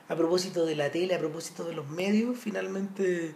A 0.08 0.16
propósito 0.16 0.66
de 0.66 0.74
la 0.74 0.90
tele, 0.90 1.14
a 1.14 1.18
propósito 1.20 1.64
de 1.64 1.72
los 1.72 1.88
medios, 1.88 2.36
finalmente 2.36 3.34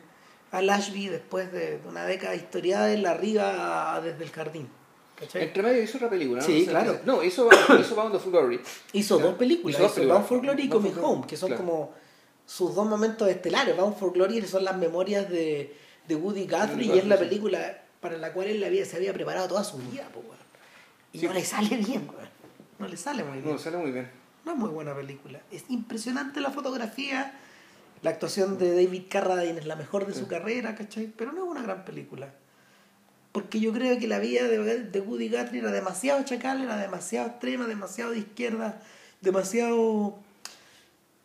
Al 0.51 0.69
Ashby, 0.71 1.09
después 1.09 1.51
de 1.53 1.81
una 1.89 2.05
década 2.05 2.35
historiada, 2.35 2.91
él 2.93 3.07
arriba 3.07 4.01
desde 4.03 4.25
el 4.25 4.31
jardín. 4.31 4.69
¿Cachai? 5.19 5.43
Entre 5.45 5.62
medio 5.62 5.83
hizo 5.83 5.97
otra 5.99 6.11
película, 6.11 6.41
¿no? 6.41 6.47
Sí, 6.47 6.67
claro. 6.67 7.01
No, 7.05 7.23
hizo, 7.23 7.49
hizo 7.81 7.95
Bound 7.95 8.15
of 8.15 8.27
Glory. 8.27 8.61
Hizo 8.93 9.17
Claro. 9.17 9.31
dos 9.31 9.39
películas, 9.39 9.75
Hizo 9.75 9.83
dos 9.83 9.91
hizo 9.93 9.95
películas. 9.97 10.19
Bound 10.19 10.29
for 10.29 10.41
Glory 10.41 10.62
y 10.65 10.69
Coming 10.69 10.95
Home, 11.03 11.27
que 11.27 11.37
son 11.37 11.49
claro. 11.49 11.65
como 11.65 11.95
sus 12.47 12.75
dos 12.75 12.87
momentos 12.87 13.29
estelares. 13.29 13.77
Bound 13.77 13.97
for 13.97 14.12
Glory 14.12 14.43
son 14.43 14.65
las 14.65 14.77
memorias 14.77 15.29
de, 15.31 15.75
de 16.09 16.15
Woody 16.17 16.47
Guthrie 16.47 16.87
y 16.95 16.99
es 16.99 17.07
la 17.07 17.17
película 17.19 17.83
para 18.01 18.19
la 18.19 18.33
cual 18.33 18.49
él 18.49 18.62
había, 18.65 18.85
se 18.85 18.97
había 18.97 19.12
preparado 19.12 19.49
toda 19.49 19.65
su 19.65 19.79
vida. 19.79 20.09
po. 20.12 20.23
Y 21.12 21.21
Sí. 21.21 21.27
no 21.27 21.33
le 21.33 21.45
sale 21.45 21.77
bien, 21.77 22.09
weón. 22.12 22.29
no 22.81 22.89
le 22.89 22.97
sale 22.97 23.23
muy 23.25 23.39
bien. 23.41 23.53
No, 23.53 23.59
sale 23.59 23.77
muy 23.77 23.93
bien. 23.93 24.11
No 24.45 24.53
es 24.53 24.59
muy 24.59 24.69
buena 24.71 24.95
película. 24.95 25.41
Es 25.51 25.65
impresionante 25.69 26.41
la 26.41 26.51
fotografía, 26.51 27.39
La 28.03 28.11
actuación 28.11 28.59
de 28.59 28.75
David 28.85 29.05
Carradine 29.09 29.61
es 29.61 29.65
la 29.67 29.77
mejor 29.77 30.07
de 30.07 30.12
su 30.12 30.27
carrera, 30.27 30.75
¿cachai? 30.75 31.07
Pero 31.17 31.33
no 31.33 31.45
es 31.45 31.51
una 31.51 31.62
gran 31.62 31.85
película. 31.87 32.35
Porque 33.35 33.59
yo 33.59 33.72
creo 33.72 33.99
que 33.99 34.07
la 34.07 34.20
vida 34.20 34.45
de, 34.45 34.85
de 34.85 35.01
Woody 35.01 35.28
Guthrie 35.28 35.59
era 35.59 35.72
demasiado 35.72 36.22
chacal, 36.22 36.62
era 36.62 36.76
demasiado 36.76 37.26
extrema, 37.26 37.66
demasiado 37.66 38.12
de 38.12 38.18
izquierda, 38.18 38.80
demasiado... 39.20 40.20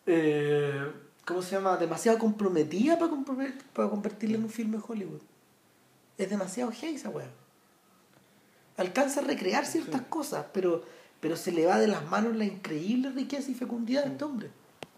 Eh, 0.07 0.91
¿Cómo 1.23 1.43
se 1.43 1.51
llama? 1.51 1.77
Demasiado 1.77 2.17
comprometida 2.17 2.97
para, 2.97 3.11
para 3.73 3.89
convertirla 3.89 4.37
en 4.37 4.45
un 4.45 4.49
filme 4.49 4.77
de 4.77 4.83
Hollywood. 4.87 5.21
Es 6.17 6.31
demasiado 6.31 6.71
gay 6.81 6.95
esa 6.95 7.09
weá. 7.09 7.29
Alcanza 8.77 9.19
a 9.19 9.23
recrear 9.25 9.67
ciertas 9.67 10.01
cosas, 10.01 10.47
pero, 10.51 10.83
pero 11.19 11.35
se 11.35 11.51
le 11.51 11.67
va 11.67 11.77
de 11.77 11.85
las 11.85 12.03
manos 12.09 12.35
la 12.35 12.45
increíble 12.45 13.11
riqueza 13.11 13.51
y 13.51 13.53
fecundidad 13.53 14.05
de 14.05 14.13
este 14.13 14.23
hombre. 14.23 14.49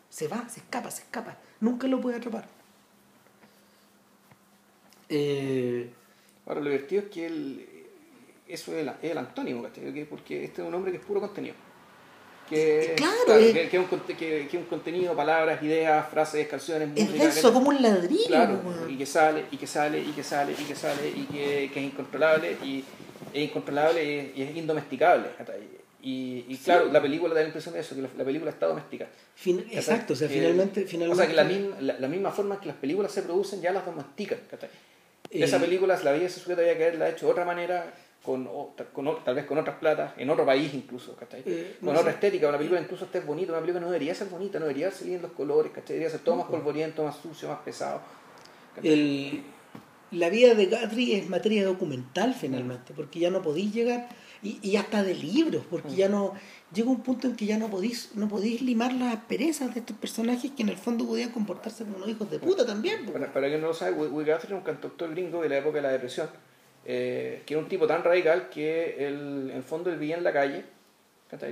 Se 0.09 0.29
va, 0.29 0.47
se 0.47 0.61
escapa, 0.61 0.89
se 0.89 1.01
escapa. 1.01 1.37
Nunca 1.59 1.89
lo 1.89 1.99
puede 1.99 2.15
atrapar. 2.15 2.47
Eh, 5.09 5.91
Ahora, 6.51 6.63
lo 6.65 6.69
divertido 6.69 7.03
es 7.03 7.07
que 7.07 7.25
él, 7.25 7.65
eso 8.45 8.73
es 8.73 8.79
el, 8.79 8.89
es 8.89 9.11
el 9.11 9.17
antónimo, 9.17 9.63
¿cachai? 9.63 10.03
Porque 10.03 10.43
este 10.43 10.61
es 10.61 10.67
un 10.67 10.73
hombre 10.73 10.91
que 10.91 10.97
es 10.97 11.03
puro 11.05 11.21
contenido. 11.21 11.55
Que, 12.49 12.93
claro, 12.97 13.39
que, 13.39 13.63
es 13.63 13.73
un, 13.73 13.85
que, 14.17 14.57
un 14.57 14.65
contenido, 14.65 15.15
palabras, 15.15 15.63
ideas, 15.63 16.09
frases, 16.09 16.49
canciones, 16.49 16.89
música. 16.89 17.23
Es 17.23 17.37
eso, 17.37 17.53
como 17.53 17.69
un 17.69 17.81
ladrillo. 17.81 18.27
Claro, 18.27 18.59
y 18.89 18.97
que 18.97 19.05
sale, 19.05 19.45
y 19.49 19.55
que 19.55 19.65
sale, 19.65 20.01
y 20.01 20.11
que 20.11 20.23
sale, 20.25 20.51
y 20.51 20.63
que 20.65 20.75
sale, 20.75 21.07
y 21.07 21.23
que, 21.23 21.63
es 21.63 21.77
incontrolable, 21.77 22.57
y 22.61 22.83
es 23.33 23.43
incontrolable 23.45 24.33
y 24.35 24.41
es, 24.41 24.57
indomesticable. 24.57 25.29
Y, 26.03 26.43
y 26.49 26.57
claro, 26.57 26.91
la 26.91 27.01
película 27.01 27.33
da 27.33 27.39
la 27.39 27.47
impresión 27.47 27.75
de 27.75 27.79
eso, 27.79 27.95
que 27.95 28.01
la, 28.01 28.25
película 28.25 28.51
está 28.51 28.65
doméstica. 28.67 29.07
exacto, 29.71 30.11
o 30.11 30.15
sea, 30.17 30.27
finalmente, 30.27 30.81
finalmente... 30.85 31.13
O 31.13 31.25
sea, 31.25 31.29
que 31.29 31.33
la 31.33 31.45
misma, 31.45 31.77
la, 31.79 32.07
misma 32.09 32.31
forma 32.31 32.59
que 32.59 32.67
las 32.67 32.75
películas 32.75 33.13
se 33.13 33.21
producen 33.21 33.61
ya 33.61 33.71
las 33.71 33.85
domestican. 33.85 34.39
Eh, 35.31 35.43
esa 35.43 35.59
película, 35.59 35.95
la 36.03 36.11
vida 36.11 36.21
de 36.21 36.25
ese 36.25 36.39
sujeto 36.41 36.61
había 36.61 36.77
que 36.77 36.83
haberla 36.83 37.09
hecho 37.09 37.25
de 37.25 37.31
otra 37.31 37.45
manera, 37.45 37.93
con, 38.21 38.47
con, 38.93 39.23
tal 39.23 39.35
vez 39.35 39.45
con 39.45 39.57
otras 39.57 39.77
platas, 39.77 40.11
en 40.17 40.29
otro 40.29 40.45
país 40.45 40.73
incluso, 40.73 41.17
eh, 41.45 41.77
con 41.83 41.95
otra 41.95 42.11
estética, 42.11 42.49
una 42.49 42.57
película 42.57 42.81
incluso 42.81 43.05
esté 43.05 43.21
bonita, 43.21 43.53
una 43.53 43.61
película 43.61 43.79
no 43.79 43.91
debería 43.91 44.13
ser 44.13 44.27
bonita, 44.27 44.59
no 44.59 44.65
debería 44.65 44.91
ser 44.91 45.07
en 45.09 45.21
los 45.21 45.31
colores, 45.31 45.71
¿cachai? 45.71 45.95
Debería 45.95 46.09
ser 46.09 46.19
todo 46.19 46.35
más 46.35 46.47
polvoriento, 46.47 47.03
más 47.03 47.15
sucio, 47.15 47.47
más 47.47 47.59
pesado. 47.59 48.01
El, 48.83 49.43
la 50.11 50.29
vida 50.29 50.53
de 50.53 50.65
Guthrie 50.65 51.17
es 51.17 51.29
materia 51.29 51.65
documental 51.65 52.33
finalmente, 52.33 52.93
porque 52.93 53.19
ya 53.19 53.29
no 53.29 53.41
podéis 53.41 53.73
llegar, 53.73 54.09
y, 54.43 54.59
y 54.61 54.75
hasta 54.75 55.03
de 55.03 55.15
libros, 55.15 55.63
porque 55.69 55.95
ya 55.95 56.09
no, 56.09 56.33
llega 56.73 56.89
un 56.89 57.01
punto 57.01 57.27
en 57.27 57.35
que 57.35 57.45
ya 57.45 57.57
no 57.57 57.69
podéis, 57.69 58.11
no 58.15 58.27
podéis 58.27 58.61
limar 58.61 58.93
las 58.93 59.15
perezas 59.25 59.73
de 59.73 59.81
estos 59.81 59.97
personajes 59.97 60.51
que 60.51 60.63
en 60.63 60.69
el 60.69 60.77
fondo 60.77 61.05
podían 61.05 61.31
comportarse 61.31 61.83
como 61.83 61.97
unos 61.97 62.09
hijos 62.09 62.29
de 62.29 62.39
puta 62.39 62.65
también. 62.65 63.05
Para, 63.05 63.31
para 63.31 63.47
quien 63.47 63.61
no 63.61 63.67
lo 63.67 63.73
sabe, 63.73 63.91
Will 63.93 64.09
Guthrie 64.09 64.47
era 64.47 64.55
un 64.55 64.63
cantautor 64.63 65.11
gringo 65.11 65.41
de 65.41 65.49
la 65.49 65.57
época 65.57 65.77
de 65.77 65.81
la 65.81 65.91
depresión, 65.91 66.29
eh, 66.85 67.43
que 67.45 67.53
era 67.53 67.61
un 67.61 67.69
tipo 67.69 67.87
tan 67.87 68.03
radical 68.03 68.49
que 68.49 69.07
el, 69.07 69.49
en 69.51 69.57
el 69.57 69.63
fondo 69.63 69.89
él 69.89 69.97
vivía 69.97 70.17
en 70.17 70.23
la 70.23 70.33
calle, 70.33 70.65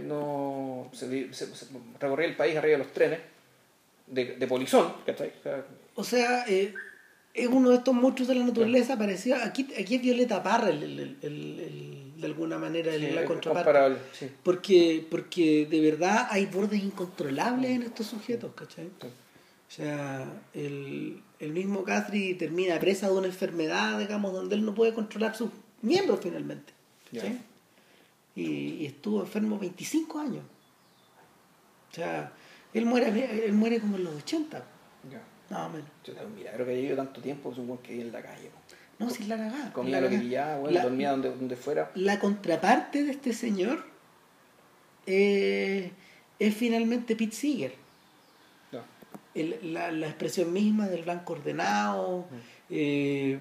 no 0.03 0.89
se, 0.91 1.29
recorría 1.99 2.27
el 2.27 2.35
país 2.35 2.55
arriba 2.57 2.77
de 2.77 2.83
los 2.83 2.93
trenes, 2.93 3.19
de, 4.07 4.35
de 4.35 4.47
polizón, 4.47 4.93
O 5.95 6.03
sea, 6.03 6.45
eh, 6.47 6.73
es 7.33 7.47
uno 7.47 7.69
de 7.69 7.77
estos 7.77 7.93
monstruos 7.93 8.27
de 8.27 8.35
la 8.35 8.43
naturaleza 8.43 8.97
parecido. 8.97 9.37
Aquí, 9.43 9.67
aquí 9.79 9.95
es 9.95 10.01
Violeta 10.01 10.41
Parra 10.41 10.69
el, 10.69 11.98
de 12.19 12.27
alguna 12.27 12.57
manera 12.57 12.91
la 12.97 13.25
contraparte. 13.25 14.31
Porque, 14.43 15.05
porque 15.09 15.65
de 15.69 15.79
verdad 15.79 16.27
hay 16.29 16.45
bordes 16.45 16.83
incontrolables 16.83 17.71
en 17.71 17.83
estos 17.83 18.07
sujetos, 18.07 18.53
¿cachai? 18.53 18.87
O 18.87 19.71
sea, 19.71 20.25
el, 20.53 21.21
el 21.39 21.51
mismo 21.51 21.83
Catri 21.83 22.33
termina 22.33 22.79
presa 22.79 23.07
de 23.07 23.13
una 23.13 23.27
enfermedad, 23.27 23.99
digamos, 23.99 24.33
donde 24.33 24.55
él 24.55 24.65
no 24.65 24.73
puede 24.73 24.93
controlar 24.93 25.35
sus 25.35 25.49
miembros 25.81 26.19
finalmente. 26.21 26.73
Y, 28.35 28.41
y, 28.41 28.85
estuvo 28.85 29.21
enfermo 29.21 29.57
25 29.57 30.19
años. 30.19 30.43
O 31.91 31.95
sea, 31.95 32.31
él 32.73 32.85
muere, 32.85 33.45
él 33.45 33.53
muere 33.53 33.79
como 33.79 33.97
en 33.97 34.03
los 34.03 34.15
80. 34.15 34.63
Nada 35.49 35.69
menos. 35.69 35.89
Mira, 36.35 36.51
creo 36.53 36.65
que 36.65 36.71
ha 36.71 36.75
vivido 36.75 36.95
tanto 36.95 37.21
tiempo, 37.21 37.53
supongo 37.53 37.81
que 37.81 37.93
vive 37.93 38.05
en 38.05 38.11
la 38.11 38.21
calle. 38.21 38.51
No, 38.99 39.09
si 39.09 39.23
es 39.23 39.29
la 39.29 39.37
cagada. 39.37 39.71
Comía 39.73 40.01
lo 40.01 40.09
que 40.09 40.17
pillaba, 40.17 40.57
bueno, 40.57 40.81
dormía 40.81 41.11
donde, 41.11 41.29
donde 41.29 41.55
fuera. 41.55 41.91
La 41.95 42.19
contraparte 42.19 43.03
de 43.03 43.11
este 43.11 43.33
señor 43.33 43.85
eh, 45.05 45.91
es 46.37 46.55
finalmente 46.55 47.15
Pete 47.15 47.35
Seeger. 47.35 47.73
El, 49.35 49.73
la, 49.73 49.91
la, 49.91 50.07
expresión 50.07 50.51
misma 50.51 50.87
del 50.87 51.03
blanco 51.03 51.33
ordenado, 51.33 52.25
eh, 52.69 53.39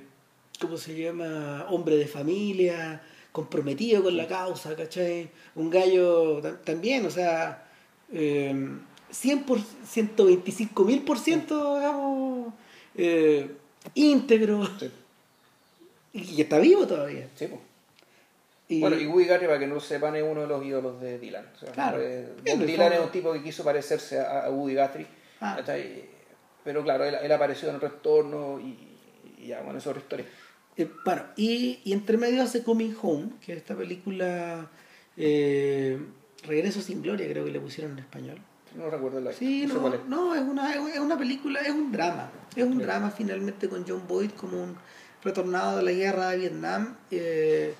¿cómo 0.61 0.77
se 0.77 0.95
llama? 0.95 1.67
Hombre 1.71 1.97
de 1.97 2.07
familia, 2.07 3.03
comprometido 3.33 4.03
con 4.03 4.17
la 4.17 4.27
causa, 4.27 4.77
¿cachai? 4.77 5.31
Un 5.55 5.71
gallo 5.71 6.41
también, 6.65 7.05
o 7.07 7.11
sea, 7.11 7.67
eh, 8.13 8.55
100 9.11 9.43
por, 9.45 9.59
125 9.61 10.85
mil 10.85 11.03
por 11.03 11.19
ciento, 11.19 11.77
digamos, 11.77 12.53
eh, 12.95 13.51
íntegro. 13.95 14.69
Y 16.13 16.41
está 16.41 16.59
vivo 16.59 16.87
todavía. 16.87 17.29
Sí, 17.35 17.47
pues. 17.47 17.61
Y... 18.69 18.81
Bueno, 18.81 18.99
y 18.99 19.07
Woody 19.07 19.25
Guthrie, 19.25 19.47
para 19.47 19.59
que 19.59 19.67
no 19.67 19.75
lo 19.75 19.81
sepan, 19.81 20.15
es 20.17 20.23
uno 20.23 20.43
de 20.43 20.47
los 20.47 20.65
ídolos 20.65 21.01
de 21.01 21.19
Dylan. 21.19 21.47
claro. 21.73 21.99
Dylan 22.43 22.93
es 22.93 23.01
un 23.01 23.11
tipo 23.11 23.33
que 23.33 23.43
quiso 23.43 23.65
parecerse 23.65 24.21
a, 24.21 24.51
Woody 24.51 24.75
Guthrie. 24.77 25.07
Ah. 25.41 25.59
Pero 26.65 26.83
claro, 26.83 27.05
él, 27.05 27.33
apareció 27.33 27.71
en 27.71 27.77
otro 27.77 27.89
entorno 27.89 28.61
y, 28.61 29.47
ya, 29.47 29.63
bueno, 29.63 29.79
es 29.79 29.87
otra 29.87 30.01
historia. 30.01 30.27
Eh, 30.77 30.89
bueno, 31.05 31.23
y, 31.37 31.81
y 31.85 31.93
entre 31.93 32.19
medio 32.19 32.43
hace 32.43 32.63
Coming 32.63 32.95
Home, 33.01 33.31
que 33.45 33.53
es 33.53 33.59
esta 33.59 33.75
película 33.75 34.69
eh, 35.17 35.99
Regreso 36.45 36.81
sin 36.81 37.03
Gloria, 37.03 37.29
creo 37.29 37.45
que 37.45 37.51
le 37.51 37.61
pusieron 37.61 37.93
en 37.93 37.99
español. 38.01 38.39
No 38.77 38.89
recuerdo 38.89 39.21
la 39.21 39.33
Sí, 39.33 39.67
no, 39.67 39.93
es. 39.93 40.05
no, 40.07 40.35
es 40.35 40.43
una, 40.43 40.73
es 40.75 40.99
una 41.01 41.19
película, 41.19 41.61
es 41.61 41.71
un 41.71 41.91
drama. 41.91 42.31
Es 42.55 42.65
un 42.65 42.79
drama 42.79 43.11
finalmente 43.11 43.69
con 43.69 43.85
John 43.87 44.07
Boyd 44.07 44.31
como 44.33 44.63
un 44.63 44.77
retornado 45.23 45.79
de 45.79 45.83
la 45.83 45.93
guerra 45.93 46.31
de 46.31 46.39
Vietnam 46.39 46.97
eh, 47.11 47.75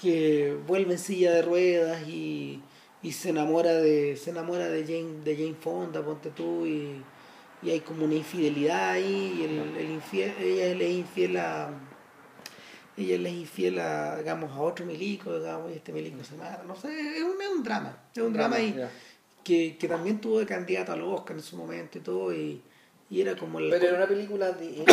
que 0.00 0.56
vuelve 0.66 0.94
en 0.94 0.98
silla 0.98 1.32
de 1.32 1.42
ruedas 1.42 2.08
y, 2.08 2.60
y, 3.02 3.12
se 3.12 3.30
enamora 3.30 3.72
de 3.74 4.16
se 4.16 4.30
enamora 4.30 4.68
de 4.68 4.84
Jane, 4.84 5.22
de 5.24 5.36
Jane 5.36 5.56
Fonda, 5.60 6.02
ponte 6.02 6.30
tú, 6.30 6.66
y, 6.66 7.02
y 7.62 7.70
hay 7.70 7.80
como 7.80 8.04
una 8.04 8.14
infidelidad 8.14 8.90
ahí 8.90 9.40
y 9.40 9.44
el, 9.44 9.76
el 9.76 9.90
infiel, 9.90 10.32
ella 10.40 10.74
le 10.74 10.90
es 10.90 10.96
infiel 10.98 11.36
a 11.36 11.70
ella 12.96 13.18
le 13.18 13.28
es 13.30 13.34
infiel 13.36 13.78
a, 13.78 14.16
digamos, 14.18 14.50
a 14.52 14.60
otro 14.60 14.84
milico, 14.84 15.38
digamos, 15.38 15.70
y 15.70 15.74
este 15.74 15.92
milico 15.92 16.22
se 16.24 16.36
mata, 16.36 16.62
no 16.66 16.76
sé, 16.76 16.88
es 16.88 17.22
un, 17.22 17.40
es 17.40 17.48
un 17.48 17.62
drama, 17.62 17.96
es 18.14 18.22
un 18.22 18.32
drama, 18.32 18.60
y, 18.60 18.76
que, 19.42 19.76
que 19.78 19.88
también 19.88 20.20
tuvo 20.20 20.38
de 20.38 20.46
candidato 20.46 20.92
al 20.92 21.02
Oscar 21.02 21.36
en 21.36 21.42
su 21.42 21.56
momento 21.56 21.98
y 21.98 22.00
todo, 22.02 22.34
y, 22.34 22.60
y 23.08 23.20
era 23.20 23.36
como 23.36 23.58
el... 23.58 23.70
Pero 23.70 23.86
era 23.86 23.96
una 23.96 24.06
película 24.06 24.52
de, 24.52 24.84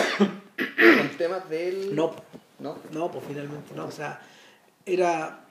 con 0.58 1.10
temas 1.18 1.50
del... 1.50 1.96
No, 1.96 2.16
no, 2.60 2.78
no, 2.92 3.12
pues 3.12 3.24
finalmente 3.28 3.74
no, 3.76 3.86
o 3.86 3.92
sea, 3.92 4.22
era... 4.86 5.44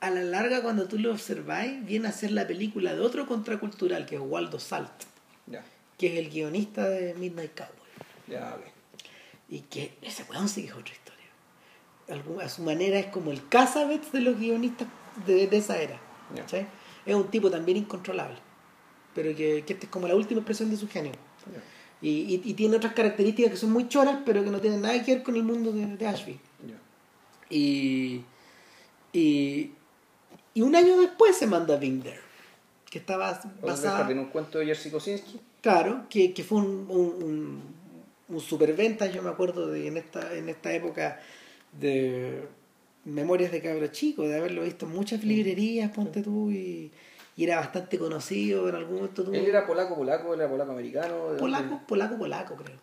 A 0.00 0.10
la 0.10 0.22
larga, 0.22 0.62
cuando 0.62 0.88
tú 0.88 0.98
lo 0.98 1.10
observáis, 1.10 1.84
viene 1.84 2.08
a 2.08 2.12
ser 2.12 2.30
la 2.30 2.46
película 2.46 2.94
de 2.94 3.00
otro 3.00 3.26
contracultural, 3.26 4.06
que 4.06 4.14
es 4.14 4.22
Waldo 4.24 4.58
Salt, 4.58 4.90
que 5.98 6.06
es 6.06 6.18
el 6.18 6.30
guionista 6.30 6.88
de 6.88 7.12
Midnight 7.14 7.52
Cowboy. 7.54 8.70
Y 9.50 9.60
que 9.62 9.92
ese 10.00 10.22
weón 10.22 10.48
sí 10.48 10.62
que 10.62 10.68
es 10.68 10.74
otra 10.74 10.94
historia. 10.94 12.44
A 12.44 12.48
su 12.48 12.62
manera 12.62 12.98
es 12.98 13.06
como 13.06 13.30
el 13.30 13.46
Casabets 13.48 14.10
de 14.10 14.20
los 14.20 14.38
guionistas 14.38 14.88
de, 15.26 15.46
de 15.46 15.56
esa 15.58 15.76
era. 15.76 16.00
¿sí? 16.46 16.66
es 17.06 17.14
un 17.14 17.28
tipo 17.28 17.50
también 17.50 17.78
incontrolable, 17.78 18.36
pero 19.14 19.34
que, 19.34 19.64
que 19.66 19.72
esta 19.72 19.86
es 19.86 19.90
como 19.90 20.06
la 20.08 20.14
última 20.14 20.40
expresión 20.40 20.70
de 20.70 20.76
su 20.76 20.88
genio. 20.88 21.12
Y, 22.02 22.40
y, 22.42 22.54
tiene 22.54 22.76
otras 22.76 22.94
características 22.94 23.52
que 23.52 23.56
son 23.58 23.72
muy 23.72 23.86
choras, 23.88 24.20
pero 24.24 24.42
que 24.42 24.50
no 24.50 24.58
tienen 24.58 24.80
nada 24.80 25.02
que 25.04 25.16
ver 25.16 25.22
con 25.22 25.36
el 25.36 25.42
mundo 25.42 25.70
de, 25.70 25.84
de 25.96 26.06
Ashby. 26.06 26.38
Y, 27.50 28.22
y, 29.12 29.70
y, 30.54 30.62
un 30.62 30.74
año 30.74 30.98
después 30.98 31.36
se 31.36 31.46
manda 31.46 31.76
Binder, 31.76 32.18
que 32.88 32.98
estaba 32.98 33.38
basada... 33.60 34.10
en 34.10 34.18
un 34.18 34.26
cuento 34.26 34.58
de 34.58 34.66
Jerzy 34.66 34.90
Kosinski. 34.90 35.40
Claro, 35.60 36.06
que, 36.08 36.32
que 36.32 36.42
fue 36.42 36.58
un, 36.58 36.86
un, 36.88 37.62
un, 38.28 38.40
superventa, 38.40 39.06
yo 39.06 39.22
me 39.22 39.28
acuerdo 39.28 39.66
de 39.66 39.88
en 39.88 39.98
esta, 39.98 40.34
en 40.34 40.48
esta 40.48 40.72
época 40.72 41.20
de 41.78 42.44
memorias 43.04 43.52
de 43.52 43.60
cabro 43.60 43.88
chico, 43.88 44.22
de 44.26 44.38
haberlo 44.38 44.62
visto 44.62 44.86
en 44.86 44.92
muchas 44.92 45.22
librerías, 45.22 45.90
ponte 45.90 46.22
tú, 46.22 46.50
y, 46.50 46.90
era 47.36 47.56
bastante 47.56 47.98
conocido 47.98 48.68
en 48.68 48.74
algún 48.74 48.96
momento. 48.96 49.24
Tú... 49.24 49.32
¿Él 49.32 49.46
era 49.46 49.66
polaco, 49.66 49.96
polaco, 49.96 50.34
él 50.34 50.40
era 50.40 50.50
polaco 50.50 50.72
americano? 50.72 51.36
Polaco, 51.38 51.80
polaco, 51.86 52.18
polaco, 52.18 52.56
creo. 52.56 52.76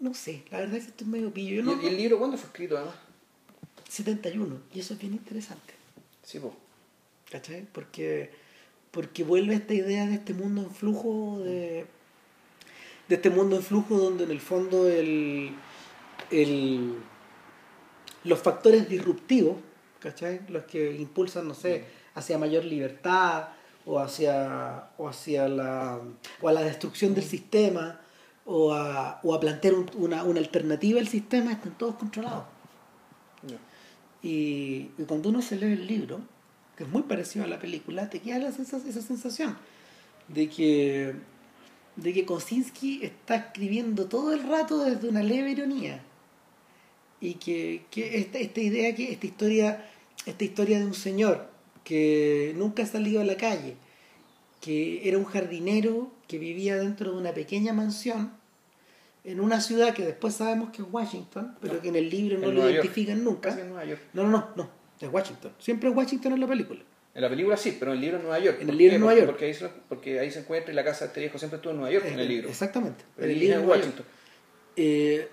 No 0.00 0.14
sé, 0.14 0.44
la 0.50 0.60
verdad 0.60 0.76
es 0.76 0.84
que 0.84 0.90
esto 0.90 1.04
es 1.04 1.10
medio 1.10 1.32
pillo. 1.32 1.76
¿Y, 1.82 1.86
el 1.86 1.96
libro 1.96 2.18
cuándo 2.18 2.36
fue 2.36 2.46
escrito 2.46 2.76
además? 2.76 2.94
71, 3.88 4.60
y 4.72 4.80
eso 4.80 4.94
es 4.94 5.00
bien 5.00 5.14
interesante. 5.14 5.74
Sí, 6.22 6.38
pues. 6.38 6.52
¿Cachai? 7.30 7.66
Porque, 7.72 8.30
porque 8.90 9.24
vuelve 9.24 9.54
esta 9.54 9.74
idea 9.74 10.06
de 10.06 10.14
este 10.14 10.34
mundo 10.34 10.62
en 10.62 10.70
flujo, 10.70 11.40
de, 11.40 11.86
de 13.08 13.14
este 13.14 13.28
mundo 13.28 13.56
en 13.56 13.62
flujo 13.62 13.98
donde 13.98 14.24
en 14.24 14.30
el 14.30 14.40
fondo 14.40 14.88
el, 14.88 15.54
el, 16.30 16.94
los 18.24 18.38
factores 18.40 18.88
disruptivos, 18.88 19.56
¿cachai? 19.98 20.40
Los 20.48 20.64
que 20.64 20.96
impulsan, 20.96 21.48
no 21.48 21.54
sé, 21.54 21.84
hacia 22.18 22.38
mayor 22.38 22.64
libertad 22.64 23.48
o 23.86 23.98
hacia, 23.98 24.90
o 24.98 25.08
hacia 25.08 25.48
la, 25.48 26.00
o 26.40 26.48
a 26.48 26.52
la 26.52 26.60
destrucción 26.62 27.14
del 27.14 27.24
sistema 27.24 28.00
o 28.44 28.72
a, 28.72 29.20
o 29.22 29.34
a 29.34 29.40
plantear 29.40 29.74
una, 29.96 30.24
una 30.24 30.40
alternativa 30.40 31.00
al 31.00 31.08
sistema, 31.08 31.52
están 31.52 31.76
todos 31.76 31.96
controlados. 31.96 32.44
Y, 34.22 34.90
y, 34.98 35.04
cuando 35.06 35.28
uno 35.28 35.42
se 35.42 35.56
lee 35.56 35.72
el 35.72 35.86
libro, 35.86 36.20
que 36.76 36.84
es 36.84 36.90
muy 36.90 37.02
parecido 37.02 37.44
a 37.44 37.48
la 37.48 37.58
película, 37.58 38.10
te 38.10 38.20
queda 38.20 38.38
la 38.38 38.52
sensación, 38.52 38.88
esa 38.90 39.02
sensación 39.02 39.56
de 40.28 40.48
que, 40.48 41.14
de 41.96 42.12
que 42.12 42.24
Kosinski 42.24 43.04
está 43.04 43.36
escribiendo 43.36 44.06
todo 44.06 44.32
el 44.32 44.42
rato 44.48 44.82
desde 44.82 45.08
una 45.08 45.22
leve 45.22 45.50
ironía. 45.50 46.02
Y 47.20 47.34
que, 47.34 47.84
que 47.90 48.18
esta, 48.18 48.38
esta 48.38 48.60
idea, 48.60 48.94
que 48.94 49.12
esta 49.12 49.26
historia, 49.26 49.84
esta 50.24 50.44
historia 50.44 50.78
de 50.78 50.86
un 50.86 50.94
señor 50.94 51.50
que 51.88 52.52
nunca 52.54 52.82
ha 52.82 52.86
salido 52.86 53.22
a 53.22 53.24
la 53.24 53.38
calle, 53.38 53.74
que 54.60 55.08
era 55.08 55.16
un 55.16 55.24
jardinero 55.24 56.10
que 56.26 56.38
vivía 56.38 56.76
dentro 56.76 57.12
de 57.12 57.16
una 57.16 57.32
pequeña 57.32 57.72
mansión 57.72 58.30
en 59.24 59.40
una 59.40 59.62
ciudad 59.62 59.94
que 59.94 60.04
después 60.04 60.34
sabemos 60.34 60.68
que 60.68 60.82
es 60.82 60.88
Washington, 60.90 61.56
pero 61.62 61.80
que 61.80 61.88
en 61.88 61.96
el 61.96 62.10
libro 62.10 62.36
no 62.36 62.52
lo 62.52 62.68
identifican 62.68 63.24
nunca. 63.24 63.56
No, 64.12 64.24
no, 64.24 64.28
no, 64.28 64.48
no, 64.54 64.70
es 65.00 65.08
Washington. 65.10 65.52
Siempre 65.58 65.88
es 65.88 65.96
Washington 65.96 66.34
en 66.34 66.40
la 66.40 66.46
película. 66.46 66.80
En 67.14 67.22
la 67.22 67.30
película 67.30 67.56
sí, 67.56 67.74
pero 67.78 67.92
en 67.92 67.96
el 67.96 68.02
libro 68.02 68.18
es 68.18 68.22
Nueva 68.22 68.38
York. 68.38 68.58
En 68.60 68.68
el 68.68 68.76
libro 68.76 68.94
es 68.94 69.00
Nueva 69.00 69.18
York. 69.18 69.30
Porque 69.30 69.46
ahí, 69.46 69.54
se, 69.54 69.68
porque 69.88 70.20
ahí 70.20 70.30
se 70.30 70.40
encuentra 70.40 70.72
y 70.72 70.76
la 70.76 70.84
casa 70.84 71.06
de 71.06 71.06
este 71.06 71.20
viejo 71.20 71.38
siempre 71.38 71.56
estuvo 71.56 71.72
en 71.72 71.78
Nueva 71.78 71.92
York 71.92 72.04
en 72.06 72.20
el 72.20 72.28
libro. 72.28 72.48
Exactamente. 72.50 73.04
en 73.16 73.30
el 73.30 73.38
libro 73.38 73.60
es 73.60 73.66
Washington. 73.66 74.04
Eh, 74.76 75.28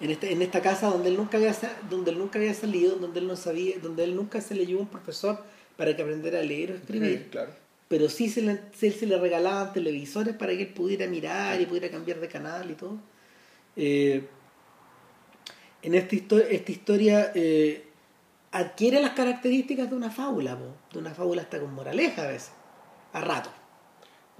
en, 0.00 0.10
este, 0.10 0.32
en 0.32 0.42
esta 0.42 0.60
casa 0.60 0.88
donde 0.88 1.10
él 1.10 1.16
nunca 1.16 1.36
había 1.36 1.54
donde 1.88 2.10
él 2.10 2.18
nunca 2.18 2.38
había 2.38 2.54
salido, 2.54 2.96
donde 2.96 3.20
él 3.20 3.26
no 3.26 3.36
sabía, 3.36 3.78
donde 3.78 4.04
él 4.04 4.16
nunca 4.16 4.40
se 4.40 4.54
le 4.54 4.66
llevó 4.66 4.80
un 4.80 4.88
profesor 4.88 5.44
para 5.76 5.94
que 5.94 6.02
aprendiera 6.02 6.40
a 6.40 6.42
leer 6.42 6.72
o 6.72 6.74
escribir. 6.74 7.28
claro 7.30 7.52
pero 7.90 8.08
sí 8.08 8.28
se 8.28 8.40
le, 8.42 8.60
se, 8.72 9.04
le 9.04 9.18
regalaban 9.18 9.72
televisores 9.72 10.36
para 10.36 10.52
que 10.52 10.62
él 10.62 10.68
pudiera 10.68 11.08
mirar 11.08 11.60
y 11.60 11.66
pudiera 11.66 11.90
cambiar 11.90 12.20
de 12.20 12.28
canal 12.28 12.70
y 12.70 12.74
todo. 12.74 12.98
Eh, 13.74 14.28
en 15.82 15.94
esta, 15.96 16.36
esta 16.36 16.70
historia 16.70 17.32
eh, 17.34 17.84
adquiere 18.52 19.00
las 19.02 19.10
características 19.10 19.90
de 19.90 19.96
una 19.96 20.08
fábula, 20.08 20.56
de 20.92 20.98
una 21.00 21.12
fábula 21.14 21.42
hasta 21.42 21.58
con 21.58 21.74
moraleja 21.74 22.22
a 22.22 22.26
veces, 22.28 22.52
a 23.12 23.22
rato. 23.22 23.50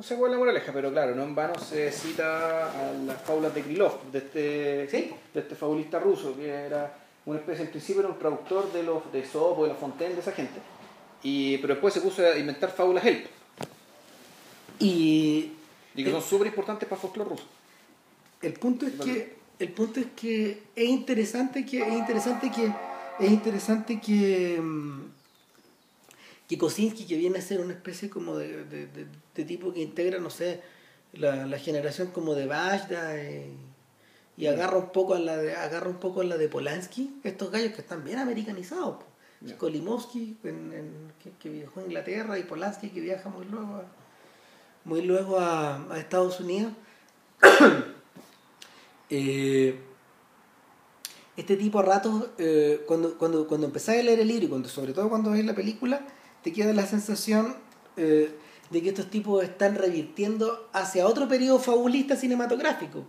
No 0.01 0.05
sé 0.05 0.17
cuál 0.17 0.31
es 0.31 0.33
la 0.33 0.39
moraleja, 0.39 0.73
pero 0.73 0.91
claro, 0.91 1.15
no 1.15 1.25
en 1.25 1.35
vano 1.35 1.61
se 1.61 1.93
cita 1.93 2.71
a 2.71 2.93
las 3.05 3.21
fábulas 3.21 3.55
de 3.55 3.61
Krylov, 3.61 4.11
de 4.11 4.19
este, 4.21 4.41
de 5.35 5.41
este 5.41 5.55
fabulista 5.55 5.99
ruso, 5.99 6.35
que 6.35 6.49
era 6.49 6.97
una 7.27 7.39
especie, 7.39 7.67
en 7.67 7.71
principio 7.71 8.01
era 8.01 8.09
un 8.09 8.19
traductor 8.19 8.73
de 8.73 8.83
los 8.83 9.13
de 9.13 9.27
Sopo, 9.27 9.65
de 9.65 9.69
La 9.69 9.75
Fontaine, 9.75 10.15
de 10.15 10.23
esa 10.23 10.33
gente, 10.33 10.59
y, 11.23 11.59
pero 11.59 11.75
después 11.75 11.93
se 11.93 12.01
puso 12.01 12.23
a 12.23 12.39
inventar 12.39 12.71
fábulas 12.71 13.05
él. 13.05 13.27
Y, 14.79 15.53
y 15.95 16.03
que 16.03 16.11
son 16.11 16.23
súper 16.23 16.47
importantes 16.47 16.89
para 16.89 16.99
el 16.99 17.03
folclore 17.03 17.31
ruso. 17.33 17.45
El 18.41 18.55
punto 18.55 18.87
es 18.87 18.95
que 18.95 19.35
el 19.59 19.69
punto 19.69 20.01
es 20.01 20.07
que 20.17 20.63
es 20.77 20.89
interesante 20.89 21.67
que 21.67 21.83
es 21.83 21.93
interesante 21.93 22.51
que 22.51 22.73
es 23.23 23.31
interesante 23.31 24.01
que 24.01 24.59
mm, 26.51 26.57
que 26.57 26.59
Kosinski 26.59 27.07
que 27.07 27.17
viene 27.17 27.39
a 27.39 27.43
ser 27.43 27.61
una 27.61 27.73
especie 27.73 28.11
como 28.11 28.37
de, 28.37 28.65
de, 28.65 28.87
de, 29.35 29.45
tipo 29.45 29.73
que 29.73 29.81
integra 29.81 30.19
no 30.19 30.31
sé 30.31 30.61
la, 31.13 31.47
la 31.47 31.59
generación 31.59 32.09
como 32.09 32.35
de 32.35 32.47
Bajda 32.47 33.23
y, 33.23 33.57
y, 34.37 34.47
agarra 34.47 34.77
un 34.77 34.91
poco 34.91 35.15
a 35.15 35.19
la 35.19 35.37
de 35.37 35.55
agarra 35.55 35.89
un 35.89 35.99
poco 35.99 36.21
a 36.21 36.25
la 36.25 36.37
de 36.37 36.49
Polanski 36.49 37.21
estos 37.25 37.51
gallos 37.51 37.73
que 37.73 37.81
están 37.81 38.05
bien 38.05 38.19
americanizados 38.19 38.97
yeah. 39.41 39.57
Kolimowski 39.57 40.37
en, 40.45 41.13
que, 41.23 41.31
que, 41.41 41.49
viajó 41.49 41.81
a 41.81 41.85
Inglaterra 41.85 42.39
y 42.39 42.43
Polanski 42.43 42.91
que 42.91 43.01
viaja 43.01 43.29
muy 43.29 43.47
luego 43.47 43.77
a, 43.77 43.85
muy 44.85 45.03
luego 45.03 45.39
a, 45.39 45.93
a 45.93 45.99
Estados 45.99 46.41
Unidos. 46.41 46.73
eh, 49.11 49.79
este 51.37 51.57
tipo 51.57 51.79
a 51.79 51.83
ratos, 51.83 52.31
eh, 52.39 52.83
cuando, 52.87 53.17
cuando, 53.17 53.47
cuando 53.47 53.67
empezás 53.67 53.97
a 53.97 54.03
leer 54.03 54.21
el 54.21 54.29
libro 54.29 54.47
y 54.47 54.49
cuando, 54.49 54.69
sobre 54.69 54.93
todo 54.93 55.09
cuando 55.09 55.31
ves 55.31 55.45
la 55.45 55.55
película, 55.55 56.07
te 56.43 56.53
queda 56.53 56.73
la 56.73 56.87
sensación 56.87 57.57
eh, 57.97 58.31
de 58.71 58.83
que 58.83 58.89
estos 58.89 59.11
tipos 59.11 59.43
están 59.43 59.75
revirtiendo 59.75 60.69
hacia 60.73 61.07
otro 61.07 61.29
periodo 61.29 61.59
fabulista 61.59 62.17
cinematográfico, 62.17 63.05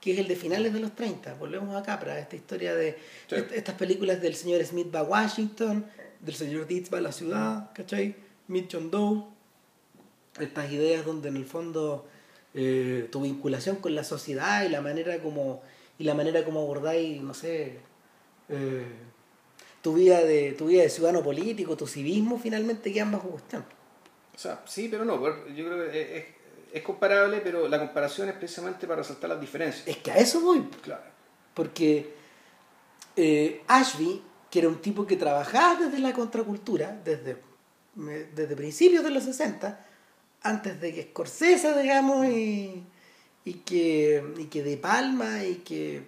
que 0.00 0.12
es 0.12 0.18
el 0.18 0.28
de 0.28 0.36
finales 0.36 0.72
de 0.72 0.80
los 0.80 0.94
30. 0.94 1.34
Volvemos 1.34 1.74
a 1.76 1.82
Capra, 1.82 2.18
esta 2.18 2.36
historia 2.36 2.74
de 2.74 2.98
sí. 3.28 3.36
estas 3.54 3.74
películas 3.74 4.20
del 4.20 4.34
señor 4.34 4.64
Smith 4.64 4.94
va 4.94 5.00
a 5.00 5.04
Washington, 5.04 5.86
del 6.20 6.34
señor 6.34 6.66
Dietz 6.66 6.92
va 6.92 6.98
a 6.98 7.02
la 7.02 7.12
ciudad, 7.12 7.72
¿cachai? 7.74 8.14
Meet 8.48 8.68
John 8.72 8.90
Doe 8.90 9.32
estas 10.40 10.72
ideas 10.72 11.04
donde 11.04 11.28
en 11.28 11.36
el 11.36 11.44
fondo 11.44 12.06
eh, 12.54 13.08
tu 13.10 13.22
vinculación 13.22 13.76
con 13.76 13.94
la 13.94 14.04
sociedad 14.04 14.64
y 14.64 14.68
la 14.68 14.80
manera 14.80 15.18
como 15.18 15.62
y 15.98 16.04
la 16.04 16.14
manera 16.14 16.44
como 16.44 16.60
abordáis 16.60 17.20
no 17.22 17.34
sé 17.34 17.78
eh, 18.48 18.86
tu 19.82 19.94
vida 19.94 20.22
de 20.22 20.52
tu 20.52 20.66
vida 20.66 20.82
de 20.82 20.88
ciudadano 20.88 21.22
político 21.22 21.76
tu 21.76 21.86
civismo 21.86 22.38
finalmente 22.38 22.92
quedan 22.92 23.12
bajo 23.12 23.28
cuestión. 23.28 23.64
O 24.34 24.38
sea 24.38 24.62
sí 24.66 24.88
pero 24.88 25.04
no 25.04 25.14
yo 25.48 25.64
creo 25.66 25.90
que 25.90 26.18
es, 26.18 26.24
es 26.72 26.82
comparable 26.82 27.40
pero 27.42 27.68
la 27.68 27.78
comparación 27.78 28.28
es 28.28 28.36
precisamente 28.36 28.86
para 28.86 29.02
resaltar 29.02 29.30
las 29.30 29.40
diferencias. 29.40 29.86
Es 29.86 29.98
que 29.98 30.10
a 30.10 30.16
eso 30.16 30.40
voy. 30.40 30.62
Claro. 30.82 31.02
Porque 31.52 32.14
eh, 33.16 33.62
Ashby 33.66 34.22
que 34.50 34.58
era 34.60 34.68
un 34.68 34.80
tipo 34.80 35.06
que 35.06 35.16
trabajaba 35.16 35.76
desde 35.76 35.98
la 35.98 36.12
contracultura 36.12 36.98
desde 37.04 37.36
desde 37.94 38.56
principios 38.56 39.04
de 39.04 39.10
los 39.10 39.24
60 39.24 39.86
antes 40.42 40.80
de 40.80 40.92
que 40.92 41.02
Scorsese, 41.04 41.80
digamos, 41.80 42.26
y, 42.26 42.84
y, 43.44 43.54
que, 43.54 44.24
y 44.38 44.44
que 44.46 44.62
De 44.62 44.76
Palma 44.76 45.44
y 45.44 45.56
que 45.56 46.02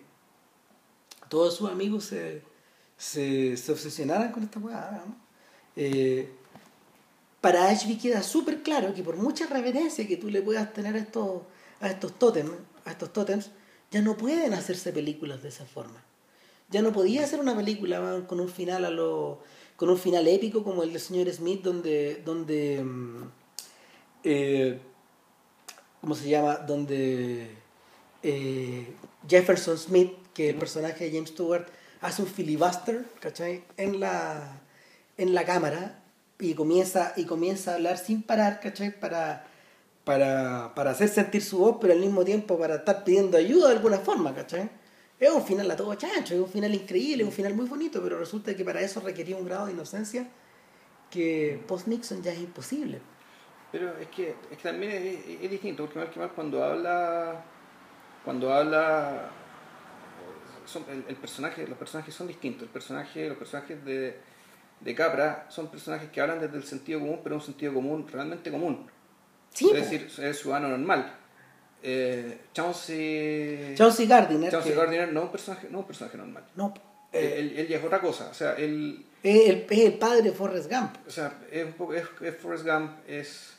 todos 1.29 1.57
sus 1.57 1.71
amigos 1.71 2.07
se, 2.07 2.43
se, 2.97 3.57
se 3.57 3.73
obsesionaran 3.73 4.33
con 4.33 4.43
esta 4.43 4.59
weá, 4.59 5.05
eh, 5.77 6.31
para 7.41 7.69
Ashby 7.69 7.99
queda 7.99 8.23
súper 8.23 8.63
claro 8.63 8.95
que 8.95 9.03
por 9.03 9.17
mucha 9.17 9.47
reverencia 9.47 10.07
que 10.09 10.17
tú 10.17 10.29
le 10.29 10.41
puedas 10.41 10.73
tener 10.73 10.95
a 10.95 10.99
estos, 10.99 11.43
a 11.81 11.89
estos 11.89 12.19
tótems, 12.19 12.53
a 12.85 12.93
estos 12.93 13.13
tótems, 13.13 13.51
ya 13.91 14.01
no 14.01 14.17
pueden 14.17 14.55
hacerse 14.55 14.93
películas 14.93 15.43
de 15.43 15.51
esa 15.51 15.67
forma. 15.67 16.03
Ya 16.71 16.81
no 16.81 16.93
podía 16.93 17.23
hacer 17.23 17.41
una 17.41 17.55
película 17.55 18.25
con 18.27 18.41
un 18.41 18.49
final 18.49 18.85
a 18.85 18.91
lo, 18.91 19.41
con 19.77 19.91
un 19.91 19.99
final 19.99 20.27
épico 20.27 20.65
como 20.65 20.83
el 20.83 20.93
del 20.93 21.01
señor 21.01 21.31
Smith 21.31 21.63
donde, 21.63 22.23
donde 22.25 22.83
eh, 24.25 24.79
¿cómo 26.01 26.15
se 26.15 26.29
llama? 26.29 26.57
Donde 26.57 27.51
eh, 28.23 28.87
Jefferson 29.29 29.77
Smith, 29.77 30.13
que 30.33 30.49
es 30.49 30.55
el 30.55 30.59
personaje 30.59 31.05
de 31.05 31.13
James 31.13 31.31
Stewart, 31.31 31.67
hace 32.05 32.21
un 32.21 32.29
filibuster, 32.29 33.07
¿cachai? 33.19 33.65
En 33.79 33.99
la, 33.99 34.61
en 35.17 35.35
la 35.35 35.45
cámara 35.45 36.03
y 36.39 36.53
comienza, 36.55 37.15
y 37.17 37.25
comienza 37.25 37.73
a 37.73 37.75
hablar 37.77 37.97
sin 37.97 38.23
parar, 38.23 38.61
¿cachai? 38.61 39.01
Para, 39.01 39.47
para, 40.05 40.75
para 40.75 40.91
hacer 40.91 41.09
sentir 41.09 41.43
su 41.43 41.59
voz, 41.59 41.79
pero 41.81 41.95
al 41.95 42.01
mismo 42.01 42.23
tiempo 42.23 42.59
para 42.59 42.77
estar 42.77 43.05
pidiendo 43.05 43.39
ayuda 43.39 43.69
de 43.69 43.77
alguna 43.77 43.99
forma, 43.99 44.35
¿cachai? 44.35 44.69
Es 45.19 45.31
un 45.31 45.43
final 45.43 45.71
a 45.71 45.77
todo 45.77 45.95
chancho, 45.95 46.35
es 46.35 46.41
un 46.41 46.49
final 46.49 46.75
increíble, 46.75 47.23
es 47.23 47.27
un 47.27 47.35
final 47.35 47.55
muy 47.55 47.67
bonito, 47.67 48.03
pero 48.03 48.19
resulta 48.19 48.55
que 48.55 48.65
para 48.67 48.83
eso 48.83 49.01
requería 49.01 49.37
un 49.37 49.47
grado 49.47 49.67
de 49.67 49.73
inocencia 49.73 50.29
que 51.11 51.59
post-Nixon 51.67 52.23
ya 52.23 52.33
es 52.33 52.39
imposible. 52.39 53.01
Pero 53.73 53.97
es 53.99 54.09
que, 54.09 54.35
es 54.51 54.59
también 54.59 54.93
es, 54.93 55.43
es, 55.43 55.51
distinto, 55.51 55.85
porque 55.85 56.01
más 56.01 56.11
que 56.11 56.21
más 56.21 56.33
cuando 56.33 56.63
habla, 56.63 57.43
cuando 58.27 58.53
habla, 58.53 59.31
son, 60.67 60.85
el, 60.91 61.05
el, 61.09 61.17
personaje, 61.17 61.67
los 61.67 61.79
personajes 61.79 62.15
son 62.15 62.27
distintos. 62.27 62.65
El 62.65 62.69
personaje, 62.69 63.29
los 63.29 63.39
personajes 63.39 63.85
de, 63.85 64.17
de 64.81 64.95
Capra 64.95 65.47
son 65.49 65.71
personajes 65.71 66.11
que 66.11 66.21
hablan 66.21 66.41
desde 66.41 66.57
el 66.57 66.65
sentido 66.65 67.01
común, 67.01 67.21
pero 67.23 67.37
un 67.37 67.43
sentido 67.43 67.75
común 67.75 68.07
realmente 68.11 68.51
común. 68.51 68.87
Sí, 69.53 69.71
es 69.73 69.91
decir, 69.91 70.25
es 70.25 70.39
ciudadano 70.39 70.69
normal. 70.69 71.15
Eh, 71.83 72.41
Chauncey, 72.53 73.75
Chauncey 73.77 74.07
Gardiner. 74.07 74.51
Chauncey 74.51 74.73
que... 74.73 74.79
Gardiner 74.79 75.13
no 75.13 75.21
es 75.21 75.27
un 75.27 75.33
personaje, 75.33 75.69
no 75.71 75.79
un 75.81 75.87
personaje 75.87 76.17
normal. 76.17 76.45
No. 76.57 76.75
Eh, 77.13 77.37
él, 77.39 77.59
él, 77.59 77.69
ya 77.69 77.79
es 77.79 77.85
otra 77.85 78.01
cosa. 78.01 78.29
O 78.31 78.35
sea, 78.35 78.55
él. 78.55 79.05
Es 79.23 79.49
el, 79.49 79.67
es 79.69 79.79
el 79.79 79.95
padre 79.95 80.23
de 80.23 80.33
Forrest 80.33 80.71
Gump. 80.71 80.97
O 81.07 81.11
sea, 81.11 81.39
es, 81.51 81.67
es, 81.67 82.05
es 82.21 82.37
Forrest 82.37 82.67
Gump, 82.67 82.93
es 83.07 83.55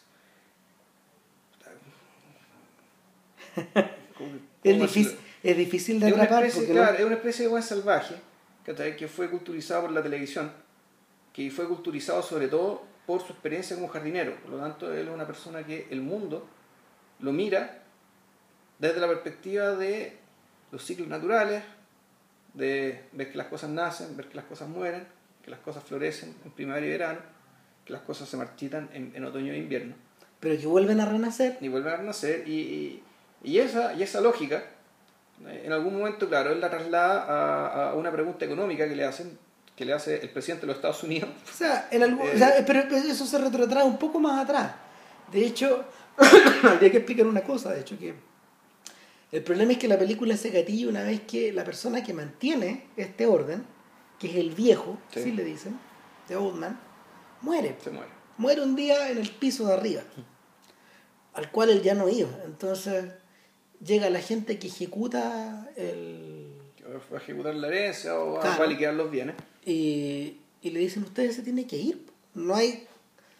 es, 4.63 4.79
difícil, 4.79 5.17
es 5.45 5.57
difícil 5.57 5.99
de 5.99 6.07
es. 6.07 6.13
Una 6.13 6.23
especie, 6.23 6.65
claro. 6.65 6.97
Es 6.97 7.05
una 7.05 7.15
especie 7.15 7.43
de 7.43 7.49
buen 7.49 7.63
salvaje 7.63 8.15
que, 8.63 9.07
fue 9.07 9.29
culturizado 9.29 9.83
por 9.83 9.91
la 9.91 10.01
televisión 10.01 10.51
que 11.31 11.51
fue 11.51 11.67
culturizado 11.67 12.23
sobre 12.23 12.47
todo 12.47 12.83
por 13.05 13.21
su 13.21 13.33
experiencia 13.33 13.75
como 13.75 13.89
jardinero. 13.89 14.35
Por 14.41 14.51
lo 14.51 14.57
tanto, 14.57 14.91
él 14.91 15.07
es 15.07 15.13
una 15.13 15.27
persona 15.27 15.63
que 15.63 15.87
el 15.91 16.01
mundo 16.01 16.47
lo 17.19 17.31
mira 17.31 17.83
desde 18.79 18.99
la 18.99 19.07
perspectiva 19.07 19.75
de 19.75 20.17
los 20.71 20.83
ciclos 20.83 21.07
naturales, 21.07 21.61
de 22.53 23.03
ver 23.11 23.31
que 23.31 23.37
las 23.37 23.47
cosas 23.47 23.69
nacen, 23.69 24.15
ver 24.17 24.29
que 24.29 24.35
las 24.35 24.45
cosas 24.45 24.69
mueren, 24.69 25.05
que 25.43 25.51
las 25.51 25.59
cosas 25.59 25.83
florecen 25.83 26.33
en 26.43 26.51
primavera 26.51 26.85
y 26.85 26.89
verano, 26.89 27.19
que 27.83 27.93
las 27.93 28.01
cosas 28.01 28.27
se 28.27 28.37
marchitan 28.37 28.89
en, 28.93 29.23
otoño 29.23 29.53
e 29.53 29.57
invierno. 29.57 29.93
Pero 30.39 30.59
que 30.59 30.67
vuelven 30.67 30.99
a 31.01 31.05
renacer. 31.05 31.57
Y 31.61 31.67
vuelven 31.67 31.93
a 31.93 31.97
renacer. 31.97 32.47
Y, 32.47 33.03
y, 33.43 33.59
esa, 33.59 33.93
y 33.93 34.03
esa 34.03 34.21
lógica, 34.21 34.63
en 35.43 35.71
algún 35.71 35.97
momento, 35.97 36.27
claro, 36.27 36.51
él 36.51 36.61
la 36.61 36.69
traslada 36.69 37.89
a, 37.89 37.93
una 37.95 38.11
pregunta 38.11 38.45
económica 38.45 38.87
que 38.87 38.95
le 38.95 39.05
hacen 39.05 39.37
que 39.75 39.83
le 39.83 39.91
hace 39.91 40.21
el 40.21 40.29
presidente 40.29 40.61
de 40.61 40.67
los 40.67 40.77
Estados 40.77 41.03
Unidos. 41.03 41.29
O 41.53 41.53
sea, 41.53 41.89
en 41.91 42.01
algún, 42.01 42.25
pero 42.65 42.79
eso 42.95 43.25
se 43.25 43.37
retrotrae 43.37 43.83
un 43.83 43.97
poco 43.97 44.21
más 44.21 44.41
atrás. 44.41 44.73
De 45.31 45.45
hecho, 45.45 45.83
habría 46.63 46.91
que 46.91 46.97
explicar 46.97 47.27
una 47.27 47.41
cosa, 47.41 47.73
de 47.73 47.81
hecho, 47.81 47.99
que 47.99 48.13
el 49.33 49.43
problema 49.43 49.73
es 49.73 49.77
que 49.77 49.89
la 49.89 49.99
película 49.99 50.37
se 50.37 50.49
gatilla 50.49 50.87
una 50.87 51.03
vez 51.03 51.21
que 51.21 51.51
la 51.51 51.65
persona 51.65 52.01
que 52.01 52.13
mantiene 52.13 52.87
este 52.95 53.25
orden, 53.25 53.65
que 54.17 54.29
es 54.29 54.35
el 54.37 54.51
viejo, 54.51 54.97
sí. 55.13 55.33
le 55.33 55.43
dicen, 55.43 55.77
de 56.29 56.37
Oldman, 56.37 56.79
muere. 57.41 57.75
Se 57.83 57.89
muere. 57.89 58.11
Muere 58.37 58.61
un 58.61 58.77
día 58.77 59.09
en 59.09 59.17
el 59.17 59.29
piso 59.29 59.67
de 59.67 59.73
arriba, 59.73 60.03
al 61.33 61.51
cual 61.51 61.69
él 61.69 61.81
ya 61.81 61.95
no 61.95 62.07
iba. 62.07 62.29
Entonces 62.45 63.11
llega 63.83 64.09
la 64.09 64.21
gente 64.21 64.59
que 64.59 64.67
ejecuta 64.67 65.69
el... 65.75 66.51
Va 67.11 67.17
a 67.17 67.21
ejecutar 67.21 67.55
la 67.55 67.67
herencia 67.67 68.17
o 68.19 68.33
va 68.33 68.55
a 68.55 68.67
liquidar 68.67 68.93
los 68.93 69.09
bienes. 69.09 69.35
Y, 69.65 70.37
y 70.61 70.69
le 70.69 70.79
dicen, 70.79 71.03
usted 71.03 71.31
se 71.31 71.41
tiene 71.41 71.65
que 71.65 71.77
ir. 71.77 72.05
No 72.33 72.55
hay... 72.55 72.87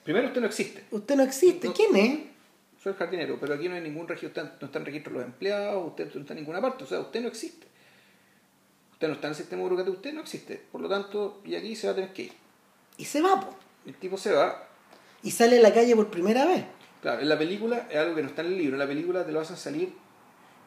Primero 0.03 0.27
usted 0.27 0.41
no 0.41 0.47
existe. 0.47 0.83
Usted 0.91 1.15
no 1.15 1.23
existe. 1.23 1.71
¿Quién 1.71 1.95
es? 1.95 2.19
soy 2.85 2.93
jardinero, 2.93 3.39
pero 3.39 3.55
aquí 3.55 3.67
no 3.67 3.73
hay 3.73 3.81
ningún 3.81 4.07
registro, 4.07 4.43
no 4.43 4.67
está 4.67 4.77
en 4.77 4.85
registro 4.85 5.11
los 5.11 5.23
empleados, 5.23 5.87
usted 5.87 6.13
no 6.13 6.21
está 6.21 6.33
en 6.33 6.39
ninguna 6.41 6.61
parte, 6.61 6.83
o 6.83 6.87
sea, 6.87 6.99
usted 6.99 7.19
no 7.19 7.27
existe. 7.27 7.65
Usted 8.93 9.07
no 9.07 9.15
está 9.15 9.25
en 9.25 9.31
el 9.31 9.37
sistema 9.37 9.63
burocrático, 9.63 9.95
usted 9.95 10.13
no 10.13 10.21
existe. 10.21 10.61
Por 10.71 10.81
lo 10.81 10.87
tanto, 10.87 11.41
y 11.43 11.55
aquí 11.55 11.75
se 11.75 11.87
va 11.87 11.93
a 11.93 11.95
tener 11.95 12.13
que 12.13 12.21
ir. 12.23 12.33
Y 12.97 13.05
se 13.05 13.21
va, 13.21 13.41
po. 13.41 13.55
El 13.87 13.95
tipo 13.95 14.17
se 14.17 14.33
va. 14.33 14.67
Y 15.23 15.31
sale 15.31 15.57
a 15.57 15.61
la 15.61 15.73
calle 15.73 15.95
por 15.95 16.11
primera 16.11 16.45
vez. 16.45 16.63
Claro, 17.01 17.21
en 17.21 17.29
la 17.29 17.39
película 17.39 17.87
es 17.89 17.97
algo 17.97 18.13
que 18.13 18.21
no 18.21 18.29
está 18.29 18.43
en 18.43 18.49
el 18.49 18.57
libro, 18.59 18.75
en 18.75 18.79
la 18.79 18.87
película 18.87 19.25
te 19.25 19.31
lo 19.31 19.39
hacen 19.39 19.57
salir 19.57 19.91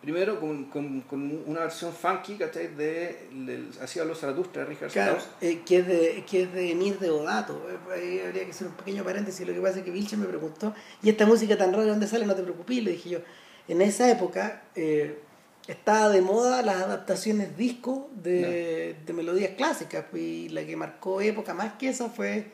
Primero 0.01 0.39
con, 0.39 0.67
con, 0.67 1.01
con, 1.03 1.43
una 1.47 1.61
versión 1.61 1.93
funky, 1.93 2.37
¿cachai? 2.37 2.69
De, 2.69 3.69
Hacía 3.83 4.05
los 4.05 4.21
Zaratustra 4.21 4.63
de 4.63 4.69
Richard 4.69 4.93
claro, 4.93 5.19
eh, 5.41 5.63
que, 5.67 5.79
es 5.79 5.87
de, 5.89 6.25
que 6.29 6.43
es 6.45 6.53
de 6.53 6.71
Emir 6.71 7.01
de 7.01 7.11
Odato. 7.11 7.61
Eh, 7.69 7.93
ahí 7.93 8.21
habría 8.21 8.45
que 8.45 8.53
hacer 8.53 8.69
un 8.69 8.75
pequeño 8.75 9.03
paréntesis. 9.03 9.45
Lo 9.47 9.53
que 9.53 9.61
pasa 9.61 9.79
es 9.79 9.85
que 9.85 9.91
Vilche 9.91 10.17
me 10.17 10.27
preguntó, 10.27 10.73
¿y 11.03 11.11
esta 11.11 11.27
música 11.27 11.59
tan 11.59 11.73
rara 11.73 11.85
de 11.85 11.91
dónde 11.91 12.07
sale? 12.07 12.27
No 12.27 12.37
te 12.37 12.43
preocupes. 12.43 12.83
le 12.83 12.93
dije 12.93 13.11
yo, 13.11 13.19
en 13.67 13.83
esa 13.83 14.09
época 14.09 14.63
eh, 14.77 15.19
estaba 15.67 16.11
de 16.11 16.21
moda 16.21 16.63
las 16.63 16.77
adaptaciones 16.77 17.57
disco 17.57 18.09
de, 18.15 18.95
de 19.05 19.13
melodías 19.13 19.53
clásicas. 19.57 20.05
Pues, 20.09 20.23
y 20.23 20.49
la 20.51 20.65
que 20.65 20.77
marcó 20.77 21.21
época 21.21 21.55
más 21.55 21.73
que 21.73 21.89
esa 21.89 22.09
fue 22.09 22.47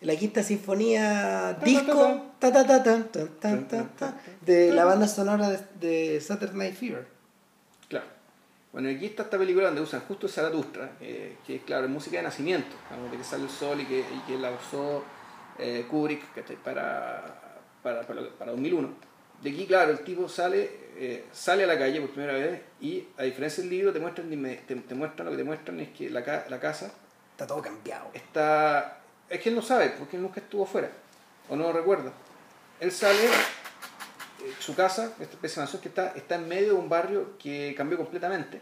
la 0.00 0.16
quinta 0.16 0.42
sinfonía 0.42 1.54
disco 1.64 2.32
de 4.44 4.72
la 4.72 4.84
banda 4.84 5.08
sonora 5.08 5.48
de, 5.80 6.20
Saturday 6.20 6.56
Night 6.56 6.74
Fever. 6.74 7.06
Claro. 7.88 8.06
Bueno, 8.72 8.90
aquí 8.90 9.06
está 9.06 9.22
esta 9.22 9.38
película 9.38 9.66
donde 9.66 9.80
usan 9.80 10.02
justo 10.02 10.28
Zaratustra, 10.28 10.92
eh, 11.00 11.38
que 11.46 11.56
es 11.56 11.62
claro, 11.62 11.86
es 11.86 11.90
música 11.90 12.18
de 12.18 12.24
nacimiento, 12.24 12.76
de 13.10 13.16
que 13.16 13.24
sale 13.24 13.44
el 13.44 13.50
sol 13.50 13.80
y 13.80 13.86
que, 13.86 14.00
y 14.00 14.20
que 14.26 14.38
la 14.38 14.50
usó 14.50 15.02
eh, 15.58 15.86
Kubrick 15.88 16.22
para, 16.62 17.58
para, 17.82 18.02
para, 18.02 18.50
2001. 18.52 18.90
De 19.42 19.50
aquí, 19.50 19.66
claro, 19.66 19.92
el 19.92 20.00
tipo 20.00 20.28
sale, 20.28 20.70
eh, 20.96 21.24
sale 21.32 21.64
a 21.64 21.66
la 21.66 21.78
calle 21.78 22.00
por 22.00 22.10
primera 22.10 22.34
vez 22.34 22.60
y, 22.80 23.06
a 23.16 23.22
diferencia 23.22 23.62
del 23.62 23.70
libro, 23.70 23.92
te 23.92 24.00
muestran, 24.00 24.28
te, 24.66 24.74
te 24.76 24.94
muestran 24.94 25.24
lo 25.24 25.30
que 25.30 25.38
te 25.38 25.44
muestran 25.44 25.80
es 25.80 25.88
que 25.90 26.10
la, 26.10 26.20
la 26.48 26.60
casa 26.60 26.92
está 27.32 27.46
todo 27.46 27.62
cambiado. 27.62 28.10
Está 28.12 28.95
es 29.28 29.40
que 29.40 29.48
él 29.48 29.54
no 29.54 29.62
sabe, 29.62 29.90
porque 29.98 30.16
él 30.16 30.22
nunca 30.22 30.40
estuvo 30.40 30.66
fuera, 30.66 30.90
o 31.48 31.56
no 31.56 31.64
lo 31.64 31.72
recuerda. 31.72 32.12
Él 32.80 32.92
sale, 32.92 33.24
eh, 33.24 34.52
su 34.60 34.74
casa, 34.74 35.12
esta 35.20 35.34
especie 35.34 35.62
de 35.62 35.78
que 35.80 35.88
está, 35.88 36.08
está 36.08 36.34
en 36.36 36.48
medio 36.48 36.68
de 36.68 36.74
un 36.74 36.88
barrio 36.88 37.36
que 37.38 37.74
cambió 37.76 37.96
completamente, 37.96 38.60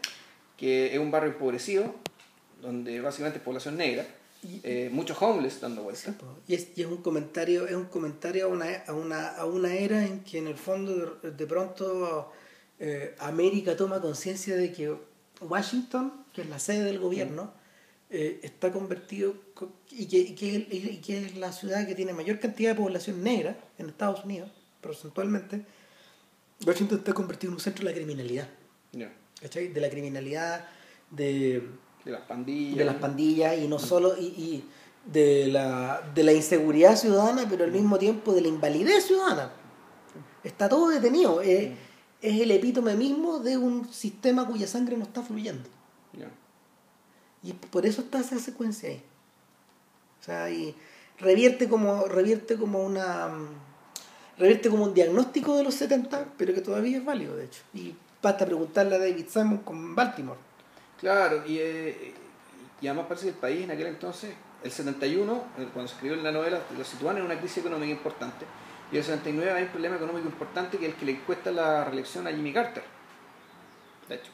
que 0.57 0.93
es 0.93 0.99
un 0.99 1.11
barrio 1.11 1.31
empobrecido, 1.31 1.93
donde 2.61 3.01
básicamente 3.01 3.39
es 3.39 3.43
población 3.43 3.77
negra, 3.77 4.05
y, 4.41 4.61
eh, 4.63 4.89
muchos 4.91 5.19
homeless 5.21 5.59
dando 5.59 5.83
vueltas. 5.83 6.13
y, 6.47 6.53
es, 6.53 6.69
y, 6.75 6.81
es, 6.81 6.87
un 6.87 6.97
comentario, 6.97 7.67
es 7.67 7.75
un 7.75 7.85
comentario 7.85 8.45
a 8.45 8.47
una, 8.47 8.83
a 8.87 8.93
una, 8.93 9.29
a 9.29 9.45
una 9.45 9.73
era 9.73 10.05
en 10.05 10.23
que 10.23 10.37
en 10.37 10.47
el 10.47 10.55
fondo 10.55 11.19
de, 11.21 11.47
pronto 11.47 12.31
eh, 12.79 13.15
América 13.19 13.75
toma 13.75 14.01
conciencia 14.01 14.55
de 14.55 14.71
que 14.71 14.95
Washington, 15.41 16.25
que 16.33 16.41
es 16.41 16.49
la 16.49 16.59
sede 16.59 16.83
del 16.83 16.99
gobierno, 16.99 17.45
mm. 17.45 17.64
Eh, 18.17 18.39
está 18.43 18.71
convertido 18.71 19.33
y 19.91 20.05
que, 20.05 20.35
que, 20.35 21.17
es 21.17 21.35
la 21.35 21.51
ciudad 21.51 21.85
que 21.85 21.95
tiene 21.95 22.13
mayor 22.13 22.39
cantidad 22.39 22.69
de 22.69 22.81
población 22.81 23.21
negra 23.21 23.57
en 23.77 23.89
Estados 23.89 24.23
Unidos, 24.23 24.49
porcentualmente, 24.79 25.65
Washington 26.65 26.99
está 26.99 27.11
convertido 27.11 27.51
en 27.51 27.55
un 27.55 27.59
centro 27.59 27.83
de 27.83 27.91
la 27.91 27.93
criminalidad. 27.97 28.47
De 28.93 29.81
la 29.81 29.89
criminalidad, 29.89 30.65
de, 31.11 31.61
de 32.05 32.11
las 32.11 32.21
pandillas. 32.21 32.77
De 32.77 32.85
las 32.85 32.95
pandillas 32.95 33.57
y 33.57 33.67
no 33.67 33.79
solo, 33.79 34.15
y, 34.17 34.63
de, 35.11 35.47
la, 35.47 36.09
de 36.15 36.23
la 36.23 36.31
inseguridad 36.31 36.95
ciudadana, 36.95 37.45
pero 37.49 37.65
al 37.65 37.73
mismo 37.73 37.99
tiempo 37.99 38.31
de 38.31 38.39
la 38.39 38.47
invalidez 38.47 39.07
ciudadana. 39.07 39.51
Está 40.41 40.69
todo 40.69 40.87
detenido. 40.87 41.41
es 41.41 41.73
el 42.21 42.49
epítome 42.51 42.95
mismo 42.95 43.39
de 43.39 43.57
un 43.57 43.91
sistema 43.91 44.47
cuya 44.47 44.67
sangre 44.67 44.95
no 44.95 45.03
está 45.03 45.21
fluyendo. 45.21 45.74
Y 47.45 47.53
por 47.53 47.85
eso 47.85 48.01
está 48.01 48.19
esa 48.19 48.39
secuencia 48.39 48.89
ahí. 48.89 49.03
O 50.19 50.23
sea, 50.23 50.49
y 50.49 50.75
revierte 51.19 51.69
como, 51.69 52.05
revierte 52.07 52.57
como 52.57 52.83
una. 52.83 53.29
Revierte 54.37 54.69
como 54.69 54.83
un 54.85 54.93
diagnóstico 54.93 55.55
de 55.55 55.63
los 55.63 55.75
70, 55.75 56.33
pero 56.37 56.53
que 56.53 56.61
todavía 56.61 56.97
es 56.97 57.05
válido, 57.05 57.37
de 57.37 57.45
hecho. 57.45 57.61
Y 57.73 57.95
basta 58.21 58.45
preguntarle 58.45 58.95
a 58.95 58.99
David 58.99 59.27
Simon 59.29 59.59
con 59.59 59.95
Baltimore. 59.95 60.39
Claro, 60.99 61.45
y, 61.45 61.59
eh, 61.59 62.13
y 62.81 62.87
además 62.87 63.05
parece 63.07 63.27
que 63.27 63.31
el 63.31 63.37
país 63.37 63.63
en 63.63 63.71
aquel 63.71 63.87
entonces, 63.87 64.33
el 64.63 64.71
71, 64.71 65.43
cuando 65.71 65.87
se 65.87 65.93
escribió 65.93 66.17
la 66.17 66.31
novela, 66.31 66.59
lo 66.75 66.83
sitúan 66.83 67.17
en 67.17 67.23
una 67.23 67.39
crisis 67.39 67.59
económica 67.59 67.91
importante. 67.91 68.45
Y 68.91 68.97
el 68.97 69.03
79 69.03 69.51
hay 69.51 69.63
un 69.63 69.69
problema 69.69 69.95
económico 69.95 70.27
importante 70.27 70.77
que 70.77 70.87
es 70.87 70.93
el 70.93 70.99
que 70.99 71.05
le 71.05 71.19
cuesta 71.19 71.51
la 71.51 71.85
reelección 71.85 72.27
a 72.27 72.31
Jimmy 72.31 72.51
Carter. 72.51 72.83
De 74.09 74.15
hecho, 74.15 74.31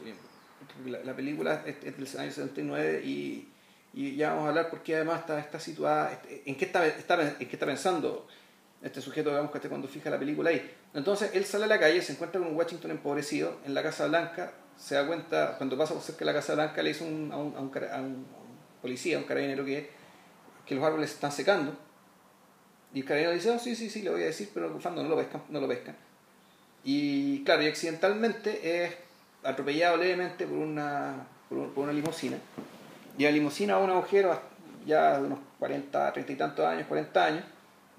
la, 0.85 1.15
película 1.15 1.63
es, 1.65 1.81
del 1.81 2.19
año 2.19 2.31
79 2.31 3.01
y, 3.03 3.49
y, 3.93 4.15
ya 4.15 4.29
vamos 4.29 4.45
a 4.45 4.49
hablar 4.49 4.69
porque 4.69 4.95
además 4.95 5.21
está, 5.21 5.39
está 5.39 5.59
situada, 5.59 6.11
este, 6.11 6.43
en 6.45 6.55
qué 6.55 6.65
está, 6.65 6.85
está, 6.85 7.21
en 7.21 7.35
qué 7.35 7.53
está 7.53 7.65
pensando 7.65 8.27
este 8.81 9.01
sujeto, 9.01 9.29
digamos, 9.29 9.51
que 9.51 9.69
cuando 9.69 9.87
fija 9.87 10.09
la 10.09 10.17
película 10.17 10.49
ahí. 10.49 10.73
Entonces 10.93 11.31
él 11.33 11.45
sale 11.45 11.65
a 11.65 11.67
la 11.67 11.79
calle, 11.79 12.01
se 12.01 12.13
encuentra 12.13 12.41
con 12.41 12.55
Washington 12.55 12.91
empobrecido 12.91 13.59
en 13.65 13.73
la 13.73 13.83
Casa 13.83 14.07
Blanca, 14.07 14.53
se 14.77 14.95
da 14.95 15.05
cuenta, 15.05 15.55
cuando 15.57 15.77
pasa 15.77 15.93
por 15.93 16.01
cerca 16.01 16.19
de 16.19 16.25
la 16.25 16.33
Casa 16.33 16.55
Blanca, 16.55 16.81
le 16.81 16.89
dice 16.89 17.03
a, 17.03 17.07
un, 17.07 17.31
a, 17.31 17.61
un, 17.61 18.25
policía, 18.81 19.17
a 19.17 19.19
un 19.19 19.25
carabinero 19.25 19.63
que, 19.63 19.89
que 20.65 20.75
los 20.75 20.83
árboles 20.83 21.11
están 21.11 21.31
secando. 21.31 21.75
Y 22.93 23.01
el 23.01 23.05
carabinero 23.05 23.35
dice, 23.35 23.51
oh, 23.51 23.59
sí, 23.59 23.75
sí, 23.75 23.89
sí, 23.89 24.01
le 24.01 24.09
voy 24.09 24.23
a 24.23 24.25
decir, 24.25 24.49
pero 24.53 24.65
el 24.65 24.95
no 24.95 25.03
lo 25.03 25.15
pescan, 25.15 25.43
no 25.49 25.61
lo 25.61 25.67
pescan. 25.67 25.95
Y 26.83 27.43
claro, 27.43 27.61
y 27.61 27.67
accidentalmente 27.67 28.85
es 28.85 28.95
atropellado 29.43 29.97
levemente 29.97 30.45
por 30.45 30.57
una, 30.57 31.27
por, 31.49 31.83
una 31.83 31.93
limusina. 31.93 32.37
Y 33.17 33.23
la 33.23 33.31
limusina 33.31 33.75
a 33.75 33.77
un 33.77 33.89
agujero 33.89 34.39
ya 34.85 35.19
de 35.19 35.27
unos 35.27 35.39
40, 35.59 36.13
30 36.13 36.31
y 36.31 36.35
tantos 36.35 36.65
años, 36.65 36.87
40 36.87 37.25
años, 37.25 37.43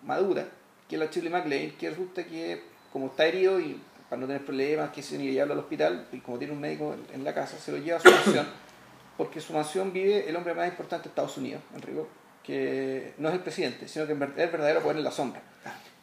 madura, 0.05 0.47
que 0.89 0.97
es 0.97 1.01
la 1.01 1.07
Shirley 1.07 1.33
MacLaine, 1.33 1.75
que 1.75 1.91
resulta 1.91 2.25
que 2.25 2.63
como 2.93 3.07
está 3.07 3.27
herido 3.27 3.61
y 3.61 3.81
para 4.09 4.21
no 4.21 4.27
tener 4.27 4.45
problemas, 4.45 4.91
que 4.91 5.03
se 5.03 5.17
ni 5.17 5.31
llevarlo 5.31 5.55
al 5.55 5.61
hospital, 5.61 6.07
y 6.13 6.19
como 6.19 6.39
tiene 6.39 6.53
un 6.53 6.61
médico 6.61 6.95
en 7.13 7.25
la 7.25 7.33
casa, 7.33 7.57
se 7.57 7.73
lo 7.73 7.79
lleva 7.79 7.97
a 7.97 8.01
su 8.01 8.11
mansión, 8.11 8.47
porque 9.17 9.41
su 9.41 9.55
mansión 9.55 9.93
vive 9.93 10.29
el 10.29 10.37
hombre 10.37 10.55
más 10.55 10.69
importante 10.69 11.05
de 11.05 11.09
Estados 11.11 11.37
Unidos, 11.39 11.63
Enrico, 11.75 12.09
que 12.43 13.15
no 13.19 13.29
es 13.29 13.35
el 13.35 13.41
presidente, 13.41 13.89
sino 13.89 14.07
que 14.07 14.13
es 14.13 14.21
el 14.21 14.51
verdadero 14.51 14.83
poder 14.83 14.99
en 14.99 15.05
la 15.05 15.11
sombra 15.11 15.41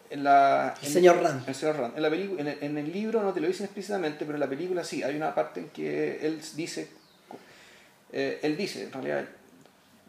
en 0.09 0.23
la, 0.23 0.75
el 0.81 0.89
señor 0.89 1.21
Rand. 1.21 1.47
El 1.47 1.55
señor 1.55 1.77
Rand. 1.77 1.95
En, 1.95 2.01
la 2.01 2.07
en, 2.09 2.47
el, 2.47 2.57
en, 2.61 2.77
el, 2.77 2.91
libro 2.91 3.21
no 3.21 3.33
te 3.33 3.39
lo 3.39 3.47
dicen 3.47 3.65
explícitamente, 3.65 4.25
pero 4.25 4.35
en 4.35 4.39
la 4.39 4.49
película 4.49 4.83
sí. 4.83 5.03
Hay 5.03 5.15
una 5.15 5.35
parte 5.35 5.59
en 5.59 5.69
que 5.69 6.25
él 6.25 6.41
dice, 6.55 6.89
eh, 8.11 8.39
él 8.41 8.57
dice, 8.57 8.83
en 8.83 8.91
realidad, 8.91 9.25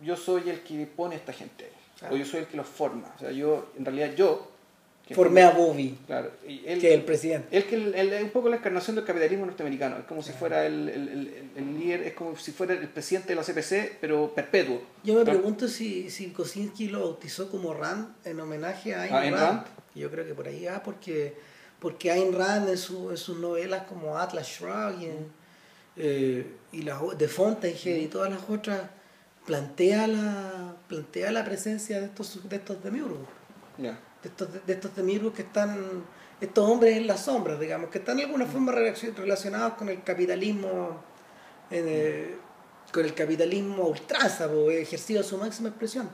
yo 0.02 0.16
soy 0.16 0.48
el 0.48 0.60
que 0.60 0.86
pone 0.86 1.14
a 1.16 1.18
esta 1.18 1.32
gente 1.32 1.70
o 2.10 2.16
yo 2.16 2.24
soy 2.24 2.40
el 2.40 2.46
que 2.46 2.56
los 2.56 2.66
forma. 2.66 3.12
O 3.16 3.18
sea, 3.20 3.30
yo, 3.30 3.72
en 3.78 3.84
realidad 3.84 4.14
yo, 4.14 4.50
Formé 5.14 5.42
a 5.42 5.50
Bobby, 5.50 5.98
Claro. 6.06 6.30
Y 6.46 6.62
él, 6.66 6.80
que 6.80 6.88
es 6.88 6.94
el 6.94 7.04
presidente. 7.04 7.48
él 7.56 7.64
que 7.64 8.16
es 8.16 8.22
un 8.22 8.30
poco 8.30 8.48
la 8.48 8.56
encarnación 8.56 8.94
del 8.94 9.04
capitalismo 9.04 9.44
norteamericano. 9.44 9.98
Es 9.98 10.04
como 10.04 10.22
si 10.22 10.32
fuera 10.32 10.64
el, 10.64 10.88
el- 10.88 11.78
líder, 11.78 12.02
es 12.02 12.14
como 12.14 12.36
si 12.36 12.52
fuera 12.52 12.74
el 12.74 12.88
presidente 12.88 13.30
de 13.30 13.34
la 13.34 13.42
CPC, 13.42 13.98
pero 14.00 14.32
perpetuo. 14.32 14.80
Yo 15.02 15.14
me 15.14 15.24
pregunto 15.24 15.66
si, 15.66 16.10
si 16.10 16.30
Kosinski 16.30 16.88
lo 16.88 17.00
bautizó 17.00 17.50
como 17.50 17.74
Rand 17.74 18.14
en 18.24 18.38
homenaje 18.38 18.94
a 18.94 19.02
Ayn, 19.02 19.14
¿A 19.14 19.20
Ayn 19.20 19.34
Rand. 19.34 19.66
Yo 19.94 20.10
creo 20.10 20.24
que 20.26 20.34
por 20.34 20.46
ahí 20.48 20.64
va, 20.66 20.82
porque, 20.82 21.36
porque 21.80 22.10
Ayn 22.10 22.32
Rand 22.32 22.68
en, 22.68 22.78
su- 22.78 23.10
en 23.10 23.16
sus 23.16 23.38
novelas 23.38 23.84
como 23.84 24.16
Atlas 24.18 24.46
Shrugged 24.46 25.00
y, 25.00 25.04
en- 25.06 25.32
eh, 25.96 26.56
y 26.72 26.82
las 26.82 27.00
de 27.18 27.28
Fountainhead 27.28 27.96
y 27.96 28.06
todas 28.06 28.30
las 28.30 28.48
otras 28.48 28.82
plantea 29.46 30.06
la, 30.06 30.76
plantea 30.88 31.32
la 31.32 31.44
presencia 31.44 31.98
de 31.98 32.06
estos, 32.06 32.48
de 32.48 32.56
estos 32.56 32.82
demiurgos. 32.82 33.26
De 34.22 34.28
estos, 34.28 34.48
de 34.66 34.72
estos 34.72 34.94
demiurgos 34.94 35.32
que 35.34 35.42
están, 35.42 36.04
estos 36.40 36.68
hombres 36.68 36.96
en 36.96 37.06
las 37.06 37.24
sombras, 37.24 37.58
digamos, 37.58 37.90
que 37.90 37.98
están 37.98 38.18
de 38.18 38.24
alguna 38.24 38.46
forma 38.46 38.70
relacion- 38.72 39.14
relacionados 39.14 39.74
con 39.74 39.88
el 39.88 40.02
capitalismo, 40.04 41.02
eh, 41.70 42.36
con 42.92 43.04
el 43.04 43.14
capitalismo 43.14 43.84
a 43.84 43.86
ultranza, 43.88 44.46
po, 44.48 44.70
ejercido 44.70 45.22
su 45.22 45.36
máxima 45.38 45.68
expresión. 45.70 46.08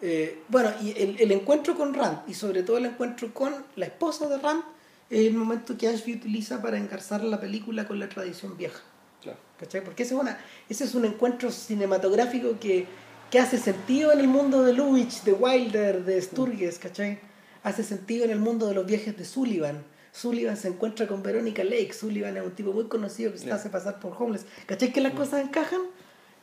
Eh, 0.00 0.42
bueno, 0.48 0.70
y 0.82 0.90
el, 0.96 1.16
el 1.18 1.32
encuentro 1.32 1.74
con 1.74 1.92
Rand, 1.92 2.20
y 2.28 2.34
sobre 2.34 2.62
todo 2.62 2.78
el 2.78 2.86
encuentro 2.86 3.32
con 3.34 3.52
la 3.76 3.86
esposa 3.86 4.28
de 4.28 4.38
Rand, 4.38 4.62
es 5.10 5.26
el 5.26 5.34
momento 5.34 5.76
que 5.76 5.88
Ashby 5.88 6.14
utiliza 6.14 6.60
para 6.62 6.76
engarzar 6.76 7.24
la 7.24 7.40
película 7.40 7.86
con 7.86 7.98
la 7.98 8.08
tradición 8.08 8.56
vieja. 8.56 8.80
Claro. 9.22 9.38
¿Cachai? 9.58 9.82
Porque 9.82 10.04
ese 10.04 10.14
es, 10.14 10.20
una, 10.20 10.38
ese 10.68 10.84
es 10.84 10.94
un 10.94 11.04
encuentro 11.04 11.50
cinematográfico 11.50 12.58
que, 12.60 12.86
que 13.30 13.38
hace 13.38 13.58
sentido 13.58 14.12
en 14.12 14.20
el 14.20 14.28
mundo 14.28 14.62
de 14.62 14.72
Lubitsch, 14.72 15.24
de 15.24 15.32
Wilder, 15.32 16.04
de 16.04 16.20
Sturges, 16.22 16.78
¿cachai? 16.78 17.18
Hace 17.64 17.82
sentido 17.82 18.24
en 18.24 18.30
el 18.30 18.38
mundo 18.38 18.68
de 18.68 18.74
los 18.74 18.86
viajes 18.86 19.16
de 19.16 19.24
Sullivan. 19.24 19.82
Sullivan 20.12 20.56
se 20.56 20.68
encuentra 20.68 21.08
con 21.08 21.22
Verónica 21.22 21.64
Lake. 21.64 21.92
Sullivan 21.92 22.36
es 22.36 22.44
un 22.44 22.52
tipo 22.52 22.72
muy 22.72 22.84
conocido 22.84 23.32
que 23.32 23.38
se 23.38 23.50
hace 23.50 23.68
pasar 23.68 23.98
por 23.98 24.14
homeless. 24.18 24.46
¿Cachai 24.66 24.92
que 24.92 25.00
las 25.00 25.12
cosas 25.14 25.42
encajan? 25.44 25.80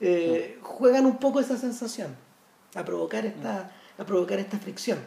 Eh, 0.01 0.57
Juegan 0.61 1.05
un 1.05 1.17
poco 1.17 1.39
esa 1.39 1.57
sensación 1.57 2.24
a 2.75 2.83
provocar 2.85 3.25
esta, 3.25 3.71
a 3.97 4.05
provocar 4.05 4.39
esta 4.39 4.59
fricción. 4.59 4.99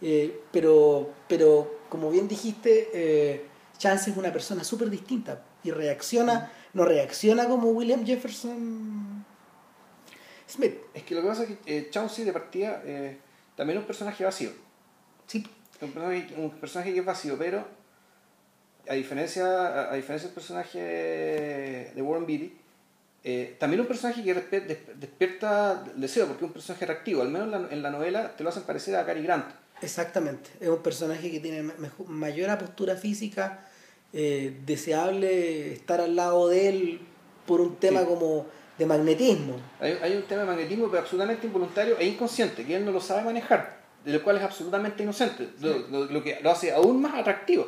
Eh, 0.00 0.40
pero, 0.50 1.10
pero, 1.28 1.78
como 1.88 2.10
bien 2.10 2.28
dijiste, 2.28 2.90
eh, 2.92 3.46
Chance 3.78 4.10
es 4.10 4.16
una 4.16 4.32
persona 4.32 4.64
súper 4.64 4.90
distinta 4.90 5.44
y 5.64 5.70
reacciona, 5.70 6.52
no 6.72 6.84
reacciona 6.84 7.46
como 7.48 7.70
William 7.70 8.04
Jefferson 8.04 9.24
Smith. 10.48 10.76
Es 10.92 11.04
que 11.04 11.14
lo 11.14 11.22
que 11.22 11.28
pasa 11.28 11.44
es 11.44 11.50
que 11.50 11.78
eh, 11.78 11.88
Chauncey 11.90 12.24
de 12.24 12.32
partida 12.32 12.82
eh, 12.84 13.18
también 13.56 13.78
es 13.78 13.82
un 13.82 13.86
personaje 13.86 14.24
vacío. 14.24 14.50
Sí, 15.26 15.46
Un 15.80 15.92
personaje, 15.92 16.34
un 16.36 16.50
personaje 16.50 16.92
que 16.92 17.00
es 17.00 17.04
vacío, 17.04 17.38
pero 17.38 17.64
a 18.88 18.94
diferencia, 18.94 19.46
a, 19.46 19.92
a 19.92 19.94
diferencia 19.94 20.28
del 20.28 20.34
personaje 20.34 20.80
de 21.94 22.02
Warren 22.02 22.26
Beatty, 22.26 22.56
eh, 23.24 23.56
también 23.58 23.80
un 23.80 23.86
personaje 23.86 24.22
que 24.22 24.34
despierta 24.98 25.84
deseo, 25.96 26.26
porque 26.26 26.44
es 26.44 26.48
un 26.48 26.52
personaje 26.52 26.86
reactivo. 26.86 27.22
Al 27.22 27.28
menos 27.28 27.46
en 27.46 27.50
la, 27.62 27.68
en 27.72 27.82
la 27.82 27.90
novela 27.90 28.36
te 28.36 28.42
lo 28.42 28.50
hacen 28.50 28.64
parecer 28.64 28.96
a 28.96 29.04
Cary 29.06 29.22
Grant. 29.22 29.46
exactamente. 29.80 30.50
Es 30.60 30.68
un 30.68 30.82
personaje 30.82 31.30
que 31.30 31.40
tiene 31.40 31.70
mayor 32.08 32.56
postura 32.58 32.96
física, 32.96 33.66
eh, 34.12 34.56
deseable 34.66 35.72
estar 35.72 36.00
al 36.00 36.14
lado 36.16 36.48
de 36.48 36.68
él 36.68 37.00
por 37.46 37.60
un 37.60 37.76
tema 37.76 38.00
Sí. 38.00 38.06
como 38.06 38.46
de 38.78 38.86
magnetismo. 38.86 39.56
Hay, 39.80 39.98
hay 40.02 40.16
un 40.16 40.22
tema 40.22 40.42
de 40.42 40.46
magnetismo, 40.48 40.88
pero 40.88 41.00
absolutamente 41.02 41.46
involuntario 41.46 41.96
e 41.98 42.06
inconsciente, 42.06 42.64
que 42.64 42.76
él 42.76 42.84
no 42.84 42.90
lo 42.92 43.00
sabe 43.00 43.22
manejar, 43.22 43.78
de 44.04 44.12
lo 44.14 44.22
cual 44.22 44.36
es 44.38 44.42
absolutamente 44.42 45.02
inocente, 45.02 45.50
lo, 45.60 45.78
lo- 45.88 46.04
lo 46.06 46.22
que 46.22 46.40
lo 46.42 46.50
hace 46.50 46.72
aún 46.72 47.00
más 47.00 47.14
atractivo. 47.14 47.66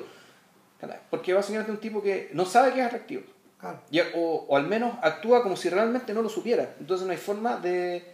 Porque 1.11 1.33
básicamente 1.33 1.71
es 1.73 1.77
un 1.77 1.81
tipo 1.81 2.03
que 2.03 2.29
no 2.35 2.45
sabe 2.45 2.73
que 2.75 2.81
es 2.81 2.87
atractivo. 2.87 3.23
Claro. 3.65 3.81
Y- 3.91 4.01
o, 4.15 4.45
o 4.49 4.57
al 4.57 4.67
menos 4.67 4.97
actúa 5.03 5.43
como 5.43 5.57
si 5.57 5.69
realmente 5.71 6.13
no 6.15 6.23
lo 6.23 6.29
supiera. 6.29 6.75
Entonces 6.79 7.07
no 7.07 7.13
hay 7.13 7.19
forma 7.19 7.57
de. 7.57 8.05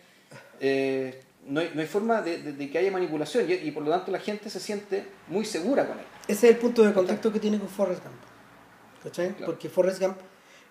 eh, 0.60 1.22
no, 1.47 1.60
hay, 1.60 1.70
no 1.74 1.81
hay 1.81 1.86
forma 1.86 2.22
de, 2.22 2.39
de- 2.43 2.52
de 2.52 2.70
que 2.70 2.78
haya 2.78 2.90
manipulación 2.93 3.51
y, 3.51 3.55
y 3.55 3.70
por 3.70 3.82
lo 3.82 3.90
tanto 3.90 4.10
la 4.12 4.20
gente 4.20 4.48
se 4.51 4.60
siente 4.60 5.06
muy 5.28 5.44
segura 5.44 5.86
con 5.89 5.98
él. 5.98 6.05
Ese 6.28 6.48
es 6.48 6.55
el 6.55 6.59
punto 6.60 6.82
de 6.82 6.93
contacto 6.93 7.32
que 7.32 7.40
tiene 7.40 7.59
con 7.59 7.68
Forrest 7.68 8.02
Gump. 8.05 8.14
¿Cachai? 9.02 9.31
Claro. 9.31 9.47
Porque 9.47 9.68
Forrest 9.68 10.01
Gump, 10.01 10.18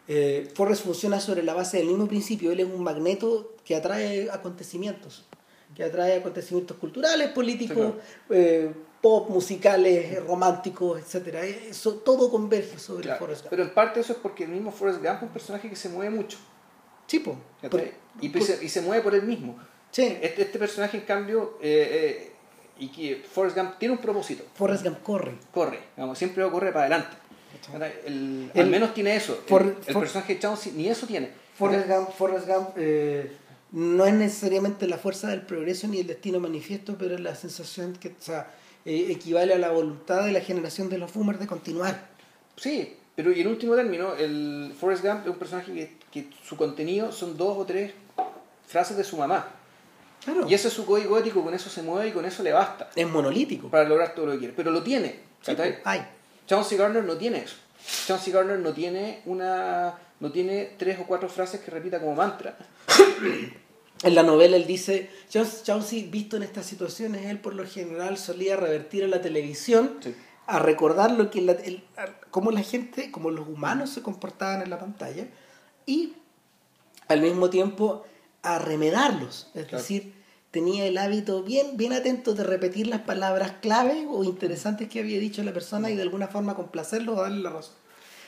eh, 0.08 0.50
Forrest 0.56 0.84
funciona 0.86 1.20
sobre 1.20 1.44
la 1.44 1.54
base 1.54 1.78
del 1.78 1.88
mismo 1.88 2.08
principio. 2.08 2.52
Él 2.52 2.60
es 2.62 2.66
un 2.68 2.84
magneto 2.84 3.56
que 3.66 3.76
atrae 3.76 4.30
acontecimientos. 4.32 5.26
Que 5.76 5.84
atrae 5.84 6.18
acontecimientos 6.18 6.78
culturales, 6.78 7.30
políticos, 7.30 7.94
eh, 8.30 8.72
pop, 9.02 9.30
musicales, 9.30 10.14
eh, 10.14 10.20
románticos, 10.20 11.00
etc. 11.00 11.36
Eso 11.70 11.96
todo 11.96 12.30
converge 12.30 12.78
sobre 12.80 13.04
Claro. 13.04 13.20
Forrest 13.20 13.42
Gump. 13.44 13.50
Pero 13.52 13.64
en 13.64 13.74
parte 13.74 14.00
eso 14.02 14.14
es 14.14 14.20
porque 14.20 14.44
el 14.44 14.50
mismo 14.52 14.72
Forrest 14.72 15.00
Gump 15.00 15.16
es 15.18 15.22
un 15.24 15.30
personaje 15.30 15.70
que 15.70 15.76
se 15.76 15.90
mueve 15.90 16.16
mucho. 16.16 16.38
Sí, 17.08 17.20
po. 17.20 17.38
Por- 17.70 17.84
y, 18.22 18.30
por- 18.30 18.42
se, 18.44 18.64
y 18.64 18.70
se 18.70 18.82
mueve 18.82 19.02
por 19.04 19.16
él 19.16 19.24
mismo. 19.24 19.58
sí, 19.92 20.18
Este, 20.22 20.42
este 20.44 20.60
personaje, 20.60 20.98
en 20.98 21.04
cambio, 21.06 21.58
eh, 21.62 22.28
eh, 22.28 22.32
y 22.78 22.90
que 22.90 23.24
Forrest 23.30 23.58
Gump 23.58 23.78
tiene 23.80 23.94
un 23.96 24.00
propósito. 24.02 24.44
Forrest 24.56 24.84
Gump 24.84 25.02
corre. 25.02 25.36
Corre, 25.54 25.80
digamos, 25.96 26.18
siempre 26.18 26.44
corre 26.50 26.72
para 26.72 26.86
adelante. 26.86 27.18
El- 28.06 28.52
El- 28.54 28.62
al 28.62 28.70
menos 28.70 28.94
tiene 28.94 29.16
eso. 29.16 29.34
El- 29.34 29.48
For- 29.50 29.62
el, 29.64 29.94
For- 29.94 30.02
personaje 30.04 30.36
de 30.36 30.40
Chauncey 30.40 30.72
ni 30.74 30.88
eso 30.88 31.08
tiene. 31.08 31.32
Forrest 31.58 31.88
Gump, 31.90 32.10
Forrest 32.12 32.48
Gump 32.48 32.70
eh, 32.78 33.32
no 33.72 34.06
es 34.06 34.14
necesariamente 34.14 34.88
la 34.88 34.98
fuerza 34.98 35.28
del 35.30 35.42
progreso 35.42 35.88
ni 35.88 36.00
el 36.00 36.08
destino 36.08 36.40
manifiesto, 36.40 36.96
pero 36.98 37.16
es 37.16 37.22
la 37.22 37.36
sensación 37.36 37.94
que 37.94 38.10
o 38.10 38.14
sea, 38.20 38.50
eh, 38.86 39.08
equivale 39.10 39.54
a 39.54 39.58
la 39.58 39.70
voluntad 39.72 40.26
de 40.26 40.32
la 40.32 40.42
generación 40.42 40.90
de 40.90 40.98
los 40.98 41.14
boomers 41.14 41.40
de 41.40 41.48
continuar. 41.48 42.08
Sí, 42.56 42.96
pero 43.16 43.32
y 43.32 43.42
en 43.42 43.48
último 43.48 43.76
término, 43.76 44.16
el 44.16 44.74
Forrest 44.80 45.04
Gump 45.04 45.22
es 45.24 45.30
un 45.30 45.38
personaje 45.38 45.74
que, 45.74 45.98
que 46.12 46.30
su 46.44 46.56
contenido 46.58 47.12
son 47.12 47.38
dos 47.38 47.58
o 47.58 47.66
tres 47.66 47.94
frases 48.68 48.98
de 48.98 49.04
su 49.04 49.18
mamá. 49.18 49.48
Claro. 50.24 50.46
Y 50.50 50.54
ese 50.54 50.68
es 50.68 50.74
su 50.74 50.86
código 50.86 51.18
ético, 51.18 51.44
con 51.44 51.54
eso 51.54 51.70
se 51.70 51.82
mueve 51.82 52.10
y 52.10 52.12
con 52.12 52.26
eso 52.26 52.44
le 52.44 52.52
basta 52.52 52.90
Es 52.96 53.08
monolítico. 53.08 53.70
para 53.70 53.86
lograr 53.88 54.14
todo 54.14 54.26
lo 54.28 54.32
que 54.34 54.40
quiere. 54.40 54.54
Pero 54.56 54.70
lo 54.72 54.84
tiene. 54.84 55.20
Sí, 55.42 55.54
pues, 55.56 55.76
hay. 55.86 56.06
Chauncey 56.46 56.78
Gardner 56.78 57.04
no 57.04 57.16
tiene 57.16 57.40
eso. 57.44 57.56
Chauncey 58.06 58.34
Gardner 58.34 58.60
no 58.60 58.74
tiene 58.74 59.22
una 59.26 59.98
no 60.20 60.32
tiene 60.32 60.74
tres 60.78 61.00
o 61.00 61.04
cuatro 61.04 61.30
frases 61.30 61.62
que 61.62 61.72
repita 61.72 62.00
como 62.00 62.16
mantra. 62.16 62.58
En 64.04 64.16
la 64.16 64.24
novela 64.24 64.56
él 64.56 64.66
dice, 64.66 65.10
Chauncey, 65.30 66.04
visto 66.04 66.38
en 66.38 66.44
estas 66.44 66.66
situaciones, 66.66 67.26
él 67.26 67.40
por 67.40 67.54
lo 67.54 67.66
general 67.68 68.18
solía 68.18 68.56
revertir 68.56 69.04
a 69.04 69.08
la 69.08 69.22
televisión 69.22 69.98
Sí. 70.02 70.16
a 70.48 70.60
recordar 70.60 71.12
lo 71.12 71.30
que 71.30 71.42
la, 71.42 71.52
el- 71.52 71.84
cómo 72.32 72.52
la 72.52 72.62
gente, 72.62 73.12
cómo 73.12 73.30
los 73.30 73.48
humanos 73.48 73.90
se 73.90 74.02
comportaban 74.02 74.62
en 74.62 74.70
la 74.70 74.80
pantalla 74.80 75.28
y 75.86 76.14
al 77.10 77.22
mismo 77.22 77.50
tiempo 77.50 78.06
a 78.42 78.58
remedarlos. 78.60 79.50
Es 79.54 79.66
Claro. 79.66 79.80
decir, 79.84 80.14
tenía 80.52 80.86
el 80.86 80.98
hábito 80.98 81.44
bien, 81.44 81.76
bien 81.76 81.92
atento 81.94 82.34
de 82.34 82.44
repetir 82.46 82.88
las 82.88 83.02
palabras 83.02 83.54
clave 83.62 84.08
o 84.10 84.24
interesantes 84.24 84.88
que 84.88 85.00
había 85.02 85.20
dicho 85.20 85.44
la 85.44 85.54
persona 85.54 85.90
y 85.90 85.96
de 85.96 86.04
alguna 86.04 86.28
forma 86.30 86.56
complacerlos 86.56 87.18
o 87.18 87.22
darle 87.22 87.42
la 87.44 87.50
razón. 87.50 87.76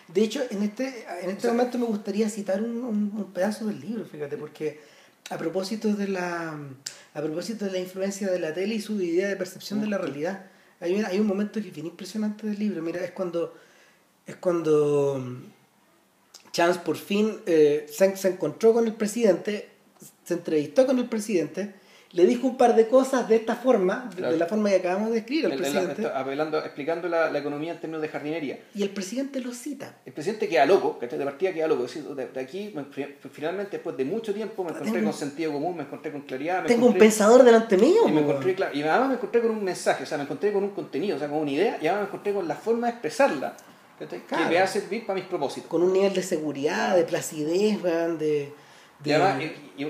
De 0.09 0.21
hecho, 0.21 0.41
en 0.49 0.63
este, 0.63 1.05
en 1.23 1.29
este 1.29 1.47
momento 1.47 1.77
me 1.79 1.85
gustaría 1.85 2.29
citar 2.29 2.61
un, 2.61 2.83
un- 2.83 3.11
un 3.15 3.31
pedazo 3.31 3.65
del 3.67 3.79
libro, 3.79 4.03
fíjate, 4.05 4.35
porque 4.35 4.81
a 5.29 5.37
propósito 5.37 5.93
de 5.93 6.07
la 6.07 6.57
a 7.13 7.21
propósito 7.21 7.65
de 7.65 7.71
la 7.71 7.79
influencia 7.79 8.29
de 8.31 8.39
la 8.39 8.53
tele 8.53 8.75
y 8.75 8.81
su 8.81 9.01
idea 9.01 9.27
de 9.27 9.35
percepción 9.35 9.81
de 9.81 9.87
la 9.87 9.97
realidad, 9.97 10.45
hay 10.79 10.95
un, 10.95 11.05
hay 11.05 11.19
un 11.19 11.27
momento 11.27 11.61
que 11.61 11.67
es 11.67 11.73
bien 11.73 11.87
impresionante 11.87 12.47
del 12.47 12.57
libro. 12.57 12.81
Mira, 12.81 13.03
es 13.03 13.11
cuando 13.11 13.53
es 14.25 14.35
cuando 14.37 15.19
mm, 15.19 16.51
Chance 16.51 16.79
por 16.83 16.97
fin 16.97 17.39
eh, 17.45 17.87
se, 17.89 18.15
se 18.17 18.27
encontró 18.27 18.73
con 18.73 18.85
el 18.85 18.93
presidente, 18.93 19.69
se 20.25 20.33
entrevistó 20.33 20.85
con 20.85 20.99
el 20.99 21.07
presidente, 21.07 21.73
le 22.13 22.25
dijo 22.25 22.45
un 22.47 22.57
par 22.57 22.75
de 22.75 22.87
cosas 22.87 23.27
de 23.29 23.37
esta 23.37 23.55
forma, 23.55 24.07
de- 24.09 24.15
Claro. 24.17 24.33
de 24.33 24.39
la 24.39 24.45
forma 24.47 24.69
que 24.69 24.75
acabamos 24.75 25.09
de 25.09 25.15
describir 25.15 25.45
al 25.45 25.51
El- 25.53 25.57
presidente, 25.59 26.05
apelando, 26.13 26.57
explicando 26.59 27.07
la, 27.07 27.31
la 27.31 27.39
economía 27.39 27.71
en 27.71 27.79
términos 27.79 28.01
de 28.01 28.09
jardinería. 28.09 28.59
y 28.75 28.83
el 28.83 28.89
presidente 28.89 29.39
lo 29.39 29.53
cita. 29.53 29.95
El 30.05 30.11
presidente 30.13 30.49
queda 30.49 30.65
loco, 30.65 30.99
que 30.99 31.07
de 31.07 31.23
partida 31.23 31.53
queda 31.53 31.67
loco. 31.67 31.83
Decir, 31.83 32.03
de, 32.03 32.27
de 32.27 32.39
aquí, 32.39 32.73
me- 32.75 32.85
finalmente, 33.31 33.77
después 33.77 33.95
de 33.95 34.03
mucho 34.05 34.33
tiempo, 34.33 34.63
me 34.63 34.71
encontré 34.71 34.91
Tengo- 34.91 35.05
con 35.11 35.19
sentido 35.19 35.53
común, 35.53 35.77
me 35.77 35.83
encontré 35.83 36.11
con 36.11 36.21
claridad. 36.21 36.63
Me 36.63 36.67
Tengo 36.67 36.87
un 36.87 36.93
encontré- 36.93 36.99
pensador 36.99 37.43
delante 37.43 37.77
mío. 37.77 38.01
Y 38.07 38.11
me 38.11 38.21
encontré, 38.21 38.55
claro, 38.55 38.75
y 38.77 38.81
además 38.83 39.07
me 39.09 39.13
encontré 39.15 39.41
con 39.41 39.51
un 39.51 39.63
mensaje, 39.63 40.03
o 40.03 40.05
sea, 40.05 40.17
me 40.17 40.23
encontré 40.25 40.51
con 40.51 40.63
un 40.63 40.71
contenido, 40.71 41.15
o 41.15 41.19
sea, 41.19 41.29
con 41.29 41.37
una 41.39 41.51
idea, 41.51 41.77
y 41.81 41.87
además 41.87 42.01
me 42.01 42.07
encontré 42.07 42.33
con 42.33 42.47
la 42.47 42.55
forma 42.55 42.87
de 42.87 42.93
expresarla. 42.93 43.55
Claro. 44.27 44.45
que 44.45 44.49
me 44.49 44.55
va 44.55 44.63
a 44.63 44.67
servir 44.67 45.05
para 45.05 45.19
mis 45.19 45.27
propósitos. 45.29 45.69
con 45.69 45.83
un 45.83 45.93
nivel 45.93 46.11
de 46.11 46.23
seguridad, 46.23 46.95
de 46.95 47.03
placidez, 47.03 47.79
weón, 47.83 48.17
de, 49.03 49.09
Y 49.09 49.13
de- 49.13 49.15
además, 49.23 49.43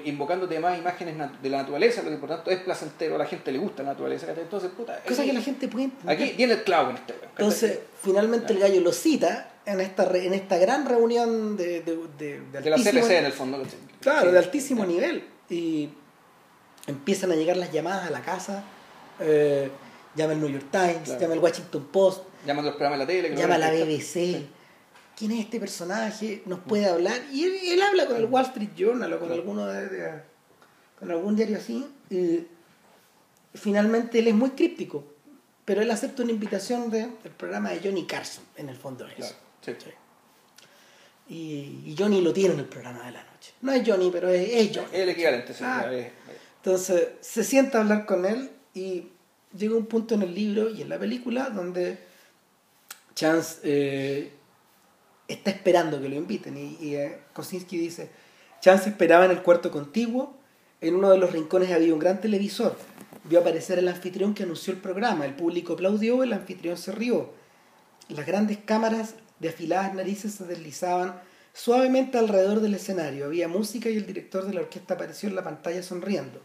invocando 0.06 0.46
además 0.46 0.78
imágenes 0.80 1.16
de 1.42 1.50
la 1.50 1.58
naturaleza, 1.58 2.02
lo 2.02 2.10
que 2.10 2.18
por 2.18 2.30
tanto 2.30 2.50
es 2.52 2.60
placentero, 2.60 3.16
a 3.16 3.18
la 3.18 3.26
gente 3.26 3.52
le 3.52 3.58
gusta 3.60 3.84
la 3.84 3.90
naturaleza. 3.90 4.28
Entonces, 4.32 4.70
puta, 4.76 5.02
cosa 5.08 5.24
que 5.24 5.34
la 5.34 5.42
gente 5.42 5.68
puede 5.68 5.86
entender. 5.86 6.16
aquí 6.16 6.34
tiene 6.36 6.54
el 6.54 6.64
clavo 6.64 6.92
en 6.92 6.96
este. 6.98 7.14
Entonces, 7.38 7.80
finalmente 8.02 8.54
el 8.54 8.60
gallo 8.60 8.80
lo 8.82 8.92
cita 8.94 9.52
en 9.66 9.80
esta 9.82 10.06
re- 10.06 10.26
en 10.26 10.34
esta 10.34 10.58
gran 10.58 10.86
reunión 10.88 11.56
de, 11.58 11.82
de, 11.82 11.98
de, 12.18 12.40
de 12.62 12.70
la 12.70 12.78
CPC 12.78 13.12
en 13.20 13.26
el 13.26 13.34
fondo. 13.34 13.62
Claro, 14.00 14.28
Sí. 14.28 14.32
de 14.32 14.38
altísimo 14.40 14.86
nivel. 14.86 15.24
Y 15.50 15.90
empiezan 16.88 17.32
a 17.32 17.36
llegar 17.36 17.58
las 17.58 17.72
llamadas 17.72 18.08
a 18.08 18.12
la 18.12 18.22
casa. 18.22 18.64
eh, 19.20 19.70
llama 20.16 20.34
al 20.34 20.40
New 20.42 20.50
York 20.50 20.66
Times, 20.72 20.98
Claro. 21.06 21.20
llama 21.22 21.34
al 21.36 21.40
Washington 21.40 21.88
Post, 21.92 22.24
Llama 22.46 22.62
a 22.62 22.66
los 22.66 22.74
programas 22.76 23.00
de 23.00 23.06
la 23.06 23.08
tele. 23.08 23.30
que 23.36 23.40
llama 23.42 23.56
a 23.56 23.58
la. 23.60 23.72
BBC. 23.72 24.48
¿Quién 25.22 25.34
es 25.34 25.42
este 25.42 25.60
personaje? 25.60 26.42
¿Nos 26.48 26.62
puede 26.62 26.88
hablar? 26.88 27.22
Y 27.32 27.44
él, 27.44 27.54
él 27.64 27.82
habla 27.84 28.08
con 28.08 28.16
el 28.18 28.26
Wall 28.26 28.46
Street 28.46 28.72
Journal 28.76 29.14
o 29.14 29.20
con, 29.20 29.32
alguno 29.32 29.68
de, 29.68 29.88
de- 29.88 30.22
con 30.98 31.12
algún 31.12 31.36
diario 31.36 31.58
así. 31.58 31.86
y 32.10 32.48
finalmente 33.54 34.18
él 34.18 34.30
es 34.30 34.34
muy 34.34 34.50
críptico, 34.52 35.04
pero 35.64 35.82
él 35.84 35.92
acepta 35.92 36.24
una 36.24 36.32
invitación 36.32 36.90
de- 36.90 37.08
del 37.22 37.34
programa 37.38 37.70
de 37.70 37.82
Johnny 37.84 38.08
Carson, 38.08 38.44
en 38.56 38.70
el 38.70 38.78
fondo 38.78 39.06
es. 39.06 39.14
Claro, 39.14 39.36
sí. 39.64 39.74
Sí. 39.78 39.92
Y, 41.30 41.84
y 41.92 41.96
Johnny 41.98 42.22
lo 42.22 42.34
tiene 42.34 42.56
en 42.56 42.62
el 42.62 42.66
programa 42.66 43.06
de 43.06 43.12
la 43.12 43.24
noche. 43.24 43.54
No 43.62 43.72
es 43.74 43.88
Johnny, 43.88 44.10
pero 44.12 44.28
es, 44.30 44.50
es 44.50 44.76
Johnny. 44.76 44.88
Es 44.92 45.00
el 45.02 45.10
equivalente, 45.10 45.54
sí. 45.54 45.64
Ah. 45.64 45.88
es- 45.94 46.08
Entonces 46.58 47.10
se 47.22 47.44
sienta 47.44 47.78
a 47.78 47.82
hablar 47.82 48.08
con 48.08 48.26
él 48.26 48.50
y 48.74 49.04
llega 49.56 49.76
un 49.76 49.86
punto 49.86 50.16
en 50.16 50.24
el 50.24 50.34
libro 50.34 50.70
y 50.72 50.82
en 50.82 50.90
la 50.90 50.98
película 50.98 51.50
donde 51.52 52.10
Chance 53.14 53.60
eh, 53.64 54.32
está 55.34 55.52
esperando 55.52 56.02
que 56.02 56.10
lo 56.10 56.16
inviten 56.16 56.58
y, 56.58 56.78
y, 56.80 56.96
eh, 56.96 57.20
Kosinski 57.34 57.78
dice, 57.78 58.10
Chance 58.62 58.90
esperaba 58.90 59.26
en 59.26 59.32
el 59.32 59.42
cuarto 59.42 59.72
contiguo, 59.72 60.38
en 60.82 60.96
uno 60.96 61.10
de 61.10 61.18
los 61.18 61.32
rincones 61.32 61.72
había 61.72 61.94
un 61.94 62.00
gran 62.00 62.22
televisor, 62.22 62.78
vio 63.24 63.40
aparecer 63.40 63.80
el 63.80 63.88
anfitrión 63.88 64.34
que 64.34 64.44
anunció 64.44 64.74
el 64.74 64.80
programa, 64.80 65.26
el 65.26 65.36
público 65.36 65.74
aplaudió, 65.74 66.24
el 66.24 66.34
anfitrión 66.34 66.78
se 66.78 66.92
rió, 66.92 67.32
las 68.10 68.26
grandes 68.26 68.58
cámaras 68.58 69.16
de 69.40 69.50
afiladas 69.50 69.94
narices 69.94 70.34
se 70.34 70.46
deslizaban 70.46 71.20
suavemente 71.54 72.18
alrededor 72.18 72.60
del 72.62 72.76
escenario. 72.76 73.26
Había 73.26 73.48
música 73.48 73.90
y 73.90 73.98
el 73.98 74.06
director 74.06 74.46
de 74.46 74.54
la 74.54 74.62
orquesta 74.62 74.94
apareció 74.94 75.30
en 75.30 75.36
la 75.36 75.44
pantalla 75.44 75.84
sonriendo. 75.84 76.42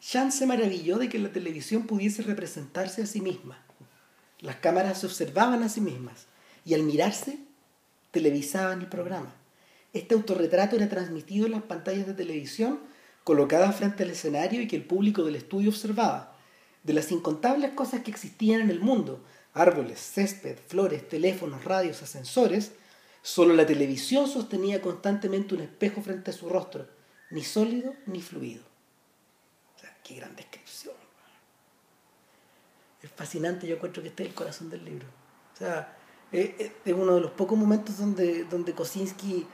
Sean 0.00 0.30
se 0.30 0.46
maravilló 0.46 0.98
de 0.98 1.08
que 1.08 1.18
la 1.18 1.32
televisión 1.32 1.86
pudiese 1.86 2.22
representarse 2.22 3.02
a 3.02 3.06
sí 3.06 3.20
misma. 3.20 3.64
Las 4.40 4.56
cámaras 4.56 5.00
se 5.00 5.06
observaban 5.06 5.62
a 5.62 5.68
sí 5.68 5.80
mismas 5.80 6.26
y 6.64 6.74
al 6.74 6.82
mirarse 6.84 7.38
televisaban 8.10 8.80
el 8.80 8.88
programa. 8.88 9.34
Este 9.92 10.14
autorretrato 10.14 10.76
era 10.76 10.88
transmitido 10.88 11.46
en 11.46 11.52
las 11.52 11.62
pantallas 11.62 12.06
de 12.06 12.14
televisión 12.14 12.80
colocadas 13.24 13.76
frente 13.76 14.04
al 14.04 14.10
escenario 14.10 14.62
y 14.62 14.68
que 14.68 14.76
el 14.76 14.84
público 14.84 15.22
del 15.22 15.36
estudio 15.36 15.70
observaba. 15.70 16.34
De 16.82 16.94
las 16.94 17.12
incontables 17.12 17.72
cosas 17.72 18.02
que 18.02 18.10
existían 18.10 18.62
en 18.62 18.70
el 18.70 18.80
mundo, 18.80 19.22
árboles, 19.52 20.00
césped, 20.00 20.56
flores, 20.66 21.06
teléfonos, 21.08 21.64
radios, 21.64 22.02
ascensores, 22.02 22.72
solo 23.20 23.52
la 23.54 23.66
televisión 23.66 24.28
sostenía 24.28 24.80
constantemente 24.80 25.54
un 25.54 25.60
espejo 25.60 26.00
frente 26.00 26.30
a 26.30 26.34
su 26.34 26.48
rostro, 26.48 26.86
ni 27.30 27.42
sólido 27.42 27.92
ni 28.06 28.22
fluido. 28.22 28.62
O 29.76 29.78
sea, 29.78 29.94
qué 30.02 30.14
gran 30.14 30.34
descripción. 30.34 30.94
Es 33.02 33.10
fascinante, 33.10 33.66
yo 33.66 33.76
encuentro 33.76 34.02
que 34.02 34.08
este 34.08 34.22
es 34.22 34.30
el 34.30 34.34
corazón 34.34 34.70
del 34.70 34.84
libro. 34.84 35.06
O 35.54 35.56
sea, 35.58 35.97
es, 36.32 36.50
es- 36.58 36.70
es 36.84 36.92
uno 36.94 37.14
de 37.16 37.20
los 37.20 37.30
pocos 37.32 37.58
momentos 37.58 37.98
donde, 37.98 38.44
donde 38.44 38.72
Kosinski, 38.74 39.46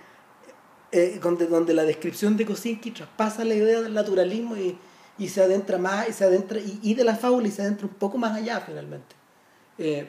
eh, 0.92 1.18
donde, 1.22 1.46
donde 1.46 1.74
la 1.74 1.84
descripción 1.84 2.36
de 2.36 2.46
Kosinski 2.46 2.90
traspasa 2.92 3.44
la 3.44 3.54
idea 3.54 3.80
del 3.82 3.94
naturalismo 3.94 4.56
y, 4.56 4.76
y 5.18 5.28
se 5.28 5.42
adentra 5.42 5.78
más, 5.78 6.08
y 6.08 6.12
se 6.12 6.24
adentra, 6.24 6.58
y, 6.58 6.78
y 6.82 6.94
de 6.94 7.04
la 7.04 7.16
fábula 7.16 7.48
y 7.48 7.50
se 7.50 7.62
adentra 7.62 7.86
un 7.86 7.94
poco 7.94 8.18
más 8.18 8.36
allá 8.36 8.60
finalmente. 8.60 9.14
Eh, 9.78 10.08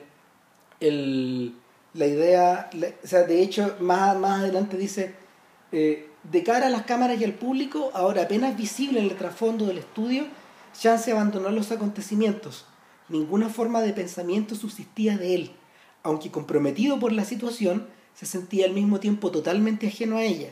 el- 0.79 1.55
la 1.93 2.07
idea, 2.07 2.69
o 3.03 3.07
sea, 3.07 3.23
de 3.23 3.41
hecho, 3.41 3.77
más, 3.79 4.17
más 4.17 4.41
adelante 4.41 4.75
dice, 4.75 5.15
eh, 5.71 6.09
de 6.23 6.43
cara 6.43 6.67
a 6.67 6.69
las 6.69 6.83
cámaras 6.83 7.21
y 7.21 7.23
al 7.23 7.33
público, 7.33 7.89
ahora 7.93 8.23
apenas 8.23 8.57
visible 8.57 8.99
en 8.99 9.05
el 9.05 9.15
trasfondo 9.15 9.65
del 9.65 9.77
estudio, 9.77 10.25
Chance 10.77 11.11
abandonó 11.13 11.49
los 11.51 11.71
acontecimientos. 11.71 12.65
Ninguna 13.07 13.47
forma 13.47 13.81
de 13.81 13.93
pensamiento 13.93 14.55
subsistía 14.55 15.17
de 15.17 15.35
él. 15.35 15.51
Aunque 16.05 16.29
comprometido 16.29 16.99
por 16.99 17.11
la 17.11 17.25
situación, 17.25 17.87
se 18.13 18.27
sentía 18.27 18.67
al 18.67 18.73
mismo 18.73 18.99
tiempo 18.99 19.31
totalmente 19.31 19.87
ajeno 19.87 20.17
a 20.17 20.23
ella. 20.23 20.49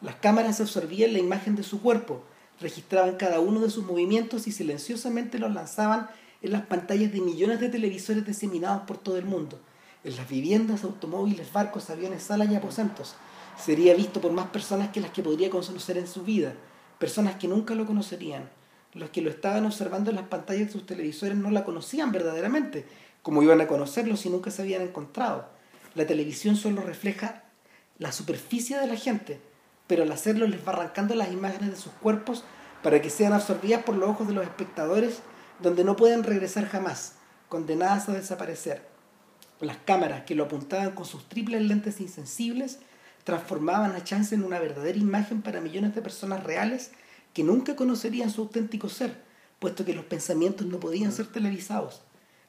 Las 0.00 0.14
cámaras 0.14 0.58
absorbían 0.62 1.12
la 1.12 1.18
imagen 1.18 1.54
de 1.54 1.64
su 1.64 1.82
cuerpo, 1.82 2.24
registraban 2.62 3.16
cada 3.16 3.38
uno 3.40 3.60
de 3.60 3.68
sus 3.68 3.84
movimientos 3.84 4.46
y 4.46 4.52
silenciosamente 4.52 5.38
los 5.38 5.52
lanzaban 5.52 6.08
en 6.40 6.52
las 6.52 6.62
pantallas 6.62 7.12
de 7.12 7.20
millones 7.20 7.60
de 7.60 7.68
televisores 7.68 8.24
diseminados 8.24 8.84
por 8.84 8.96
todo 8.96 9.18
el 9.18 9.26
mundo, 9.26 9.60
en 10.02 10.16
las 10.16 10.30
viviendas, 10.30 10.82
automóviles, 10.82 11.52
barcos, 11.52 11.90
aviones, 11.90 12.22
salas 12.22 12.50
y 12.50 12.54
aposentos. 12.54 13.16
Sería 13.62 13.92
visto 13.92 14.22
por 14.22 14.32
más 14.32 14.46
personas 14.46 14.92
que 14.92 15.02
las 15.02 15.10
que 15.10 15.22
podría 15.22 15.50
conocer 15.50 15.98
en 15.98 16.06
su 16.06 16.22
vida, 16.22 16.54
personas 16.98 17.36
que 17.36 17.48
nunca 17.48 17.74
lo 17.74 17.84
conocerían. 17.84 18.48
Los 18.94 19.10
que 19.10 19.20
lo 19.20 19.28
estaban 19.28 19.66
observando 19.66 20.08
en 20.08 20.16
las 20.16 20.28
pantallas 20.28 20.68
de 20.68 20.72
sus 20.72 20.86
televisores 20.86 21.36
no 21.36 21.50
la 21.50 21.64
conocían 21.64 22.12
verdaderamente, 22.12 22.86
como 23.26 23.42
iban 23.42 23.60
a 23.60 23.66
conocerlo 23.66 24.16
si 24.16 24.30
nunca 24.30 24.52
se 24.52 24.62
habían 24.62 24.82
encontrado. 24.82 25.48
La 25.96 26.06
televisión 26.06 26.54
solo 26.54 26.80
refleja 26.82 27.42
la 27.98 28.12
superficie 28.12 28.78
de 28.78 28.86
la 28.86 28.94
gente, 28.94 29.40
pero 29.88 30.04
al 30.04 30.12
hacerlo 30.12 30.46
les 30.46 30.64
va 30.64 30.70
arrancando 30.70 31.16
las 31.16 31.32
imágenes 31.32 31.70
de 31.70 31.76
sus 31.76 31.90
cuerpos 31.94 32.44
para 32.84 33.02
que 33.02 33.10
sean 33.10 33.32
absorbidas 33.32 33.82
por 33.82 33.96
los 33.96 34.10
ojos 34.10 34.28
de 34.28 34.34
los 34.34 34.44
espectadores, 34.44 35.22
donde 35.58 35.82
no 35.82 35.96
pueden 35.96 36.22
regresar 36.22 36.68
jamás, 36.68 37.14
condenadas 37.48 38.08
a 38.08 38.12
desaparecer. 38.12 38.86
Las 39.58 39.78
cámaras 39.78 40.22
que 40.22 40.36
lo 40.36 40.44
apuntaban 40.44 40.92
con 40.92 41.04
sus 41.04 41.28
triples 41.28 41.62
lentes 41.62 42.00
insensibles 42.00 42.78
transformaban 43.24 43.96
a 43.96 44.04
Chance 44.04 44.36
en 44.36 44.44
una 44.44 44.60
verdadera 44.60 44.98
imagen 44.98 45.42
para 45.42 45.60
millones 45.60 45.96
de 45.96 46.02
personas 46.02 46.44
reales 46.44 46.92
que 47.34 47.42
nunca 47.42 47.74
conocerían 47.74 48.30
su 48.30 48.42
auténtico 48.42 48.88
ser, 48.88 49.20
puesto 49.58 49.84
que 49.84 49.94
los 49.94 50.04
pensamientos 50.04 50.68
no 50.68 50.78
podían 50.78 51.10
ser 51.10 51.26
televisados. 51.26 52.05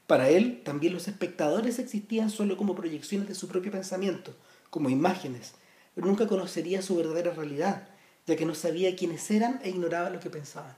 Para 0.08 0.30
él, 0.30 0.62
también 0.64 0.94
los 0.94 1.08
espectadores 1.08 1.80
existían 1.80 2.30
solo 2.30 2.56
como 2.56 2.76
proyecciones 2.76 3.28
de 3.28 3.36
su 3.36 3.48
propio 3.48 3.72
pensamiento, 3.72 4.34
como 4.70 4.90
imágenes, 4.90 5.54
pero 5.94 6.08
nunca 6.08 6.28
conocería 6.28 6.82
su 6.82 6.96
verdadera 6.96 7.32
realidad, 7.32 7.90
ya 8.26 8.38
que 8.38 8.46
no 8.46 8.56
sabía 8.56 8.96
quiénes 8.96 9.30
eran 9.30 9.60
e 9.64 9.70
ignoraba 9.70 10.10
lo 10.10 10.20
que 10.22 10.30
pensaban. 10.30 10.76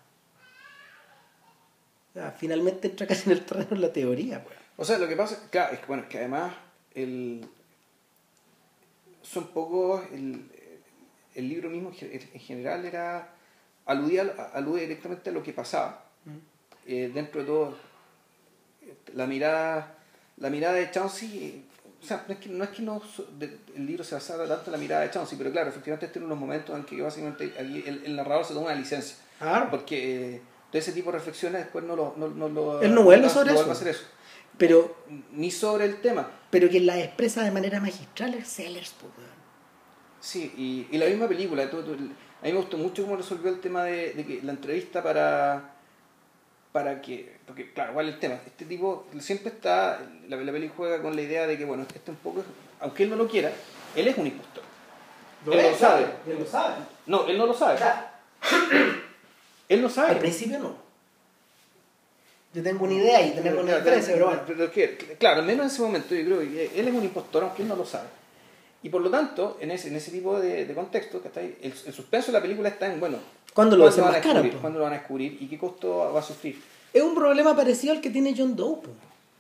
O 2.10 2.14
sea, 2.14 2.32
finalmente 2.32 2.88
entra 2.88 3.06
casi 3.06 3.30
en 3.30 3.38
el 3.38 3.46
terreno 3.46 3.70
de 3.70 3.78
la 3.78 3.94
teoría, 3.94 4.44
pues. 4.44 4.58
O 4.78 4.84
sea, 4.86 4.98
lo 4.98 5.08
que 5.08 5.16
pasa, 5.16 5.48
claro, 5.52 5.74
es 5.74 5.80
que, 5.80 5.86
bueno, 5.86 6.04
es 6.04 6.10
que 6.10 6.18
además 6.18 6.54
el, 6.96 7.48
son 9.22 9.48
pocos, 9.48 10.02
el, 10.12 10.50
el 11.36 11.50
libro 11.50 11.70
mismo 11.70 11.92
en 12.02 12.40
general 12.40 12.84
era, 12.86 13.30
aludía, 13.86 14.24
alude 14.54 14.82
directamente 14.82 15.30
a 15.30 15.34
lo 15.34 15.44
que 15.44 15.54
pasaba. 15.54 16.06
Eh, 16.88 17.12
dentro 17.14 17.42
de 17.42 17.48
todo, 17.48 17.78
la 19.14 19.26
mirada, 19.28 19.95
la 20.38 20.49
mirada 20.49 20.74
de 20.76 20.90
Chauncey, 20.91 21.66
o 22.02 22.06
sea, 22.06 22.24
no 22.28 22.34
es 22.34 22.40
que 22.40 22.49
no, 22.49 22.64
es 22.64 22.70
que 22.70 22.82
no 22.82 23.02
el 23.76 23.86
libro 23.86 24.03
se 24.03 24.16
basara 24.16 24.48
tanto 24.48 24.66
en 24.68 24.72
la 24.74 24.78
mirada 24.78 25.02
de 25.02 25.11
Chauncey, 25.11 25.38
pero 25.38 25.52
claro, 25.52 25.70
efectivamente 25.70 26.07
tiene 26.07 26.26
unos 26.26 26.38
momentos 26.40 26.76
en 26.78 26.84
que 26.86 27.02
básicamente 27.02 27.53
el, 27.57 28.02
el 28.06 28.16
narrador 28.16 28.45
se 28.45 28.53
toma 28.53 28.68
una 28.68 28.76
licencia. 28.76 29.18
Claro. 29.38 29.68
Porque 29.70 30.36
eh, 30.36 30.41
todo 30.72 30.80
ese 30.80 30.91
tipo 30.94 31.11
de 31.11 31.18
reflexiones 31.18 31.61
después 31.64 31.84
no 31.86 31.95
lo... 31.95 32.14
No, 32.18 32.28
no 32.30 32.48
lo 32.49 32.82
Él 32.82 32.94
no 32.94 33.03
vuelve 33.03 33.24
no 33.28 33.30
sobre 33.30 33.53
vuelve 33.53 33.61
eso. 33.61 33.70
a 33.70 33.74
hacer 33.74 33.88
eso. 33.90 34.03
Pero, 34.57 34.95
Ni 35.32 35.52
sobre 35.52 35.86
el 35.86 36.02
tema. 36.02 36.30
pero 36.49 36.68
quien 36.70 36.86
la 36.86 36.99
expresa 36.99 37.44
de 37.44 37.52
manera 37.52 37.80
magistral 37.80 38.34
es 38.34 38.48
Sellers, 38.48 38.94
pues. 38.99 39.14
Sí, 40.22 40.52
y, 40.57 40.94
y 40.94 40.98
la 40.98 41.06
misma 41.06 41.28
película. 41.28 41.70
tú- 41.70 41.82
tú- 41.84 41.94
a 41.94 42.45
mí 42.45 42.52
me 42.53 42.57
gustó 42.57 42.78
mucho 42.78 43.03
cómo 43.03 43.16
resolvió 43.18 43.49
el 43.52 43.60
tema 43.61 43.84
de, 43.84 44.14
de 44.14 44.26
que 44.26 44.41
la 44.44 44.52
entrevista 44.52 45.02
para 45.03 45.76
para 46.80 47.02
que 47.02 47.30
porque 47.46 47.74
claro 47.74 47.92
cuál 47.94 48.08
es 48.08 48.14
el 48.14 48.20
tema 48.22 48.36
este 48.46 48.64
tipo 48.64 49.06
siempre 49.20 49.50
está 49.50 50.00
la, 50.30 50.38
la 50.38 50.52
peli 50.54 50.72
juega 50.74 51.02
con 51.02 51.14
la 51.14 51.22
idea 51.22 51.46
de 51.46 51.58
que 51.58 51.66
bueno 51.66 51.86
este 51.94 52.10
un 52.10 52.16
poco 52.18 52.42
aunque 52.80 53.04
él 53.04 53.10
no 53.10 53.18
lo 53.18 53.28
quiera 53.28 53.52
él 53.98 54.08
es 54.08 54.18
un 54.18 54.28
impostor 54.28 54.64
él 55.52 55.72
lo 55.72 55.78
sabe 55.78 56.06
Él 56.26 56.40
lo 56.40 56.46
sabe. 56.46 56.76
no 57.06 57.28
él 57.28 57.38
no 57.38 57.46
lo 57.48 57.54
sabe 57.54 57.78
él 59.68 59.82
no 59.82 59.90
sabe 59.90 60.12
Al 60.12 60.20
principio 60.20 60.58
no. 60.60 60.74
Yo 62.54 62.64
tengo 62.64 62.86
una 62.86 62.94
idea 62.94 63.22
y 63.28 63.32
tenemos 63.32 63.62
una 63.64 63.76
diferencia, 63.78 64.14
pero 64.14 64.26
bueno. 64.28 64.42
pero 64.48 64.72
que- 64.72 64.96
claro, 65.20 65.42
al 65.42 65.46
menos 65.46 65.66
en 65.66 65.72
ese 65.72 65.82
momento 65.82 66.16
yo 66.16 66.24
creo 66.26 66.40
que 66.40 66.72
él 66.80 66.88
es 66.88 66.94
un 66.94 67.04
impostor, 67.04 67.44
aunque 67.44 67.62
él 67.62 67.68
no 67.68 67.76
lo 67.76 67.86
sabe. 67.86 68.08
Y 68.82 68.90
por 68.90 69.02
lo 69.02 69.10
tanto, 69.10 69.58
en 69.60 69.72
ese, 69.72 69.90
en 69.90 69.96
ese 69.98 70.12
tipo 70.12 70.40
de, 70.40 70.66
de 70.66 70.74
contexto, 70.74 71.22
que 71.22 71.28
está 71.28 71.42
ahí, 71.42 71.58
el, 71.62 71.74
el 71.86 71.94
suspenso 71.94 72.28
de 72.28 72.38
la 72.38 72.42
película 72.42 72.70
está 72.70 72.92
en, 72.92 73.00
bueno, 73.00 73.18
¿Cuándo 73.54 73.76
lo 73.76 73.86
van 73.86 74.00
a 74.16 74.20
descubrir? 74.20 74.54
¿Cuándo 74.58 74.80
lo 74.80 74.86
van 74.86 74.94
a 74.94 74.98
descubrir? 75.00 75.38
¿Y 75.42 75.48
qué 75.48 75.58
costo 75.58 76.12
va 76.14 76.20
a 76.20 76.24
sufrir? 76.24 76.62
Es 76.94 77.02
un 77.04 77.14
problema 77.16 77.56
parecido 77.56 77.94
al 77.94 78.00
que 78.00 78.10
tiene 78.10 78.34
John 78.38 78.56
Doe 78.56 78.80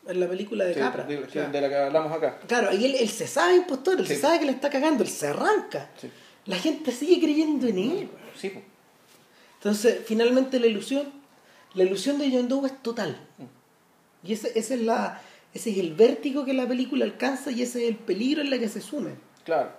en 0.07 0.19
la 0.19 0.27
película 0.27 0.65
de 0.65 0.73
Sí, 0.73 0.79
Capra. 0.79 1.03
de, 1.05 1.17
O 1.19 1.29
sea, 1.29 1.47
de 1.47 1.61
la 1.61 1.69
que 1.69 1.75
hablamos 1.75 2.11
acá. 2.11 2.39
Claro, 2.47 2.75
y 2.75 2.83
él, 2.83 2.95
él 2.99 3.07
se 3.09 3.27
sabe 3.27 3.55
impostor, 3.55 3.99
él 3.99 4.07
Sí. 4.07 4.15
se 4.15 4.21
sabe 4.21 4.39
que 4.39 4.45
le 4.45 4.51
está 4.51 4.69
cagando, 4.69 5.03
él 5.03 5.09
se 5.09 5.27
arranca. 5.27 5.89
Sí, 6.01 6.09
La 6.47 6.57
gente 6.57 6.91
sigue 6.91 7.19
creyendo 7.21 7.67
en 7.67 7.77
él. 7.77 8.09
sí. 8.35 8.51
Entonces, 9.57 9.99
finalmente 10.05 10.59
la 10.59 10.67
ilusión, 10.67 11.03
la 11.73 11.83
ilusión 11.83 12.17
de 12.17 12.31
John 12.31 12.47
Doe 12.47 12.67
es 12.67 12.81
total. 12.81 13.17
Y 14.23 14.33
ese, 14.33 14.57
ese 14.57 14.75
es 14.75 14.81
la, 14.81 15.21
ese 15.53 15.69
es 15.71 15.77
el 15.77 15.93
vértigo 15.93 16.45
que 16.45 16.53
la 16.53 16.67
película 16.67 17.05
alcanza 17.05 17.51
y 17.51 17.61
ese 17.61 17.83
es 17.83 17.89
el 17.89 17.95
peligro 17.95 18.41
en 18.41 18.49
la 18.49 18.57
que 18.57 18.69
se 18.69 18.81
sume. 18.81 19.11
Claro. 19.43 19.69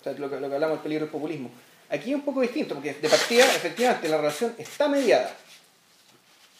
O 0.00 0.04
sea, 0.04 0.12
lo 0.14 0.28
que, 0.30 0.38
lo 0.40 0.48
que 0.48 0.54
hablamos 0.54 0.76
del 0.76 0.82
peligro 0.82 1.04
del 1.06 1.12
populismo. 1.12 1.50
Aquí 1.88 2.10
es 2.10 2.16
un 2.16 2.22
poco 2.22 2.40
distinto, 2.40 2.74
porque 2.74 2.94
de 2.94 3.08
partida, 3.08 3.44
efectivamente, 3.44 4.08
la 4.08 4.16
relación 4.18 4.54
está 4.58 4.88
mediada. 4.88 5.30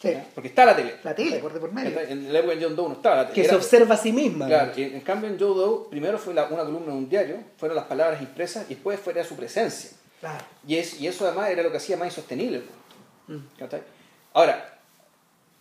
Sí. 0.01 0.13
Porque 0.35 0.49
está 0.49 0.65
la 0.65 0.75
tele. 0.75 0.95
La 1.03 1.15
tele, 1.15 1.39
por 1.39 1.53
de 1.53 1.59
por 1.59 1.71
medio. 1.71 1.99
En 1.99 2.31
la 2.31 2.39
época 2.39 2.55
de 2.55 2.63
John 2.63 2.75
Doe 2.75 2.89
no 2.89 2.95
estaba 2.95 3.15
la 3.17 3.27
tele. 3.29 3.41
Que 3.41 3.47
se 3.47 3.55
observa 3.55 3.95
a 3.95 3.97
sí 3.97 4.11
misma. 4.11 4.45
Claro, 4.47 4.71
y 4.75 4.83
en 4.83 5.01
cambio 5.01 5.29
en 5.29 5.39
Joe 5.39 5.55
Doe 5.55 5.89
primero 5.89 6.17
fue 6.19 6.33
la- 6.33 6.45
una 6.45 6.63
columna 6.63 6.87
de 6.91 6.97
un 6.97 7.09
diario, 7.09 7.37
fueron 7.57 7.75
las 7.75 7.85
palabras 7.85 8.21
impresas 8.21 8.65
y 8.69 8.75
después 8.75 8.99
fuera 8.99 9.23
su 9.23 9.35
presencia. 9.35 9.91
Claro. 10.19 10.43
Y, 10.67 10.75
es, 10.77 10.99
y 10.99 11.07
eso 11.07 11.25
además 11.25 11.49
era 11.49 11.63
lo 11.63 11.71
que 11.71 11.77
hacía 11.77 11.97
más 11.97 12.07
insostenible. 12.09 12.61
Mm. 13.27 13.37
Ahora, 14.33 14.74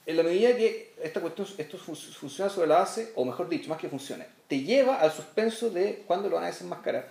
en 0.06 0.16
la 0.16 0.22
medida 0.22 0.55
que 0.56 0.93
esta 1.02 1.20
cuestión, 1.20 1.47
esto 1.59 1.78
fu- 1.78 1.94
funciona 1.94 2.51
sobre 2.51 2.68
la 2.68 2.78
base, 2.81 3.12
o 3.14 3.24
mejor 3.24 3.48
dicho, 3.48 3.68
más 3.70 3.78
que 3.78 3.89
funcione, 3.89 4.26
te 4.48 4.60
lleva 4.60 4.97
al 5.01 5.10
suspenso 5.12 5.70
de 5.70 6.02
cuándo 6.06 6.28
lo 6.28 6.36
van 6.36 6.44
a 6.44 6.48
desenmascarar. 6.48 7.09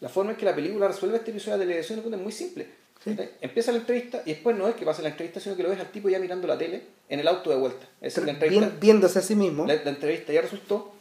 La 0.00 0.08
forma 0.08 0.32
en 0.32 0.36
que 0.36 0.44
la 0.44 0.54
película 0.54 0.88
resuelve 0.88 1.16
este 1.16 1.30
episodio 1.30 1.58
de 1.58 1.64
televisión 1.66 2.00
es 2.12 2.20
muy 2.20 2.32
simple. 2.32 2.68
Sí. 3.02 3.16
Empieza 3.40 3.70
la 3.72 3.78
entrevista 3.78 4.22
y 4.24 4.30
después 4.30 4.56
no 4.56 4.66
es 4.68 4.74
que 4.74 4.84
pase 4.84 5.02
la 5.02 5.08
entrevista, 5.10 5.38
sino 5.40 5.56
que 5.56 5.62
lo 5.62 5.68
ves 5.70 5.80
al 5.80 5.90
tipo 5.90 6.08
ya 6.08 6.18
mirando 6.18 6.46
la 6.46 6.56
tele 6.56 6.82
en 7.08 7.20
el 7.20 7.28
auto 7.28 7.50
de 7.50 7.56
vuelta. 7.56 7.84
Es 8.00 8.14
decir, 8.14 8.24
la 8.24 8.32
entrevista, 8.32 8.66
viéndose 8.80 9.18
a 9.18 9.22
sí 9.22 9.34
mismo. 9.34 9.66
la, 9.66 9.74
la 9.74 9.90
entrevista 9.90 10.32
ya 10.32 10.40
resultó, 10.40 10.92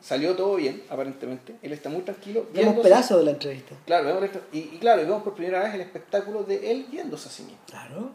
salió 0.00 0.34
todo 0.36 0.56
bien, 0.56 0.82
aparentemente. 0.88 1.54
Él 1.62 1.72
está 1.72 1.88
muy 1.88 2.02
tranquilo. 2.02 2.46
Vemos 2.52 2.74
pedazos 2.82 3.18
de 3.18 3.24
la 3.24 3.30
entrevista. 3.32 3.74
Claro, 3.86 4.06
vemos 4.06 4.22
la- 4.22 4.30
y, 4.52 4.58
y 4.58 4.78
claro, 4.80 5.02
vemos 5.02 5.22
por 5.22 5.34
primera 5.34 5.62
vez 5.62 5.74
el 5.74 5.80
espectáculo 5.80 6.42
de 6.44 6.70
él 6.70 6.86
viéndose 6.90 7.28
a 7.28 7.32
sí 7.32 7.42
mismo. 7.42 7.58
Claro. 7.66 8.12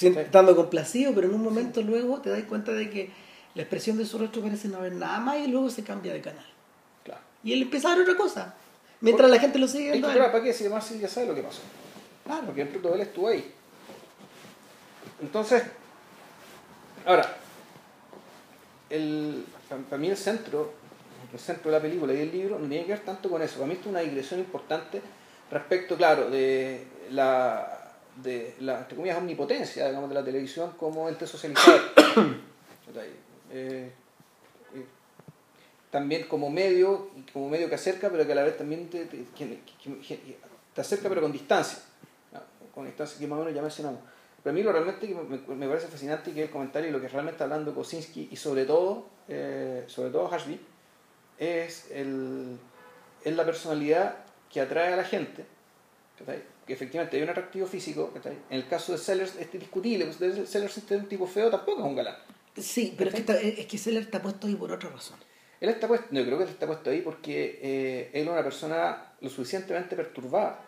Estando 0.00 0.54
complacido, 0.54 1.12
pero 1.14 1.28
en 1.28 1.34
un 1.34 1.42
momento 1.42 1.82
luego 1.82 2.20
te 2.20 2.30
das 2.30 2.42
cuenta 2.44 2.72
de 2.72 2.90
que 2.90 3.10
la 3.54 3.62
expresión 3.62 3.98
de 3.98 4.06
su 4.06 4.18
rostro 4.18 4.42
parece 4.42 4.68
no 4.68 4.78
haber 4.78 4.92
nada 4.92 5.18
más 5.20 5.38
y 5.38 5.48
luego 5.48 5.70
se 5.70 5.82
cambia 5.82 6.12
de 6.12 6.20
canal. 6.20 6.46
Claro. 7.04 7.20
Y 7.42 7.52
él 7.52 7.62
empieza 7.62 7.88
a 7.88 7.96
ver 7.96 8.02
otra 8.02 8.16
cosa. 8.16 8.54
Mientras 9.00 9.30
la 9.30 9.38
gente 9.38 9.58
lo 9.58 9.68
sigue 9.68 9.90
Es 9.90 10.04
que, 10.04 10.18
¿para 10.18 10.42
qué? 10.42 10.52
Si 10.52 10.64
además 10.64 10.90
ya 10.98 11.08
sabe 11.08 11.26
lo 11.26 11.34
que 11.34 11.42
pasó. 11.42 11.60
Claro. 12.24 12.46
Porque 12.46 12.64
dentro 12.64 12.90
de 12.90 12.94
él 12.96 13.00
estuvo 13.00 13.28
ahí. 13.28 13.52
Entonces, 15.20 15.62
ahora, 17.04 17.36
el, 18.90 19.44
para, 19.68 19.82
para 19.82 19.98
mí 19.98 20.08
el 20.08 20.16
centro, 20.16 20.72
el 21.32 21.38
centro 21.38 21.70
de 21.70 21.76
la 21.76 21.82
película 21.82 22.12
y 22.12 22.20
el 22.20 22.30
libro 22.30 22.58
no 22.58 22.68
tiene 22.68 22.84
que 22.84 22.92
ver 22.92 23.04
tanto 23.04 23.28
con 23.30 23.42
eso. 23.42 23.56
Para 23.56 23.66
mí 23.66 23.74
esto 23.74 23.88
es 23.88 23.90
una 23.90 24.00
digresión 24.00 24.40
importante 24.40 25.00
respecto, 25.50 25.96
claro, 25.96 26.30
de 26.30 26.86
la, 27.10 27.87
de 28.22 28.54
la 28.60 28.78
entre 28.80 28.96
comillas, 28.96 29.18
omnipotencia 29.18 29.86
digamos, 29.88 30.08
de 30.08 30.14
la 30.14 30.24
televisión 30.24 30.72
como 30.78 31.08
ente 31.08 31.26
socializador. 31.26 31.80
Eh, 33.50 33.90
eh, 34.74 34.84
también 35.90 36.24
como 36.28 36.50
medio, 36.50 37.08
como 37.32 37.48
medio 37.48 37.68
que 37.68 37.74
acerca, 37.76 38.10
pero 38.10 38.26
que 38.26 38.32
a 38.32 38.34
la 38.34 38.42
vez 38.44 38.56
también 38.58 38.88
te, 38.90 39.06
te- 39.06 39.24
que- 39.36 39.58
te 40.74 40.80
acerca, 40.80 41.08
pero 41.08 41.20
con 41.22 41.32
distancia. 41.32 41.78
Con 42.74 42.84
distancia 42.86 43.18
que 43.18 43.26
más 43.26 43.36
o 43.38 43.40
menos 43.40 43.54
ya 43.54 43.62
mencionamos. 43.62 44.00
Pero 44.42 44.52
a 44.52 44.54
mí 44.54 44.62
lo 44.62 44.70
realmente 44.72 45.08
que 45.08 45.14
me, 45.14 45.54
me 45.56 45.66
parece 45.66 45.88
fascinante 45.88 46.32
que 46.32 46.42
el 46.44 46.50
comentario 46.50 46.88
y 46.90 46.92
lo 46.92 47.00
que 47.00 47.08
realmente 47.08 47.34
está 47.36 47.44
hablando 47.44 47.74
Kosinski 47.74 48.28
y 48.30 48.36
sobre 48.36 48.64
todo, 48.66 49.06
eh, 49.28 49.84
sobre 49.88 50.10
todo 50.10 50.32
Ashby, 50.32 50.60
es, 51.38 51.90
el, 51.90 52.58
es 53.24 53.34
la 53.36 53.44
personalidad 53.44 54.16
que 54.50 54.60
atrae 54.60 54.92
a 54.92 54.96
la 54.96 55.04
gente. 55.04 55.44
¿cachai? 56.18 56.42
Que 56.68 56.74
efectivamente 56.74 57.16
hay 57.16 57.22
un 57.24 57.30
atractivo 57.30 57.66
físico. 57.66 58.12
¿cachai? 58.14 58.34
En 58.50 58.58
el 58.58 58.68
caso 58.68 58.92
de 58.92 58.98
Sellers 58.98 59.34
es 59.36 59.50
discutible, 59.50 60.04
pues 60.06 60.48
Sellers 60.48 60.76
es 60.78 60.90
un 60.90 61.06
tipo 61.08 61.26
feo, 61.26 61.50
tampoco 61.50 61.80
es 61.80 61.86
un 61.86 61.96
galán. 61.96 62.16
Sí, 62.56 62.94
pero 62.96 63.08
es 63.10 63.14
que, 63.14 63.20
está- 63.22 63.40
es 63.40 63.66
que 63.66 63.78
Seller 63.78 64.02
está 64.02 64.20
puesto 64.22 64.46
ahí 64.46 64.54
por 64.54 64.70
otra 64.70 64.90
razón. 64.90 65.16
Él 65.60 65.70
está 65.70 65.88
puesto, 65.88 66.06
yo 66.12 66.24
creo 66.24 66.38
que 66.38 66.44
él 66.44 66.50
está 66.50 66.66
puesto 66.66 66.90
ahí 66.90 67.00
porque 67.00 67.58
eh, 67.62 68.10
él 68.12 68.22
es 68.22 68.28
una 68.28 68.42
persona 68.44 69.12
lo 69.20 69.28
suficientemente 69.30 69.96
perturbada, 69.96 70.60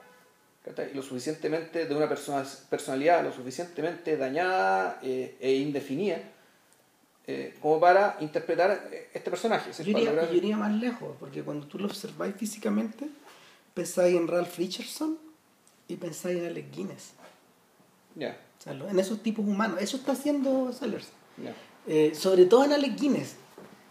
¿cachai? 0.65 0.95
lo 0.95 1.03
suficientemente 1.03 1.85
de 1.87 1.95
una 1.95 2.09
persona, 2.09 2.45
personalidad 2.69 3.23
lo 3.23 3.33
suficientemente 3.33 4.17
dañada 4.17 4.99
eh, 5.03 5.37
e 5.41 5.53
indefinida 5.55 6.19
eh, 7.27 7.55
como 7.61 7.79
para 7.79 8.17
interpretar 8.21 8.89
eh, 8.93 9.09
este 9.13 9.31
personaje. 9.31 9.71
Yo 9.73 9.91
iría, 9.91 10.11
lograr- 10.13 10.31
yo 10.31 10.37
iría 10.37 10.57
más 10.57 10.73
lejos, 10.73 11.17
porque 11.21 11.43
cuando 11.43 11.67
tú 11.67 11.79
lo 11.79 11.87
observáis 11.87 12.35
físicamente, 12.37 13.07
pensáis 13.75 14.17
en 14.17 14.27
Ralph 14.27 14.57
Richardson 14.59 15.19
y 15.91 15.97
pensáis 15.97 16.39
en 16.39 16.47
Alex 16.47 16.69
Guinness. 16.77 17.13
Ya, 18.17 18.37
lo- 18.75 18.89
en 18.89 18.99
esos 18.99 19.23
tipos 19.23 19.45
humanos. 19.47 19.79
Eso 19.81 19.97
está 19.97 20.13
haciendo 20.13 20.73
Sellers. 20.73 21.09
ya. 21.43 21.55
Eh, 21.87 22.13
sobre 22.15 22.45
todo 22.47 22.65
en 22.65 22.73
Alex 22.73 23.01
Guinness. 23.01 23.37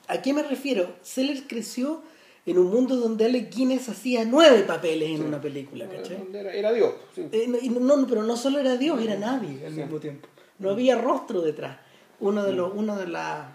¿A 0.07 0.21
qué 0.21 0.33
me 0.33 0.43
refiero? 0.43 0.93
Sellers 1.01 1.43
creció 1.47 2.01
en 2.45 2.57
un 2.57 2.67
mundo 2.69 2.95
donde 2.95 3.25
Alex 3.25 3.55
Guinness 3.55 3.89
hacía 3.89 4.25
nueve 4.25 4.61
papeles 4.63 5.09
en 5.09 5.17
Sí. 5.17 5.23
una 5.23 5.41
película, 5.41 5.87
¿cachai? 5.87 6.23
Era, 6.33 6.53
era 6.53 6.71
Dios. 6.71 6.93
sí. 7.15 7.27
Eh, 7.31 7.45
no, 7.47 7.79
no, 7.79 7.97
no, 7.97 8.07
pero 8.07 8.23
no 8.23 8.35
solo 8.37 8.59
era 8.59 8.77
Dios, 8.77 9.01
era 9.01 9.15
nadie 9.17 9.65
al 9.65 9.73
Sí. 9.73 9.81
mismo 9.81 9.99
tiempo. 9.99 10.27
No 10.59 10.69
había 10.71 10.95
rostro 10.99 11.41
detrás. 11.41 11.77
Uno 12.19 12.43
de 12.43 12.53
los, 12.53 12.71
uno 12.75 12.95
de 12.97 13.07
las 13.07 13.47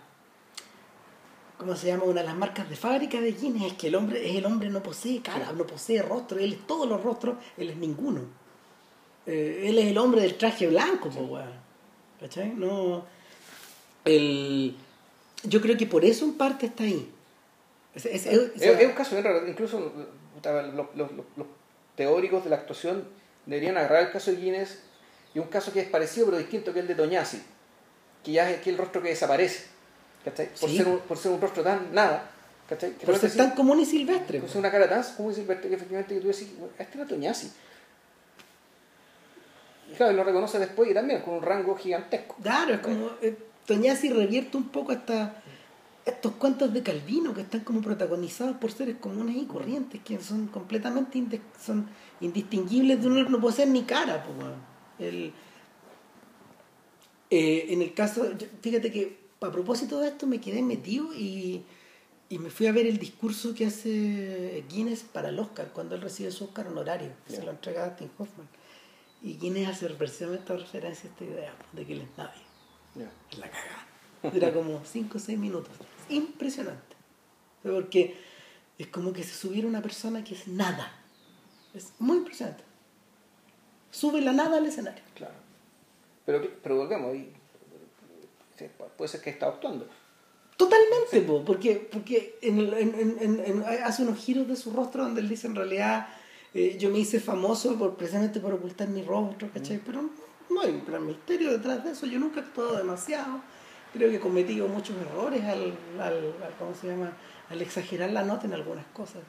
¿cómo 1.59 1.75
se 1.77 1.87
llama? 1.89 2.05
Una 2.05 2.21
de 2.21 2.27
las 2.27 2.37
marcas 2.37 2.69
de 2.69 2.77
fábrica 2.77 3.21
de 3.21 3.33
Guinness 3.33 3.73
es 3.73 3.79
que 3.79 3.89
el 3.89 3.95
hombre, 3.95 4.29
es 4.31 4.37
el 4.37 4.47
hombre 4.47 4.69
no 4.71 4.83
posee 4.83 5.21
cara, 5.23 5.53
no 5.53 5.67
posee 5.67 6.03
rostro, 6.03 6.39
él 6.39 6.53
es 6.55 6.67
todos 6.67 6.89
los 6.89 7.03
rostros, 7.03 7.37
él 7.57 7.71
es 7.71 7.77
ninguno. 7.77 8.21
Eh, 9.27 9.65
él 9.69 9.79
es 9.79 9.87
el 9.87 9.99
hombre 9.99 10.21
del 10.23 10.37
traje 10.37 10.67
blanco, 10.67 11.09
po, 11.11 11.21
weón. 11.21 11.53
¿Cachai? 12.21 12.51
No. 12.55 13.05
El, 14.05 14.77
yo 15.45 15.61
creo 15.61 15.77
que 15.77 15.87
por 15.87 16.05
eso 16.05 16.25
en 16.25 16.35
parte 16.35 16.67
está 16.67 16.85
ahí. 16.85 17.11
Es, 17.95 18.05
es- 18.07 18.27
es- 18.27 18.39
o 18.39 18.43
Es, 18.55 18.61
sea, 18.61 18.79
es 18.81 18.87
un 18.87 18.93
caso 18.95 19.13
bien 19.13 19.25
raro. 19.25 19.47
Incluso 19.49 19.93
los 20.43 21.47
teóricos 21.97 22.45
de 22.45 22.51
la 22.51 22.57
actuación 22.57 23.05
deberían 23.47 23.77
agarrar 23.77 24.03
el 24.07 24.11
caso 24.13 24.31
de 24.31 24.39
Guinness 24.39 24.81
y 25.35 25.39
un 25.39 25.47
caso 25.49 25.73
que 25.73 25.81
es 25.81 25.89
parecido 25.89 26.27
pero 26.27 26.39
distinto 26.39 26.73
que 26.73 26.81
el 26.81 26.87
de 26.89 26.95
Toñasi, 26.95 27.43
que 28.23 28.33
ya 28.33 28.51
es 28.51 28.61
que 28.61 28.71
el 28.71 28.79
rostro 28.79 29.01
que 29.03 29.09
desaparece. 29.11 29.67
¿Cachai? 30.25 30.49
Por, 30.59 30.69
Sí. 30.71 30.77
ser 30.79 30.89
un, 30.89 30.99
por 31.01 31.17
ser 31.19 31.33
un 31.33 31.41
rostro 31.41 31.63
tan 31.63 31.93
nada. 31.95 32.31
¿cachai? 32.69 32.93
Que 32.97 33.05
por 33.07 33.17
ser 33.19 33.35
tan 33.37 33.51
común 33.53 33.81
y 33.81 33.85
silvestre. 33.85 34.39
Por 34.41 34.47
po. 34.49 34.53
ser 34.53 34.61
una 34.61 34.71
cara 34.71 34.89
tan 34.89 35.03
como 35.17 35.33
silvestre 35.33 35.69
que 35.69 35.75
efectivamente 35.77 36.15
que 36.15 36.21
tú 36.21 36.29
decís, 36.29 36.49
"Bueno, 36.59 36.73
este 36.79 36.99
era 36.99 37.07
Toñasi. 37.07 37.51
Y 39.91 39.95
claro, 39.95 40.13
lo 40.15 40.25
reconoce 40.25 40.59
después 40.59 40.91
y 40.91 40.95
también 40.95 41.21
con 41.21 41.35
un 41.35 41.43
rango 41.43 41.77
gigantesco. 41.77 42.37
Claro, 42.43 42.75
es 42.75 42.81
como 42.81 43.11
eh, 43.21 43.37
Toñasi 43.67 44.11
revierte 44.11 44.57
un 44.57 44.69
poco 44.71 44.93
hasta 44.93 45.43
estos 46.07 46.33
cuentos 46.33 46.73
de 46.73 46.83
Calvino 46.83 47.33
que 47.35 47.43
están 47.43 47.61
como 47.61 47.81
protagonizados 47.81 48.57
por 48.57 48.71
seres 48.73 48.97
comunes 48.97 49.37
y 49.37 49.47
corrientes 49.47 50.01
que 50.05 50.19
son 50.21 50.49
completamente 50.49 51.41
son 51.63 51.89
indistinguibles 52.21 53.01
de 53.01 53.07
uno 53.07 53.29
no 53.29 53.41
poseen 53.41 53.73
ni 53.73 53.85
cara 53.85 54.23
po. 54.23 54.33
El- 55.03 55.33
eh, 57.31 57.67
en 57.71 57.83
el 57.83 57.95
caso 57.95 58.27
fíjate 58.61 58.91
que 58.93 59.24
a 59.45 59.53
propósito 59.53 60.01
de 60.01 60.09
esto 60.09 60.27
me 60.27 60.41
quedé 60.41 60.63
metido 60.63 61.13
y, 61.15 61.65
y 62.29 62.39
me 62.39 62.51
fui 62.51 62.67
a 62.67 62.73
ver 62.73 62.87
el 62.87 62.99
discurso 62.99 63.55
que 63.55 63.67
hace 63.67 64.65
Guinness 64.69 65.03
para 65.03 65.29
el 65.29 65.39
Oscar 65.39 65.71
cuando 65.73 65.95
él 65.95 66.01
recibe 66.03 66.31
su 66.31 66.45
Oscar 66.45 66.67
honorario 66.69 67.13
que 67.27 67.33
se 67.33 67.39
Ya. 67.39 67.45
lo 67.45 67.51
entrega 67.53 67.85
a 67.85 67.89
Dustin 67.91 68.11
Hoffman 68.19 68.49
y 69.23 69.35
Guinness 69.39 69.69
hace 69.69 69.89
precisamente 69.91 70.57
referencia 70.57 71.09
a 71.09 71.13
esta 71.13 71.25
idea 71.25 71.55
de 71.73 71.87
que 71.87 71.93
él 71.95 72.01
es 72.03 72.09
nadie 72.19 72.43
es 73.33 73.39
la 73.39 73.51
cagada. 73.51 73.87
Dura 74.33 74.53
como 74.55 74.81
5 74.85 75.19
o 75.19 75.21
6 75.21 75.39
minutos. 75.39 75.73
Impresionante. 76.09 76.95
Porque 77.63 78.17
es 78.79 78.87
como 78.87 79.13
que 79.13 79.23
se 79.25 79.35
subiera 79.35 79.67
una 79.67 79.83
persona 79.83 80.23
que 80.23 80.35
es 80.35 80.47
nada. 80.47 80.93
Es 81.75 81.93
muy 81.99 82.19
impresionante. 82.19 82.63
Sube 83.91 84.21
la 84.21 84.33
nada 84.33 84.59
al 84.59 84.67
escenario. 84.67 85.03
Claro. 85.15 85.35
Pero, 86.25 86.41
pero 86.63 86.77
volvemos, 86.77 87.17
puede 88.97 89.09
ser 89.09 89.21
que 89.21 89.31
está 89.31 89.47
actuando. 89.49 89.87
Totalmente, 90.57 91.21
po, 91.23 91.45
porque, 91.45 91.89
porque 91.91 92.39
en 92.43 92.59
en- 92.73 93.19
en- 93.45 93.65
hace 93.85 94.03
unos 94.03 94.19
giros 94.19 94.47
de 94.47 94.55
su 94.57 94.73
rostro 94.73 95.03
donde 95.03 95.21
él 95.21 95.29
dice 95.29 95.49
en 95.49 95.57
realidad 95.57 96.07
eh, 96.55 96.77
yo 96.79 96.91
me 96.91 96.99
hice 97.01 97.19
famoso 97.19 97.77
por, 97.77 97.97
precisamente 97.97 98.39
por 98.39 98.53
ocultar 98.53 98.89
mi 98.89 99.03
rostro, 99.03 99.49
¿cachai? 99.53 99.81
Pero 99.85 100.03
no 100.51 100.61
hay 100.61 100.71
un 100.71 100.85
gran 100.87 101.05
misterio 101.05 101.51
detrás 101.51 101.83
de 101.85 101.91
eso. 101.91 102.07
Yo 102.07 102.21
nunca 102.21 102.39
he 102.41 102.43
actuado 102.45 102.77
demasiado. 102.77 103.41
Creo 103.93 104.09
que 104.11 104.17
he 104.17 104.21
cometido 104.21 104.69
muchos 104.69 104.97
errores 104.97 105.43
al, 105.43 105.77
al, 106.01 106.35
al- 106.43 106.55
¿cómo 106.59 106.73
se 106.81 106.87
llama? 106.89 107.17
al 107.51 107.61
exagerar 107.61 108.11
la 108.13 108.23
nota 108.23 108.47
en 108.47 108.55
algunas 108.55 108.87
cosas. 108.87 109.23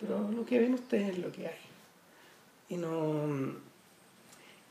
Pero, 0.00 0.18
pero 0.20 0.30
lo 0.30 0.46
que 0.46 0.60
ven 0.60 0.74
ustedes 0.74 1.10
es 1.10 1.18
lo 1.18 1.32
que 1.32 1.48
hay. 1.48 1.58
Y 2.68 2.76
no... 2.76 3.56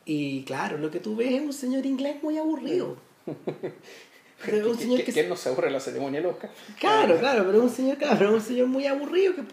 Y 0.05 0.43
claro, 0.43 0.77
lo 0.77 0.89
que 0.89 0.99
tú 0.99 1.15
ves 1.15 1.31
es 1.33 1.41
un 1.41 1.53
señor 1.53 1.85
inglés 1.85 2.23
muy 2.23 2.37
aburrido. 2.37 2.95
Pero 4.45 4.71
un 4.71 4.75
Que- 4.77 4.83
señor 4.83 5.03
que, 5.03 5.13
que 5.13 5.27
no 5.27 5.35
se 5.35 5.49
aburre 5.49 5.69
la 5.69 5.79
ceremonia 5.79 6.19
loca. 6.21 6.49
Claro, 6.79 7.17
claro, 7.19 7.43
pero 7.45 7.61
un 7.61 7.69
señor, 7.69 7.97
claro, 7.97 8.15
pero 8.17 8.33
un 8.33 8.41
señor 8.41 8.65
muy 8.67 8.87
aburrido 8.87 9.35
que, 9.35 9.43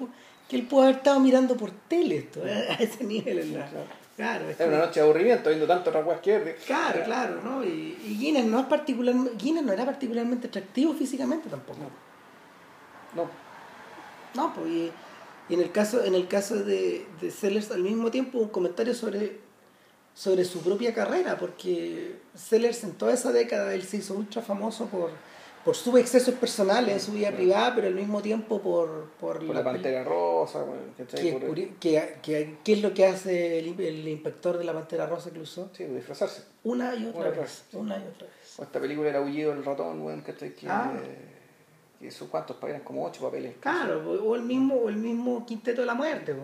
que 0.49 0.57
él 0.57 0.63
pudo 0.67 0.85
haber 0.85 0.97
estado 0.97 1.21
mirando 1.21 1.57
por 1.59 1.71
tele 1.89 2.17
esto, 2.17 2.47
¿eh? 2.47 2.67
a 2.71 2.75
ese 2.75 3.05
nivel. 3.05 3.53
la- 3.55 3.69
Claro. 4.17 4.49
es 4.51 4.59
Era 4.59 4.69
una 4.71 4.79
noche 4.87 4.99
de 4.99 5.05
aburrimiento, 5.07 5.49
viendo 5.51 5.67
tanto 5.69 5.91
otras 5.91 6.21
que 6.21 6.57
claro, 6.67 7.05
claro, 7.05 7.41
¿no? 7.45 7.63
Y, 7.65 7.97
y 8.05 8.17
Guinness 8.19 8.47
no 8.47 8.59
es 8.61 8.67
particular, 8.67 9.15
Guinness 9.37 9.63
no 9.63 9.73
era 9.73 9.85
particularmente 9.85 10.49
atractivo 10.49 10.93
físicamente 10.95 11.49
tampoco. 11.49 11.79
No. 13.15 13.31
No, 14.35 14.55
pues 14.55 14.67
y, 14.69 14.91
y 15.49 15.55
en 15.55 15.61
el 15.61 15.71
caso, 15.71 16.03
en 16.05 16.15
el 16.17 16.27
caso 16.27 16.57
de, 16.57 17.07
de 17.21 17.31
Sellers 17.31 17.71
al 17.71 17.83
mismo 17.83 18.11
tiempo 18.11 18.39
un 18.39 18.49
comentario 18.49 18.93
sobre, 18.95 19.39
sobre 20.19 20.45
su 20.45 20.63
propia 20.63 20.93
carrera, 20.93 21.39
porque 21.39 22.17
Sellers 22.35 22.83
en 22.83 22.95
toda 22.95 23.15
esa 23.15 23.31
década 23.31 23.73
él 23.73 23.85
se 23.85 23.99
hizo 23.99 24.15
ultra 24.15 24.43
famoso 24.43 24.87
por, 24.87 25.11
por 25.65 25.77
sus 25.77 25.97
excesos 25.97 26.35
personales 26.35 26.93
en 26.93 27.01
su 27.01 27.13
vida 27.13 27.31
privada, 27.31 27.73
pero 27.77 27.87
al 27.87 27.95
mismo 27.95 28.21
tiempo 28.21 28.61
por... 28.61 29.11
Por, 29.21 29.41
la, 29.45 29.63
Pantera 29.63 30.03
Rosa, 30.03 30.65
¿Qué, 31.09 31.77
que, 32.21 32.57
¿Qué 32.65 32.73
es 32.73 32.83
lo 32.83 32.93
que 32.93 33.07
hace 33.07 33.61
el, 33.61 34.09
inspector 34.09 34.59
de 34.59 34.65
la 34.65 34.73
Pantera 34.73 35.07
Rosa 35.07 35.29
incluso? 35.29 35.71
Sí, 35.73 35.85
disfrazarse. 35.85 36.43
Una 36.65 36.97
y 36.97 37.07
otra, 37.07 37.31
vez. 37.31 37.67
Una 37.75 37.97
y 37.97 38.03
otra 38.03 38.27
vez. 38.27 38.59
O 38.59 38.65
esta 38.65 38.81
película 38.81 39.11
era 39.11 39.21
Aullido 39.21 39.53
el 39.53 39.65
ratón, 39.65 40.03
bueno, 40.03 40.25
que, 40.25 40.35
que, 40.35 40.69
ah. 40.69 40.95
que 42.01 42.11
sus 42.11 42.27
cuantos 42.27 42.57
eran 42.65 42.81
como 42.81 43.07
ocho 43.07 43.23
papeles. 43.23 43.55
Claro, 43.61 44.01
o 44.21 44.35
el 44.35 44.43
mismo, 44.43 44.75
o 44.75 44.89
el 44.89 44.97
mismo 44.97 45.47
Quinteto 45.47 45.83
de 45.83 45.87
la 45.87 45.95
Muerte, 45.95 46.35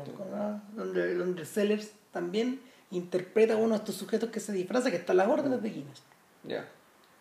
donde, 0.77 1.17
donde 1.17 1.45
Sellers 1.45 1.91
también 2.13 2.61
interpreta 2.97 3.55
a 3.55 3.57
uno 3.57 3.71
de 3.71 3.77
estos 3.77 3.97
sujetos 3.97 4.31
que 4.31 4.41
se 4.41 4.53
disfraza, 4.53 4.91
que 4.91 4.97
está 4.97 5.13
en 5.13 5.19
las 5.19 5.29
órdenes 5.29 5.63
de 5.63 5.71
Guinness. 5.71 6.03
Ya. 6.45 6.69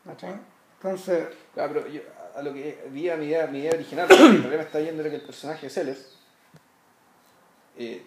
Entonces. 0.05 1.27
Claro, 1.53 1.73
pero 1.73 1.87
yo, 1.87 2.01
a 2.35 2.41
lo 2.41 2.53
que 2.53 2.85
vi 2.91 3.09
a 3.09 3.15
mi 3.15 3.25
idea, 3.25 3.47
mi 3.47 3.59
idea 3.59 3.73
original, 3.73 4.07
el 4.11 4.41
problema 4.41 4.63
está 4.63 4.79
yendo 4.79 5.01
era 5.01 5.09
que 5.09 5.17
el 5.17 5.21
personaje 5.21 5.67
de 5.67 5.69
Sellers. 5.69 6.17
Eh, 7.77 8.05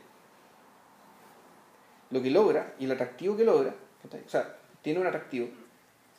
lo 2.11 2.23
que 2.23 2.31
logra 2.31 2.75
y 2.79 2.85
el 2.85 2.93
atractivo 2.93 3.37
que 3.37 3.45
logra, 3.45 3.75
o 4.05 4.29
sea, 4.29 4.57
tiene 4.83 5.01
un 5.01 5.07
atractivo, 5.07 5.49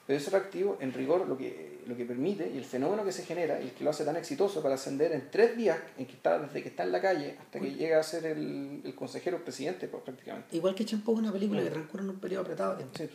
pero 0.08 0.18
ese 0.20 0.30
atractivo, 0.30 0.78
en 0.80 0.94
rigor, 0.94 1.28
lo 1.28 1.38
que, 1.38 1.82
lo 1.86 1.98
que 1.98 2.06
permite 2.06 2.50
y 2.50 2.58
el 2.58 2.64
fenómeno 2.64 3.04
que 3.04 3.12
se 3.12 3.26
genera 3.26 3.60
y 3.60 3.66
el 3.66 3.72
que 3.72 3.84
lo 3.84 3.90
hace 3.90 4.06
tan 4.06 4.16
exitoso 4.16 4.64
para 4.64 4.76
ascender 4.76 5.12
en 5.12 5.30
tres 5.30 5.58
días, 5.58 5.78
en 5.98 6.06
que 6.06 6.14
está, 6.14 6.40
desde 6.40 6.64
que 6.64 6.70
está 6.70 6.84
en 6.84 6.94
la 6.94 7.02
calle 7.02 7.36
hasta 7.38 7.60
que 7.60 7.74
llega 7.74 8.00
a 8.00 8.04
ser 8.04 8.26
el, 8.26 8.82
el 8.86 8.96
consejero 8.96 9.44
presidente, 9.44 9.90
pues, 9.90 10.02
prácticamente. 10.04 10.56
Igual 10.56 10.76
que 10.76 10.86
Champú 10.86 11.12
una 11.12 11.34
película 11.34 11.62
que 11.62 11.72
transcurre 11.72 12.04
en 12.04 12.10
un 12.12 12.20
periodo 12.20 12.44
apretado 12.44 12.78
Sí, 12.96 13.10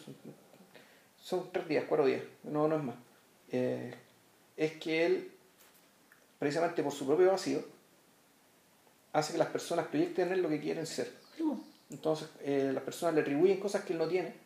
son, 1.19 1.51
tres 1.51 1.67
días, 1.67 1.87
cuatro 1.89 2.05
días, 2.05 2.21
no, 2.45 2.69
no 2.69 2.77
es 2.77 2.83
más. 2.83 2.97
Eh, 3.51 3.95
es 4.59 4.73
que 4.73 5.07
él, 5.07 5.33
precisamente 6.39 6.83
por 6.83 6.93
su 6.93 7.07
propio 7.07 7.31
vacío, 7.31 7.65
hace 9.15 9.33
que 9.33 9.39
las 9.39 9.49
personas 9.49 9.87
proyecten 9.87 10.29
en 10.29 10.35
él 10.35 10.43
lo 10.43 10.51
que 10.51 10.61
quieren 10.61 10.87
ser. 10.87 11.11
Entonces, 11.89 12.29
eh, 12.43 12.71
las 12.75 12.83
personas 12.83 13.15
le 13.15 13.23
atribuyen 13.23 13.59
cosas 13.61 13.83
que 13.85 13.95
él 13.95 13.99
no 13.99 14.09
tiene 14.09 14.42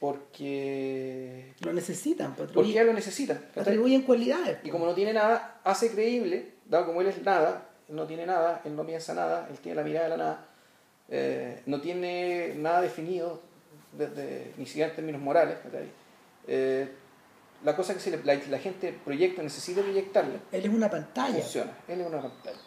porque... 0.00 1.52
Lo 1.60 1.74
necesitan, 1.74 2.34
porque 2.34 2.72
ya 2.72 2.84
lo 2.84 2.94
necesitan. 2.94 3.44
Atribuyen 3.54 4.02
cualidades. 4.02 4.58
Y 4.64 4.70
como 4.70 4.86
no 4.86 4.94
tiene 4.94 5.12
nada, 5.12 5.60
hace 5.62 5.90
creíble, 5.90 6.54
dado 6.64 6.86
como 6.86 7.02
él 7.02 7.08
es 7.08 7.22
nada, 7.22 7.68
él 7.86 7.96
no 7.96 8.06
tiene 8.06 8.24
nada, 8.24 8.62
él 8.64 8.74
no 8.74 8.86
piensa 8.86 9.12
nada, 9.12 9.46
él 9.50 9.58
tiene 9.58 9.76
la 9.76 9.82
mirada 9.84 10.04
de 10.04 10.10
la 10.10 10.16
nada, 10.16 10.46
eh, 11.10 11.62
no 11.66 11.82
tiene 11.82 12.54
nada 12.56 12.80
definido, 12.80 13.42
desde, 13.92 14.54
ni 14.56 14.64
siquiera 14.64 14.88
en 14.88 14.96
términos 14.96 15.20
morales. 15.20 15.58
Eh, 16.48 16.88
la 17.62 17.76
cosa 17.76 17.94
que 17.94 18.20
la, 18.24 18.58
gente 18.58 18.98
proyecta, 19.04 19.42
necesita 19.42 19.82
proyectarle. 19.82 20.38
Él 20.50 20.64
es 20.64 20.70
una 20.70 20.90
pantalla. 20.90 21.40
Funciona, 21.40 21.72
él 21.86 22.00
es 22.00 22.06
una 22.06 22.22
pantalla. 22.22 22.58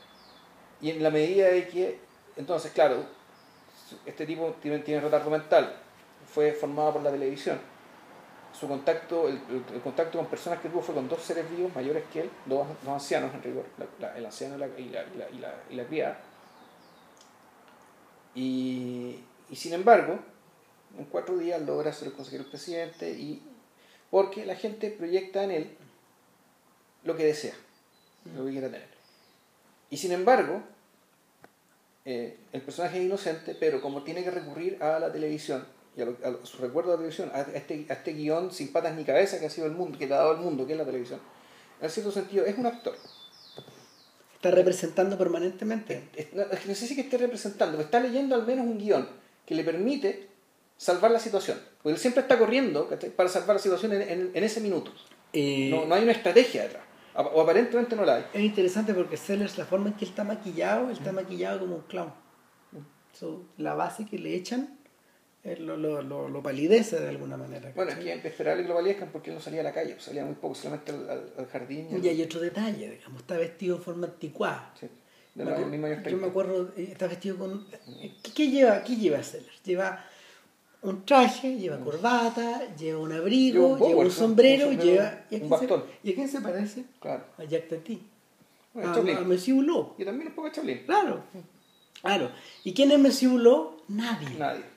Y 0.81 0.91
en 0.91 1.01
la 1.01 1.09
medida 1.09 1.47
de 1.47 1.67
que, 1.67 1.99
entonces, 2.37 2.71
claro, 2.73 3.03
este 4.05 4.27
tipo 4.27 4.55
tiene, 4.61 4.79
tiene 4.79 5.01
retardo 5.01 5.31
mental, 5.31 5.82
fue 6.33 6.51
formado 6.53 6.93
por 6.93 7.03
la 7.03 7.11
televisión. 7.11 7.59
Su 8.59 8.67
contacto, 8.67 9.27
el, 9.27 9.39
contacto 9.83 10.17
con 10.17 10.27
personas 10.27 10.59
que 10.59 10.69
tuvo 10.69 10.81
fue 10.81 10.95
con 10.95 11.07
dos 11.07 11.21
seres 11.21 11.49
vivos 11.49 11.73
mayores 11.75 12.03
que 12.11 12.21
él, 12.21 12.29
dos, 12.45 12.67
ancianos 12.87 13.33
en 13.33 13.43
rigor, 13.43 13.65
el 14.15 14.25
anciano 14.25 14.55
y 14.77 14.89
la, 15.75 15.87
criada. 15.87 16.19
Y, 18.35 19.19
sin 19.53 19.73
embargo, 19.73 20.19
en 20.97 21.05
cuatro 21.05 21.37
días 21.37 21.61
logra 21.61 21.93
ser 21.93 22.09
el 22.09 22.13
consejero 22.13 22.45
presidente 22.45 23.09
y 23.11 23.41
porque 24.09 24.45
la 24.45 24.55
gente 24.55 24.91
proyecta 24.91 25.43
en 25.43 25.51
él 25.51 25.77
lo 27.03 27.15
que 27.15 27.25
desea, 27.25 27.55
lo 28.35 28.45
que 28.45 28.51
quiera 28.51 28.69
tener. 28.69 28.87
Y 29.89 29.97
sin 29.97 30.11
embargo, 30.11 30.61
eh, 32.05 32.37
el 32.51 32.61
personaje 32.61 32.99
es 32.99 33.05
inocente, 33.05 33.55
pero 33.59 33.81
como 33.81 34.03
tiene 34.03 34.23
que 34.23 34.31
recurrir 34.31 34.81
a 34.81 34.99
la 34.99 35.11
televisión 35.11 35.65
y 35.95 36.01
a, 36.01 36.07
su 36.43 36.57
recuerdo 36.57 36.91
de 36.91 36.97
la 36.97 37.01
televisión, 37.01 37.31
a 37.33 37.41
este, 37.41 37.85
a 37.89 37.93
este 37.93 38.13
guion 38.13 38.51
sin 38.51 38.71
patas 38.71 38.95
ni 38.95 39.03
cabeza 39.03 39.39
que 39.39 39.45
ha 39.45 39.49
sido 39.49 39.67
el 39.67 39.73
mundo, 39.73 39.97
que 39.97 40.07
le 40.07 40.13
ha 40.13 40.17
dado 40.17 40.33
el 40.33 40.39
mundo, 40.39 40.65
que 40.65 40.73
es 40.73 40.77
la 40.77 40.85
televisión, 40.85 41.19
en 41.81 41.89
cierto 41.89 42.11
sentido 42.11 42.45
es 42.45 42.57
un 42.57 42.65
actor. 42.65 42.95
Está 44.35 44.51
representando 44.51 45.17
permanentemente. 45.17 46.09
no, 46.33 46.75
sé 46.75 46.87
si 46.87 46.95
que 46.95 47.01
esté 47.01 47.17
representando, 47.17 47.77
pero 47.77 47.85
está 47.85 47.99
leyendo 47.99 48.35
al 48.35 48.45
menos 48.45 48.65
un 48.65 48.77
guion 48.77 49.07
que 49.45 49.55
le 49.55 49.63
permite 49.63 50.29
salvar 50.77 51.11
la 51.11 51.19
situación. 51.19 51.59
Porque 51.81 51.95
él 51.95 51.99
siempre 51.99 52.21
está 52.21 52.37
corriendo 52.37 52.89
para 53.15 53.29
salvar 53.29 53.55
la 53.55 53.61
situación 53.61 53.93
en, 53.93 54.31
en, 54.33 54.43
ese 54.43 54.59
minuto. 54.59 54.91
Eh, 55.31 55.69
no, 55.69 55.85
no, 55.85 55.95
hay 55.95 56.03
una 56.03 56.11
estrategia 56.11 56.63
detrás. 56.63 56.83
O 57.15 57.41
aparentemente 57.41 57.95
no 57.95 58.03
la 58.03 58.15
hay. 58.15 58.25
Es 58.33 58.41
interesante 58.41 58.93
porque 58.93 59.17
Sellers, 59.17 59.57
la 59.57 59.65
forma 59.65 59.89
en 59.89 59.93
que 59.95 60.05
él 60.05 60.09
está 60.09 60.23
maquillado, 60.23 60.89
él 60.89 60.97
está 60.97 61.11
maquillado 61.11 61.59
como 61.59 61.75
un 61.75 61.81
clown. 61.83 62.11
la 63.57 63.75
base 63.75 64.05
que 64.05 64.17
le 64.17 64.35
echan 64.35 64.77
lo, 65.43 65.75
lo, 65.77 66.29
lo, 66.29 66.41
palidece 66.41 66.99
de 66.99 67.09
alguna 67.09 67.35
manera. 67.35 67.71
Bueno, 67.75 67.91
es 67.91 67.97
que 67.97 68.13
esperaba 68.27 68.61
que 68.61 68.67
lo 68.67 68.75
validezcan 68.75 69.09
porque 69.11 69.29
él 69.29 69.35
no 69.35 69.41
salía 69.41 69.59
a 69.59 69.63
la 69.63 69.73
calle, 69.73 69.99
salía 69.99 70.23
muy 70.23 70.35
poco, 70.35 70.55
solamente 70.55 70.91
al, 70.91 71.47
jardín. 71.51 71.87
Y, 72.01 72.07
hay 72.07 72.21
otro 72.21 72.39
detalle, 72.39 72.91
digamos, 72.91 73.21
está 73.21 73.37
vestido 73.37 73.77
de 73.77 73.83
forma 73.83 74.07
anticuada. 74.07 74.73
Sí. 74.79 74.87
De 75.35 76.11
yo 76.11 76.17
me 76.17 76.27
acuerdo, 76.27 76.71
eh, 76.77 76.89
está 76.91 77.07
vestido 77.07 77.37
con... 77.37 77.65
¿Qué, 78.35 78.49
lleva, 78.49 78.83
qué 78.83 78.95
lleva 78.95 79.21
Sellers? 79.23 79.63
Lleva 79.63 80.05
un 80.83 81.05
traje, 81.05 81.57
lleva 81.57 81.77
mm. 81.77 81.83
corbata, 81.83 82.75
lleva 82.75 82.99
un 82.99 83.11
abrigo, 83.11 83.77
lleva 83.79 84.01
un, 84.01 84.11
sombrero, 84.11 84.71
lleva... 84.71 85.25
¿y 85.31 85.37
a, 85.37 85.43
un 85.43 85.49
bastón. 85.49 85.83
Se, 86.01 86.07
¿Y 86.07 86.11
a 86.11 86.15
quién 86.15 86.29
se 86.29 86.39
parece? 86.39 86.85
Claro. 86.99 87.25
A 87.37 87.43
Jack 87.45 87.67
Tati. 87.67 88.01
Bueno, 88.73 88.91
a, 88.91 88.95
a, 88.95 89.17
a 89.17 89.23
Monsieur 89.23 89.57
Hulot. 89.57 89.95
Y 89.97 90.05
también 90.05 90.27
un 90.29 90.35
poco 90.35 90.47
a 90.47 90.51
Chaplin. 90.51 90.83
Claro. 90.85 91.23
Claro. 92.01 92.31
¿Y 92.63 92.73
quién 92.73 92.91
es 92.91 92.99
Monsieur 92.99 93.33
Hulot? 93.33 93.85
Nadie. 93.89 94.29
Nadie. 94.37 94.72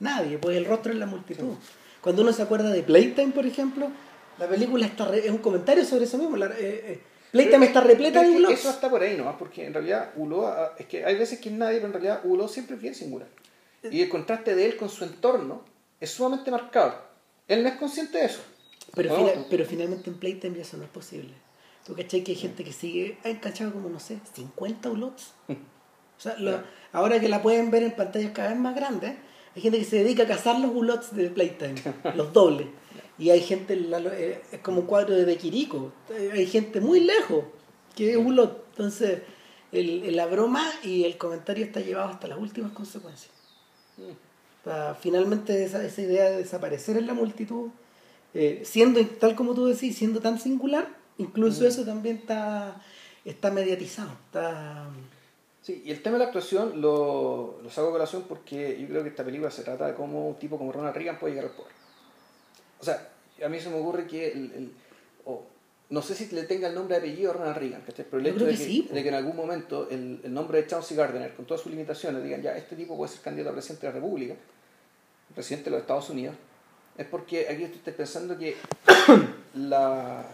Nadie, 0.00 0.38
pues 0.38 0.56
el 0.56 0.64
rostro 0.64 0.92
es 0.92 0.98
la 0.98 1.06
multitud. 1.06 1.54
Cuando 2.00 2.22
uno 2.22 2.32
se 2.32 2.42
acuerda 2.42 2.70
de 2.70 2.82
Playtime, 2.82 3.32
por 3.32 3.46
ejemplo, 3.46 3.90
la 4.38 4.48
película 4.48 4.86
está 4.86 5.14
es 5.14 5.30
un 5.30 5.38
comentario 5.38 5.84
sobre 5.84 6.04
eso 6.04 6.16
mismo. 6.16 6.36
La, 6.36 6.46
eh, 6.46 6.52
eh, 6.58 7.00
Playtime 7.30 7.66
está 7.66 7.82
repleta 7.82 8.22
de 8.22 8.36
blogs. 8.36 8.54
Eso 8.54 8.70
está 8.70 8.88
por 8.88 9.02
ahí 9.02 9.16
nomás, 9.16 9.36
porque 9.38 9.66
en 9.66 9.74
realidad 9.74 10.12
Ulo, 10.16 10.46
ah, 10.46 10.74
es 10.78 10.86
que 10.86 11.04
hay 11.04 11.16
veces 11.16 11.38
que 11.38 11.50
es 11.50 11.54
nadie, 11.54 11.76
pero 11.76 11.88
en 11.88 11.92
realidad 11.92 12.20
Ulo 12.24 12.48
siempre 12.48 12.76
es 12.76 12.82
bien 12.82 12.94
singular. 12.94 13.28
Y 13.82 14.02
el 14.02 14.08
contraste 14.08 14.54
de 14.54 14.66
él 14.66 14.76
con 14.76 14.88
su 14.88 15.04
entorno 15.04 15.62
es 16.00 16.10
sumamente 16.10 16.50
marcado. 16.50 16.94
Él 17.46 17.62
no 17.62 17.68
es 17.68 17.76
consciente 17.76 18.18
de 18.18 18.24
eso. 18.26 18.40
Pero, 18.94 19.46
pero 19.48 19.64
finalmente 19.64 20.10
en 20.10 20.16
Playtime 20.16 20.56
ya 20.56 20.62
eso 20.62 20.76
no 20.76 20.84
es 20.84 20.90
posible. 20.90 21.32
¿Tú 21.86 21.94
cachai 21.94 22.22
que 22.22 22.32
hay 22.32 22.38
gente 22.38 22.64
que 22.64 22.72
sigue, 22.72 23.18
ha 23.24 23.28
encachado 23.28 23.72
como, 23.72 23.88
no 23.88 24.00
sé, 24.00 24.18
50 24.34 24.90
ulots? 24.90 25.34
O 25.48 26.22
sea, 26.22 26.36
ahora 26.92 27.18
que 27.18 27.28
la 27.28 27.40
pueden 27.40 27.70
ver 27.70 27.82
en 27.82 27.92
pantallas 27.92 28.32
cada 28.32 28.50
vez 28.50 28.58
más 28.58 28.74
grandes, 28.74 29.14
hay 29.54 29.62
gente 29.62 29.78
que 29.78 29.84
se 29.84 30.02
dedica 30.04 30.24
a 30.24 30.26
cazar 30.26 30.60
los 30.60 30.72
bulots 30.72 31.14
de 31.14 31.28
Playtime, 31.30 31.74
los 32.14 32.32
dobles. 32.32 32.68
Y 33.18 33.30
hay 33.30 33.40
gente, 33.40 33.74
eh, 33.74 34.42
es 34.50 34.60
como 34.60 34.80
un 34.80 34.86
cuadro 34.86 35.14
de 35.14 35.24
Bequirico. 35.24 35.92
Hay 36.32 36.46
gente 36.46 36.80
muy 36.80 37.00
lejos 37.00 37.44
que 37.94 38.12
es 38.12 38.22
bulot. 38.22 38.64
Entonces, 38.70 39.20
el, 39.72 40.16
la 40.16 40.26
broma 40.26 40.64
y 40.82 41.04
el 41.04 41.18
comentario 41.18 41.64
está 41.64 41.80
llevado 41.80 42.08
hasta 42.08 42.28
las 42.28 42.38
últimas 42.38 42.72
consecuencias. 42.72 43.30
finalmente 45.00 45.64
esa, 45.64 45.84
esa, 45.84 46.00
idea 46.00 46.30
de 46.30 46.38
desaparecer 46.38 46.96
en 46.96 47.06
la 47.06 47.14
multitud, 47.14 47.68
eh, 48.32 48.62
siendo 48.64 49.04
tal 49.04 49.34
como 49.34 49.54
tú 49.54 49.66
decís, 49.66 49.98
siendo 49.98 50.20
tan 50.20 50.38
singular, 50.38 50.88
incluso 51.18 51.64
mm. 51.64 51.66
eso 51.66 51.84
también 51.84 52.16
está, 52.16 52.80
está 53.24 53.50
mediatizado. 53.50 54.12
Está, 54.26 54.88
Sí, 55.62 55.82
y 55.84 55.90
el 55.90 56.02
tema 56.02 56.14
de 56.14 56.20
la 56.20 56.24
actuación 56.26 56.80
lo, 56.80 57.60
lo 57.62 57.70
saco 57.70 57.88
a 57.88 57.92
colación 57.92 58.24
porque 58.28 58.80
yo 58.80 58.88
creo 58.88 59.02
que 59.02 59.10
esta 59.10 59.24
película 59.24 59.50
se 59.50 59.62
trata 59.62 59.86
de 59.86 59.94
cómo 59.94 60.28
un 60.28 60.36
tipo 60.36 60.56
como 60.56 60.72
Ronald 60.72 60.96
Reagan 60.96 61.18
puede 61.18 61.34
llegar 61.34 61.50
al 61.50 61.56
poder. 61.56 61.72
O 62.80 62.84
sea, 62.84 63.10
a 63.44 63.48
mí 63.48 63.60
se 63.60 63.68
me 63.68 63.76
ocurre 63.76 64.06
que 64.06 64.32
el, 64.32 64.72
no 65.90 66.02
sé 66.02 66.14
si 66.14 66.32
le 66.34 66.44
tenga 66.44 66.68
el 66.68 66.74
nombre 66.74 66.94
de 66.94 67.00
apellido 67.00 67.32
a 67.32 67.34
Ronald 67.34 67.56
Reagan, 67.56 67.82
pero 67.84 68.18
el 68.18 68.26
hecho 68.28 68.46
de 68.46 68.54
que, 68.54 68.94
de 68.94 69.02
que, 69.02 69.08
en 69.08 69.14
algún 69.14 69.34
momento 69.34 69.88
el, 69.90 70.20
el, 70.22 70.32
nombre 70.32 70.62
de 70.62 70.68
Chauncey 70.68 70.96
Gardner, 70.96 71.34
con 71.34 71.44
todas 71.46 71.62
sus 71.62 71.72
limitaciones, 71.72 72.22
digan 72.22 72.40
ya, 72.40 72.56
este 72.56 72.76
tipo 72.76 72.96
puede 72.96 73.10
ser 73.10 73.20
candidato 73.22 73.50
a 73.50 73.52
presidente 73.54 73.86
de 73.86 73.92
la 73.92 74.00
República, 74.00 74.34
presidente 75.34 75.64
de 75.64 75.70
los 75.72 75.80
Estados 75.80 76.08
Unidos, 76.10 76.36
es 76.96 77.06
porque 77.06 77.48
aquí 77.48 77.64
estoy 77.64 77.92
pensando 77.92 78.38
que 78.38 78.56
la, 79.54 80.24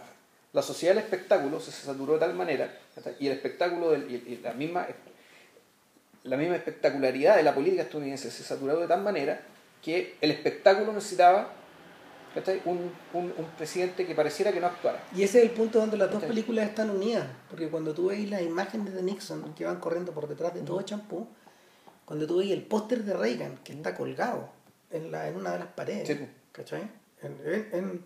la 0.53 0.61
sociedad 0.61 0.93
del 0.93 1.03
espectáculo 1.03 1.59
se 1.59 1.71
saturó 1.71 2.13
de 2.13 2.19
tal 2.19 2.35
manera, 2.35 2.79
y 3.19 3.25
el 3.25 3.33
espectáculo, 3.33 3.91
del, 3.91 4.11
y 4.11 4.39
la 4.43 4.53
misma 4.53 4.87
la 6.23 6.37
misma 6.37 6.55
espectacularidad 6.55 7.35
de 7.37 7.43
la 7.43 7.53
política 7.53 7.83
estadounidense 7.83 8.31
se 8.31 8.43
saturó 8.43 8.79
de 8.79 8.87
tal 8.87 9.01
manera 9.03 9.41
que 9.81 10.15
el 10.21 10.31
espectáculo 10.31 10.91
necesitaba 10.93 11.53
un, 12.65 12.91
un, 13.13 13.33
un, 13.35 13.45
presidente 13.57 14.05
que 14.05 14.13
pareciera 14.13 14.51
que 14.51 14.59
no 14.59 14.67
actuara. 14.67 15.03
Y 15.15 15.23
ese 15.23 15.39
es 15.39 15.45
el 15.45 15.51
punto 15.51 15.79
donde 15.79 15.97
las 15.97 16.11
dos 16.11 16.23
películas 16.23 16.67
están 16.69 16.89
unidas, 16.91 17.25
porque 17.49 17.67
cuando 17.69 17.93
tú 17.95 18.07
veis 18.07 18.29
las 18.29 18.41
imágenes 18.43 18.93
de 18.93 19.01
Nixon 19.01 19.53
que 19.55 19.65
van 19.65 19.79
corriendo 19.79 20.11
por 20.11 20.27
detrás 20.27 20.53
de 20.53 20.61
todo 20.61 20.81
champú, 20.83 21.27
cuando 22.05 22.27
tú 22.27 22.37
veis 22.37 22.51
el 22.51 22.61
póster 22.63 23.03
de 23.03 23.13
Reagan 23.13 23.57
que 23.63 23.73
está 23.73 23.95
colgado 23.95 24.49
en, 24.91 25.11
la, 25.11 25.27
en 25.27 25.35
una 25.35 25.53
de 25.53 25.59
las 25.59 25.67
paredes. 25.69 26.07
Sí. 26.07 26.27
¿Cachai? 26.51 26.83
En, 27.21 27.37
en- 27.73 28.03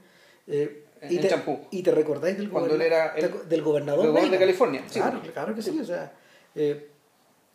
eh, 0.48 0.86
y, 1.10 1.18
te, 1.18 1.28
champú. 1.28 1.60
y 1.72 1.84
te 1.84 1.92
recordáis 1.92 2.38
del, 2.38 2.50
Cuando 2.50 2.70
goberna- 2.70 2.86
él 2.86 2.92
era 2.94 3.16
el- 3.16 3.50
del 3.50 3.62
gobernador, 3.62 4.08
gobernador 4.08 4.32
de. 4.32 4.40
California. 4.40 4.84
Sí, 4.88 5.00
Claro, 5.00 5.22
claro 5.34 5.56
que 5.56 5.62
sí. 5.62 5.78
O 5.80 5.86
sea, 5.86 6.12
eh, 6.56 6.91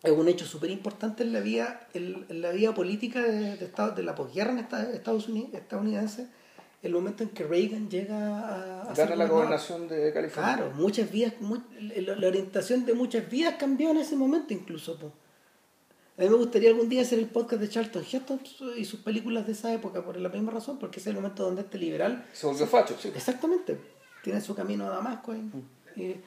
es 0.03 0.11
un 0.11 0.27
hecho 0.27 0.45
súper 0.45 0.69
importante 0.71 1.23
en 1.23 1.33
la 1.33 1.39
vida, 1.39 1.87
en, 1.93 2.25
en 2.29 2.41
la 2.41 2.51
vida 2.51 2.73
política 2.73 3.21
de, 3.21 3.57
de, 3.57 3.65
Estados- 3.65 3.95
de 3.95 4.03
la 4.03 4.15
posguerra 4.15 4.51
en 4.51 4.59
esta- 4.59 4.91
Estados 4.91 5.27
Unidos, 5.27 5.49
estadounidense, 5.53 6.27
el 6.83 6.93
momento 6.93 7.23
en 7.23 7.29
que 7.29 7.43
Reagan 7.43 7.89
llega 7.89 8.39
a, 8.39 8.81
a 8.83 8.93
Gana 8.93 9.15
la 9.15 9.25
gobernación 9.25 9.87
de 9.87 10.13
California. 10.13 10.55
Claro, 10.57 10.71
muchas 10.75 11.11
vidas, 11.11 11.33
mu- 11.41 11.57
la, 11.79 12.27
orientación 12.27 12.85
de 12.85 12.93
muchas 12.93 13.29
vidas 13.29 13.55
cambió 13.57 13.89
en 13.91 13.97
ese 13.97 14.15
momento 14.15 14.53
incluso. 14.53 14.97
po. 14.99 15.11
A 16.17 16.21
mí 16.21 16.29
me 16.29 16.35
gustaría 16.35 16.69
algún 16.69 16.89
día 16.89 17.01
hacer 17.01 17.19
el 17.19 17.25
podcast 17.27 17.61
de 17.61 17.69
Charlton 17.69 18.03
Heston 18.11 18.39
y 18.77 18.85
sus 18.85 18.99
películas 19.01 19.45
de 19.45 19.51
esa 19.53 19.73
época 19.73 20.03
por 20.03 20.17
la 20.17 20.29
misma 20.29 20.51
razón, 20.51 20.77
porque 20.79 20.99
es 20.99 21.07
el 21.07 21.15
momento 21.15 21.43
donde 21.43 21.61
este 21.61 21.77
liberal 21.77 22.25
Se 22.33 22.45
volvió 22.47 22.65
facho, 22.67 22.95
sí. 22.99 23.09
Exactamente. 23.15 23.77
Tiene 24.23 24.41
su 24.41 24.55
camino 24.55 24.85
a 24.85 24.89
Damasco 24.89 25.31
ahí. 25.31 25.43
Eh, 25.95 26.21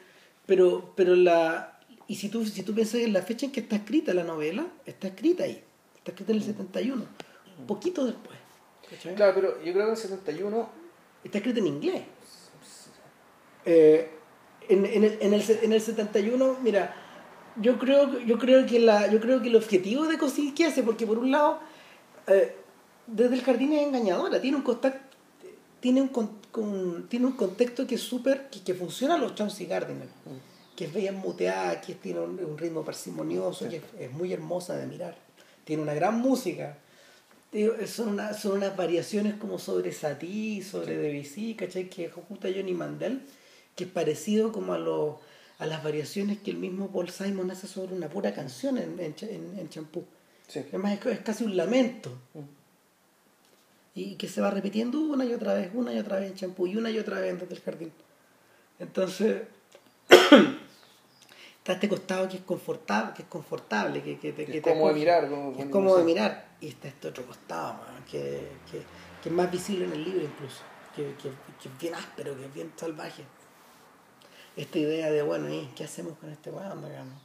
pero, 0.46 0.92
pero 0.96 1.14
la. 1.16 1.79
Y 2.10 2.16
si 2.16 2.28
tú, 2.28 2.44
si 2.44 2.62
tú 2.64 2.74
piensas 2.74 2.96
en 3.02 3.12
la 3.12 3.22
fecha 3.22 3.46
en 3.46 3.52
que 3.52 3.60
está 3.60 3.76
escrita 3.76 4.12
la 4.12 4.24
novela, 4.24 4.66
está 4.84 5.06
escrita 5.08 5.44
ahí. 5.44 5.62
Está 5.98 6.10
escrita 6.10 6.32
en 6.32 6.38
el 6.38 6.44
71. 6.44 7.04
Un 7.60 7.66
poquito 7.66 8.04
después. 8.04 8.36
¿cachai? 8.90 9.14
Claro, 9.14 9.32
pero 9.36 9.48
yo 9.62 9.72
creo 9.72 9.74
que 9.74 9.82
en 9.82 9.90
el 9.90 9.96
71 9.96 10.68
Está 11.22 11.38
escrita 11.38 11.60
en 11.60 11.66
inglés. 11.68 12.02
Eh, 13.64 14.10
en, 14.68 14.86
en 14.86 15.04
el, 15.04 15.18
en, 15.20 15.34
el, 15.34 15.42
en 15.62 15.72
el 15.72 15.80
71, 15.80 16.58
mira, 16.62 16.94
yo 17.60 17.78
creo, 17.78 18.18
yo 18.20 18.38
creo 18.38 18.66
que 18.66 18.78
la, 18.80 19.06
yo 19.10 19.20
creo 19.20 19.42
que 19.42 19.48
el 19.48 19.56
objetivo 19.56 20.06
de 20.06 20.16
Kosinski 20.18 20.64
hace, 20.64 20.82
porque 20.82 21.06
por 21.06 21.18
un 21.18 21.30
lado, 21.30 21.60
eh, 22.26 22.56
desde 23.06 23.34
el 23.34 23.42
jardín 23.42 23.72
es 23.72 23.86
engañadora, 23.86 24.40
tiene 24.40 24.56
un 24.56 24.62
contacto, 24.62 25.16
tiene 25.80 26.00
un, 26.00 26.08
con- 26.08 26.38
con- 26.50 27.06
tiene 27.08 27.26
un 27.26 27.32
contexto 27.32 27.86
que 27.86 27.96
es 27.96 28.00
súper, 28.02 28.48
que, 28.50 28.62
que 28.62 28.74
funciona 28.74 29.14
a 29.14 29.18
los 29.18 29.34
Chauncey 29.34 29.66
Gardiner, 29.66 30.08
que 30.80 30.86
es 30.86 30.94
bella 30.94 31.12
muteada, 31.12 31.78
que 31.82 31.94
tiene 31.94 32.20
un, 32.20 32.42
un 32.42 32.56
ritmo 32.56 32.82
parsimonioso, 32.82 33.68
que 33.68 33.76
es, 33.76 33.82
es 33.98 34.10
muy 34.12 34.32
hermosa 34.32 34.78
de 34.78 34.86
mirar, 34.86 35.14
tiene 35.64 35.82
una 35.82 35.92
gran 35.92 36.18
música. 36.20 36.78
Son, 37.86 38.08
una- 38.08 38.32
son 38.32 38.52
unas 38.56 38.74
variaciones 38.74 39.34
como 39.34 39.58
sobre 39.58 39.92
Satie, 39.92 40.62
sobre 40.64 40.96
Debussy, 40.96 41.54
¿cachai? 41.54 41.90
Que 41.90 42.06
ejecuta 42.06 42.48
Johnny 42.48 42.72
Mandel, 42.72 43.20
que 43.76 43.84
es 43.84 43.90
parecido 43.90 44.52
como 44.52 44.72
a, 44.72 44.78
los 44.78 45.16
a 45.58 45.66
las 45.66 45.82
variaciones 45.84 46.38
que 46.38 46.50
el 46.50 46.56
mismo 46.56 46.88
Paul 46.90 47.10
Simon 47.10 47.50
hace 47.50 47.66
sobre 47.66 47.94
una 47.94 48.08
pura 48.08 48.32
canción 48.32 48.78
en, 48.78 48.98
en, 49.00 49.14
en- 49.20 49.58
en 49.58 49.68
Champú. 49.68 50.04
Sí. 50.48 50.60
Además 50.70 50.98
es, 50.98 51.06
es 51.12 51.18
casi 51.20 51.44
un 51.44 51.58
lamento. 51.58 52.10
Y 53.94 54.14
que 54.14 54.28
se 54.28 54.40
va 54.40 54.50
repitiendo 54.50 54.98
una 54.98 55.26
y 55.26 55.34
otra 55.34 55.52
vez, 55.52 55.70
una 55.74 55.92
y 55.92 55.98
otra 55.98 56.20
vez 56.20 56.30
en 56.30 56.36
Champú 56.36 56.66
y 56.66 56.76
una 56.76 56.90
y 56.90 56.98
otra 56.98 57.20
vez 57.20 57.38
desde 57.38 57.54
el 57.54 57.60
jardín. 57.60 57.92
Entonces, 58.78 59.42
está 61.72 61.86
este 61.86 61.88
costado 61.88 62.28
que 62.28 62.36
es 62.38 62.42
confortable, 62.42 63.12
que 63.14 63.22
es 63.22 63.28
confortable, 63.28 64.02
que, 64.02 64.18
que 64.18 64.32
te, 64.32 64.44
Que 64.44 64.52
que 64.52 64.58
es 64.58 64.64
te 64.64 64.70
cómodo 64.70 64.88
de 64.88 64.94
mirar, 64.94 65.28
como- 65.28 65.58
es 65.58 65.66
como- 65.66 65.96
de 65.96 66.04
mirar. 66.04 66.48
Y 66.60 66.68
está 66.68 66.88
este 66.88 67.08
otro 67.08 67.24
costado, 67.26 67.74
man, 67.74 68.04
que, 68.10 68.48
que, 68.70 68.82
que 69.22 69.28
es 69.28 69.34
más 69.34 69.50
visible 69.50 69.84
en 69.86 69.92
el 69.92 70.04
libro 70.04 70.22
incluso, 70.24 70.62
que, 70.94 71.14
que, 71.14 71.30
que 71.62 71.68
es 71.68 71.78
bien 71.80 71.94
áspero, 71.94 72.36
que 72.36 72.44
es 72.46 72.54
bien 72.54 72.72
salvaje. 72.76 73.24
Esta 74.56 74.78
idea 74.78 75.10
de, 75.10 75.22
bueno, 75.22 75.48
¿y 75.52 75.70
¿qué 75.76 75.84
hacemos 75.84 76.18
con 76.18 76.30
este 76.30 76.50
weón? 76.50 76.84
digamos? 76.84 77.22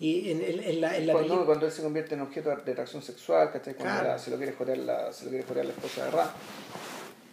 Y 0.00 0.30
en, 0.32 0.42
en- 0.42 0.62
en 0.64 0.80
la, 0.80 0.96
en 0.96 1.06
la 1.06 1.12
Cuando, 1.12 1.28
película- 1.28 1.46
cuando 1.46 1.66
él 1.66 1.72
se 1.72 1.82
convierte 1.82 2.14
en 2.14 2.20
objeto 2.22 2.48
de 2.50 2.72
atracción 2.72 3.00
sexual, 3.02 3.52
¿cachai? 3.52 3.74
Cuando 3.74 3.94
Claro. 3.94 4.08
la- 4.08 4.18
se 4.18 4.30
lo 4.30 4.36
quiere 4.36 4.52
jorear 4.52 4.78
la, 4.78 5.12
se 5.12 5.24
lo 5.24 5.30
quiere 5.30 5.46
jorear 5.46 5.66
la 5.66 5.72
esposa 5.72 6.04
de 6.06 6.10
Ra. 6.10 6.34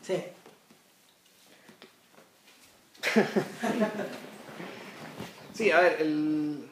Sí. 0.03 0.23
Sí, 5.61 5.69
a 5.69 5.79
ver, 5.81 6.01
el. 6.01 6.67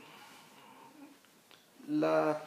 La. 1.90 2.42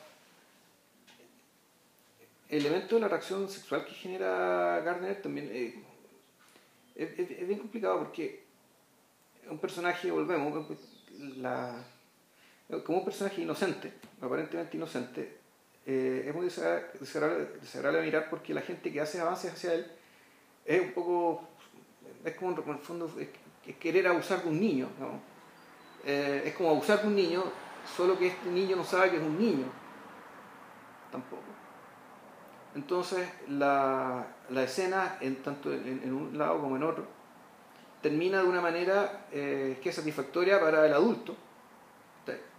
El 2.48 2.66
elemento 2.66 2.96
de 2.96 3.00
la 3.00 3.06
atracción 3.06 3.48
sexual 3.48 3.84
que 3.86 3.92
genera 3.94 4.80
Gardner 4.84 5.22
también 5.22 5.48
eh, 5.52 5.74
es, 6.96 7.18
es- 7.18 7.46
bien 7.46 7.60
complicado 7.60 7.98
porque 8.00 8.42
un 9.48 9.58
personaje, 9.58 10.10
volvemos, 10.10 10.66
la, 11.38 11.82
como 12.84 12.98
un 12.98 13.04
personaje 13.04 13.40
inocente, 13.40 13.92
aparentemente 14.20 14.76
inocente, 14.76 15.36
eh, 15.86 16.24
es 16.28 16.34
muy 16.34 16.46
desagra- 16.46 16.92
desagradable, 17.00 17.46
desagradable 17.60 18.00
de 18.00 18.06
mirar 18.06 18.28
porque 18.28 18.52
la 18.52 18.60
gente 18.62 18.92
que 18.92 19.00
hace 19.00 19.20
avances 19.20 19.52
hacia 19.52 19.72
él 19.74 19.86
es 20.66 20.80
un 20.82 20.92
poco, 20.92 21.48
es 22.24 22.34
como 22.34 22.50
en 22.60 22.68
el 22.70 22.78
fondo, 22.80 23.10
es, 23.18 23.28
es 23.66 23.76
querer 23.76 24.08
abusar 24.08 24.42
de 24.42 24.48
un 24.50 24.60
niño, 24.60 24.90
¿no? 25.00 25.31
Eh, 26.04 26.42
es 26.46 26.54
como 26.54 26.70
abusar 26.70 27.02
de 27.02 27.08
un 27.08 27.16
niño, 27.16 27.44
solo 27.96 28.18
que 28.18 28.28
este 28.28 28.48
niño 28.48 28.76
no 28.76 28.84
sabe 28.84 29.10
que 29.10 29.16
es 29.16 29.22
un 29.22 29.38
niño, 29.38 29.66
tampoco. 31.10 31.42
Entonces, 32.74 33.28
la, 33.48 34.26
la 34.50 34.62
escena, 34.62 35.18
en, 35.20 35.42
tanto 35.42 35.72
en, 35.72 36.12
un 36.12 36.36
lado 36.36 36.60
como 36.60 36.76
en 36.76 36.82
otro, 36.82 37.04
termina 38.00 38.42
de 38.42 38.48
una 38.48 38.60
manera 38.60 39.26
eh, 39.30 39.78
que 39.82 39.90
es 39.90 39.94
satisfactoria 39.94 40.58
para 40.60 40.86
el 40.86 40.92
adulto, 40.92 41.36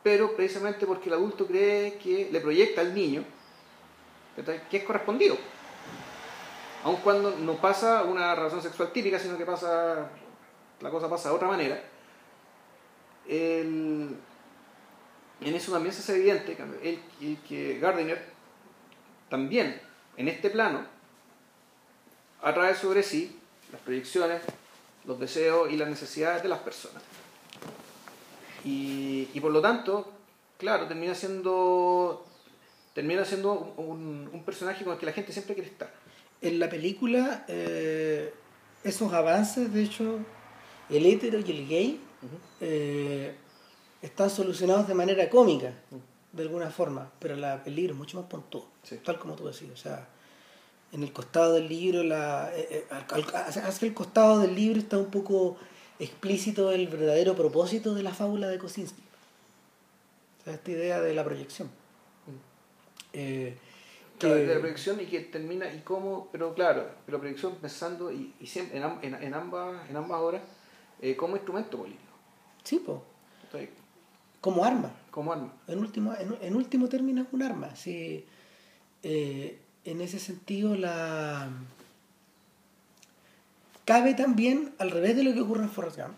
pero 0.03 0.35
precisamente 0.35 0.85
porque 0.85 1.07
el 1.07 1.13
adulto 1.13 1.47
cree 1.47 1.97
que 1.97 2.29
le 2.31 2.41
proyecta 2.41 2.81
al 2.81 2.93
niño 2.93 3.23
que 4.69 4.77
es 4.77 4.83
correspondido. 4.83 5.37
Aun 6.83 6.97
cuando 6.97 7.31
no 7.31 7.53
pasa 7.53 8.03
una 8.03 8.35
relación 8.35 8.61
sexual 8.61 8.91
típica, 8.91 9.17
sino 9.17 9.37
que 9.37 9.45
pasa 9.45 10.09
la 10.81 10.89
cosa 10.89 11.09
pasa 11.09 11.29
de 11.29 11.35
otra 11.35 11.47
manera, 11.47 11.81
el- 13.27 14.15
en 15.41 15.55
eso 15.55 15.71
también 15.71 15.93
se 15.93 15.99
hace 16.01 16.15
evidente 16.15 16.57
el, 16.83 16.99
que 17.47 17.79
Gardiner 17.79 18.23
también 19.29 19.79
en 20.15 20.27
este 20.27 20.49
plano 20.49 20.85
atrae 22.41 22.75
sobre 22.75 23.03
sí 23.03 23.37
las 23.71 23.81
proyecciones, 23.81 24.41
los 25.05 25.19
deseos 25.19 25.71
y 25.71 25.77
las 25.77 25.89
necesidades 25.89 26.43
de 26.43 26.49
las 26.49 26.59
personas. 26.59 27.01
Y, 28.63 29.27
y 29.33 29.39
por 29.41 29.51
lo 29.51 29.61
tanto, 29.61 30.11
claro, 30.57 30.87
termina 30.87 31.15
siendo 31.15 32.25
termina 32.93 33.25
siendo 33.25 33.73
un, 33.77 34.29
un 34.31 34.43
personaje 34.43 34.83
con 34.83 34.93
el 34.93 34.99
que 34.99 35.07
la 35.07 35.13
gente 35.13 35.33
siempre 35.33 35.55
quiere 35.55 35.69
estar. 35.69 35.91
En 36.41 36.59
la 36.59 36.69
película, 36.69 37.43
eh, 37.47 38.31
esos 38.83 39.11
avances, 39.13 39.73
de 39.73 39.83
hecho, 39.83 40.19
el 40.89 41.05
hétero 41.07 41.39
y 41.39 41.51
el 41.51 41.67
gay 41.67 42.01
eh, 42.61 43.35
están 44.01 44.29
solucionados 44.29 44.87
de 44.87 44.93
manera 44.93 45.29
cómica, 45.29 45.73
de 46.31 46.43
alguna 46.43 46.69
forma, 46.71 47.11
pero 47.19 47.35
la, 47.35 47.61
el 47.65 47.75
libro 47.75 47.93
es 47.93 47.97
mucho 47.99 48.17
más 48.19 48.25
puntual, 48.29 48.63
Sí. 48.83 48.99
tal 49.03 49.19
como 49.19 49.35
tú 49.35 49.45
decías. 49.47 49.71
O 49.71 49.77
sea, 49.77 50.07
en 50.91 51.03
el 51.03 51.11
costado 51.13 51.53
del 51.53 51.67
libro, 51.69 52.03
la, 52.03 52.51
eh, 52.55 52.67
eh, 52.69 52.85
al- 52.89 53.05
al- 53.25 53.35
hacia 53.67 53.87
el 53.87 53.93
costado 53.93 54.39
del 54.39 54.53
libro 54.55 54.79
está 54.79 54.97
un 54.97 55.09
poco 55.11 55.57
explícito 55.99 56.71
el 56.71 56.87
verdadero 56.87 57.35
propósito 57.35 57.93
de 57.93 58.03
la 58.03 58.13
fábula 58.13 58.47
de 58.47 58.57
Kosinski. 58.57 59.01
O 60.41 60.43
sea, 60.43 60.53
esta 60.53 60.71
idea 60.71 61.01
de 61.01 61.13
la 61.13 61.23
proyección. 61.23 61.69
Eh, 63.13 63.57
Claro, 64.19 64.35
que- 64.35 64.41
de 64.45 64.53
la 64.55 64.59
proyección 64.59 65.01
y 65.01 65.05
que 65.05 65.19
termina 65.21 65.71
y 65.73 65.79
cómo, 65.81 66.29
pero 66.31 66.53
claro, 66.53 66.87
pero 67.05 67.17
la 67.17 67.21
proyección 67.21 67.55
pensando 67.55 68.11
y, 68.11 68.33
y 68.39 68.45
siempre 68.47 68.77
en, 68.77 68.83
en, 69.01 69.21
en 69.23 69.33
ambas 69.33 69.89
en 69.89 69.97
ambas 69.97 70.19
horas 70.21 70.41
eh, 71.01 71.15
como 71.15 71.35
instrumento 71.35 71.77
político, 71.79 72.12
sí, 72.63 72.79
po, 72.79 73.03
¿cachai? 73.51 73.69
como 74.41 74.63
arma. 74.65 74.91
como 75.11 75.31
arma. 75.31 75.53
En 75.67 75.79
último, 75.79 76.13
en, 76.19 76.35
en 76.41 76.55
último 76.55 76.89
término 76.89 77.21
es 77.21 77.27
un 77.31 77.43
arma. 77.43 77.75
Sí, 77.75 78.25
eh, 79.03 79.59
en 79.85 80.01
ese 80.01 80.19
sentido, 80.19 80.75
la 80.75 81.49
cabe 83.85 84.13
también 84.13 84.73
al 84.79 84.91
revés 84.91 85.15
de 85.15 85.23
lo 85.23 85.33
que 85.33 85.41
ocurre 85.41 85.63
en 85.63 85.69
Forrest 85.69 85.97
Gump, 85.97 86.15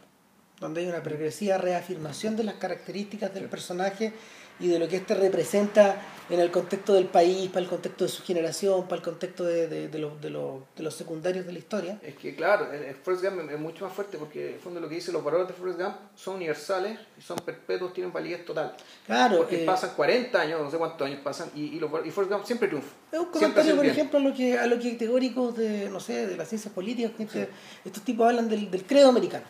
donde 0.59 0.81
hay 0.81 0.87
una 0.87 1.01
progresiva 1.03 1.57
reafirmación 1.57 2.35
de 2.35 2.43
las 2.43 2.55
características 2.55 3.33
del 3.33 3.43
Sí. 3.45 3.49
personaje 3.49 4.13
y 4.59 4.67
de 4.67 4.79
lo 4.79 4.87
que 4.87 4.97
éste 4.97 5.13
representa 5.15 6.01
en 6.27 6.39
el 6.39 6.49
contexto 6.49 6.93
del 6.95 7.05
país, 7.05 7.49
para 7.49 7.59
el 7.61 7.67
contexto 7.69 8.03
de 8.05 8.09
su 8.09 8.23
generación, 8.23 8.85
para 8.87 8.95
el 8.95 9.03
contexto 9.03 9.43
de, 9.43 9.67
de, 9.67 9.89
de 9.89 9.99
los, 9.99 10.19
de, 10.21 10.29
de 10.75 10.83
los 10.83 10.95
secundarios 10.95 11.45
de 11.45 11.53
la 11.53 11.59
historia. 11.59 11.99
Es 12.01 12.15
que 12.15 12.35
claro, 12.35 12.71
el, 12.73 12.81
el 12.83 12.95
Forrest 12.95 13.23
Gump 13.25 13.51
es 13.51 13.59
mucho 13.59 13.85
más 13.85 13.93
fuerte 13.93 14.17
porque 14.17 14.47
en 14.47 14.53
el 14.55 14.59
fondo 14.59 14.79
lo 14.79 14.89
que 14.89 14.95
dice 14.95 15.11
los 15.11 15.23
valores 15.23 15.47
de 15.49 15.53
Forrest 15.53 15.79
Gump 15.79 15.95
son 16.15 16.37
universales, 16.37 16.97
y 17.15 17.21
son 17.21 17.37
perpetuos, 17.37 17.93
tienen 17.93 18.11
validez 18.11 18.43
total. 18.43 18.75
Claro, 19.05 19.37
Porque 19.37 19.61
eh, 19.61 19.65
pasan 19.67 19.91
40 19.95 20.41
años, 20.41 20.61
no 20.61 20.71
sé 20.71 20.77
cuántos 20.77 21.05
años 21.05 21.19
pasan, 21.23 21.51
y, 21.53 21.75
y, 21.75 21.79
los, 21.79 21.91
y 22.03 22.09
Forrest 22.09 22.33
Gump 22.33 22.45
siempre 22.45 22.69
triunfa. 22.69 22.89
Es 23.11 23.19
un 23.19 23.25
comentario, 23.27 23.75
por 23.75 23.83
bien. 23.83 23.93
ejemplo, 23.93 24.17
a 24.17 24.21
lo 24.23 24.33
que, 24.33 24.57
a 24.57 24.65
lo 24.65 24.79
que 24.79 24.91
teóricos 24.93 25.55
de, 25.55 25.89
no 25.91 25.99
sé, 25.99 26.25
de 26.25 26.37
las 26.37 26.49
ciencias 26.49 26.73
políticas, 26.73 27.11
gente- 27.15 27.49
estos 27.85 28.01
tipos 28.03 28.27
hablan 28.27 28.49
del, 28.49 28.71
del 28.71 28.83
credo 28.83 29.09
americano. 29.09 29.45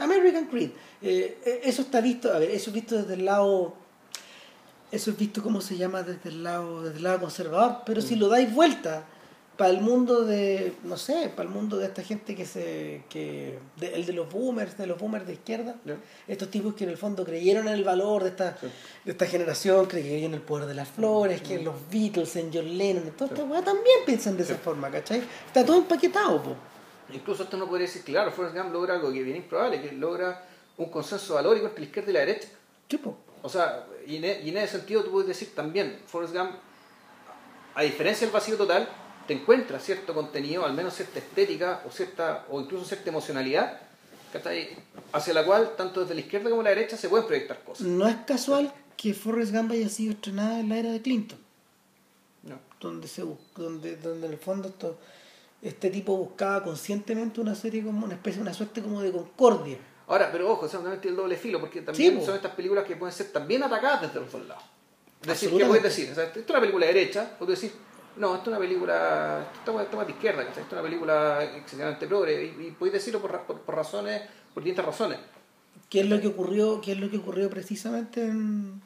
American 0.00 0.46
Creed. 0.46 0.70
Eh, 1.02 1.38
eh, 1.44 1.60
eso 1.64 1.82
está 1.82 2.00
visto, 2.00 2.32
a 2.32 2.38
ver, 2.38 2.50
eso 2.50 2.70
es 2.70 2.74
visto 2.74 2.96
desde 2.96 3.14
el 3.14 3.24
lado, 3.24 3.74
eso 4.92 5.10
es 5.10 5.16
visto 5.18 5.42
como 5.42 5.60
se 5.60 5.76
llama 5.76 6.02
desde 6.02 6.28
el 6.30 6.42
lado, 6.44 6.82
desde 6.82 6.98
el 6.98 7.02
lado 7.04 7.20
conservador, 7.20 7.78
pero 7.84 8.00
Mm. 8.00 8.04
si 8.04 8.14
lo 8.16 8.28
dais 8.28 8.52
vuelta 8.54 9.04
para 9.56 9.70
el 9.70 9.80
mundo 9.80 10.24
de, 10.26 10.74
no 10.84 10.98
sé, 10.98 11.30
para 11.34 11.48
el 11.48 11.54
mundo 11.54 11.78
de 11.78 11.86
esta 11.86 12.02
gente 12.02 12.34
que 12.36 12.44
se, 12.44 13.04
que, 13.08 13.58
de- 13.80 13.94
el 13.94 14.04
de 14.04 14.12
los 14.12 14.30
boomers, 14.30 14.76
de 14.76 14.86
los 14.86 14.98
boomers 14.98 15.26
de 15.26 15.32
izquierda, 15.32 15.76
estos 16.28 16.50
tipos 16.50 16.74
que 16.74 16.84
en 16.84 16.90
el 16.90 16.98
fondo 16.98 17.24
creyeron 17.24 17.66
en 17.66 17.72
el 17.72 17.82
valor 17.82 18.22
de 18.22 18.28
esta, 18.30 18.58
Sí. 18.60 18.66
de 19.06 19.12
esta 19.12 19.24
generación, 19.26 19.86
creyeron 19.86 20.24
en 20.24 20.34
el 20.34 20.42
poder 20.42 20.66
de 20.66 20.74
las 20.74 20.88
flores, 20.88 21.40
que 21.40 21.54
en 21.54 21.64
los 21.64 21.74
Beatles, 21.90 22.36
en 22.36 22.50
John 22.52 22.76
Lennon, 22.76 23.04
en 23.06 23.12
toda 23.12 23.30
esta 23.30 23.44
weá 23.44 23.62
también 23.64 23.96
piensan 24.04 24.36
de 24.36 24.42
esa 24.42 24.54
Sí. 24.56 24.60
forma, 24.62 24.90
¿cachai? 24.90 25.22
Está 25.46 25.64
todo 25.64 25.78
empaquetado, 25.78 26.42
po. 26.42 26.54
Incluso 27.12 27.44
esto 27.44 27.56
no 27.56 27.66
podría 27.68 27.86
decir, 27.86 28.02
claro, 28.02 28.32
Forrest 28.32 28.56
Gump 28.56 28.72
logra 28.72 28.94
algo 28.94 29.12
que 29.12 29.20
es 29.20 29.24
bien 29.24 29.36
improbable, 29.36 29.80
que 29.80 29.92
logra 29.92 30.44
un 30.76 30.86
consenso 30.90 31.34
valórico 31.34 31.66
entre 31.66 31.80
la 31.80 31.86
izquierda 31.86 32.10
y 32.10 32.14
la 32.14 32.20
derecha. 32.20 32.48
Sí, 32.88 32.98
po. 32.98 33.16
O 33.42 33.48
sea, 33.48 33.86
y 34.06 34.16
en, 34.16 34.24
e- 34.24 34.40
y 34.44 34.48
en 34.50 34.56
ese 34.58 34.78
sentido 34.78 35.04
tú 35.04 35.10
puedes 35.12 35.28
decir 35.28 35.54
también, 35.54 36.00
Forrest 36.06 36.34
Gump, 36.34 36.50
a 37.74 37.82
diferencia 37.82 38.26
del 38.26 38.32
vacío 38.34 38.56
total, 38.56 38.88
te 39.26 39.34
encuentra 39.34 39.78
cierto 39.78 40.14
contenido, 40.14 40.64
al 40.64 40.72
menos 40.72 40.94
cierta 40.94 41.18
estética 41.18 41.82
o 41.86 41.90
cierta 41.90 42.44
o 42.50 42.60
incluso 42.60 42.84
cierta 42.84 43.10
emocionalidad, 43.10 43.80
hacia 45.12 45.34
la 45.34 45.44
cual 45.44 45.74
tanto 45.76 46.00
desde 46.00 46.14
la 46.14 46.20
izquierda 46.20 46.50
como 46.50 46.62
la 46.62 46.70
derecha 46.70 46.96
se 46.96 47.08
pueden 47.08 47.26
proyectar 47.26 47.62
cosas. 47.64 47.86
No 47.86 48.06
es 48.08 48.16
casual 48.26 48.72
que 48.96 49.14
Forrest 49.14 49.52
Gump 49.54 49.70
haya 49.72 49.88
sido 49.88 50.12
estrenada 50.12 50.60
en 50.60 50.68
la 50.68 50.78
era 50.78 50.90
de 50.90 51.00
Clinton. 51.02 51.38
No. 52.42 52.58
donde 52.80 53.08
se 53.08 53.24
donde 53.56 53.96
donde 53.96 54.26
en 54.26 54.32
el 54.34 54.38
fondo 54.38 54.68
esto, 54.68 54.98
este 55.62 55.90
tipo 55.90 56.16
buscaba 56.16 56.62
conscientemente 56.62 57.40
una 57.40 57.54
serie 57.54 57.82
como 57.82 58.04
una 58.04 58.14
especie 58.14 58.40
una 58.40 58.52
suerte 58.54 58.82
como 58.82 59.00
de 59.02 59.12
concordia 59.12 59.78
Ahora, 60.08 60.30
pero 60.30 60.52
ojo, 60.52 60.66
eso 60.66 60.78
tiene 60.78 61.00
el 61.02 61.16
doble 61.16 61.36
filo, 61.36 61.58
porque 61.58 61.82
también 61.82 62.12
Sí, 62.12 62.18
po. 62.20 62.24
son 62.24 62.36
estas 62.36 62.54
películas 62.54 62.84
que 62.84 62.94
pueden 62.94 63.12
ser 63.12 63.32
también 63.32 63.64
atacadas 63.64 64.02
desde 64.02 64.20
los 64.20 64.30
dos 64.30 64.46
lados. 64.46 64.62
Es 65.20 65.26
decir, 65.26 65.50
¿qué 65.56 65.64
puedes 65.64 65.82
decir? 65.82 66.12
O 66.12 66.14
sea, 66.14 66.24
esto 66.24 66.38
es 66.38 66.48
una 66.48 66.60
película 66.60 66.86
de 66.86 66.92
derecha, 66.94 67.32
o 67.34 67.44
puedes 67.44 67.60
decir, 67.60 67.76
no, 68.16 68.36
esto 68.36 68.42
es 68.50 68.56
una 68.56 68.58
película, 68.58 69.48
esto 69.58 69.72
más 69.72 70.06
de 70.06 70.12
izquierda, 70.12 70.42
esto 70.44 70.60
es 70.60 70.72
una 70.72 70.82
película 70.82 71.42
excesivamente 71.56 72.06
progre, 72.06 72.44
y, 72.44 72.66
y 72.68 72.70
podéis 72.70 72.92
decirlo 72.92 73.20
por, 73.20 73.40
por, 73.46 73.60
por 73.62 73.74
razones, 73.74 74.22
por 74.54 74.62
distintas 74.62 74.86
razones. 74.86 75.18
qué 75.90 76.00
es 76.02 76.06
lo 76.06 76.20
que 76.20 76.28
ocurrió 76.28 76.80
qué 76.80 76.92
es 76.92 76.98
lo 77.00 77.10
que 77.10 77.16
ocurrió 77.18 77.50
precisamente 77.50 78.24
en, 78.24 78.80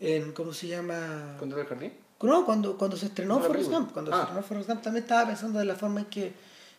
en 0.00 0.32
cómo 0.32 0.52
se 0.52 0.66
llama 0.66 1.36
¿Con 1.38 1.52
el 1.52 1.66
jardín? 1.66 1.92
No 2.20 2.44
cuando 2.44 2.76
cuando 2.76 2.96
se 2.96 3.06
estrenó 3.06 3.34
¿Con 3.34 3.42
la 3.42 3.48
Forrest? 3.48 3.70
Gump 3.70 3.92
cuando 3.92 4.12
Ah. 4.12 4.16
se 4.16 4.22
estrenó 4.22 4.42
Forrest 4.42 4.68
Gump 4.68 4.82
también 4.82 5.04
estaba 5.04 5.26
pensando 5.28 5.58
de 5.58 5.64
la 5.64 5.74
forma 5.76 6.00
en 6.00 6.06
que 6.06 6.32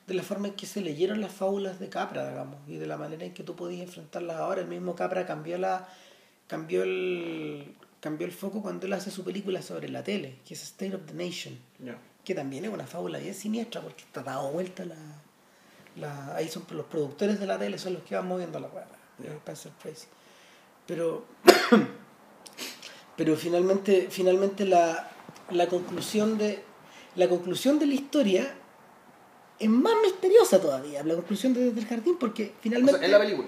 de 0.07 0.14
la 0.16 0.24
forma 0.24 0.48
en 0.48 0.53
que 0.56 0.66
se 0.66 0.82
leyeron 0.82 1.22
las 1.22 1.32
fábulas 1.32 1.80
de 1.80 1.88
Capra 1.90 2.28
digamos 2.30 2.57
y 2.68 2.76
de 2.78 2.88
la 2.88 2.98
manera 2.98 3.24
en 3.26 3.34
que 3.34 3.44
tú 3.44 3.56
podías 3.56 3.82
enfrentarlas 3.88 4.38
ahora 4.38 4.61
el 4.61 4.68
mismo 4.68 4.95
Capra 4.95 5.26
cambió 5.26 5.57
la 5.57 5.88
cambió 6.48 6.84
el 6.84 7.74
cambió 8.02 8.26
el 8.26 8.34
foco 8.34 8.61
cuando 8.61 8.86
él 8.88 8.94
hace 8.94 9.11
su 9.11 9.24
película 9.24 9.61
sobre 9.61 9.88
la 9.90 10.03
tele 10.03 10.40
que 10.45 10.53
es 10.56 10.64
State 10.64 10.95
of 10.95 11.02
the 11.06 11.14
Nation 11.14 11.57
que 12.26 12.36
también 12.36 12.66
es 12.66 12.72
una 12.72 12.86
fábula 12.88 13.20
bien 13.20 13.34
siniestra 13.34 13.82
porque 13.82 14.03
está 14.03 14.24
dado 14.24 14.49
vuelta 14.52 14.84
la, 14.86 14.95
la 15.95 16.36
ahí 16.36 16.49
son 16.49 16.64
los 16.72 16.86
productores 16.88 17.40
de 17.40 17.45
la 17.45 17.57
tele 17.57 17.78
son 17.78 17.94
los 17.94 18.03
que 18.03 18.16
van 18.16 18.28
moviendo 18.28 18.60
la. 18.60 18.68
Spencer 19.38 19.72
Tracy 19.82 20.07
pero 20.88 21.24
pero 23.16 23.36
finalmente 23.36 24.07
finalmente 24.10 24.66
la, 24.66 25.10
la 25.52 25.68
conclusión 25.68 26.38
de 26.38 26.64
la 27.16 27.28
conclusión 27.28 27.80
de 27.80 27.86
la 27.88 27.94
historia 27.96 28.54
es 29.60 29.70
más 29.70 29.94
misteriosa 30.04 30.62
todavía 30.62 31.04
la 31.04 31.16
conclusión 31.16 31.54
de, 31.54 31.72
del 31.72 31.86
jardín 31.86 32.16
porque 32.20 32.54
O 32.58 32.62
finalmente 32.62 32.98
sea, 33.00 33.06
en 33.06 33.12
la 33.12 33.20
película. 33.20 33.48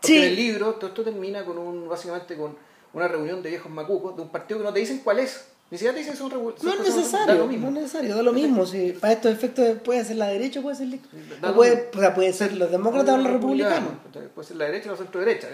Porque 0.00 0.06
Sí. 0.06 0.16
en 0.18 0.24
el 0.24 0.36
libro 0.36 0.74
todo 0.74 0.88
esto 0.88 1.02
termina 1.04 1.44
con 1.44 1.58
un, 1.58 1.88
básicamente 1.88 2.36
con 2.36 2.56
una 2.92 3.08
reunión 3.08 3.42
de 3.42 3.50
viejos 3.50 3.70
macucos 3.72 4.16
de 4.16 4.22
un 4.22 4.28
partido 4.28 4.58
que 4.58 4.64
no 4.64 4.72
te 4.72 4.80
dicen 4.80 4.98
cuál 5.02 5.20
es. 5.20 5.48
Ni 5.70 5.78
siquiera 5.78 5.94
te 5.94 6.00
dicen 6.00 6.16
son 6.16 6.30
son 6.30 6.42
no 6.44 6.50
es 6.50 6.54
personas- 6.62 6.84
da 6.86 6.96
necesario, 6.96 7.34
lo 7.34 7.40
no 7.40 7.46
mismo. 7.46 7.68
es 7.68 7.72
necesario, 7.74 8.16
da 8.16 8.22
lo 8.22 8.32
mismo. 8.32 8.66
Si 8.66 8.92
para 8.92 9.14
estos 9.14 9.32
efectos 9.32 9.78
puede 9.82 10.04
ser 10.04 10.16
la 10.16 10.26
derecha 10.28 10.60
o 10.60 10.62
puede 10.64 10.76
ser 10.76 10.88
la 10.88 10.96
Da 11.40 11.48
o 11.48 11.50
lo 11.52 11.54
puede, 11.56 11.90
o 11.94 11.98
sea, 11.98 12.14
puede 12.14 12.32
ser 12.34 12.52
los 12.56 12.70
demócratas 12.70 13.14
o 13.14 13.18
los 13.18 13.32
republicanos. 13.32 13.90
Puede 14.34 14.46
ser 14.48 14.56
la 14.58 14.66
derecha 14.66 14.88
o 14.88 14.92
la 14.92 14.98
centro 14.98 15.20
derecha. 15.20 15.48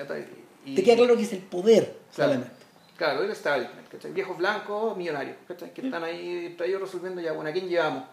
Y, 0.67 0.75
Te 0.75 0.83
queda 0.83 0.97
claro 0.97 1.17
que 1.17 1.23
es 1.23 1.33
el 1.33 1.39
poder 1.39 1.97
Claro. 2.15 2.33
solamente. 2.33 2.58
Claro, 2.99 3.23
el 3.23 3.31
establishment, 3.31 3.89
¿cachai? 3.89 4.13
Viejos 4.13 4.37
blancos, 4.37 4.97
millonarios, 4.97 5.37
¿cachai? 5.47 5.73
Que 5.73 5.83
están 5.87 6.03
ahí 6.05 6.55
ellos 6.59 6.81
resolviendo 6.81 7.21
ya, 7.23 7.33
bueno, 7.33 7.49
¿a 7.49 7.53
quién 7.53 7.69
llevamos? 7.69 8.05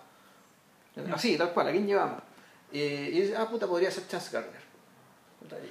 Así, 1.11 1.37
tal 1.37 1.51
cual, 1.53 1.67
¿a 1.67 1.71
quién 1.71 1.87
llevamos? 1.87 2.21
Eh, 2.71 3.09
y 3.11 3.19
dice, 3.21 3.35
ah, 3.35 3.49
puta, 3.49 3.67
podría 3.67 3.89
ser 3.91 4.07
Chance 4.07 4.29
Gardner. 4.31 4.61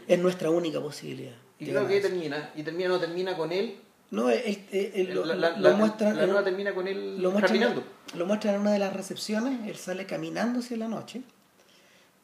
Es 0.07 0.19
nuestra 0.19 0.51
única 0.51 0.81
posibilidad. 0.81 1.35
Y 1.59 1.66
creo 1.66 1.86
que 1.86 1.95
ahí 1.95 2.03
termina, 2.03 2.51
y 2.57 2.62
termina, 2.65 2.89
no 2.89 2.99
termina 3.01 3.36
con 3.36 3.53
él, 3.53 3.78
No, 4.11 4.28
el- 4.31 4.66
el- 4.73 4.91
el- 4.95 5.15
lo, 5.15 5.24
la, 5.24 5.35
la, 5.36 5.51
lo 5.51 5.70
la- 5.70 6.27
la 6.27 6.45
termina 6.45 6.74
con 6.74 6.86
él 6.89 7.20
lo 7.23 7.32
caminando. 7.35 7.82
lo 8.16 8.27
muestran 8.27 8.57
en 8.57 8.61
una 8.62 8.73
de 8.73 8.78
las 8.81 8.93
recepciones, 8.93 9.66
él 9.69 9.77
sale 9.77 10.07
caminando 10.07 10.59
hacia 10.61 10.77
la 10.77 10.89
noche 10.89 11.23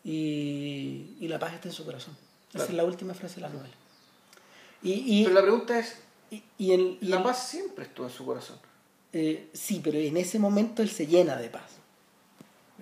y, 0.05 1.17
y 1.21 1.29
la 1.29 1.39
paz 1.39 1.55
está 1.55 1.69
en 1.69 1.75
su 1.75 1.85
corazón. 1.85 2.17
Esa 2.53 2.65
es 2.65 2.75
la 2.75 2.85
última 2.85 3.15
frase 3.15 3.37
de 3.37 3.41
la 3.43 3.49
novela. 3.49 3.75
Y, 4.83 5.21
y, 5.21 5.25
Pero 5.25 5.35
la 5.35 5.43
pregunta 5.43 5.79
es, 5.79 5.97
y- 6.31 6.43
y 6.59 6.73
y 6.73 6.98
la 7.07 7.23
paz 7.23 7.48
siempre 7.48 7.85
estuvo 7.85 8.07
en 8.07 8.12
su 8.12 8.24
corazón. 8.24 8.57
Eh, 9.12 9.48
sí, 9.52 9.81
pero 9.82 9.98
en 9.98 10.16
ese 10.16 10.39
momento 10.39 10.82
él 10.82 10.89
se 10.90 11.07
llena 11.07 11.36
de 11.36 11.48
paz. 11.48 11.70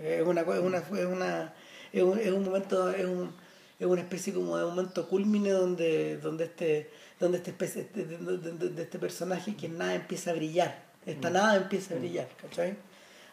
Es 0.00 0.24
una, 0.26 0.42
es 0.42 0.46
una, 0.60 0.78
es 0.78 1.06
una, 1.06 1.54
es 1.92 2.02
un, 2.02 2.18
es 2.18 2.30
un 2.30 2.44
momento, 2.44 2.90
es, 2.90 3.04
un, 3.06 3.32
es 3.80 3.86
una 3.86 4.00
especie 4.00 4.32
como 4.32 4.56
de 4.56 4.64
momento 4.64 5.08
culmine 5.08 5.50
donde, 5.50 6.18
donde 6.18 6.44
este, 6.44 6.90
donde 7.18 7.38
este 7.38 7.50
especie, 7.50 7.82
este- 7.82 8.04
de, 8.04 8.82
este 8.82 8.98
personaje 8.98 9.56
que 9.56 9.68
nada 9.68 9.94
empieza 9.94 10.30
a 10.30 10.34
brillar. 10.34 10.86
Esta 11.06 11.30
nada 11.30 11.56
empieza 11.56 11.94
a 11.94 11.98
brillar, 11.98 12.28
¿cachai? 12.40 12.76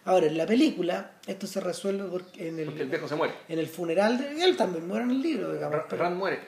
Ahora, 0.05 0.27
en 0.27 0.37
la 0.37 0.45
película, 0.45 1.11
esto 1.27 1.45
se 1.47 1.59
resuelve 1.59 2.07
porque 2.07 2.47
en 2.47 2.59
el, 2.59 2.65
Porque 2.67 2.83
el 2.83 2.89
viejo 2.89 3.07
se 3.07 3.15
muere. 3.15 3.33
en 3.49 3.59
el 3.59 3.67
funeral 3.67 4.17
de 4.17 4.43
él 4.43 4.55
también 4.55 4.87
muere 4.87 5.03
en 5.03 5.11
el 5.11 5.21
libro, 5.21 5.51
digamos. 5.53 5.79
Rand 5.89 6.15
muere. 6.15 6.39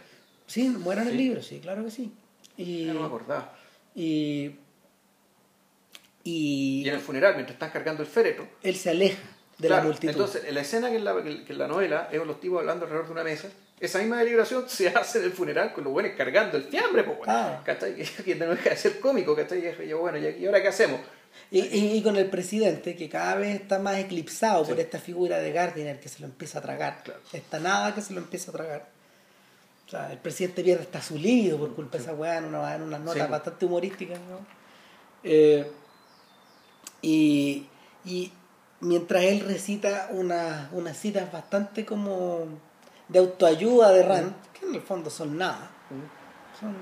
sí, 0.46 0.70
muere 0.70 1.02
en 1.02 1.08
el 1.10 1.18
libro, 1.18 1.42
sí, 1.44 1.60
claro 1.60 1.84
que 1.84 1.92
sí. 1.92 2.12
Y, 2.58 2.86
no 2.86 3.00
me 3.02 3.06
acordaba. 3.06 3.54
y, 3.96 4.52
y, 6.24 6.84
Y 6.84 6.90
en 6.90 6.96
el 6.96 7.02
funeral, 7.02 7.34
mientras 7.36 7.54
están 7.56 7.70
cargando 7.72 8.02
el 8.04 8.10
féretro, 8.10 8.48
él 8.64 8.76
se 8.76 8.90
aleja 8.90 9.22
de 9.58 9.68
Claro, 9.68 9.84
la 9.84 9.88
multitud. 9.90 10.12
Entonces, 10.12 10.44
en 10.46 10.56
la 10.56 10.62
escena 10.62 10.90
que 10.90 10.98
en 10.98 11.06
la, 11.06 11.16
que 11.24 11.46
en 11.54 11.58
la 11.58 11.68
novela 11.68 12.10
es 12.12 12.24
los 12.26 12.40
tipos 12.40 12.60
hablando 12.60 12.86
alrededor 12.86 13.08
de 13.08 13.12
una 13.14 13.24
mesa, 13.24 13.48
esa 13.80 14.00
misma 14.00 14.18
deliberación 14.20 14.68
se 14.68 14.90
hace 14.90 15.20
en 15.20 15.26
el 15.26 15.32
funeral 15.32 15.72
con 15.74 15.84
los 15.84 15.94
buenos 15.94 16.12
cargando 16.18 16.58
el 16.58 16.64
fiambre, 16.66 17.04
pues, 17.04 17.20
Ah. 17.28 17.62
¿cachai? 17.64 17.96
Que, 18.26 18.36
no 18.36 18.48
deja 18.48 18.72
de 18.72 18.78
ser 18.78 19.00
cómico, 19.00 19.36
¿cachai? 19.36 19.64
Y 19.84 19.88
yo, 19.88 20.00
bueno, 20.00 20.18
¿y 20.18 20.46
ahora 20.46 20.62
qué 20.62 20.68
hacemos? 20.68 21.00
Y, 21.52 21.60
y- 21.62 21.98
y 21.98 22.02
con 22.04 22.16
el 22.18 22.26
presidente, 22.30 22.96
que 22.96 23.08
cada 23.10 23.36
vez 23.36 23.62
está 23.62 23.78
más 23.80 23.98
eclipsado 24.00 24.66
por 24.66 24.76
Sí. 24.76 24.82
esta 24.82 25.00
figura 25.00 25.38
de 25.40 25.52
Gardiner 25.52 26.00
que 26.00 26.10
se 26.10 26.20
lo 26.20 26.26
empieza 26.26 26.60
a 26.60 26.62
tragar. 26.64 27.04
Claro. 27.04 27.20
Esta 27.32 27.60
nada 27.60 27.94
que 27.96 28.02
se 28.02 28.14
lo 28.14 28.20
empieza 28.20 28.50
a 28.52 28.54
tragar. 28.56 28.90
O 29.88 29.90
sea, 29.90 30.12
el 30.12 30.18
presidente 30.18 30.64
pierde 30.64 30.84
hasta 30.84 31.02
su 31.02 31.18
líbido 31.18 31.58
por 31.58 31.74
culpa 31.74 31.98
de 31.98 32.04
esa 32.04 32.14
weá 32.14 32.38
en, 32.40 32.46
una, 32.46 32.76
en 32.76 32.82
unas 32.82 33.00
notas 33.00 33.26
Sí. 33.26 33.32
bastante 33.32 33.66
humorísticas. 33.66 34.20
¿no? 34.20 34.40
Eh, 35.24 35.72
y, 37.02 37.66
y 38.06 38.32
mientras 38.82 39.24
él 39.24 39.42
recita 39.42 40.10
una- 40.12 40.70
unas 40.74 40.98
citas 40.98 41.32
bastante 41.32 41.86
como 41.86 42.46
de 43.08 43.20
autoayuda 43.20 43.92
de 43.92 44.04
Rand, 44.04 44.34
que 44.54 44.66
en 44.66 44.76
el 44.76 44.82
fondo 44.82 45.10
son 45.10 45.38
nada. 45.38 45.70
Son, 46.60 46.76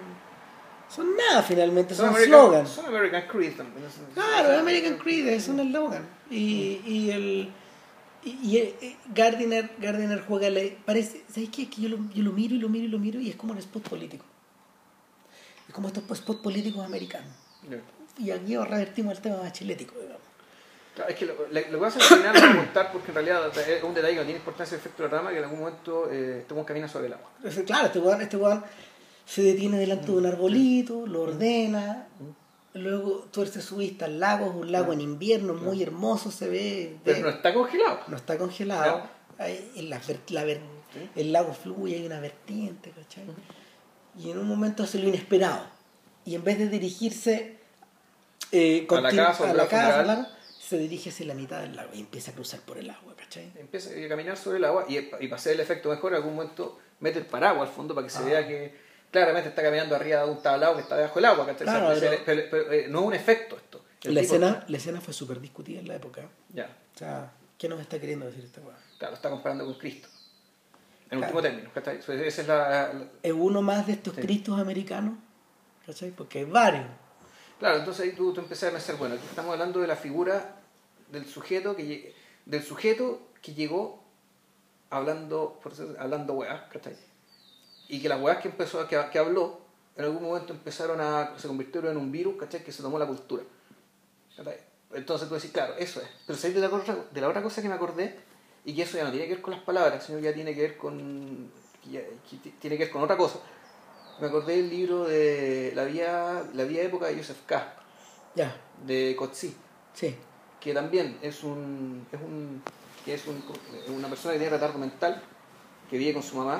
son 0.90 1.16
nada 1.16 1.44
finalmente, 1.44 1.94
son, 1.94 2.10
American, 2.10 2.30
slogans. 2.40 2.70
son 2.70 2.86
American 2.88 3.28
Creed 3.28 3.56
también. 3.58 3.86
Claro, 4.14 4.60
American 4.60 4.98
Creed 4.98 5.28
es 5.28 5.48
un 5.48 5.60
eslogan. 5.60 6.08
Y, 6.30 6.82
y 6.86 7.12
el. 7.12 7.52
Y, 8.26 8.40
y, 8.44 8.58
eh, 8.58 8.98
Gardiner, 9.14 9.70
Gardiner 9.80 10.22
juega. 10.28 10.50
Le, 10.50 10.78
parece, 10.86 11.24
¿Sabes 11.32 11.50
qué? 11.50 11.64
Es 11.64 11.70
que 11.70 11.82
yo 11.84 11.90
lo, 11.90 11.98
yo 12.14 12.24
lo 12.24 12.32
miro 12.32 12.56
y 12.56 12.58
lo 12.60 12.68
miro 12.70 12.86
y 12.86 12.90
lo 12.90 13.00
miro 13.00 13.20
y 13.20 13.30
es 13.30 13.36
como 13.36 13.54
un 13.54 13.60
spot 13.60 13.88
político. 13.88 14.26
Es 15.68 15.74
como 15.74 15.88
estos 15.88 16.04
spots 16.18 16.40
políticos 16.42 16.84
americanos. 16.86 17.32
Ya. 17.70 17.78
Y 18.18 18.32
aquí 18.32 18.56
revertimos 18.58 19.16
el 19.16 19.22
tema 19.22 19.36
bachelético, 19.38 19.96
digamos. 20.00 20.22
Claro, 20.96 21.10
es 21.12 21.18
que 21.18 21.26
lo, 21.26 21.34
lo 21.34 21.50
que 21.52 21.76
voy 21.76 21.84
a 21.86 21.88
hacer 21.88 22.02
al 22.02 22.08
final 22.20 22.34
lo 22.36 22.40
voy 22.42 22.50
a 22.50 22.56
contar 22.66 22.92
porque 22.94 23.10
en 23.10 23.16
realidad 23.16 23.58
es 23.58 23.84
un 23.84 23.94
detalle 23.94 24.16
que 24.16 24.24
tiene 24.24 24.40
importancia 24.40 24.76
el 24.76 24.80
efecto 24.80 25.04
de 25.04 25.10
la 25.10 25.18
rama 25.18 25.32
que 25.32 25.38
en 25.40 25.44
algún 25.44 25.60
momento 25.60 26.10
eh, 26.10 26.40
este 26.40 26.54
weón 26.54 26.66
camina 26.66 26.88
sobre 26.88 27.08
el 27.08 27.14
agua. 27.14 27.30
Es- 27.44 27.60
Claro, 27.66 27.88
este 27.88 28.00
weón, 28.00 28.22
este 28.22 28.38
se 29.26 29.42
detiene 29.42 29.78
delante 29.80 30.06
de 30.08 30.14
un 30.14 30.26
arbolito, 30.26 31.06
lo 31.06 31.24
ordena, 31.24 32.08
luego 32.76 33.28
tuerce 33.32 33.62
su 33.62 33.78
vista 33.78 34.06
al 34.06 34.20
lago, 34.20 34.48
es 34.48 34.56
un 34.56 34.72
lago 34.72 34.94
en 34.94 35.02
invierno 35.02 35.54
muy 35.54 35.82
hermoso, 35.82 36.32
se 36.32 36.48
ve. 36.50 36.98
Pero 37.04 37.20
no 37.22 37.30
está 37.30 37.54
congelado. 37.54 38.00
no 38.08 38.18
está 38.18 38.38
congelado. 38.38 39.04
Hay- 39.38 39.72
en 39.76 39.90
la 39.90 40.00
la 40.30 40.46
el 41.16 41.34
lago 41.34 41.54
fluye, 41.54 41.96
hay 41.98 42.06
una 42.06 42.20
vertiente, 42.20 42.92
¿cachai? 42.92 43.26
Y 44.18 44.32
en 44.32 44.38
un 44.38 44.48
momento 44.48 44.84
hace 44.84 44.98
lo 45.00 45.08
inesperado. 45.10 45.66
Y 46.24 46.36
en 46.36 46.44
vez 46.44 46.58
de 46.58 46.70
dirigirse 46.70 47.58
eh, 48.52 48.88
A 48.90 49.02
la 49.02 49.12
casa 49.12 49.50
a 49.50 49.54
la 49.54 49.68
casa, 49.68 49.86
central. 49.96 50.00
al 50.00 50.08
lago, 50.08 50.28
se 50.60 50.78
dirige 50.78 51.10
hacia 51.10 51.26
la 51.26 51.34
mitad 51.34 51.60
del 51.62 51.76
lago 51.76 51.90
y 51.94 52.00
empieza 52.00 52.32
a 52.32 52.34
cruzar 52.34 52.60
por 52.62 52.78
el 52.78 52.90
agua, 52.90 53.14
¿cachai? 53.16 53.52
Empieza 53.58 53.90
a 53.92 54.08
caminar 54.10 54.38
sobre 54.38 54.58
el 54.58 54.66
agua 54.66 54.86
y, 54.88 54.98
y 54.98 55.02
para 55.28 55.36
hacer 55.36 55.54
el 55.54 55.60
efecto 55.60 55.90
mejor 55.90 56.12
en 56.14 56.18
algún 56.18 56.36
momento 56.36 56.80
mete 57.02 57.20
el 57.20 57.26
paraguas 57.26 57.70
al 57.70 57.76
fondo 57.76 57.94
para 57.94 58.08
que 58.08 58.12
se 58.12 58.20
Ah. 58.20 58.26
vea 58.26 58.48
que 58.48 58.85
claramente 59.22 59.50
está 59.50 59.62
caminando 59.64 59.96
arriba 59.96 60.24
de 60.24 60.30
un 60.32 60.42
tablado 60.42 60.76
que 60.76 60.82
está 60.82 60.96
debajo 60.98 61.16
del 61.16 61.26
agua. 61.26 61.46
¿cachai? 61.46 61.68
O 61.68 61.72
sea, 61.72 61.80
Claro, 61.80 62.00
pero- 62.00 62.12
pero- 62.26 62.42
pero- 62.50 62.50
pero, 62.66 62.72
eh, 62.74 62.88
no 62.90 63.00
es 63.02 63.06
un 63.08 63.14
efecto 63.14 63.58
esto. 63.58 63.86
La 64.04 64.22
escena, 64.22 64.64
la 64.68 64.78
escena 64.78 65.02
fue 65.02 65.14
súper 65.14 65.40
discutida 65.42 65.80
en 65.80 65.88
la 65.88 65.96
época. 65.96 66.22
Ya, 66.54 66.70
O 66.94 66.98
sea, 66.98 67.32
¿qué 67.58 67.68
nos 67.68 67.80
está 67.82 68.00
queriendo 68.00 68.26
decir 68.28 68.44
esta 68.46 68.62
weá? 68.62 68.76
claro, 69.00 69.16
está 69.16 69.30
comparando 69.30 69.66
con 69.66 69.74
Cristo. 69.76 70.08
En 71.10 71.20
Claro. 71.20 71.24
último 71.24 71.42
término, 71.42 71.70
¿cachai? 71.74 71.98
Esa 71.98 72.14
es 72.42 72.48
la, 72.48 72.94
la- 72.94 73.08
¿Es 73.24 73.34
uno 73.34 73.62
más 73.62 73.86
de 73.88 73.94
estos 73.94 74.16
Sí. 74.16 74.22
cristos 74.22 74.60
americanos? 74.60 75.16
¿Cachai? 75.86 76.12
Porque 76.12 76.40
hay 76.40 76.46
varios. 76.46 76.86
Claro, 77.60 77.78
entonces 77.80 78.06
ahí 78.06 78.12
tú, 78.14 78.34
tú 78.34 78.42
empezás 78.42 78.70
a 78.70 78.72
pensar, 78.74 78.96
bueno, 78.98 79.16
aquí 79.16 79.24
estamos 79.30 79.54
hablando 79.54 79.80
de 79.82 79.88
la 79.88 79.96
figura 79.96 80.56
del 81.12 81.26
sujeto 81.26 81.76
que, 81.76 82.14
del 82.46 82.64
sujeto 82.64 83.30
que 83.42 83.54
llegó 83.54 84.04
hablando, 84.90 85.60
por 85.64 85.72
eso- 85.74 85.96
hablando 86.00 86.34
weas, 86.34 86.62
¿cachai? 86.72 86.96
Y 87.88 88.02
que 88.02 88.10
las 88.10 88.20
weas 88.22 88.40
que 88.40 88.48
empezó, 88.50 88.88
que, 88.88 89.00
que 89.12 89.20
habló, 89.20 89.60
en 89.96 90.06
algún 90.06 90.24
momento 90.24 90.54
empezaron 90.54 91.00
a, 91.02 91.34
se 91.38 91.48
convirtieron 91.48 91.92
en 91.92 91.98
un 91.98 92.12
virus, 92.12 92.36
¿cachai? 92.38 92.64
Que 92.64 92.72
se 92.72 92.82
tomó 92.84 92.98
la 93.00 93.06
cultura. 93.08 93.44
¿cachai? 94.36 94.58
Entonces 94.94 95.28
tú 95.28 95.36
decís, 95.36 95.52
claro, 95.52 95.76
eso 95.78 96.02
es. 96.02 96.08
Pero 96.26 96.38
¿sabes 96.38 96.56
de 96.56 96.62
la, 96.62 96.68
otra, 96.74 96.96
de 97.12 97.22
la 97.22 97.28
otra 97.30 97.42
cosa 97.44 97.62
que 97.62 97.68
me 97.68 97.74
acordé? 97.76 98.18
Y 98.64 98.76
que 98.76 98.82
eso 98.84 98.98
ya 98.98 99.04
no 99.04 99.12
tiene 99.12 99.28
que 99.28 99.34
ver 99.36 99.42
con 99.42 99.54
las 99.54 99.62
palabras, 99.64 100.04
sino 100.04 100.18
que 100.18 100.24
ya 100.26 100.34
tiene 100.34 100.56
que 100.56 100.62
ver 100.62 100.78
con, 100.78 101.52
que 101.84 101.90
ya- 101.92 102.02
que 102.02 102.50
tiene 102.60 102.78
que 102.78 102.86
ver 102.86 102.92
con 102.92 103.04
otra 103.04 103.16
cosa. 103.18 103.40
Me 104.20 104.28
acordé 104.28 104.56
del 104.58 104.70
libro 104.70 105.04
de 105.04 105.74
La 105.76 105.84
Vía, 105.84 106.44
la 106.54 106.64
vía 106.64 106.84
Época 106.84 107.08
de 107.08 107.18
Joseph 107.18 107.42
K 107.46 107.76
Ya, 108.34 108.56
de 108.86 109.14
Coetzee, 109.18 109.54
sí. 109.94 110.16
que 110.62 110.74
también 110.74 111.18
es 111.22 111.44
un 111.44 112.08
es 112.12 112.20
un 112.22 112.64
que 113.04 113.14
es 113.14 113.28
un- 113.28 113.44
una 113.94 114.08
persona 114.08 114.34
que 114.34 114.40
tiene 114.40 114.56
retardo 114.56 114.80
mental 114.80 115.22
que 115.90 115.98
vive 115.98 116.14
con 116.14 116.24
su 116.24 116.36
mamá 116.38 116.58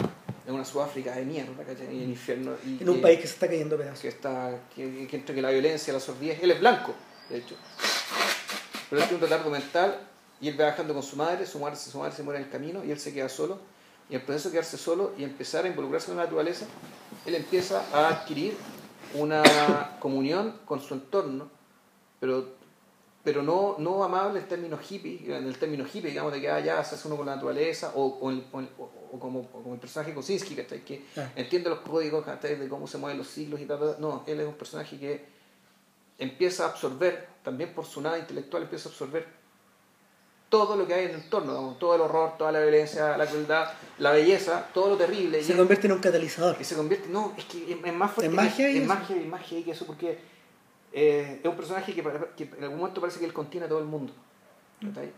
en 0.48 0.54
una 0.54 0.64
Sudáfrica 0.66 1.16
de 1.16 1.26
mierda, 1.26 1.64
¿cachai? 1.64 1.88
En 1.88 2.02
el 2.04 2.10
infierno 2.10 2.52
y 2.66 2.82
En 2.84 2.90
un 2.90 2.96
que- 2.98 3.02
país 3.02 3.20
que 3.20 3.28
se 3.28 3.34
está 3.34 3.48
cayendo 3.48 3.78
pedazos. 3.78 4.00
que 4.02 4.08
está 4.10 4.60
que, 4.76 5.08
que 5.08 5.16
entre 5.18 5.34
que 5.36 5.42
la 5.42 5.50
violencia, 5.52 5.92
la 5.94 6.00
sordidez, 6.00 6.40
él 6.44 6.52
es 6.52 6.60
blanco, 6.60 6.94
de 7.30 7.38
hecho. 7.40 7.56
Pero 8.90 9.02
él 9.02 9.08
tiene 9.08 9.24
un 9.24 9.30
retardo 9.30 9.50
mental 9.50 10.00
y 10.40 10.48
él 10.50 10.60
va 10.60 10.66
bajando 10.66 10.94
con 10.94 11.02
su 11.04 11.16
madre, 11.16 11.46
su 11.48 11.60
madre, 11.60 11.76
su 11.76 11.98
madre 11.98 12.14
se 12.16 12.22
muere 12.24 12.40
en 12.40 12.46
el 12.46 12.52
camino 12.52 12.84
y 12.84 12.92
él 12.92 13.00
se 13.00 13.14
queda 13.14 13.30
solo. 13.30 13.58
Y 14.10 14.14
en 14.14 14.20
el 14.22 14.26
proceso 14.26 14.50
de 14.50 14.54
quedarse 14.54 14.78
solo 14.78 15.14
y 15.18 15.24
empezar 15.24 15.66
a 15.66 15.68
involucrarse 15.68 16.08
con 16.08 16.18
la 16.18 16.24
naturaleza, 16.26 16.66
él 17.26 17.34
empieza 17.34 17.84
a 17.92 18.10
adquirir 18.10 18.56
una 19.16 19.98
comunión 20.00 20.60
con 20.66 20.80
su 20.80 20.94
entorno, 20.94 21.50
pero, 22.20 22.50
pero 23.24 23.42
no, 23.42 23.78
no 23.80 24.04
amable 24.04 24.42
en 24.42 24.48
términos 24.48 24.80
hippie, 24.92 25.24
en 25.36 25.48
el 25.48 25.58
término 25.58 25.86
hippie, 25.86 26.10
digamos, 26.12 26.32
de 26.34 26.42
que 26.42 26.52
ah, 26.52 26.60
ya 26.60 26.84
se 26.84 26.94
hace 26.96 27.08
uno 27.08 27.18
con 27.18 27.26
la 27.26 27.36
naturaleza, 27.36 27.94
o, 27.96 28.04
o 28.06 28.30
o 28.30 28.62
o- 29.16 29.20
como, 29.20 29.40
o 29.42 29.64
como 29.64 29.74
el 29.74 29.80
personaje 29.80 30.14
Kosinski, 30.14 30.56
¿cachai? 30.56 30.84
que 30.86 31.06
Ah. 31.18 31.30
entiende 31.36 31.70
los 31.70 31.80
códigos 31.80 32.24
¿cachai? 32.26 32.56
de 32.56 32.68
cómo 32.70 32.88
se 32.88 32.98
mueven 32.98 33.18
los 33.18 33.28
siglos 33.28 33.60
y 33.62 33.66
tal, 33.66 33.80
tal. 33.80 33.96
No, 34.00 34.24
él 34.28 34.40
es 34.40 34.48
un 34.48 34.56
personaje 34.56 34.98
que 35.00 35.26
empieza 36.20 36.66
a 36.66 36.70
absorber, 36.70 37.28
también 37.44 37.74
por 37.74 37.86
su 37.86 38.02
nada 38.02 38.18
intelectual, 38.18 38.64
empieza 38.64 38.90
a 38.90 38.92
absorber 38.92 39.26
todo 40.50 40.78
lo 40.78 40.88
que 40.88 40.94
hay 40.94 41.06
en 41.06 41.10
el 41.12 41.16
entorno, 41.18 41.52
digamos, 41.52 41.80
todo 41.80 41.96
el 41.96 42.02
horror, 42.02 42.38
toda 42.38 42.52
la 42.52 42.62
violencia, 42.62 43.18
la 43.18 43.26
crueldad, 43.26 43.68
la 43.98 44.12
belleza, 44.12 44.68
todo 44.74 44.90
lo 44.92 44.96
terrible. 44.98 45.40
y 45.40 45.44
Se 45.44 45.52
él- 45.52 45.58
convierte 45.58 45.88
en 45.88 45.94
un 45.94 46.00
catalizador. 46.00 46.56
que 46.56 46.64
se 46.64 46.76
convierte, 46.76 47.10
no, 47.10 47.34
es 47.38 47.46
que 47.46 47.64
es, 47.74 47.78
es 47.84 47.94
más 47.94 48.12
fuerte, 48.12 48.30
Es 48.30 48.34
más 48.34 48.54
que, 48.54 48.64
heavy 48.64 48.78
es 48.78 48.88
más 48.88 49.08
heavy, 49.08 49.26
más 49.26 49.42
heavy 49.46 49.64
que 49.64 49.72
eso, 49.72 49.86
porque 49.86 50.18
eh, 50.94 51.42
es 51.44 51.50
un 51.50 51.58
personaje 51.58 51.94
que, 51.94 52.02
que 52.38 52.44
en 52.58 52.64
algún 52.64 52.78
momento 52.78 53.02
parece 53.02 53.20
que 53.20 53.26
él 53.26 53.34
contiene 53.34 53.66
a 53.66 53.70
todo 53.70 53.80
el 53.80 53.86
mundo, 53.86 54.14
¿cachai? 54.82 55.12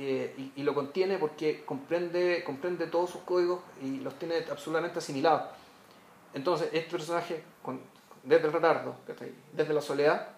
Eh, 0.00 0.32
y, 0.38 0.60
y 0.60 0.62
lo 0.62 0.74
contiene 0.74 1.18
porque 1.18 1.64
comprende, 1.64 2.44
comprende 2.46 2.86
todos 2.86 3.10
sus 3.10 3.22
códigos 3.22 3.60
y 3.82 3.98
los 3.98 4.14
tiene 4.18 4.36
absolutamente 4.50 4.98
asimilados. 5.00 5.42
Entonces, 6.34 6.68
este 6.72 6.90
personaje, 6.90 7.42
con- 7.62 7.80
desde 8.22 8.46
el 8.46 8.52
retardo, 8.52 8.94
desde 9.52 9.74
la 9.74 9.80
soledad, 9.80 10.28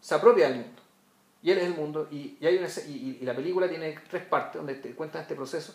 se 0.00 0.14
apropia 0.14 0.48
del 0.48 0.58
mundo. 0.58 0.82
Y 1.42 1.50
él 1.52 1.58
es 1.58 1.64
el 1.64 1.74
mundo. 1.74 2.08
Y, 2.10 2.36
y 2.40 2.46
hay 2.46 2.56
una, 2.58 2.66
y, 2.88 3.18
y 3.20 3.24
la 3.24 3.36
película 3.36 3.68
tiene 3.68 3.96
tres 4.10 4.24
partes 4.24 4.56
donde 4.56 4.74
te 4.74 4.92
cuentan 4.94 5.22
este 5.22 5.36
proceso. 5.36 5.74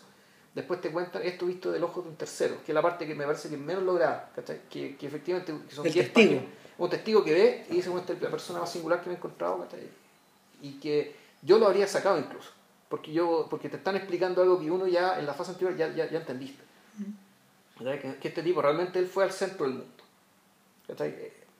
Después 0.54 0.82
te 0.82 0.90
cuentan 0.90 1.22
esto 1.22 1.46
visto 1.46 1.72
del 1.72 1.82
ojo 1.84 2.02
de 2.02 2.10
un 2.10 2.16
tercero, 2.16 2.56
que 2.66 2.72
es 2.72 2.74
la 2.74 2.82
parte 2.82 3.06
que 3.06 3.14
me 3.14 3.24
parece 3.24 3.48
que 3.48 3.54
es 3.54 3.60
menos 3.60 3.82
lograda, 3.84 4.30
¿cachai? 4.34 4.60
Que, 4.68 4.96
que 4.96 5.06
efectivamente 5.06 5.54
que 5.66 5.74
son 5.74 5.86
El 5.86 5.92
10 5.94 6.12
testigo. 6.12 6.32
páginas. 6.40 6.54
Un 6.76 6.90
testigo 6.90 7.24
que 7.24 7.32
ve 7.32 7.66
y 7.70 7.74
dice, 7.76 7.88
bueno, 7.88 8.02
esta 8.02 8.12
es 8.12 8.20
la 8.20 8.30
persona 8.30 8.58
más 8.60 8.70
singular 8.70 9.00
que 9.00 9.06
me 9.08 9.14
he 9.14 9.16
encontrado, 9.16 9.60
¿cachai? 9.60 9.88
Y 10.60 10.72
que 10.78 11.16
yo 11.40 11.58
lo 11.58 11.66
habría 11.68 11.86
sacado 11.88 12.18
incluso, 12.18 12.50
porque 12.92 13.10
yo 13.10 13.46
porque 13.48 13.70
te 13.70 13.78
están 13.78 13.96
explicando 13.96 14.42
algo 14.42 14.60
que 14.60 14.70
uno 14.70 14.86
ya 14.86 15.18
en 15.18 15.24
la 15.24 15.32
fase 15.32 15.52
anterior 15.52 15.74
ya, 15.78 15.88
ya, 15.94 16.10
ya 16.10 16.18
entendiste. 16.18 16.62
Que, 17.78 18.16
que 18.20 18.28
este 18.28 18.42
tipo 18.42 18.60
realmente 18.60 18.98
él 18.98 19.06
fue 19.06 19.24
al 19.24 19.32
centro 19.32 19.64
del 19.64 19.76
mundo. 19.76 20.04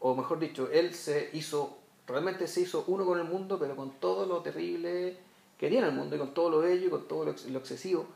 O 0.01 0.15
mejor 0.15 0.39
dicho, 0.39 0.69
él 0.71 0.95
se 0.95 1.31
hizo, 1.33 1.79
realmente 2.07 2.47
se 2.47 2.61
hizo 2.61 2.85
uno 2.87 3.07
con 3.07 3.19
el 3.19 3.25
mundo, 3.25 3.59
pero 3.59 3.75
con 3.75 3.93
todo 3.99 4.27
lo 4.27 4.41
terrible 4.43 5.17
que 5.59 5.71
tiene 5.71 5.87
el 5.87 5.95
mundo, 5.95 6.17
y 6.17 6.19
con 6.19 6.35
todo 6.35 6.51
lo 6.51 6.59
bello, 6.59 6.89
y 6.89 6.91
con 6.91 7.09
todo 7.09 7.25
lo, 7.25 7.35
lo 7.49 7.59
excesivo 7.59 8.07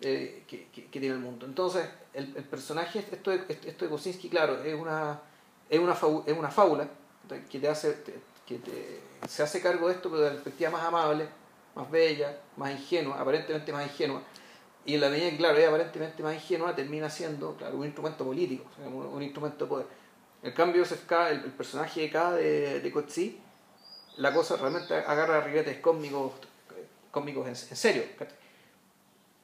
eh, 0.00 0.44
que, 0.48 0.68
que- 0.72 0.86
que 0.86 0.98
tiene 1.00 1.14
el 1.16 1.20
mundo. 1.20 1.44
Entonces, 1.44 1.86
el, 2.14 2.34
el 2.36 2.44
personaje, 2.44 3.00
esto 3.12 3.32
de, 3.32 3.44
esto 3.48 3.84
de 3.84 3.90
Kosinski, 3.90 4.30
claro, 4.30 4.62
es 4.64 4.74
una, 4.74 5.20
es 5.68 5.78
una, 5.78 5.94
fabu- 5.94 6.22
es 6.26 6.38
una 6.38 6.50
fábula 6.50 6.88
que, 7.50 7.58
te 7.60 7.68
hace, 7.68 7.92
te- 7.92 8.14
que 8.46 8.58
te- 8.60 9.00
se 9.28 9.42
hace 9.42 9.60
cargo 9.60 9.88
de 9.88 9.94
esto, 9.94 10.08
pero 10.08 10.22
de 10.22 10.28
la 10.28 10.34
perspectiva 10.34 10.70
más 10.70 10.84
amable, 10.84 11.28
más 11.76 11.90
bella, 11.90 12.40
más 12.56 12.72
ingenua, 12.72 13.20
aparentemente 13.20 13.72
más 13.72 13.84
ingenua. 13.84 14.22
Y 14.84 14.94
en 14.94 15.00
la 15.00 15.10
medida 15.10 15.30
que, 15.30 15.36
claro, 15.36 15.58
es 15.58 15.68
aparentemente 15.68 16.22
más 16.22 16.34
ingenua, 16.34 16.74
termina 16.74 17.08
siendo, 17.10 17.56
claro, 17.56 17.76
un 17.76 17.84
instrumento 17.84 18.24
político, 18.24 18.64
un, 18.84 19.22
instrumento 19.22 19.64
de 19.64 19.68
poder. 19.68 19.86
En 20.42 20.52
cambio, 20.52 20.82
Joseph 20.82 21.06
K., 21.06 21.30
el, 21.30 21.40
personaje 21.52 22.02
de 22.02 22.10
K 22.10 22.32
de, 22.32 22.80
de 22.80 22.92
Coetzee, 22.92 23.38
la 24.16 24.32
cosa 24.32 24.56
realmente 24.56 24.94
agarra 24.94 25.40
ribetes 25.42 25.78
cósmicos, 25.78 26.32
cósmicos 27.10 27.46
en, 27.46 27.56
serio. 27.56 28.04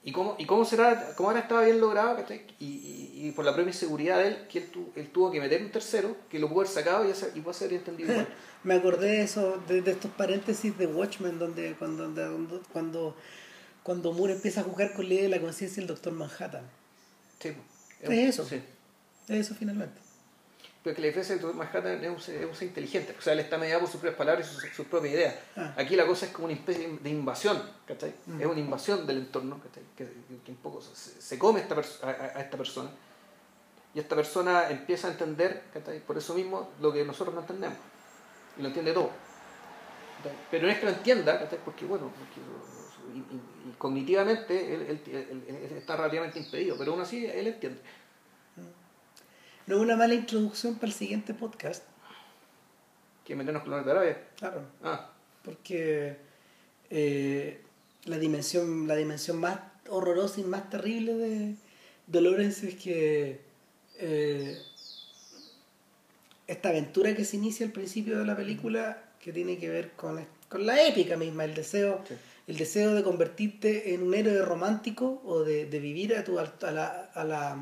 ¿Y 0.05 0.11
cómo, 0.11 0.35
y 0.39 0.47
cómo 0.47 0.65
será, 0.65 1.15
cómo 1.17 1.29
ahora 1.29 1.43
estaba 1.43 1.63
bien 1.65 1.81
logrado. 1.81 2.19
Y, 2.59 2.65
y, 2.65 3.27
y 3.29 3.31
por 3.33 3.45
la 3.45 3.55
propia 3.55 3.71
inseguridad 3.71 4.19
de 4.19 4.29
él, 4.29 4.47
que 4.49 4.59
él, 4.59 4.71
tu- 4.71 4.91
él 4.97 5.09
tuvo 5.13 5.31
que 5.31 5.39
meter 5.41 5.63
un 5.63 5.71
tercero, 5.71 6.17
que 6.29 6.41
lo 6.41 6.49
pudo 6.49 6.61
haber 6.63 6.73
sacado 6.73 7.07
y, 7.07 7.13
hacer- 7.13 7.31
y 7.37 7.41
pudo 7.41 7.53
ser 7.55 7.73
entendido 7.73 8.11
igual. 8.11 8.29
Me 8.65 8.75
acordé 8.75 9.09
de 9.09 9.23
eso, 9.23 9.63
de, 9.69 9.81
de 9.83 9.93
estos 9.93 10.11
paréntesis 10.13 10.77
de 10.77 10.87
Watchmen, 10.87 11.39
donde 11.39 11.75
cuando, 11.79 12.09
donde- 12.09 12.61
cuando, 12.73 13.17
cuando 13.85 14.13
Moore 14.13 14.33
empieza 14.35 14.63
a 14.63 14.65
jugar 14.65 14.93
con 14.95 15.07
la 15.09 15.15
idea 15.15 15.23
de 15.25 15.29
la 15.29 15.41
conciencia 15.41 15.81
del 15.81 15.87
Doctor 15.89 16.13
Manhattan. 16.13 16.65
Sí, 17.41 17.53
Es 18.01 18.11
eso. 18.11 18.45
Sí. 18.45 18.57
Es 19.29 19.47
eso 19.47 19.55
finalmente. 19.55 20.01
Pero 20.83 20.97
que 20.97 21.03
la 21.03 21.07
diferencia 21.07 21.37
Dr. 21.37 21.55
Manhattan 21.55 22.05
es 22.05 22.11
un, 22.11 22.21
ser- 22.21 22.43
es 22.43 22.61
un 22.61 22.67
inteligente. 22.69 23.15
O 23.17 23.23
sea, 23.23 23.35
él 23.35 23.39
está 23.41 23.57
mediado 23.57 23.81
por 23.83 23.89
sus 23.91 24.01
propias 24.01 24.17
palabras 24.19 24.51
y 24.51 24.55
sus, 24.55 24.65
sus 24.75 24.87
propias 24.87 25.15
ideas. 25.15 25.35
Ah. 25.57 25.75
Aquí 25.77 25.95
la 25.95 26.05
cosa 26.07 26.27
es 26.27 26.33
como 26.33 26.47
una 26.47 26.55
especie 26.55 26.99
de 27.01 27.11
invasión, 27.11 27.63
¿cachai? 27.87 28.13
Mm. 28.27 28.41
Es 28.41 28.47
una 28.47 28.59
invasión 28.61 29.07
del 29.07 29.19
entorno, 29.19 29.61
¿cachai? 29.63 29.85
Que, 29.97 30.09
que 30.45 30.51
un 30.51 30.57
poco 30.57 30.81
se, 30.83 30.95
se 31.23 31.39
come 31.39 31.61
esta 31.61 31.77
a, 31.77 32.07
a- 32.07 32.39
a 32.39 32.41
esta 32.41 32.57
persona. 32.57 32.91
Y 33.95 34.01
esta 34.01 34.17
persona 34.17 34.71
empieza 34.71 35.07
a 35.07 35.13
entender, 35.13 35.63
¿cachai? 35.73 36.01
Por 36.01 36.19
eso 36.19 36.35
mismo, 36.35 36.71
lo 36.81 36.93
que 36.93 37.05
nosotros 37.05 37.33
no 37.35 37.43
entendemos. 37.43 37.79
Y 38.59 38.63
lo 38.63 38.69
entiende 38.69 38.93
todo. 38.93 39.11
¿cachai? 40.19 40.37
Pero 40.51 40.67
no 40.67 40.73
es 40.73 40.79
que 40.81 40.85
lo 40.87 40.91
entienda, 40.93 41.39
¿cachai? 41.39 41.59
Porque, 41.65 41.85
bueno, 41.85 42.11
porque, 42.19 42.41
y, 43.15 43.19
y- 43.19 43.71
y 43.71 43.75
cognitivamente 43.79 44.75
él, 44.75 44.83
él- 45.07 45.15
él- 45.15 45.45
él 45.71 45.77
está 45.79 45.95
relativamente 45.97 46.41
impedido, 46.41 46.77
pero 46.77 46.91
aún 46.93 47.03
así 47.03 47.25
él 47.25 47.47
entiende. 47.47 47.81
No 49.67 49.77
es 49.77 49.81
una 49.83 49.97
mala 49.97 50.15
introducción 50.15 50.75
para 50.75 50.89
el 50.89 50.93
siguiente 50.93 51.35
podcast. 51.35 51.85
Que 53.25 53.37
meternos 53.37 53.63
con 53.63 53.71
la 53.73 53.83
de 53.83 53.91
Arabia. 53.91 54.19
Claro. 54.37 54.63
Ah, 54.83 55.11
Porque 55.45 56.17
eh, 56.91 57.61
la 58.05 58.19
dimensión 58.19 58.87
la 58.89 58.97
dimensión 58.97 59.39
más 59.39 59.59
horrorosa 59.89 60.41
y 60.41 60.45
más 60.45 60.69
terrible 60.71 61.15
de, 61.15 61.55
de 62.07 62.21
Lawrence 62.21 62.69
es 62.69 62.75
que 62.77 63.41
eh, 63.99 64.59
esta 66.47 66.71
aventura 66.71 67.15
que 67.15 67.25
se 67.25 67.37
inicia 67.37 67.65
al 67.67 67.73
principio 67.73 68.19
de 68.19 68.25
la 68.27 68.37
película 68.37 69.03
que 69.21 69.33
tiene 69.33 69.59
que 69.59 69.69
ver 69.69 69.93
con, 69.93 70.25
con 70.49 70.67
la 70.67 70.85
épica 70.87 71.17
misma, 71.17 71.45
el 71.45 71.55
deseo, 71.55 72.03
Sí. 72.09 72.15
el 72.49 72.57
deseo 72.57 72.95
de 72.95 73.03
convertirte 73.05 73.95
en 73.95 74.03
un 74.03 74.15
héroe 74.15 74.43
romántico 74.43 75.23
o 75.25 75.45
de, 75.45 75.67
de 75.67 75.79
vivir 75.79 76.17
a 76.17 76.25
tu 76.25 76.39
a 76.41 76.71
la, 76.73 77.11
a 77.15 77.25
la 77.25 77.57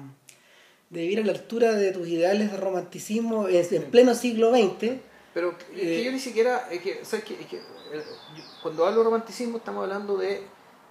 de 0.91 1.01
vivir 1.03 1.21
a 1.21 1.25
la 1.25 1.33
altura 1.33 1.73
de 1.73 1.93
tus 1.93 2.09
ideales 2.09 2.51
de 2.51 2.57
romanticismo 2.59 3.49
en, 3.49 3.65
en 3.71 3.83
pleno 3.85 4.15
siglo 4.15 4.51
XX 4.51 4.95
Pero 5.33 5.51
es 5.53 5.65
que 5.77 6.01
Eh, 6.01 6.05
yo 6.05 6.13
ni 6.13 6.19
siquiera, 6.19 6.69
es 6.71 6.81
que, 6.83 7.05
¿sabes 7.05 7.25
qué? 7.25 7.35
Es 7.41 7.47
que, 7.47 7.57
eh, 7.59 8.03
yo- 8.37 8.43
cuando 8.63 8.85
hablo 8.85 8.99
de 8.99 9.05
romanticismo 9.05 9.59
estamos 9.59 9.85
hablando 9.85 10.17
de, 10.19 10.43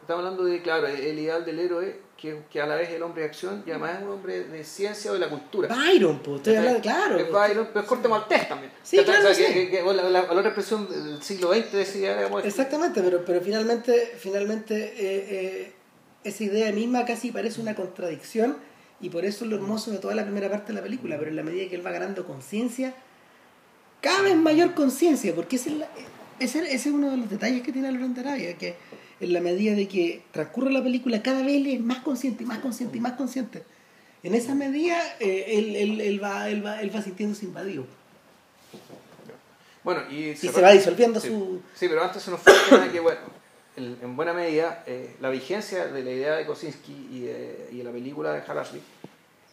estamos 0.01 0.23
hablando 0.23 0.45
de, 0.45 0.61
claro, 0.61 0.87
el 0.87 1.19
ideal 1.19 1.43
del 1.45 1.59
héroe, 1.59 1.99
que, 2.15 2.41
que 2.49 2.61
a 2.61 2.65
la 2.65 2.75
vez 2.75 2.89
es 2.89 2.95
el 2.95 3.03
hombre 3.03 3.23
de 3.23 3.27
acción 3.29 3.63
y 3.65 3.71
además 3.71 3.97
es 3.97 4.03
un 4.03 4.09
hombre 4.11 4.43
de 4.45 4.63
ciencia 4.63 5.11
o 5.11 5.13
de 5.13 5.19
la 5.21 5.29
cultura. 5.29 5.67
Byron, 5.73 6.19
pues, 6.19 6.37
estoy 6.37 6.55
hablando, 6.55 6.81
claro. 6.81 7.17
Es 7.17 7.29
Byron, 7.31 7.67
pero 7.67 7.79
es 7.81 7.85
corte 7.85 8.07
maltés 8.07 8.47
también. 8.47 8.71
Sí, 8.83 8.97
claro, 9.03 9.19
O 9.19 9.33
sea, 9.33 9.33
sí. 9.33 9.43
que, 9.53 9.69
que- 9.69 9.83
que, 9.83 9.93
la, 9.93 10.09
la- 10.09 10.41
expresión 10.41 10.87
del 10.89 11.21
siglo 11.21 11.53
XX 11.53 11.71
decía, 11.73 12.15
digamos, 12.17 12.45
Exactamente, 12.45 13.01
pero, 13.01 13.23
pero 13.25 13.41
finalmente, 13.41 14.13
finalmente 14.17 14.75
eh, 14.97 15.25
eh, 15.29 15.73
esa 16.23 16.43
idea 16.43 16.71
misma 16.71 17.05
casi 17.05 17.31
parece 17.33 17.59
una 17.61 17.75
contradicción 17.75 18.57
y 19.01 19.09
por 19.09 19.25
eso 19.25 19.45
es 19.45 19.49
lo 19.49 19.57
hermoso 19.57 19.91
de 19.91 19.97
toda 19.97 20.15
la 20.15 20.23
primera 20.23 20.49
parte 20.49 20.67
de 20.67 20.73
la 20.73 20.83
película, 20.83 21.17
pero 21.17 21.29
en 21.29 21.35
la 21.35 21.43
medida 21.43 21.69
que 21.69 21.75
él 21.75 21.85
va 21.85 21.91
ganando 21.91 22.25
conciencia, 22.25 22.93
cada 24.01 24.21
vez 24.21 24.35
mayor 24.35 24.73
conciencia, 24.73 25.33
porque 25.35 25.55
esa 25.55 25.69
es 25.69 25.77
la, 25.77 25.89
ese, 26.39 26.59
ese 26.59 26.75
es 26.75 26.85
uno 26.87 27.11
de 27.11 27.17
los 27.17 27.29
detalles 27.29 27.61
que 27.61 27.71
tiene 27.71 27.91
Laurent 27.91 28.17
Arabia, 28.17 28.57
que 28.57 28.75
en 29.19 29.33
la 29.33 29.41
medida 29.41 29.75
de 29.75 29.87
que 29.87 30.23
transcurre 30.31 30.71
la 30.71 30.81
película, 30.81 31.21
cada 31.21 31.41
vez 31.43 31.57
él 31.57 31.67
es 31.67 31.81
más 31.81 31.99
consciente 31.99 32.43
y 32.43 32.45
más 32.45 32.59
consciente 32.59 32.97
y 32.97 33.01
más 33.01 33.13
consciente. 33.13 33.63
En 34.23 34.35
esa 34.35 34.55
medida, 34.55 34.97
eh, 35.19 35.45
él, 35.47 35.75
él, 35.75 36.01
él, 36.01 36.23
va, 36.23 36.49
él, 36.49 36.65
va, 36.65 36.81
él 36.81 36.93
va 36.93 37.01
sintiéndose 37.01 37.45
invadido. 37.45 37.85
Bueno, 39.83 40.01
y, 40.09 40.29
Y 40.29 40.35
se 40.35 40.61
va 40.61 40.71
disolviendo 40.71 41.19
sí. 41.19 41.29
su... 41.29 41.61
Sí, 41.73 41.87
pero 41.87 42.03
antes 42.03 42.21
se 42.21 42.31
nos 42.31 42.41
fue 42.41 42.53
que, 42.91 42.99
bueno, 42.99 43.21
en 44.01 44.15
buena 44.15 44.33
medida, 44.33 44.83
eh, 44.85 45.15
la 45.19 45.29
vigencia 45.29 45.87
de 45.87 46.03
la 46.03 46.11
idea 46.11 46.35
de 46.35 46.45
Kosinski 46.45 47.07
y 47.11 47.21
de, 47.21 47.69
y 47.71 47.77
de 47.79 47.83
la 47.83 47.91
película 47.91 48.33
de 48.33 48.41
Hal 48.45 48.57
Ashley 48.59 48.81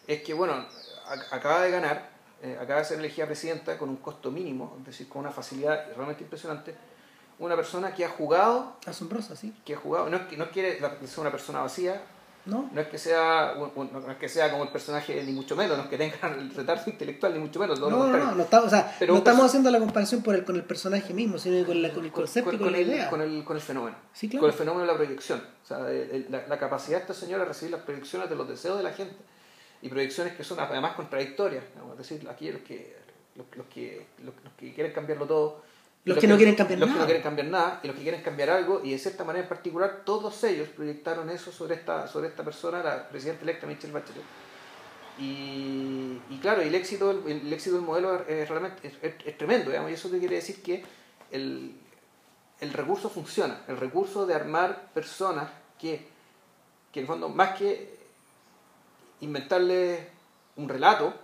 es 0.07 0.23
que, 0.23 0.35
bueno, 0.35 0.53
a- 0.55 1.35
acaba 1.37 1.63
de 1.63 1.71
ganar, 1.71 2.11
eh, 2.43 2.57
acaba 2.61 2.81
de 2.81 2.85
ser 2.87 2.99
elegida 2.99 3.27
presidenta 3.27 3.79
con 3.79 3.89
un 3.89 3.97
costo 3.97 4.31
mínimo, 4.31 4.77
es 4.81 4.87
decir, 4.87 5.09
con 5.09 5.21
una 5.21 5.31
facilidad 5.31 5.87
realmente 5.95 6.23
impresionante, 6.23 6.75
una 7.39 7.55
persona 7.57 7.95
que 7.95 8.05
ha 8.05 8.09
jugado, 8.09 8.77
Asombrosa, 8.87 9.37
¿sí? 9.37 9.55
que 9.65 9.75
ha 9.75 9.77
jugado, 9.79 10.09
no 10.09 10.21
no 10.37 10.51
quiere 10.51 10.79
sea 10.79 11.21
una 11.21 11.31
persona 11.31 11.61
vacía, 11.61 12.01
¿No? 12.47 12.71
no 12.73 12.81
es 12.81 12.87
que 12.87 12.97
sea 12.97 13.55
no 13.57 14.11
es 14.11 14.17
que 14.19 14.29
sea 14.29 14.51
como 14.53 14.63
el 14.63 14.71
personaje 14.71 15.23
ni 15.25 15.33
mucho 15.33 15.57
menos, 15.57 15.77
no 15.77 15.83
es 15.85 15.89
que 15.91 15.99
tenga 15.99 16.17
el 16.39 16.55
retardo 16.55 16.85
intelectual 16.91 17.35
ni 17.35 17.41
mucho 17.41 17.59
menos, 17.59 17.79
No, 17.81 17.91
no, 17.91 18.07
no, 18.07 18.35
no 18.37 18.43
estamos, 18.45 18.67
o 18.69 18.71
sea, 18.71 18.95
Pero 18.99 19.13
no 19.15 19.19
estamos 19.19 19.47
haciendo 19.47 19.71
la 19.71 19.79
comparación 19.81 20.23
por 20.23 20.35
el, 20.37 20.45
con 20.45 20.55
el 20.57 20.65
personaje 20.65 21.13
mismo, 21.13 21.39
sino 21.39 21.67
con, 21.67 21.83
la, 21.83 21.93
con 21.93 22.05
el 22.05 22.13
con, 22.13 22.23
concepto 22.23 22.53
y 22.53 22.59
con- 22.59 22.67
la 22.67 22.73
con 22.73 22.81
el, 22.81 22.89
idea. 22.89 23.11
con, 23.11 23.21
el, 23.21 23.45
con 23.45 23.57
el 23.57 23.63
fenómeno. 23.63 23.97
Sí, 24.13 24.29
claro. 24.29 24.43
Con 24.43 24.51
el 24.51 24.57
fenómeno 24.57 24.87
de 24.87 24.93
la 24.93 24.97
proyección. 24.97 25.43
O 25.63 25.67
sea, 25.67 25.91
el- 25.91 26.27
la, 26.31 26.47
la 26.47 26.59
capacidad 26.59 26.99
de 26.99 27.03
esta 27.03 27.15
señora 27.15 27.43
de 27.43 27.49
recibir 27.49 27.73
las 27.73 27.83
proyecciones 27.83 28.31
de 28.31 28.37
los 28.37 28.49
deseos 28.49 28.77
de 28.79 28.85
la 28.85 28.93
gente. 28.93 29.17
Y 29.83 29.89
proyecciones 29.89 30.35
que 30.37 30.45
son 30.45 30.59
además 30.61 30.95
contradictorias. 30.95 31.65
Es 31.93 31.99
decir, 31.99 32.29
aquí 32.31 32.51
los 32.53 32.63
que, 32.63 32.97
los, 33.35 33.47
los 33.57 33.67
que, 33.67 34.07
los, 34.25 34.35
los 34.45 34.53
que 34.55 34.73
quieren 34.73 34.93
cambiarlo 34.93 35.27
todo. 35.27 35.63
Los 36.07 36.19
que 36.19 36.27
no 36.29 36.37
quieren 36.37 36.55
cambiar 36.55 36.79
los 36.79 36.89
que 36.89 36.93
nada. 36.95 37.01
no 37.01 37.07
quieren 37.07 37.23
cambiar 37.23 37.47
nada 37.49 37.81
y 37.83 37.87
los 37.89 37.97
que 37.97 38.03
quieren 38.03 38.23
cambiar 38.23 38.51
algo. 38.51 38.81
Y 38.85 38.93
de 38.93 38.99
cierta 38.99 39.25
manera 39.25 39.43
en 39.45 39.49
particular, 39.49 40.03
todos 40.05 40.43
ellos 40.45 40.69
proyectaron 40.69 41.29
eso 41.31 41.51
sobre 41.53 41.75
esta, 41.75 42.07
sobre 42.07 42.29
esta 42.29 42.45
persona, 42.45 42.83
la 42.83 43.09
presidenta 43.09 43.43
electa 43.43 43.67
Michelle 43.67 43.93
Bachelet. 43.93 44.23
Y, 45.19 46.21
y 46.31 46.39
claro, 46.41 46.61
el 46.63 46.75
éxito, 46.75 47.11
el, 47.11 47.53
éxito 47.53 47.77
del 47.77 47.85
modelo 47.85 48.25
es, 48.29 48.49
realmente 48.49 48.87
es, 48.89 48.95
es- 49.03 49.15
es 49.27 49.39
tremendo, 49.39 49.71
digamos, 49.71 49.91
y 49.91 49.95
eso 49.95 50.09
te 50.11 50.19
quiere 50.19 50.37
decir 50.37 50.63
que 50.63 50.85
el, 51.31 51.75
el 52.61 52.73
recurso 52.73 53.09
funciona, 53.09 53.63
el 53.67 53.79
recurso 53.79 54.27
de 54.27 54.35
armar 54.35 54.91
personas 54.93 55.51
que, 55.79 56.07
que 56.93 57.01
en 57.01 57.05
el 57.05 57.07
fondo, 57.09 57.29
más 57.31 57.57
que 57.59 57.97
inventarle 59.21 60.07
un 60.57 60.69
relato, 60.69 61.15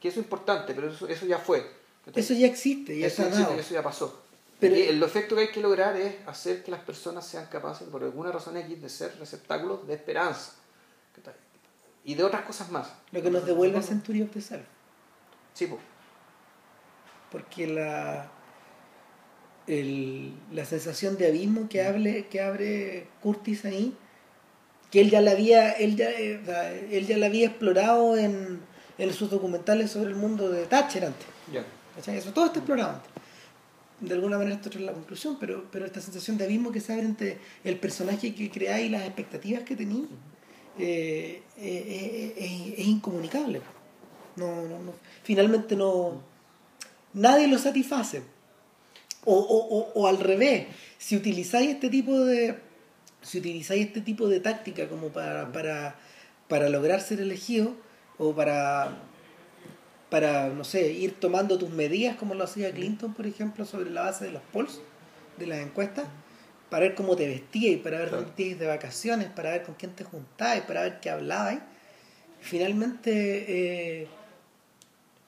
que 0.00 0.08
eso 0.08 0.18
es 0.20 0.24
importante, 0.24 0.74
pero 0.74 0.90
eso, 0.90 1.06
eso 1.08 1.26
ya 1.26 1.38
fue. 1.38 1.77
Eso 2.14 2.34
ya 2.34 2.46
existe, 2.46 2.98
ya 2.98 3.06
eso, 3.06 3.22
está 3.22 3.34
eso- 3.34 3.48
dado. 3.48 3.60
eso 3.60 3.74
ya 3.74 3.82
pasó. 3.82 4.22
Pero- 4.60 4.74
el 4.74 5.02
efecto 5.02 5.36
que 5.36 5.42
hay 5.42 5.48
que 5.52 5.60
lograr 5.60 5.96
es 5.96 6.14
hacer 6.26 6.64
que 6.64 6.70
las 6.70 6.80
personas 6.80 7.26
sean 7.26 7.46
capaces, 7.46 7.86
por 7.88 8.02
alguna 8.02 8.32
razón 8.32 8.56
X, 8.56 8.82
de 8.82 8.88
ser 8.88 9.16
receptáculos 9.18 9.86
de 9.86 9.94
esperanza. 9.94 10.52
Y 12.04 12.14
de 12.14 12.24
otras 12.24 12.42
cosas 12.42 12.70
más. 12.70 12.90
Lo 13.12 13.20
que 13.22 13.30
nos 13.30 13.44
devuelve 13.44 13.78
a 13.78 13.82
Century 13.82 14.22
of 14.22 14.30
the 14.30 14.40
Self. 14.40 14.64
Sí, 15.54 15.66
pues. 15.66 15.80
Porque 17.30 17.66
la, 17.66 18.30
el- 19.66 20.32
la 20.52 20.64
sensación 20.64 21.18
de 21.18 21.26
abismo 21.26 21.68
que, 21.68 21.82
hable, 21.84 22.26
que 22.28 22.40
abre 22.40 23.08
Curtis 23.22 23.64
ahí, 23.64 23.94
que 24.90 25.00
él 25.02 25.10
ya 25.10 25.20
la 25.20 25.32
había, 25.32 25.72
él 25.72 25.96
ya, 25.96 26.10
eh, 26.10 26.88
él 26.90 27.06
ya 27.06 27.18
la 27.18 27.26
había 27.26 27.48
explorado 27.48 28.16
en, 28.16 28.60
en 28.96 29.12
sus 29.12 29.28
documentales 29.30 29.90
sobre 29.90 30.08
el 30.10 30.16
mundo 30.16 30.48
de 30.48 30.64
Thatcher 30.66 31.04
antes. 31.04 31.26
Ya. 31.52 31.64
¿Cachai? 31.98 32.16
Eso 32.16 32.32
todo 32.32 32.46
está 32.46 32.60
explorado 32.60 32.90
antes. 32.94 33.10
De 34.00 34.14
alguna 34.14 34.38
manera 34.38 34.54
esto 34.54 34.68
es 34.68 34.80
la 34.80 34.92
conclusión, 34.92 35.36
pero, 35.40 35.64
pero 35.72 35.84
esta 35.84 36.00
sensación 36.00 36.38
de 36.38 36.44
abismo 36.44 36.70
que 36.70 36.80
se 36.80 36.92
abre 36.92 37.04
entre 37.04 37.38
el 37.64 37.76
personaje 37.78 38.32
que 38.34 38.48
creáis 38.50 38.86
y 38.86 38.88
las 38.90 39.02
expectativas 39.02 39.64
que 39.64 39.74
tenéis 39.74 40.06
eh, 40.78 41.42
eh, 41.58 42.34
eh, 42.38 42.74
es 42.78 42.86
incomunicable. 42.86 43.60
No, 44.36 44.62
no, 44.62 44.78
no. 44.78 44.92
Finalmente 45.24 45.74
no. 45.74 46.22
Nadie 47.12 47.48
lo 47.48 47.58
satisface. 47.58 48.22
O, 49.24 49.34
o, 49.34 49.78
o, 49.78 49.92
o 50.00 50.06
al 50.06 50.20
revés, 50.20 50.68
si 50.96 51.16
utilizáis 51.16 51.70
este 51.70 51.90
tipo 51.90 52.20
de. 52.20 52.60
Si 53.20 53.38
utilizáis 53.38 53.86
este 53.86 54.00
tipo 54.00 54.28
de 54.28 54.38
táctica 54.38 54.88
como 54.88 55.08
para, 55.08 55.50
para, 55.50 55.96
para 56.46 56.68
lograr 56.68 57.00
ser 57.00 57.20
elegido, 57.20 57.74
o 58.16 58.32
para, 58.32 58.96
para, 60.10 60.48
no 60.48 60.64
sé, 60.64 60.90
ir 60.92 61.20
tomando 61.20 61.58
tus 61.58 61.70
medidas 61.70 62.16
como 62.16 62.34
lo 62.34 62.44
hacía 62.44 62.72
Clinton, 62.72 63.12
por 63.14 63.26
ejemplo, 63.26 63.64
sobre 63.66 63.90
la 63.90 64.02
base 64.02 64.24
de 64.24 64.30
los 64.32 64.42
polls, 64.52 64.80
de 65.36 65.46
las 65.46 65.58
encuestas, 65.58 66.06
para 66.70 66.84
ver 66.86 66.94
cómo 66.94 67.14
te 67.16 67.26
vestías, 67.26 67.80
para 67.82 67.98
ver 67.98 68.08
Claro. 68.08 68.24
dónde 68.24 68.36
te 68.36 68.54
de 68.54 68.66
vacaciones, 68.66 69.28
para 69.30 69.50
ver 69.50 69.62
con 69.64 69.74
quién 69.74 69.94
te 69.94 70.04
juntabas, 70.04 70.60
para 70.62 70.82
ver 70.82 71.00
qué 71.00 71.10
hablabas. 71.10 71.58
Finalmente, 72.40 74.02
eh, 74.02 74.08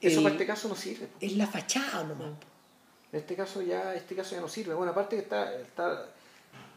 Eso 0.01 0.17
el- 0.19 0.23
para 0.23 0.33
este 0.35 0.45
caso 0.47 0.67
no 0.67 0.75
sirve. 0.75 1.07
es 1.19 1.35
la 1.37 1.45
fachada 1.47 2.03
nomás. 2.03 2.31
En 3.11 3.19
este 3.19 3.35
caso 3.35 3.61
ya, 3.61 3.93
este 3.93 4.15
caso 4.15 4.35
ya 4.35 4.41
no 4.41 4.47
sirve. 4.47 4.73
Bueno, 4.73 4.91
aparte 4.93 5.15
que 5.17 5.21
está, 5.21 5.53
está 5.59 6.07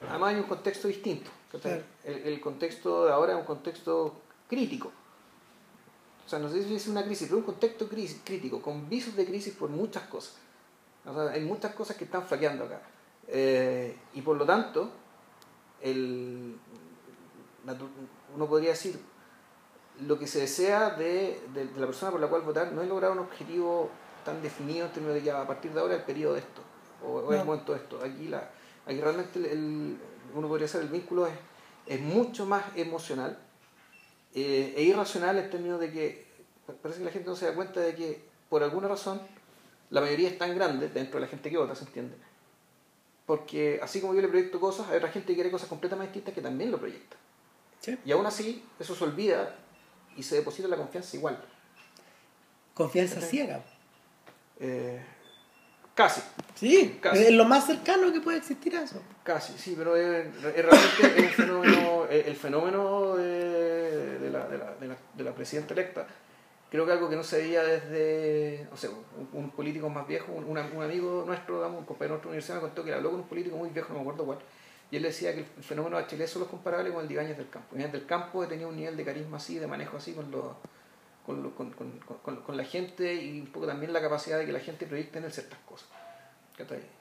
además 0.08 0.34
hay 0.34 0.40
un 0.40 0.46
contexto 0.48 0.88
distinto. 0.88 1.30
El, 2.04 2.14
el 2.14 2.40
contexto 2.40 3.06
de 3.06 3.12
ahora 3.12 3.32
es 3.34 3.38
un 3.38 3.44
contexto 3.44 4.20
crítico. 4.48 4.92
O 6.24 6.28
sea, 6.28 6.38
no 6.38 6.48
sé 6.48 6.62
si 6.64 6.74
es 6.74 6.86
una 6.88 7.04
crisis, 7.04 7.26
pero 7.28 7.38
un 7.38 7.44
contexto 7.44 7.88
crisis, 7.88 8.20
crítico, 8.24 8.62
con 8.62 8.88
visos 8.88 9.14
de 9.16 9.26
crisis 9.26 9.54
por 9.54 9.68
muchas 9.70 10.04
cosas. 10.04 10.34
O 11.04 11.12
sea, 11.12 11.32
hay 11.32 11.42
muchas 11.44 11.74
cosas 11.74 11.96
que 11.96 12.04
están 12.04 12.22
flaqueando 12.26 12.64
acá. 12.64 12.80
Eh, 13.28 13.96
y 14.14 14.22
por 14.22 14.36
lo 14.36 14.44
tanto, 14.46 14.90
el, 15.82 16.56
uno 18.34 18.46
podría 18.48 18.70
decir, 18.70 18.98
lo 20.06 20.18
que 20.18 20.26
se 20.26 20.40
desea 20.40 20.90
de, 20.90 21.40
de- 21.54 21.66
de 21.66 21.80
la 21.80 21.86
persona 21.86 22.10
por 22.10 22.20
la 22.20 22.26
cual 22.28 22.42
votar 22.42 22.72
no 22.72 22.82
es 22.82 22.88
lograr 22.88 23.12
un 23.12 23.20
objetivo 23.20 23.90
tan 24.24 24.42
definido 24.42 24.86
en 24.86 24.92
términos 24.92 25.14
de 25.14 25.22
que 25.22 25.30
a 25.30 25.46
partir 25.46 25.72
de 25.72 25.80
ahora 25.80 25.94
el 25.94 26.02
periodo 26.02 26.34
de 26.34 26.40
esto, 26.40 26.62
o, 27.04 27.12
o 27.18 27.32
es 27.32 27.38
el 27.38 27.38
No. 27.40 27.44
momento 27.52 27.72
de 27.72 27.78
esto. 27.78 28.00
Aquí, 28.02 28.28
la, 28.28 28.50
aquí 28.86 29.00
realmente 29.00 29.38
el, 29.38 29.44
el- 29.46 29.98
uno 30.34 30.48
podría 30.48 30.66
decir 30.66 30.80
el 30.80 30.88
vínculo 30.88 31.26
es, 31.26 31.34
es 31.86 32.00
mucho 32.00 32.44
más 32.46 32.64
emocional 32.76 33.38
eh, 34.34 34.74
e 34.76 34.82
irracional 34.82 35.38
en 35.38 35.50
términos 35.50 35.80
de 35.80 35.92
que 35.92 36.26
parece 36.82 37.00
que 37.00 37.06
la 37.06 37.12
gente 37.12 37.28
no 37.28 37.36
se 37.36 37.46
da 37.46 37.54
cuenta 37.54 37.80
de 37.80 37.94
que 37.94 38.20
por 38.48 38.62
alguna 38.62 38.88
razón 38.88 39.20
la 39.90 40.00
mayoría 40.00 40.28
es 40.28 40.38
tan 40.38 40.54
grande 40.54 40.88
dentro 40.88 41.20
de 41.20 41.26
la 41.26 41.30
gente 41.30 41.50
que 41.50 41.56
vota, 41.56 41.74
¿se 41.74 41.84
entiende? 41.84 42.16
Porque 43.26 43.80
así 43.82 44.00
como 44.00 44.14
yo 44.14 44.20
le 44.20 44.28
proyecto 44.28 44.60
cosas, 44.60 44.88
hay 44.88 44.96
otra 44.96 45.10
gente 45.10 45.28
que 45.28 45.34
quiere 45.34 45.50
cosas 45.50 45.68
completamente 45.68 46.12
distintas 46.12 46.34
que 46.34 46.42
también 46.42 46.70
lo 46.70 46.78
proyecta. 46.78 47.16
Sí. 47.80 47.98
Y 48.04 48.12
aún 48.12 48.26
así, 48.26 48.64
eso 48.78 48.94
se 48.94 49.04
olvida 49.04 49.56
y 50.16 50.22
se 50.22 50.36
deposita 50.36 50.68
la 50.68 50.76
confianza 50.76 51.16
igual. 51.16 51.42
Confianza 52.74 53.20
ciega. 53.20 53.62
Eh, 54.58 55.00
casi, 55.94 56.20
Sí, 56.54 56.98
Casi. 57.00 57.24
es 57.24 57.30
lo 57.32 57.44
más 57.44 57.66
cercano 57.66 58.12
que 58.12 58.20
puede 58.20 58.38
existir 58.38 58.76
a 58.76 58.82
eso. 58.82 59.02
casi, 59.24 59.52
sí, 59.58 59.74
pero 59.76 59.96
es, 59.96 60.26
es 60.26 60.64
realmente 60.64 61.16
el 61.16 61.28
fenómeno, 61.30 62.06
el 62.08 62.36
fenómeno 62.36 63.16
de, 63.16 64.18
de 64.20 64.30
la, 64.30 64.46
de, 64.48 64.58
la, 64.58 64.74
de, 64.80 64.86
la, 64.88 64.96
de 65.14 65.24
la 65.24 65.32
presidenta 65.34 65.74
electa. 65.74 66.06
Creo 66.70 66.86
que 66.86 66.92
algo 66.92 67.08
que 67.08 67.16
no 67.16 67.22
se 67.22 67.38
veía 67.38 67.62
desde, 67.62 68.66
o 68.72 68.76
sea, 68.76 68.90
un, 68.90 69.28
un 69.32 69.50
político 69.50 69.88
más 69.90 70.06
viejo, 70.06 70.32
un, 70.32 70.44
un 70.44 70.58
un 70.58 70.82
amigo 70.82 71.24
nuestro, 71.26 71.56
digamos, 71.56 71.78
un 71.80 71.84
compañero 71.86 72.14
de 72.14 72.16
nuestra 72.16 72.28
universidad 72.30 72.54
me 72.56 72.60
contó 72.62 72.84
que 72.84 72.92
habló 72.94 73.10
con 73.10 73.20
un 73.20 73.26
político 73.28 73.56
muy 73.56 73.68
viejo, 73.70 73.88
no 73.92 73.94
me 73.96 74.00
acuerdo 74.02 74.24
cuál, 74.24 74.38
y 74.90 74.96
él 74.96 75.02
decía 75.02 75.32
que 75.34 75.40
el 75.40 75.62
fenómeno 75.64 75.96
de 75.96 76.02
Bachelet 76.02 76.28
solo 76.28 76.44
es 76.46 76.50
comparable 76.50 76.92
con 76.92 77.02
el 77.02 77.08
de 77.08 77.14
Ibáñez 77.14 77.36
del 77.36 77.48
Campo. 77.48 77.74
Ibáñez 77.74 77.92
del 77.92 78.06
Campo 78.06 78.46
tenía 78.46 78.66
un 78.66 78.76
nivel 78.76 78.96
de 78.96 79.04
carisma 79.04 79.36
así, 79.38 79.58
de 79.58 79.66
manejo 79.66 79.96
así 79.96 80.12
con, 80.12 80.30
los, 80.30 80.44
con, 81.24 81.42
lo- 81.42 81.54
con, 81.54 81.70
con, 81.70 81.90
con, 82.22 82.36
con 82.42 82.56
la 82.56 82.64
gente 82.64 83.14
y 83.14 83.40
un 83.40 83.46
poco 83.46 83.66
también 83.66 83.92
la 83.92 84.00
capacidad 84.00 84.38
de 84.38 84.46
que 84.46 84.52
la 84.52 84.60
gente 84.60 84.86
proyecte 84.86 85.18
en 85.18 85.24
él 85.24 85.32
ciertas 85.32 85.58
cosas. 85.66 85.88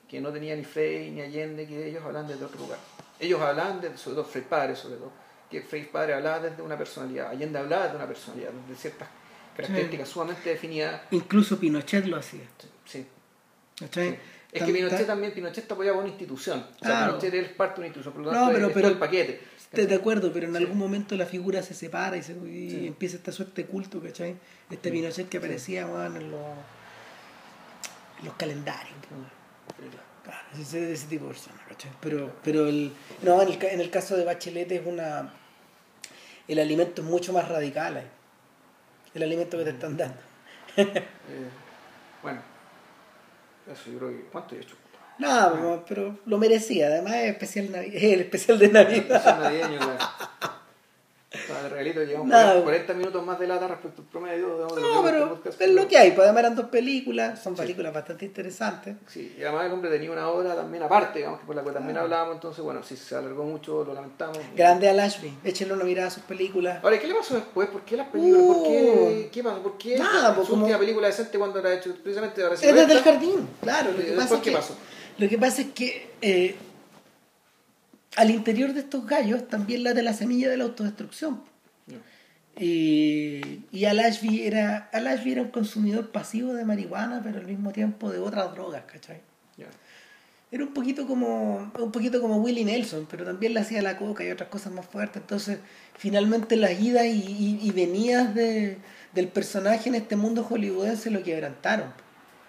Que 0.07 0.21
no 0.21 0.31
tenía 0.31 0.55
ni 0.55 0.63
Frey 0.63 1.11
ni 1.11 1.21
Allende, 1.21 1.67
que 1.67 1.87
ellos 1.87 2.03
hablan 2.03 2.27
desde 2.27 2.45
otro 2.45 2.59
lugar. 2.59 2.79
Ellos 3.19 3.39
hablaban, 3.41 3.81
de, 3.81 3.95
sobre 3.97 4.15
todo 4.15 4.25
Frei 4.25 4.43
Padre, 4.43 4.75
sobre 4.75 4.95
todo, 4.97 5.11
que 5.49 5.61
Frei 5.61 5.85
Padre 5.85 6.13
hablaba 6.15 6.39
desde 6.39 6.61
una 6.61 6.77
personalidad, 6.77 7.29
Allende 7.29 7.59
hablaba 7.59 7.83
desde 7.83 7.97
una 7.97 8.07
personalidad, 8.07 8.51
de 8.51 8.75
ciertas 8.75 9.07
características 9.55 10.09
sumamente 10.09 10.49
definidas. 10.49 11.01
Incluso 11.11 11.59
Pinochet 11.59 12.05
lo 12.05 12.17
hacía. 12.17 12.41
Sí, 12.85 13.05
¿cachai? 13.79 14.11
sí. 14.11 14.17
Es 14.51 14.63
que 14.63 14.71
Pinochet 14.73 15.07
también, 15.07 15.33
Pinochet 15.33 15.59
está 15.63 15.73
apoyado 15.73 15.95
por 15.97 16.03
una 16.03 16.11
institución. 16.13 16.59
O 16.59 16.63
sea, 16.79 16.79
Claro. 16.79 17.17
Pinochet 17.19 17.33
es 17.33 17.49
parte 17.53 17.75
de 17.75 17.79
una 17.81 17.87
institución, 17.87 18.13
por 18.13 18.23
lo 18.23 18.31
No, 18.31 18.37
tanto 18.37 18.53
pero- 18.53 18.65
es, 18.65 18.69
es 18.69 18.73
pero- 18.73 18.87
todo 18.87 18.93
el 18.93 18.99
paquete. 18.99 19.41
Estoy 19.73 19.87
de 19.87 19.95
acuerdo, 19.95 20.31
pero 20.31 20.45
en 20.45 20.51
Sí. 20.51 20.57
algún 20.59 20.77
momento 20.77 21.15
la 21.15 21.25
figura 21.25 21.63
se 21.63 21.73
separa 21.73 22.15
y, 22.15 22.21
se, 22.21 22.33
y 22.33 22.69
Sí. 22.69 22.87
empieza 22.87 23.15
esta 23.17 23.31
suerte 23.31 23.63
de 23.63 23.67
culto, 23.67 23.99
¿cachai? 23.99 24.35
Este 24.69 24.89
Sí. 24.89 24.95
Pinochet 24.95 25.27
que 25.29 25.37
aparecía 25.37 25.87
weón, 25.87 26.15
en, 26.15 26.29
los, 26.29 26.41
en 28.19 28.25
los 28.25 28.35
calendarios. 28.35 28.93
Claro. 30.23 30.39
Ese, 30.61 30.93
ese 30.93 31.07
tipo 31.07 31.25
de 31.25 31.31
personas, 31.31 31.61
¿cachai? 31.67 31.91
Pero, 32.01 32.31
pero 32.43 32.67
el, 32.67 32.93
no, 33.23 33.41
en, 33.41 33.47
el, 33.49 33.63
en 33.63 33.81
el 33.81 33.89
caso 33.89 34.15
de 34.15 34.23
Bachelet 34.25 34.71
es 34.71 34.85
una... 34.85 35.33
El 36.47 36.59
alimento 36.59 37.01
es 37.01 37.07
mucho 37.07 37.33
más 37.33 37.49
radical 37.49 37.97
ahí. 37.97 38.07
El 39.15 39.23
alimento 39.23 39.57
que 39.57 39.63
te 39.63 39.69
están 39.71 39.97
dando. 39.97 40.17
Eh, 40.77 41.03
bueno, 42.21 42.41
eso 43.71 43.91
yo 43.91 43.97
creo 43.97 44.09
que. 44.11 44.21
¿Cuánto 44.31 44.55
he 44.55 44.59
hecho? 44.59 44.75
Nada, 45.19 45.53
pero, 45.53 45.85
pero 45.88 46.18
lo 46.26 46.38
merecía. 46.38 46.88
Además 46.88 47.14
es 47.15 47.31
especial 47.31 47.69
Navi- 47.69 47.91
es 47.94 48.03
el 48.03 48.22
especial 48.22 48.60
de 48.60 48.68
Navidad. 48.69 49.23
Son 49.23 49.40
navideños, 49.41 49.85
claro. 49.85 49.99
Para 51.48 51.61
el 51.61 51.69
regalito 51.72 52.03
llevamos 52.03 52.27
Nada. 52.27 52.61
40 52.61 52.94
minutos 52.94 53.26
más 53.26 53.40
de 53.40 53.48
lata 53.48 53.68
respecto 53.68 54.03
al 54.03 54.07
promedio. 54.07 54.56
de 54.76 54.81
No, 54.81 55.02
pero 55.03 55.30
podcast, 55.30 55.60
es 55.60 55.69
lo 55.72 55.88
que 55.88 55.98
hay. 55.98 56.11
Pues 56.11 56.26
además 56.26 56.41
eran 56.44 56.56
dos 56.56 56.68
películas. 56.68 57.41
Son 57.41 57.56
películas 57.56 57.91
bastante 57.91 58.26
interesantes. 58.26 58.98
Sí, 59.07 59.35
y 59.40 59.41
además 59.41 59.65
el 59.65 59.72
hombre 59.72 59.90
tenía 59.90 60.11
una 60.11 60.30
obra 60.30 60.56
también 60.56 60.84
aparte, 60.84 61.18
digamos 61.19 61.40
que 61.40 61.48
por 61.48 61.56
la 61.56 61.64
que 61.64 61.72
Ah. 61.72 61.73
también 61.73 61.98
hablábamos, 61.98 62.35
entonces 62.35 62.64
bueno, 62.64 62.84
si 62.84 62.95
se 62.95 63.15
alargó 63.15 63.44
mucho, 63.45 63.84
lo 63.84 63.95
lamentamos. 63.95 64.38
Grande 64.56 64.88
Al 64.88 64.99
Ashby. 64.99 65.34
Échenle 65.44 65.73
una 65.73 65.85
mirada 65.85 66.10
a 66.10 66.11
sus 66.11 66.22
películas. 66.22 66.84
Ahora, 66.84 66.99
¿qué 66.99 67.07
le 67.07 67.15
pasó 67.15 67.34
después? 67.34 67.68
¿Por 67.69 67.81
qué 67.81 67.98
las 67.98 68.10
películas? 68.10 68.44
¿Por 68.56 68.64
qué? 68.68 69.30
¿Qué 69.34 69.44
pasó? 69.44 69.64
¿Por 69.64 69.77
qué? 69.80 69.95
Uh. 69.95 69.99
Nada, 70.03 70.35
pues, 70.35 70.45
su 70.48 70.53
como- 70.53 70.65
última 70.65 70.80
película 70.80 71.07
decente 71.07 71.40
cuando 71.40 71.57
era 71.57 71.73
hecho 71.73 71.95
precisamente 71.95 72.44
ahora 72.44 72.56
sí. 72.57 72.68
Es 72.68 72.76
desde 72.76 72.94
el 72.94 73.02
jardín, 73.02 73.49
claro. 73.60 73.91
Lo 73.91 73.98
¿Y 73.99 74.03
que, 74.03 74.11
después 74.11 74.26
pasa 74.27 74.35
es 74.35 74.41
qué 74.44 74.49
que, 74.52 74.56
pasó? 74.56 74.76
Lo 75.18 75.30
que 75.30 75.38
pasa 75.38 75.61
es 75.61 75.68
que 75.69 76.10
eh, 76.22 76.56
al 78.15 78.30
interior 78.30 78.73
de 78.73 78.81
estos 78.81 79.06
gallos 79.06 79.48
también 79.48 79.84
late 79.84 80.02
la 80.03 80.14
semilla 80.14 80.49
de 80.49 80.57
la 80.57 80.65
autodestrucción. 80.65 81.41
Y, 82.56 83.64
y 83.72 83.85
Al 83.85 83.99
Ashby 83.99 84.44
era, 84.44 84.90
Al 84.94 85.07
Ashby 85.07 85.31
era 85.31 85.41
un 85.41 85.48
consumidor 85.49 86.11
pasivo 86.11 86.53
de 86.53 86.65
marihuana, 86.65 87.19
pero 87.23 87.40
al 87.40 87.48
mismo 87.48 87.72
tiempo 87.72 88.11
de 88.11 88.19
otras 88.19 88.53
drogas, 88.53 88.84
¿cachai? 88.85 89.22
Era 90.52 90.64
un 90.64 90.72
poquito 90.76 91.07
como 91.07 91.72
un 91.80 91.91
poquito 91.91 92.22
como 92.22 92.35
Willie 92.38 92.64
Nelson, 92.64 93.07
pero 93.10 93.26
también 93.26 93.56
le 93.56 93.60
hacía 93.61 93.81
la 93.81 93.98
coca 93.98 94.23
y 94.23 94.30
otras 94.30 94.49
cosas 94.49 94.72
más 94.72 94.85
fuertes. 94.85 95.19
Entonces, 95.23 95.57
finalmente 95.98 96.56
las 96.56 96.80
idas 96.80 97.06
y, 97.07 97.23
y, 97.23 97.60
y 97.64 97.72
venidas 97.72 98.35
de, 98.35 98.77
del 99.14 99.30
personaje 99.30 99.90
en 99.90 99.95
este 99.95 100.15
mundo 100.15 100.44
hollywoodense 100.44 101.10
lo 101.10 101.23
quebrantaron. 101.23 101.91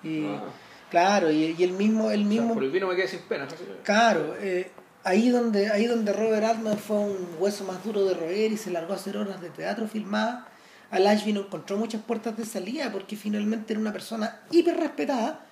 Y 0.03 0.27
Ah. 0.27 0.45
Claro, 0.95 1.31
y, 1.31 1.57
y 1.59 1.63
el 1.65 1.73
mismo, 1.73 2.11
el 2.11 2.21
O 2.21 2.23
sea, 2.23 2.29
mismo 2.29 2.55
por 2.55 2.63
el 2.65 2.71
vino 2.71 2.87
me 2.87 2.95
quedé 2.95 3.09
sin 3.09 3.21
pena. 3.21 3.49
Claro, 3.83 4.37
eh, 4.39 4.71
ahí 5.03 5.29
donde 5.31 5.71
ahí 5.71 5.87
donde 5.87 6.13
Robert 6.13 6.45
Altman 6.45 6.79
fue 6.79 6.99
un 6.99 7.29
hueso 7.41 7.65
más 7.65 7.83
duro 7.85 8.05
de 8.05 8.15
roer 8.15 8.53
y 8.53 8.57
se 8.57 8.71
largó 8.71 8.93
a 8.93 8.97
hacer 8.97 9.17
horas 9.17 9.41
de 9.41 9.51
teatro 9.51 9.89
filmadas, 9.89 10.45
Al 10.91 11.07
Ashby 11.07 11.33
no 11.33 11.41
encontró 11.41 11.77
muchas 11.77 12.01
puertas 12.03 12.37
de 12.37 12.45
salida 12.45 12.93
porque 12.93 13.17
finalmente 13.17 13.73
era 13.73 13.81
una 13.81 13.93
persona 13.93 14.41
hiper 14.53 14.77
respetada, 14.77 15.45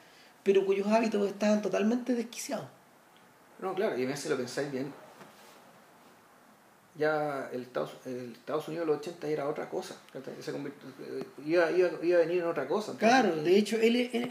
pero 0.44 0.64
cuyos 0.64 0.86
hábitos 0.86 1.26
estaban 1.28 1.60
totalmente 1.60 2.14
desquiciados. 2.14 2.66
No, 3.60 3.74
claro, 3.74 3.98
y 3.98 4.04
a 4.04 4.08
veces 4.08 4.30
lo 4.30 4.36
pensáis 4.36 4.70
bien. 4.70 4.92
Ya 6.94 7.48
el 7.52 7.62
Estados, 7.62 7.92
el 8.04 8.32
Estados 8.32 8.68
Unidos 8.68 8.86
de 8.86 8.92
los 8.92 9.00
80 9.00 9.26
era 9.26 9.48
otra 9.48 9.68
cosa. 9.68 9.96
Se 10.12 10.50
eh, 10.50 11.24
iba, 11.46 11.70
iba, 11.70 11.88
iba 12.02 12.16
a 12.18 12.20
venir 12.20 12.42
en 12.42 12.46
otra 12.46 12.68
cosa. 12.68 12.94
Claro, 12.98 13.34
de 13.36 13.56
hecho, 13.56 13.76
él, 13.76 13.96
él- 14.12 14.30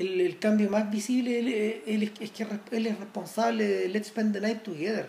el, 0.00 0.20
el 0.20 0.38
cambio 0.38 0.68
más 0.70 0.90
visible 0.90 1.38
él, 1.38 1.82
él 1.86 2.02
es, 2.20 2.30
que 2.30 2.46
él 2.72 2.86
es 2.86 2.98
responsable 2.98 3.66
de 3.66 3.88
Let's 3.88 4.08
Spend 4.08 4.32
the 4.34 4.40
Night 4.40 4.62
Together, 4.62 5.06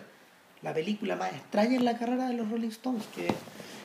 la 0.62 0.72
película 0.74 1.16
más 1.16 1.32
extraña 1.32 1.76
en 1.76 1.84
la 1.84 1.98
carrera 1.98 2.28
de 2.28 2.34
los 2.34 2.48
Rolling 2.50 2.68
Stones, 2.68 3.04
que, 3.14 3.26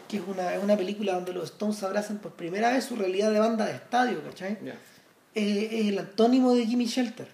que 0.07 0.17
es, 0.17 0.23
una, 0.27 0.53
es 0.55 0.63
una 0.63 0.77
película 0.77 1.13
donde 1.13 1.33
los 1.33 1.45
Stones 1.51 1.81
abrazan 1.83 2.19
por 2.19 2.33
primera 2.33 2.71
vez 2.71 2.85
su 2.85 2.95
realidad 2.95 3.31
de 3.31 3.39
banda 3.39 3.65
de 3.65 3.73
estadio, 3.73 4.21
¿cachai? 4.23 4.57
Ya, 4.63 4.75
Es, 5.33 5.71
es 5.73 5.85
el 5.87 5.97
antónimo 5.99 6.53
de 6.53 6.65
Jimmy 6.65 6.85
Shelter. 6.85 7.27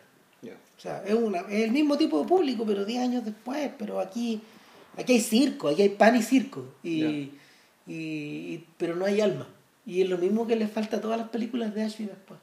O 0.77 0.81
sea, 0.83 1.03
es, 1.05 1.13
una, 1.13 1.39
es 1.49 1.63
el 1.63 1.71
mismo 1.71 1.97
tipo 1.97 2.19
de 2.21 2.27
público, 2.27 2.65
pero 2.65 2.83
10 2.85 3.01
años 3.03 3.23
después, 3.25 3.71
pero 3.79 3.99
aquí, 3.99 4.41
aquí 4.97 5.13
hay 5.13 5.21
circo, 5.21 5.69
aquí 5.69 5.81
hay 5.83 5.89
pan 5.89 6.15
y 6.15 6.21
circo, 6.21 6.65
y- 6.83 7.31
y- 7.87 8.63
pero 8.77 8.95
no 8.95 9.05
hay 9.05 9.21
alma. 9.21 9.47
Y 9.85 10.01
es 10.01 10.09
lo 10.09 10.17
mismo 10.17 10.47
que 10.47 10.55
le 10.55 10.67
falta 10.67 10.97
a 10.97 11.01
todas 11.01 11.17
las 11.17 11.29
películas 11.29 11.73
de 11.75 11.83
Ashby 11.83 12.05
después. 12.05 12.39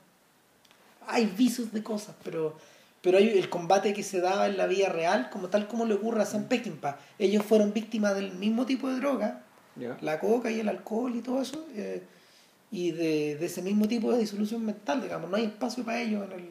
Hay 1.07 1.27
visos 1.27 1.73
de 1.73 1.83
cosas, 1.83 2.15
pero, 2.25 2.57
pero 3.01 3.19
hay 3.19 3.29
el 3.31 3.49
combate 3.49 3.93
que 3.95 4.03
se 4.03 4.21
daba 4.21 4.47
en 4.47 4.57
la 4.57 4.67
vida 4.67 4.89
real, 4.89 5.29
como 5.31 5.49
tal 5.49 5.67
como 5.67 5.87
le 5.87 5.95
ocurre 5.95 6.23
a 6.23 6.27
Sam 6.27 6.45
Peckinpah. 6.45 6.99
Ellos 7.19 7.45
fueron 7.45 7.73
víctimas 7.73 8.15
del 8.15 8.33
mismo 8.33 8.67
tipo 8.67 8.89
de 8.89 8.97
droga, 8.97 9.43
ya. 9.77 9.97
la 10.01 10.21
coca 10.21 10.51
y 10.51 10.61
el 10.61 10.69
alcohol 10.69 11.15
y 11.17 11.21
todo 11.23 11.43
eso, 11.43 11.67
eh, 11.75 12.03
y 12.71 12.93
de, 12.93 13.37
de 13.37 13.47
ese 13.47 13.63
mismo 13.63 13.89
tipo 13.89 14.13
de 14.13 14.19
disolución 14.19 14.65
mental, 14.65 15.03
digamos. 15.03 15.29
No 15.31 15.37
hay 15.37 15.45
espacio 15.45 15.85
para 15.85 16.01
ellos 16.01 16.25
en 16.27 16.33
el, 16.33 16.51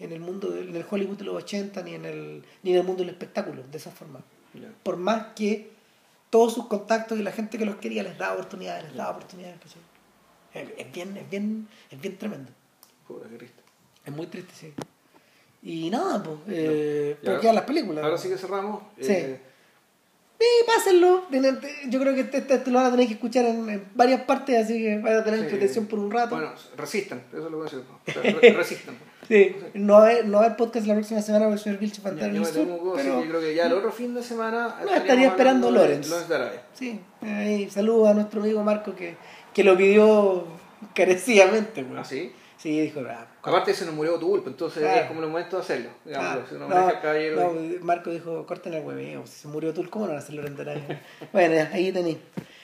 en 0.00 0.12
el 0.12 0.20
mundo, 0.20 0.50
del- 0.50 0.70
en 0.70 0.76
el 0.76 0.84
Hollywood 0.88 1.18
de 1.18 1.24
los 1.24 1.36
80, 1.42 1.82
ni 1.82 1.94
en 1.94 2.04
el, 2.06 2.42
ni 2.62 2.70
en 2.72 2.78
el 2.78 2.84
mundo 2.84 3.02
del 3.02 3.10
espectáculo, 3.10 3.62
de 3.62 3.76
esa 3.78 3.90
forma. 3.90 4.20
ya. 4.54 4.68
Por 4.82 4.96
más 4.96 5.34
que 5.34 5.70
todos 6.30 6.54
sus 6.54 6.66
contactos 6.68 7.18
y 7.18 7.22
la 7.22 7.32
gente 7.32 7.58
que 7.58 7.66
los 7.66 7.76
quería 7.76 8.02
les 8.02 8.16
daba 8.16 8.34
oportunidades, 8.34 8.84
les 8.84 8.94
daba 8.96 9.10
oportunidades. 9.10 9.56
Es, 10.54 10.92
bien, 10.92 11.16
es, 11.16 11.28
bien, 11.30 11.68
es 11.90 12.00
bien 12.00 12.16
tremendo. 12.18 12.50
Qué 13.06 13.36
triste. 13.36 13.61
Es 14.04 14.12
muy 14.12 14.26
triste, 14.26 14.52
sí. 14.58 14.72
Y 15.62 15.90
nada, 15.90 16.22
pues, 16.22 16.36
eh, 16.48 17.16
pero 17.22 17.40
quedan 17.40 17.54
las 17.54 17.64
películas. 17.64 18.02
Ahora 18.02 18.16
¿no? 18.16 18.22
sí 18.22 18.28
que 18.28 18.36
cerramos. 18.38 18.82
Sí. 19.00 19.12
Eh, 19.12 19.40
Sí, 20.40 20.48
pásenlo. 20.66 21.22
Yo 21.88 22.00
creo 22.00 22.14
que 22.16 22.22
este, 22.22 22.38
este- 22.38 22.54
este 22.54 22.70
lo 22.72 22.78
van 22.78 22.88
a 22.88 22.90
tener 22.90 23.06
que 23.06 23.12
escuchar 23.14 23.44
en, 23.44 23.68
en 23.70 23.84
varias 23.94 24.22
partes, 24.22 24.64
así 24.64 24.82
que 24.82 24.98
van 24.98 25.18
a 25.18 25.22
tener 25.22 25.38
sí. 25.38 25.44
entretención 25.44 25.86
por 25.86 26.00
un 26.00 26.10
rato. 26.10 26.34
Bueno, 26.34 26.50
resistan, 26.76 27.22
eso 27.32 27.36
es 27.36 27.42
lo 27.44 27.50
que 27.50 27.54
voy 27.54 27.68
a 27.68 27.70
decir. 27.70 28.32
Re- 28.40 28.40
re- 28.50 28.52
resistan. 28.54 28.96
sí, 29.28 29.54
no 29.74 29.92
va, 29.92 29.98
a 30.00 30.02
haber, 30.10 30.26
no 30.26 30.38
a 30.38 30.44
haber 30.46 30.56
podcast 30.56 30.84
la 30.88 30.94
próxima 30.94 31.22
semana 31.22 31.44
porque 31.44 31.58
el 31.58 31.62
señor 31.62 31.78
Vilche 31.78 32.02
va 32.02 32.10
yo 32.10 32.42
yo 33.22 33.28
creo 33.28 33.40
que 33.40 33.54
ya 33.54 33.66
el 33.66 33.72
otro 33.72 33.92
fin 33.92 34.14
de 34.16 34.22
semana. 34.24 34.66
estaríamos 34.80 34.96
estaría 35.02 35.28
esperando 35.28 35.70
de 36.28 36.34
Arabia. 36.34 36.62
sí, 36.74 37.00
ahí 37.20 37.70
saludo 37.70 38.08
a 38.08 38.14
nuestro 38.14 38.42
amigo 38.42 38.64
Marco 38.64 38.96
que, 38.96 39.14
que 39.54 39.62
lo 39.62 39.76
pidió 39.76 40.44
carecidamente. 40.92 41.84
pues. 41.84 42.00
¿Ah, 42.00 42.04
sí? 42.04 42.32
Sí, 42.62 42.80
dijo, 42.80 43.00
ah, 43.10 43.26
Aparte 43.42 43.74
se 43.74 43.84
nos 43.84 43.92
murió 43.94 44.20
tu 44.20 44.28
culpa, 44.28 44.48
entonces 44.48 44.82
Claro. 44.84 45.00
es 45.00 45.06
como 45.08 45.20
el 45.20 45.26
momento 45.28 45.56
de 45.56 45.62
hacerlo. 45.62 45.90
Digámoslo, 46.04 46.40
Ah, 46.42 46.46
si 46.48 46.54
no, 46.54 46.60
no, 46.60 46.68
me 46.68 46.74
deja 46.76 46.90
el 46.90 47.00
caballero. 47.00 47.36
no, 47.54 47.84
Marco 47.84 48.10
dijo, 48.10 48.46
corten 48.46 48.74
el 48.74 48.84
hueveo, 48.84 49.26
si 49.26 49.32
se 49.40 49.48
murió 49.48 49.74
tú, 49.74 49.88
¿cómo 49.90 50.04
no 50.04 50.10
van 50.12 50.20
a 50.20 50.22
hacerlo 50.22 50.46
en 50.46 50.60
Arabia? 50.60 51.02
bueno, 51.32 51.68
ahí 51.72 51.90
tenéis. 51.90 52.18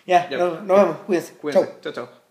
Ya, 0.06 0.28
Ya. 0.30 0.38
Nos, 0.38 0.62
nos 0.62 0.78
vemos, 0.78 0.96
cuídense. 0.98 1.32
Cuídense. 1.34 1.68
Chau. 1.82 1.92
chao. 1.92 1.92
chao. 2.06 2.27